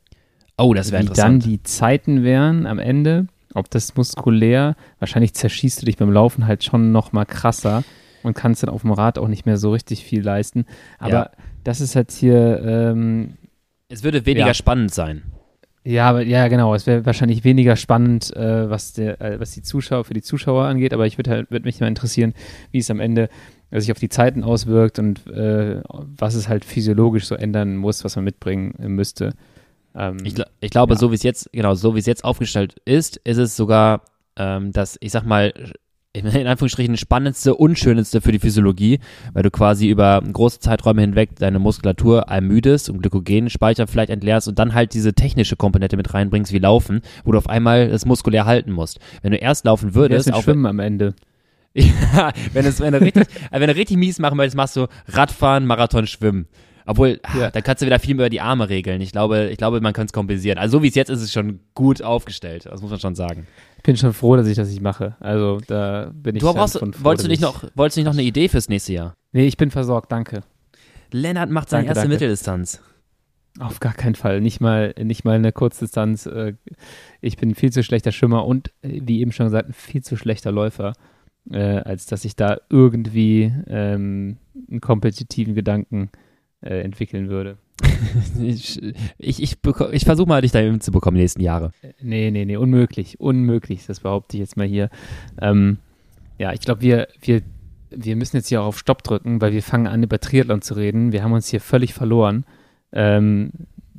Oh, 0.58 0.74
das 0.74 0.90
wäre 0.92 1.02
wie 1.02 1.06
dann 1.06 1.34
interessant. 1.36 1.44
die 1.44 1.62
Zeiten 1.62 2.22
wären 2.24 2.66
am 2.66 2.78
Ende, 2.78 3.28
ob 3.54 3.70
das 3.70 3.94
muskulär, 3.96 4.76
wahrscheinlich 4.98 5.32
zerschießt 5.34 5.80
du 5.82 5.86
dich 5.86 5.96
beim 5.96 6.10
Laufen 6.12 6.46
halt 6.46 6.64
schon 6.64 6.92
noch 6.92 7.12
mal 7.12 7.24
krasser 7.24 7.84
und 8.22 8.34
kannst 8.34 8.62
dann 8.62 8.70
auf 8.70 8.82
dem 8.82 8.90
Rad 8.92 9.18
auch 9.18 9.28
nicht 9.28 9.46
mehr 9.46 9.56
so 9.56 9.70
richtig 9.72 10.04
viel 10.04 10.22
leisten. 10.22 10.66
Aber 10.98 11.12
Ja. 11.12 11.30
das 11.64 11.80
ist 11.80 11.94
halt 11.96 12.10
hier, 12.10 12.60
ähm, 12.64 13.34
Es 13.88 14.02
würde 14.02 14.26
weniger 14.26 14.48
Ja. 14.48 14.54
spannend 14.54 14.92
sein. 14.92 15.22
Ja, 15.90 16.08
aber, 16.10 16.22
ja 16.22 16.48
genau, 16.48 16.74
es 16.74 16.86
wäre 16.86 17.06
wahrscheinlich 17.06 17.44
weniger 17.44 17.76
spannend, 17.76 18.34
äh, 18.36 18.68
was, 18.68 18.92
der, 18.92 19.20
äh, 19.20 19.40
was 19.40 19.52
die 19.52 19.62
Zuschauer, 19.62 20.04
für 20.04 20.14
die 20.14 20.22
Zuschauer 20.22 20.64
angeht, 20.66 20.92
aber 20.92 21.06
ich 21.06 21.18
würde 21.18 21.30
halt, 21.30 21.50
würde 21.50 21.64
mich 21.66 21.80
mal 21.80 21.86
interessieren, 21.88 22.34
wie 22.72 22.78
es 22.78 22.90
am 22.90 23.00
Ende 23.00 23.28
äh, 23.70 23.80
sich 23.80 23.90
auf 23.92 23.98
die 23.98 24.08
Zeiten 24.08 24.44
auswirkt 24.44 24.98
und 24.98 25.26
äh, 25.28 25.80
was 25.88 26.34
es 26.34 26.48
halt 26.48 26.64
physiologisch 26.64 27.26
so 27.26 27.34
ändern 27.34 27.76
muss, 27.76 28.04
was 28.04 28.16
man 28.16 28.24
mitbringen 28.24 28.74
äh, 28.78 28.88
müsste. 28.88 29.32
Ähm, 29.94 30.18
Ich, 30.24 30.34
gl- 30.34 30.46
ich 30.60 30.70
glaube, 30.70 30.94
Ja. 30.94 30.98
so 30.98 31.10
wie 31.10 31.14
es 31.16 31.22
jetzt, 31.22 31.50
genau, 31.52 31.74
so 31.74 31.94
wie 31.94 31.98
es 32.00 32.06
jetzt 32.06 32.24
aufgestellt 32.24 32.76
ist, 32.84 33.16
ist 33.24 33.38
es 33.38 33.56
sogar 33.56 34.02
ähm, 34.36 34.72
das, 34.72 34.96
ich 35.00 35.10
sag 35.12 35.24
mal, 35.24 35.52
in 36.24 36.46
Anführungsstrichen 36.46 36.96
spannendste 36.96 37.54
und 37.54 37.78
schönste 37.78 38.20
für 38.20 38.32
die 38.32 38.38
Physiologie, 38.38 39.00
weil 39.32 39.42
du 39.42 39.50
quasi 39.50 39.88
über 39.88 40.20
große 40.20 40.60
Zeiträume 40.60 41.00
hinweg 41.00 41.30
deine 41.36 41.58
Muskulatur 41.58 42.22
ermüdest 42.22 42.90
und 42.90 43.00
Glykogenspeicher 43.00 43.86
vielleicht 43.86 44.10
entleerst 44.10 44.48
und 44.48 44.58
dann 44.58 44.74
halt 44.74 44.94
diese 44.94 45.14
technische 45.14 45.56
Komponente 45.56 45.96
mit 45.96 46.12
reinbringst 46.14 46.52
wie 46.52 46.58
Laufen, 46.58 47.02
wo 47.24 47.32
du 47.32 47.38
auf 47.38 47.48
einmal 47.48 47.88
das 47.88 48.06
muskulär 48.06 48.46
halten 48.46 48.72
musst. 48.72 48.98
Wenn 49.22 49.32
du 49.32 49.38
erst 49.38 49.64
laufen 49.64 49.94
würdest, 49.94 50.32
auch 50.32 50.42
Schwimmen 50.42 50.66
am 50.66 50.78
Ende. 50.78 51.14
Ja, 51.74 52.32
wenn, 52.54 52.66
es, 52.66 52.80
wenn, 52.80 52.92
du 52.92 53.00
richtig, 53.00 53.26
wenn 53.50 53.68
du 53.68 53.76
richtig 53.76 53.96
mies 53.98 54.18
machen 54.18 54.36
möchtest, 54.36 54.56
machst 54.56 54.74
du 54.74 54.88
Radfahren, 55.06 55.66
Marathon, 55.66 56.06
Schwimmen. 56.06 56.48
Obwohl, 56.88 57.20
ah, 57.22 57.38
Ja. 57.38 57.50
da 57.50 57.60
kannst 57.60 57.82
du 57.82 57.86
wieder 57.86 57.98
viel 57.98 58.14
mehr 58.14 58.24
über 58.26 58.30
die 58.30 58.40
Arme 58.40 58.70
regeln. 58.70 59.02
Ich 59.02 59.12
glaube, 59.12 59.50
ich 59.50 59.58
glaube, 59.58 59.82
man 59.82 59.92
kann 59.92 60.06
es 60.06 60.12
kompensieren. 60.14 60.56
Also 60.58 60.78
so 60.78 60.82
wie 60.82 60.88
es 60.88 60.94
jetzt 60.94 61.10
ist, 61.10 61.18
ist 61.18 61.24
es 61.26 61.32
schon 61.34 61.60
gut 61.74 62.00
aufgestellt. 62.00 62.64
Das 62.64 62.80
muss 62.80 62.90
man 62.90 62.98
schon 62.98 63.14
sagen. 63.14 63.46
Ich 63.76 63.82
bin 63.82 63.96
schon 63.98 64.14
froh, 64.14 64.36
dass 64.36 64.46
ich 64.46 64.56
das 64.56 64.70
nicht 64.70 64.80
mache. 64.80 65.14
Also 65.20 65.58
da 65.66 66.10
bin 66.14 66.34
ich 66.34 66.40
Du 66.42 66.50
brauchst, 66.52 66.78
von 66.78 66.94
froh, 66.94 67.04
wolltest 67.04 67.26
du 67.26 67.30
nicht 67.30 67.42
noch, 67.42 67.62
wolltest 67.74 67.98
du 67.98 68.00
nicht 68.00 68.06
noch 68.06 68.14
eine 68.14 68.22
Idee 68.22 68.48
fürs 68.48 68.70
nächste 68.70 68.94
Jahr? 68.94 69.14
Nee, 69.32 69.46
ich 69.46 69.58
bin 69.58 69.70
versorgt, 69.70 70.10
danke. 70.10 70.40
Lennart 71.12 71.50
macht 71.50 71.68
seine 71.68 71.82
Danke, 71.82 71.88
erste 71.90 72.00
danke. 72.08 72.14
Mitteldistanz. 72.14 72.82
Auf 73.60 73.80
gar 73.80 73.92
keinen 73.92 74.14
Fall. 74.14 74.40
Nicht 74.40 74.60
mal, 74.62 74.94
nicht 75.02 75.24
mal 75.26 75.34
eine 75.34 75.52
Kurzdistanz. 75.52 76.24
Äh, 76.26 76.54
Ich 77.20 77.36
bin 77.36 77.50
ein 77.50 77.54
viel 77.54 77.70
zu 77.72 77.82
schlechter 77.82 78.12
Schwimmer 78.12 78.46
und, 78.46 78.68
äh, 78.82 79.00
wie 79.04 79.20
eben 79.20 79.32
schon 79.32 79.46
gesagt, 79.46 79.68
ein 79.68 79.74
viel 79.74 80.02
zu 80.02 80.16
schlechter 80.16 80.52
Läufer, 80.52 80.94
äh, 81.50 81.58
als 81.80 82.06
dass 82.06 82.24
ich 82.24 82.34
da 82.34 82.58
irgendwie 82.70 83.52
ähm, 83.66 84.38
einen 84.70 84.80
kompetitiven 84.80 85.54
Gedanken 85.54 86.10
äh, 86.14 86.27
entwickeln 86.60 87.28
würde. 87.28 87.58
Ich, 88.40 88.80
ich, 89.18 89.42
ich, 89.42 89.58
ich 89.92 90.04
versuche 90.04 90.28
mal, 90.28 90.40
dich 90.42 90.52
da 90.52 90.60
hinzubekommen 90.60 91.16
die 91.16 91.22
nächsten 91.22 91.40
Jahre. 91.40 91.72
Äh, 91.82 91.92
Nee, 92.00 92.30
nee, 92.30 92.44
nee, 92.44 92.56
unmöglich. 92.56 93.18
Unmöglich, 93.18 93.86
das 93.86 94.00
behaupte 94.00 94.36
ich 94.36 94.40
jetzt 94.40 94.56
mal 94.56 94.66
hier. 94.66 94.88
Ähm, 95.40 95.78
ja, 96.38 96.52
ich 96.52 96.60
glaube, 96.60 96.80
wir, 96.82 97.08
wir, 97.20 97.42
wir 97.90 98.14
müssen 98.16 98.36
jetzt 98.36 98.48
hier 98.48 98.62
auch 98.62 98.66
auf 98.66 98.78
Stopp 98.78 99.02
drücken, 99.02 99.40
weil 99.40 99.52
wir 99.52 99.62
fangen 99.62 99.88
an, 99.88 100.02
über 100.02 100.20
Triathlon 100.20 100.62
zu 100.62 100.74
reden. 100.74 101.12
Wir 101.12 101.24
haben 101.24 101.32
uns 101.32 101.48
hier 101.48 101.60
völlig 101.60 101.92
verloren. 101.94 102.44
Ähm, 102.92 103.50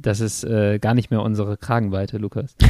das 0.01 0.19
ist 0.19 0.43
äh, 0.43 0.79
gar 0.79 0.93
nicht 0.93 1.11
mehr 1.11 1.21
unsere 1.21 1.57
Kragenweite, 1.57 2.17
Lukas. 2.17 2.55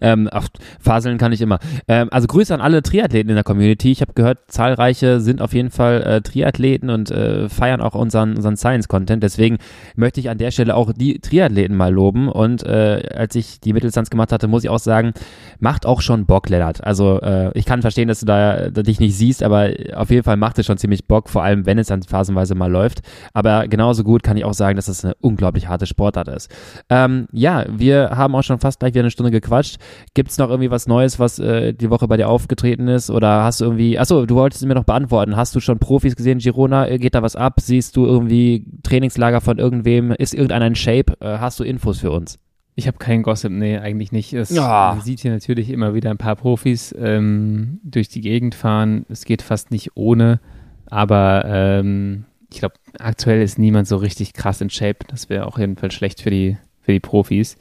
Ähm, 0.00 0.28
ach, 0.32 0.48
faseln 0.80 1.18
kann 1.18 1.32
ich 1.32 1.40
immer. 1.40 1.58
Ähm, 1.86 2.08
also 2.10 2.26
Grüße 2.26 2.54
an 2.54 2.60
alle 2.60 2.82
Triathleten 2.82 3.28
in 3.28 3.34
der 3.34 3.44
Community. 3.44 3.92
Ich 3.92 4.00
habe 4.00 4.12
gehört, 4.14 4.38
zahlreiche 4.48 5.20
sind 5.20 5.42
auf 5.42 5.52
jeden 5.52 5.70
Fall 5.70 6.02
äh, 6.02 6.20
Triathleten 6.22 6.88
und 6.88 7.10
äh, 7.10 7.48
feiern 7.48 7.80
auch 7.80 7.94
unseren, 7.94 8.36
unseren 8.36 8.56
Science-Content. 8.56 9.22
Deswegen 9.22 9.58
möchte 9.94 10.20
ich 10.20 10.30
an 10.30 10.38
der 10.38 10.50
Stelle 10.50 10.76
auch 10.76 10.92
die 10.92 11.18
Triathleten 11.20 11.76
mal 11.76 11.92
loben. 11.92 12.28
Und 12.28 12.64
äh, 12.64 13.08
als 13.14 13.34
ich 13.34 13.60
die 13.60 13.72
Mitteldistanz 13.72 14.08
gemacht 14.08 14.32
hatte, 14.32 14.48
muss 14.48 14.64
ich 14.64 14.70
auch 14.70 14.78
sagen, 14.78 15.12
macht 15.60 15.84
auch 15.84 16.00
schon 16.00 16.26
Bock, 16.26 16.48
Lennart. 16.48 16.82
Also 16.82 17.20
äh, 17.20 17.50
ich 17.56 17.66
kann 17.66 17.82
verstehen, 17.82 18.08
dass 18.08 18.20
du 18.20 18.26
da 18.26 18.70
dass 18.70 18.84
dich 18.84 19.00
nicht 19.00 19.16
siehst, 19.16 19.42
aber 19.42 19.70
auf 19.94 20.10
jeden 20.10 20.24
Fall 20.24 20.36
macht 20.36 20.58
es 20.58 20.66
schon 20.66 20.78
ziemlich 20.78 21.06
Bock, 21.06 21.28
vor 21.28 21.42
allem 21.42 21.66
wenn 21.66 21.78
es 21.78 21.88
dann 21.88 22.02
phasenweise 22.02 22.54
mal 22.54 22.70
läuft. 22.70 23.00
Aber 23.32 23.68
genauso 23.68 24.04
gut 24.04 24.22
kann 24.22 24.36
ich 24.36 24.44
auch 24.44 24.54
sagen, 24.54 24.76
dass 24.76 24.88
es 24.88 25.04
eine 25.04 25.14
unglaublich 25.20 25.68
harte 25.68 25.86
Sportart 25.86 26.28
ist. 26.28 26.51
Ähm, 26.88 27.26
ja, 27.32 27.64
wir 27.68 28.10
haben 28.10 28.34
auch 28.34 28.42
schon 28.42 28.58
fast 28.58 28.80
gleich 28.80 28.94
wieder 28.94 29.02
eine 29.02 29.10
Stunde 29.10 29.30
gequatscht. 29.30 29.76
Gibt 30.14 30.30
es 30.30 30.38
noch 30.38 30.50
irgendwie 30.50 30.70
was 30.70 30.86
Neues, 30.86 31.18
was 31.18 31.38
äh, 31.38 31.72
die 31.72 31.90
Woche 31.90 32.08
bei 32.08 32.16
dir 32.16 32.28
aufgetreten 32.28 32.88
ist? 32.88 33.10
Oder 33.10 33.44
hast 33.44 33.60
du 33.60 33.64
irgendwie, 33.66 33.98
achso, 33.98 34.26
du 34.26 34.34
wolltest 34.34 34.64
mir 34.64 34.74
noch 34.74 34.84
beantworten. 34.84 35.36
Hast 35.36 35.54
du 35.54 35.60
schon 35.60 35.78
Profis 35.78 36.16
gesehen, 36.16 36.38
Girona? 36.38 36.88
Äh, 36.88 36.98
Geht 36.98 37.14
da 37.14 37.22
was 37.22 37.36
ab? 37.36 37.60
Siehst 37.60 37.96
du 37.96 38.06
irgendwie 38.06 38.64
Trainingslager 38.82 39.40
von 39.40 39.58
irgendwem? 39.58 40.12
Ist 40.12 40.34
irgendeiner 40.34 40.66
in 40.66 40.74
Shape? 40.74 41.14
Äh, 41.20 41.38
hast 41.38 41.60
du 41.60 41.64
Infos 41.64 42.00
für 42.00 42.10
uns? 42.10 42.38
Ich 42.74 42.86
habe 42.86 42.96
keinen 42.96 43.22
Gossip, 43.22 43.52
nee, 43.52 43.76
eigentlich 43.76 44.12
nicht. 44.12 44.32
Es, 44.32 44.50
Ja. 44.50 44.94
Man 44.94 45.04
sieht 45.04 45.20
hier 45.20 45.30
natürlich 45.30 45.68
immer 45.68 45.92
wieder 45.94 46.10
ein 46.10 46.16
paar 46.16 46.36
Profis 46.36 46.94
ähm, 46.98 47.80
durch 47.84 48.08
die 48.08 48.22
Gegend 48.22 48.54
fahren. 48.54 49.04
Es 49.10 49.26
geht 49.26 49.42
fast 49.42 49.70
nicht 49.70 49.90
ohne, 49.94 50.40
aber 50.86 51.44
ähm, 51.46 52.24
ich 52.52 52.60
glaube, 52.60 52.74
aktuell 52.98 53.42
ist 53.42 53.58
niemand 53.58 53.88
so 53.88 53.96
richtig 53.96 54.32
krass 54.32 54.60
in 54.60 54.70
Shape. 54.70 54.98
Das 55.08 55.28
wäre 55.28 55.46
auch 55.46 55.58
jedenfalls 55.58 55.94
schlecht 55.94 56.20
für 56.20 56.30
die, 56.30 56.56
für 56.80 56.92
die 56.92 57.00
Profis. 57.00 57.56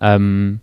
Ähm, 0.00 0.60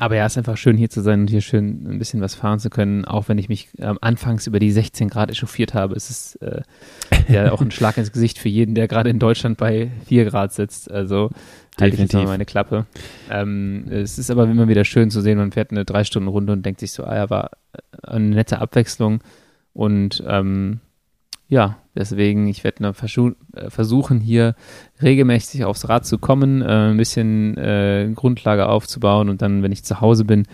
aber 0.00 0.14
ja, 0.14 0.26
es 0.26 0.34
ist 0.34 0.38
einfach 0.38 0.56
schön 0.56 0.76
hier 0.76 0.90
zu 0.90 1.00
sein 1.00 1.22
und 1.22 1.30
hier 1.30 1.40
schön 1.40 1.84
ein 1.88 1.98
bisschen 1.98 2.20
was 2.20 2.36
fahren 2.36 2.60
zu 2.60 2.70
können, 2.70 3.04
auch 3.04 3.28
wenn 3.28 3.36
ich 3.36 3.48
mich 3.48 3.68
ähm, 3.78 3.98
anfangs 4.00 4.46
über 4.46 4.60
die 4.60 4.70
16 4.70 5.08
Grad 5.08 5.28
echauffiert 5.28 5.74
habe. 5.74 5.96
Es 5.96 6.08
ist 6.08 6.36
äh, 6.36 6.62
ja 7.26 7.50
auch 7.50 7.60
ein 7.60 7.70
Schlag 7.72 7.96
ins 7.98 8.12
Gesicht 8.12 8.38
für 8.38 8.48
jeden, 8.48 8.76
der 8.76 8.86
gerade 8.86 9.10
in 9.10 9.18
Deutschland 9.18 9.58
bei 9.58 9.90
4 10.06 10.26
Grad 10.26 10.52
sitzt. 10.52 10.88
Also 10.88 11.30
halte 11.80 11.94
ich 11.94 12.00
jetzt 12.00 12.12
mal 12.12 12.20
Definitiv. 12.20 12.28
meine 12.28 12.44
Klappe. 12.44 12.86
Ähm, 13.28 13.86
es 13.90 14.18
ist 14.18 14.30
aber 14.30 14.44
immer 14.44 14.68
wieder 14.68 14.84
schön 14.84 15.10
zu 15.10 15.20
sehen, 15.20 15.36
man 15.36 15.50
fährt 15.50 15.72
eine 15.72 15.84
drei 15.84 16.04
Stunden 16.04 16.28
Runde 16.28 16.52
und 16.52 16.64
denkt 16.64 16.78
sich 16.78 16.92
so, 16.92 17.02
ah 17.02 17.16
ja, 17.16 17.28
war 17.28 17.50
eine 18.04 18.36
nette 18.36 18.60
Abwechslung 18.60 19.20
und 19.72 20.22
ähm, 20.28 20.78
ja, 21.48 21.78
deswegen, 21.98 22.46
ich 22.46 22.64
werde 22.64 22.86
äh, 22.86 23.70
versuchen, 23.70 24.20
hier 24.20 24.54
regelmäßig 25.02 25.64
aufs 25.64 25.88
Rad 25.88 26.06
zu 26.06 26.18
kommen, 26.18 26.62
äh, 26.62 26.90
ein 26.90 26.96
bisschen 26.96 27.58
äh, 27.58 28.10
Grundlage 28.14 28.68
aufzubauen 28.68 29.28
und 29.28 29.42
dann, 29.42 29.62
wenn 29.62 29.72
ich 29.72 29.84
zu 29.84 30.00
Hause 30.00 30.24
bin, 30.24 30.46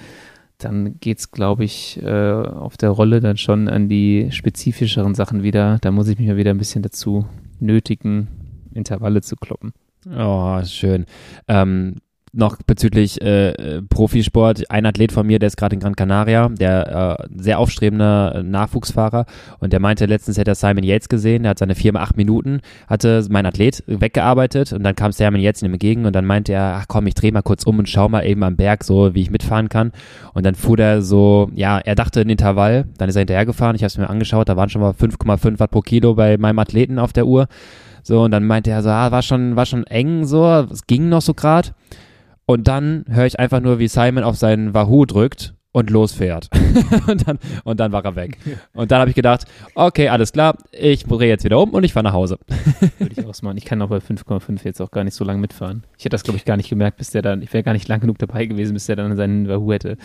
dann 0.58 0.98
geht's, 1.00 1.30
glaube 1.30 1.64
ich, 1.64 2.02
äh, 2.02 2.32
auf 2.32 2.76
der 2.76 2.90
Rolle 2.90 3.20
dann 3.20 3.36
schon 3.36 3.68
an 3.68 3.88
die 3.88 4.28
spezifischeren 4.30 5.14
Sachen 5.14 5.42
wieder. 5.42 5.78
Da 5.82 5.90
muss 5.90 6.08
ich 6.08 6.18
mich 6.18 6.28
mal 6.28 6.36
wieder 6.36 6.50
ein 6.50 6.58
bisschen 6.58 6.82
dazu 6.82 7.26
nötigen, 7.60 8.28
Intervalle 8.72 9.20
zu 9.20 9.36
kloppen. 9.36 9.72
Oh, 10.16 10.62
schön. 10.64 11.06
Ähm, 11.48 11.96
noch 12.34 12.58
bezüglich 12.66 13.20
äh, 13.20 13.82
Profisport. 13.88 14.70
Ein 14.70 14.86
Athlet 14.86 15.12
von 15.12 15.26
mir, 15.26 15.38
der 15.38 15.46
ist 15.48 15.56
gerade 15.56 15.74
in 15.74 15.80
Gran 15.80 15.96
Canaria, 15.96 16.48
der 16.48 17.18
äh, 17.20 17.26
sehr 17.36 17.58
aufstrebender 17.58 18.42
Nachwuchsfahrer 18.42 19.26
und 19.60 19.72
der 19.72 19.80
meinte, 19.80 20.06
letztens 20.06 20.38
hätte 20.38 20.52
er 20.52 20.54
Simon 20.54 20.84
Yates 20.84 21.08
gesehen, 21.08 21.44
der 21.44 21.50
hat 21.50 21.58
seine 21.58 21.74
Firma 21.74 22.00
acht 22.00 22.16
Minuten, 22.16 22.60
hatte 22.88 23.24
mein 23.30 23.46
Athlet 23.46 23.82
weggearbeitet 23.86 24.72
und 24.72 24.82
dann 24.82 24.94
kam 24.94 25.12
Simon 25.12 25.40
Yates 25.40 25.62
ihm 25.62 25.72
entgegen 25.72 26.06
und 26.06 26.14
dann 26.14 26.26
meinte 26.26 26.52
er, 26.52 26.78
ach 26.80 26.86
komm, 26.88 27.06
ich 27.06 27.14
drehe 27.14 27.32
mal 27.32 27.42
kurz 27.42 27.64
um 27.64 27.78
und 27.78 27.88
schau 27.88 28.08
mal 28.08 28.26
eben 28.26 28.42
am 28.42 28.56
Berg 28.56 28.84
so, 28.84 29.14
wie 29.14 29.22
ich 29.22 29.30
mitfahren 29.30 29.68
kann 29.68 29.92
und 30.32 30.44
dann 30.44 30.54
fuhr 30.54 30.76
der 30.76 31.02
so, 31.02 31.50
ja, 31.54 31.78
er 31.78 31.94
dachte 31.94 32.20
ein 32.20 32.30
Intervall, 32.30 32.86
dann 32.98 33.08
ist 33.08 33.16
er 33.16 33.20
hinterhergefahren, 33.20 33.76
ich 33.76 33.82
habe 33.82 33.88
es 33.88 33.98
mir 33.98 34.10
angeschaut, 34.10 34.48
da 34.48 34.56
waren 34.56 34.68
schon 34.68 34.80
mal 34.80 34.92
5,5 34.92 35.60
Watt 35.60 35.70
pro 35.70 35.80
Kilo 35.80 36.14
bei 36.14 36.36
meinem 36.38 36.58
Athleten 36.58 36.98
auf 36.98 37.12
der 37.12 37.26
Uhr 37.26 37.48
so, 38.06 38.22
und 38.22 38.32
dann 38.32 38.46
meinte 38.46 38.70
er 38.70 38.82
so, 38.82 38.90
ah, 38.90 39.10
war 39.10 39.22
schon, 39.22 39.56
war 39.56 39.64
schon 39.64 39.86
eng 39.86 40.26
so, 40.26 40.46
es 40.70 40.86
ging 40.86 41.08
noch 41.08 41.22
so 41.22 41.32
grad. 41.32 41.72
Und 42.46 42.68
dann 42.68 43.04
höre 43.08 43.26
ich 43.26 43.38
einfach 43.38 43.60
nur, 43.60 43.78
wie 43.78 43.88
Simon 43.88 44.24
auf 44.24 44.36
seinen 44.36 44.74
Wahoo 44.74 45.06
drückt 45.06 45.53
und 45.74 45.90
losfährt. 45.90 46.48
und, 47.08 47.26
dann, 47.26 47.38
und 47.64 47.80
dann 47.80 47.90
war 47.90 48.04
er 48.04 48.14
weg. 48.14 48.38
Und 48.74 48.92
dann 48.92 49.00
habe 49.00 49.10
ich 49.10 49.16
gedacht, 49.16 49.44
okay, 49.74 50.08
alles 50.08 50.32
klar, 50.32 50.56
ich 50.70 51.02
drehe 51.02 51.28
jetzt 51.28 51.44
wieder 51.44 51.58
um 51.58 51.70
und 51.70 51.82
ich 51.82 51.92
fahre 51.92 52.04
nach 52.04 52.12
Hause. 52.12 52.38
Würde 52.98 53.14
ich 53.18 53.26
ausmachen. 53.26 53.56
Ich 53.56 53.64
kann 53.64 53.82
auch 53.82 53.88
bei 53.88 53.96
5,5 53.96 54.64
jetzt 54.64 54.80
auch 54.80 54.92
gar 54.92 55.02
nicht 55.02 55.14
so 55.14 55.24
lange 55.24 55.40
mitfahren. 55.40 55.82
Ich 55.98 56.04
hätte 56.04 56.14
das, 56.14 56.22
glaube 56.22 56.36
ich, 56.36 56.44
gar 56.44 56.56
nicht 56.56 56.68
gemerkt, 56.68 56.98
bis 56.98 57.10
der 57.10 57.22
dann, 57.22 57.42
ich 57.42 57.52
wäre 57.52 57.64
gar 57.64 57.72
nicht 57.72 57.88
lang 57.88 57.98
genug 57.98 58.18
dabei 58.18 58.46
gewesen, 58.46 58.74
bis 58.74 58.86
der 58.86 58.94
dann 58.94 59.16
seinen 59.16 59.48
Wahoo 59.48 59.72
hätte 59.72 59.96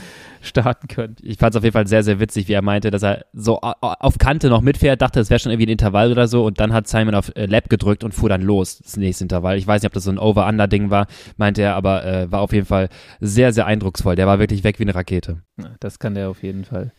starten 0.42 0.88
können. 0.88 1.16
Ich 1.22 1.38
fand 1.38 1.54
es 1.54 1.58
auf 1.58 1.64
jeden 1.64 1.74
Fall 1.74 1.86
sehr, 1.86 2.02
sehr 2.02 2.20
witzig, 2.20 2.48
wie 2.48 2.54
er 2.54 2.64
meinte, 2.64 2.90
dass 2.90 3.04
er 3.04 3.26
so 3.34 3.60
auf 3.62 4.18
Kante 4.18 4.50
noch 4.50 4.62
mitfährt, 4.62 5.04
dachte, 5.04 5.20
es 5.20 5.30
wäre 5.30 5.40
schon 5.40 5.52
irgendwie 5.52 5.68
ein 5.68 5.74
Intervall 5.74 6.12
oder 6.12 6.28
so 6.28 6.46
und 6.46 6.60
dann 6.60 6.74
hat 6.74 6.88
Simon 6.88 7.14
auf 7.14 7.32
äh, 7.36 7.46
Lab 7.46 7.70
gedrückt 7.70 8.04
und 8.04 8.16
fuhr 8.16 8.30
dann 8.30 8.42
los, 8.42 8.80
das 8.80 8.98
nächste 8.98 9.24
Intervall. 9.24 9.60
Ich 9.60 9.68
weiß 9.68 9.84
nicht, 9.84 9.90
ob 9.90 9.94
das 9.94 10.06
so 10.06 10.12
ein 10.12 10.18
Over-Under-Ding 10.18 10.90
war, 10.90 11.06
meinte 11.38 11.62
er, 11.62 11.76
aber 11.76 12.04
äh, 12.06 12.32
war 12.32 12.42
auf 12.42 12.54
jeden 12.54 12.66
Fall 12.66 12.90
sehr, 13.20 13.54
sehr 13.54 13.68
eindrucksvoll. 13.68 14.16
Der 14.16 14.26
war 14.26 14.40
wirklich 14.40 14.64
weg 14.64 14.80
wie 14.80 14.84
eine 14.84 14.96
Rakete. 14.96 15.44
Das 15.80 16.00
kann 16.00 16.16
der 16.16 16.30
auf 16.30 16.44
jeden 16.44 16.66
Fall. 16.66 16.92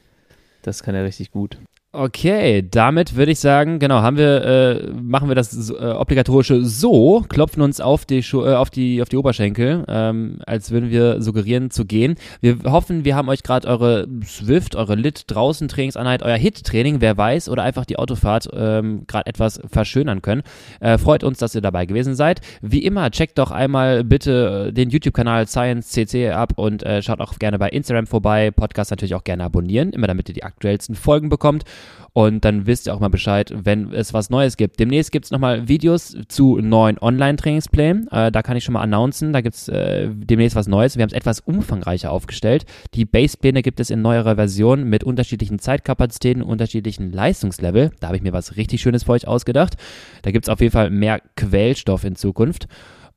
Das 0.62 0.82
kann 0.82 0.94
er 0.94 1.04
richtig 1.04 1.30
gut. 1.30 1.58
Okay, 1.92 2.64
damit 2.70 3.16
würde 3.16 3.32
ich 3.32 3.40
sagen, 3.40 3.80
genau, 3.80 3.96
haben 3.96 4.16
wir, 4.16 4.44
äh, 4.44 4.92
machen 4.92 5.26
wir 5.26 5.34
das 5.34 5.70
äh, 5.70 5.74
obligatorische 5.74 6.64
so, 6.64 7.24
klopfen 7.28 7.62
uns 7.62 7.80
auf 7.80 8.04
die, 8.04 8.22
Schu 8.22 8.44
äh, 8.44 8.54
auf 8.54 8.70
die, 8.70 9.02
auf 9.02 9.08
die 9.08 9.16
Oberschenkel, 9.16 9.84
ähm, 9.88 10.38
als 10.46 10.70
würden 10.70 10.90
wir 10.90 11.20
suggerieren 11.20 11.72
zu 11.72 11.84
gehen. 11.84 12.14
Wir 12.40 12.58
hoffen, 12.62 13.04
wir 13.04 13.16
haben 13.16 13.28
euch 13.28 13.42
gerade 13.42 13.66
eure 13.66 14.06
Swift, 14.24 14.76
eure 14.76 14.94
Lit 14.94 15.24
draußen 15.26 15.66
Trainingseinheit, 15.66 16.22
euer 16.22 16.36
Hit-Training, 16.36 17.00
wer 17.00 17.16
weiß, 17.16 17.48
oder 17.48 17.64
einfach 17.64 17.84
die 17.84 17.98
Autofahrt 17.98 18.48
ähm, 18.52 19.02
gerade 19.08 19.26
etwas 19.26 19.60
verschönern 19.68 20.22
können. 20.22 20.42
Äh, 20.78 20.96
freut 20.96 21.24
uns, 21.24 21.38
dass 21.38 21.56
ihr 21.56 21.60
dabei 21.60 21.86
gewesen 21.86 22.14
seid. 22.14 22.40
Wie 22.62 22.84
immer, 22.84 23.10
checkt 23.10 23.36
doch 23.36 23.50
einmal 23.50 24.04
bitte 24.04 24.68
äh, 24.68 24.72
den 24.72 24.90
YouTube-Kanal 24.90 25.48
Science 25.48 25.88
CC 25.88 26.30
ab 26.30 26.52
und 26.54 26.84
äh, 26.84 27.02
schaut 27.02 27.18
auch 27.18 27.36
gerne 27.40 27.58
bei 27.58 27.68
Instagram 27.68 28.06
vorbei. 28.06 28.52
Podcast 28.52 28.92
natürlich 28.92 29.16
auch 29.16 29.24
gerne 29.24 29.42
abonnieren, 29.42 29.92
immer 29.92 30.06
damit 30.06 30.28
ihr 30.28 30.34
die 30.36 30.44
aktuellsten 30.44 30.94
Folgen 30.94 31.28
bekommt. 31.28 31.64
Und 32.12 32.44
dann 32.44 32.66
wisst 32.66 32.86
ihr 32.86 32.94
auch 32.94 33.00
mal 33.00 33.08
Bescheid, 33.08 33.52
wenn 33.54 33.92
es 33.92 34.12
was 34.12 34.30
Neues 34.30 34.56
gibt. 34.56 34.80
Demnächst 34.80 35.12
gibt 35.12 35.26
es 35.26 35.30
nochmal 35.30 35.68
Videos 35.68 36.16
zu 36.28 36.58
neuen 36.58 36.98
Online-Trainingsplänen. 36.98 38.08
Äh, 38.10 38.32
da 38.32 38.42
kann 38.42 38.56
ich 38.56 38.64
schon 38.64 38.72
mal 38.72 38.82
announcen. 38.82 39.32
Da 39.32 39.40
gibt 39.40 39.54
es 39.54 39.68
äh, 39.68 40.08
demnächst 40.12 40.56
was 40.56 40.66
Neues. 40.66 40.96
Wir 40.96 41.02
haben 41.02 41.10
es 41.10 41.14
etwas 41.14 41.40
umfangreicher 41.40 42.10
aufgestellt. 42.10 42.66
Die 42.94 43.04
Base-Pläne 43.04 43.62
gibt 43.62 43.78
es 43.78 43.90
in 43.90 44.02
neuerer 44.02 44.34
Version 44.34 44.84
mit 44.84 45.04
unterschiedlichen 45.04 45.60
Zeitkapazitäten, 45.60 46.42
unterschiedlichen 46.42 47.12
Leistungslevel. 47.12 47.92
Da 48.00 48.08
habe 48.08 48.16
ich 48.16 48.22
mir 48.22 48.32
was 48.32 48.56
richtig 48.56 48.80
Schönes 48.80 49.04
für 49.04 49.12
euch 49.12 49.28
ausgedacht. 49.28 49.76
Da 50.22 50.32
gibt 50.32 50.46
es 50.46 50.48
auf 50.48 50.60
jeden 50.60 50.72
Fall 50.72 50.90
mehr 50.90 51.20
Quellstoff 51.36 52.04
in 52.04 52.16
Zukunft. 52.16 52.66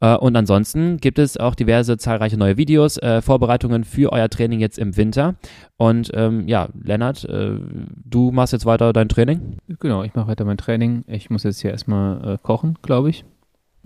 Äh, 0.04 0.18
und 0.18 0.36
ansonsten 0.36 0.97
gibt 0.97 1.18
es 1.18 1.38
auch 1.38 1.56
diverse 1.56 1.97
zahlreiche 1.97 2.38
neue 2.38 2.58
Videos, 2.58 2.97
äh, 2.97 3.22
Vorbereitungen 3.22 3.86
für 3.86 4.12
euer 4.12 4.30
Training 4.30 4.60
jetzt 4.60 4.78
im 4.78 4.97
Winter. 4.97 5.36
Und 5.78 6.12
ähm, 6.14 6.47
ja, 6.47 6.68
Lennart, 6.80 7.24
äh, 7.24 7.58
du 8.04 8.32
machst 8.32 8.51
jetzt 8.51 8.66
weiter 8.66 8.91
dein 8.91 9.08
Training? 9.08 9.58
Genau, 9.80 10.04
ich 10.04 10.14
mache 10.14 10.28
weiter 10.28 10.43
mein 10.43 10.58
Training. 10.58 11.06
Ich 11.08 11.30
muss 11.30 11.43
jetzt 11.43 11.62
hier 11.62 11.72
erstmal 11.72 12.34
äh, 12.34 12.38
kochen, 12.41 12.78
glaube 12.82 13.10
ich. 13.10 13.24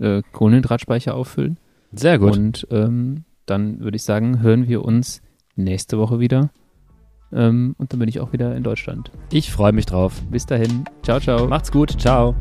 Äh, 0.00 0.22
Kohlenhydratspeicher 0.32 1.14
auffüllen. 1.14 1.58
Sehr 1.92 2.18
gut. 2.18 2.36
Und 2.36 2.66
ähm, 2.72 3.24
dann 3.46 3.80
würde 3.80 3.96
ich 3.96 4.02
sagen, 4.02 4.42
hören 4.42 4.68
wir 4.68 4.84
uns 4.84 5.22
nächste 5.54 5.98
Woche 5.98 6.18
wieder. 6.18 6.50
Ähm, 7.32 7.76
und 7.78 7.92
dann 7.92 8.00
bin 8.00 8.08
ich 8.08 8.18
auch 8.18 8.32
wieder 8.32 8.56
in 8.56 8.64
Deutschland. 8.64 9.12
Ich 9.30 9.52
freue 9.52 9.72
mich 9.72 9.86
drauf. 9.86 10.20
Bis 10.30 10.46
dahin. 10.46 10.84
Ciao, 11.02 11.20
ciao. 11.20 11.46
Macht's 11.46 11.70
gut. 11.70 12.00
Ciao. 12.00 12.34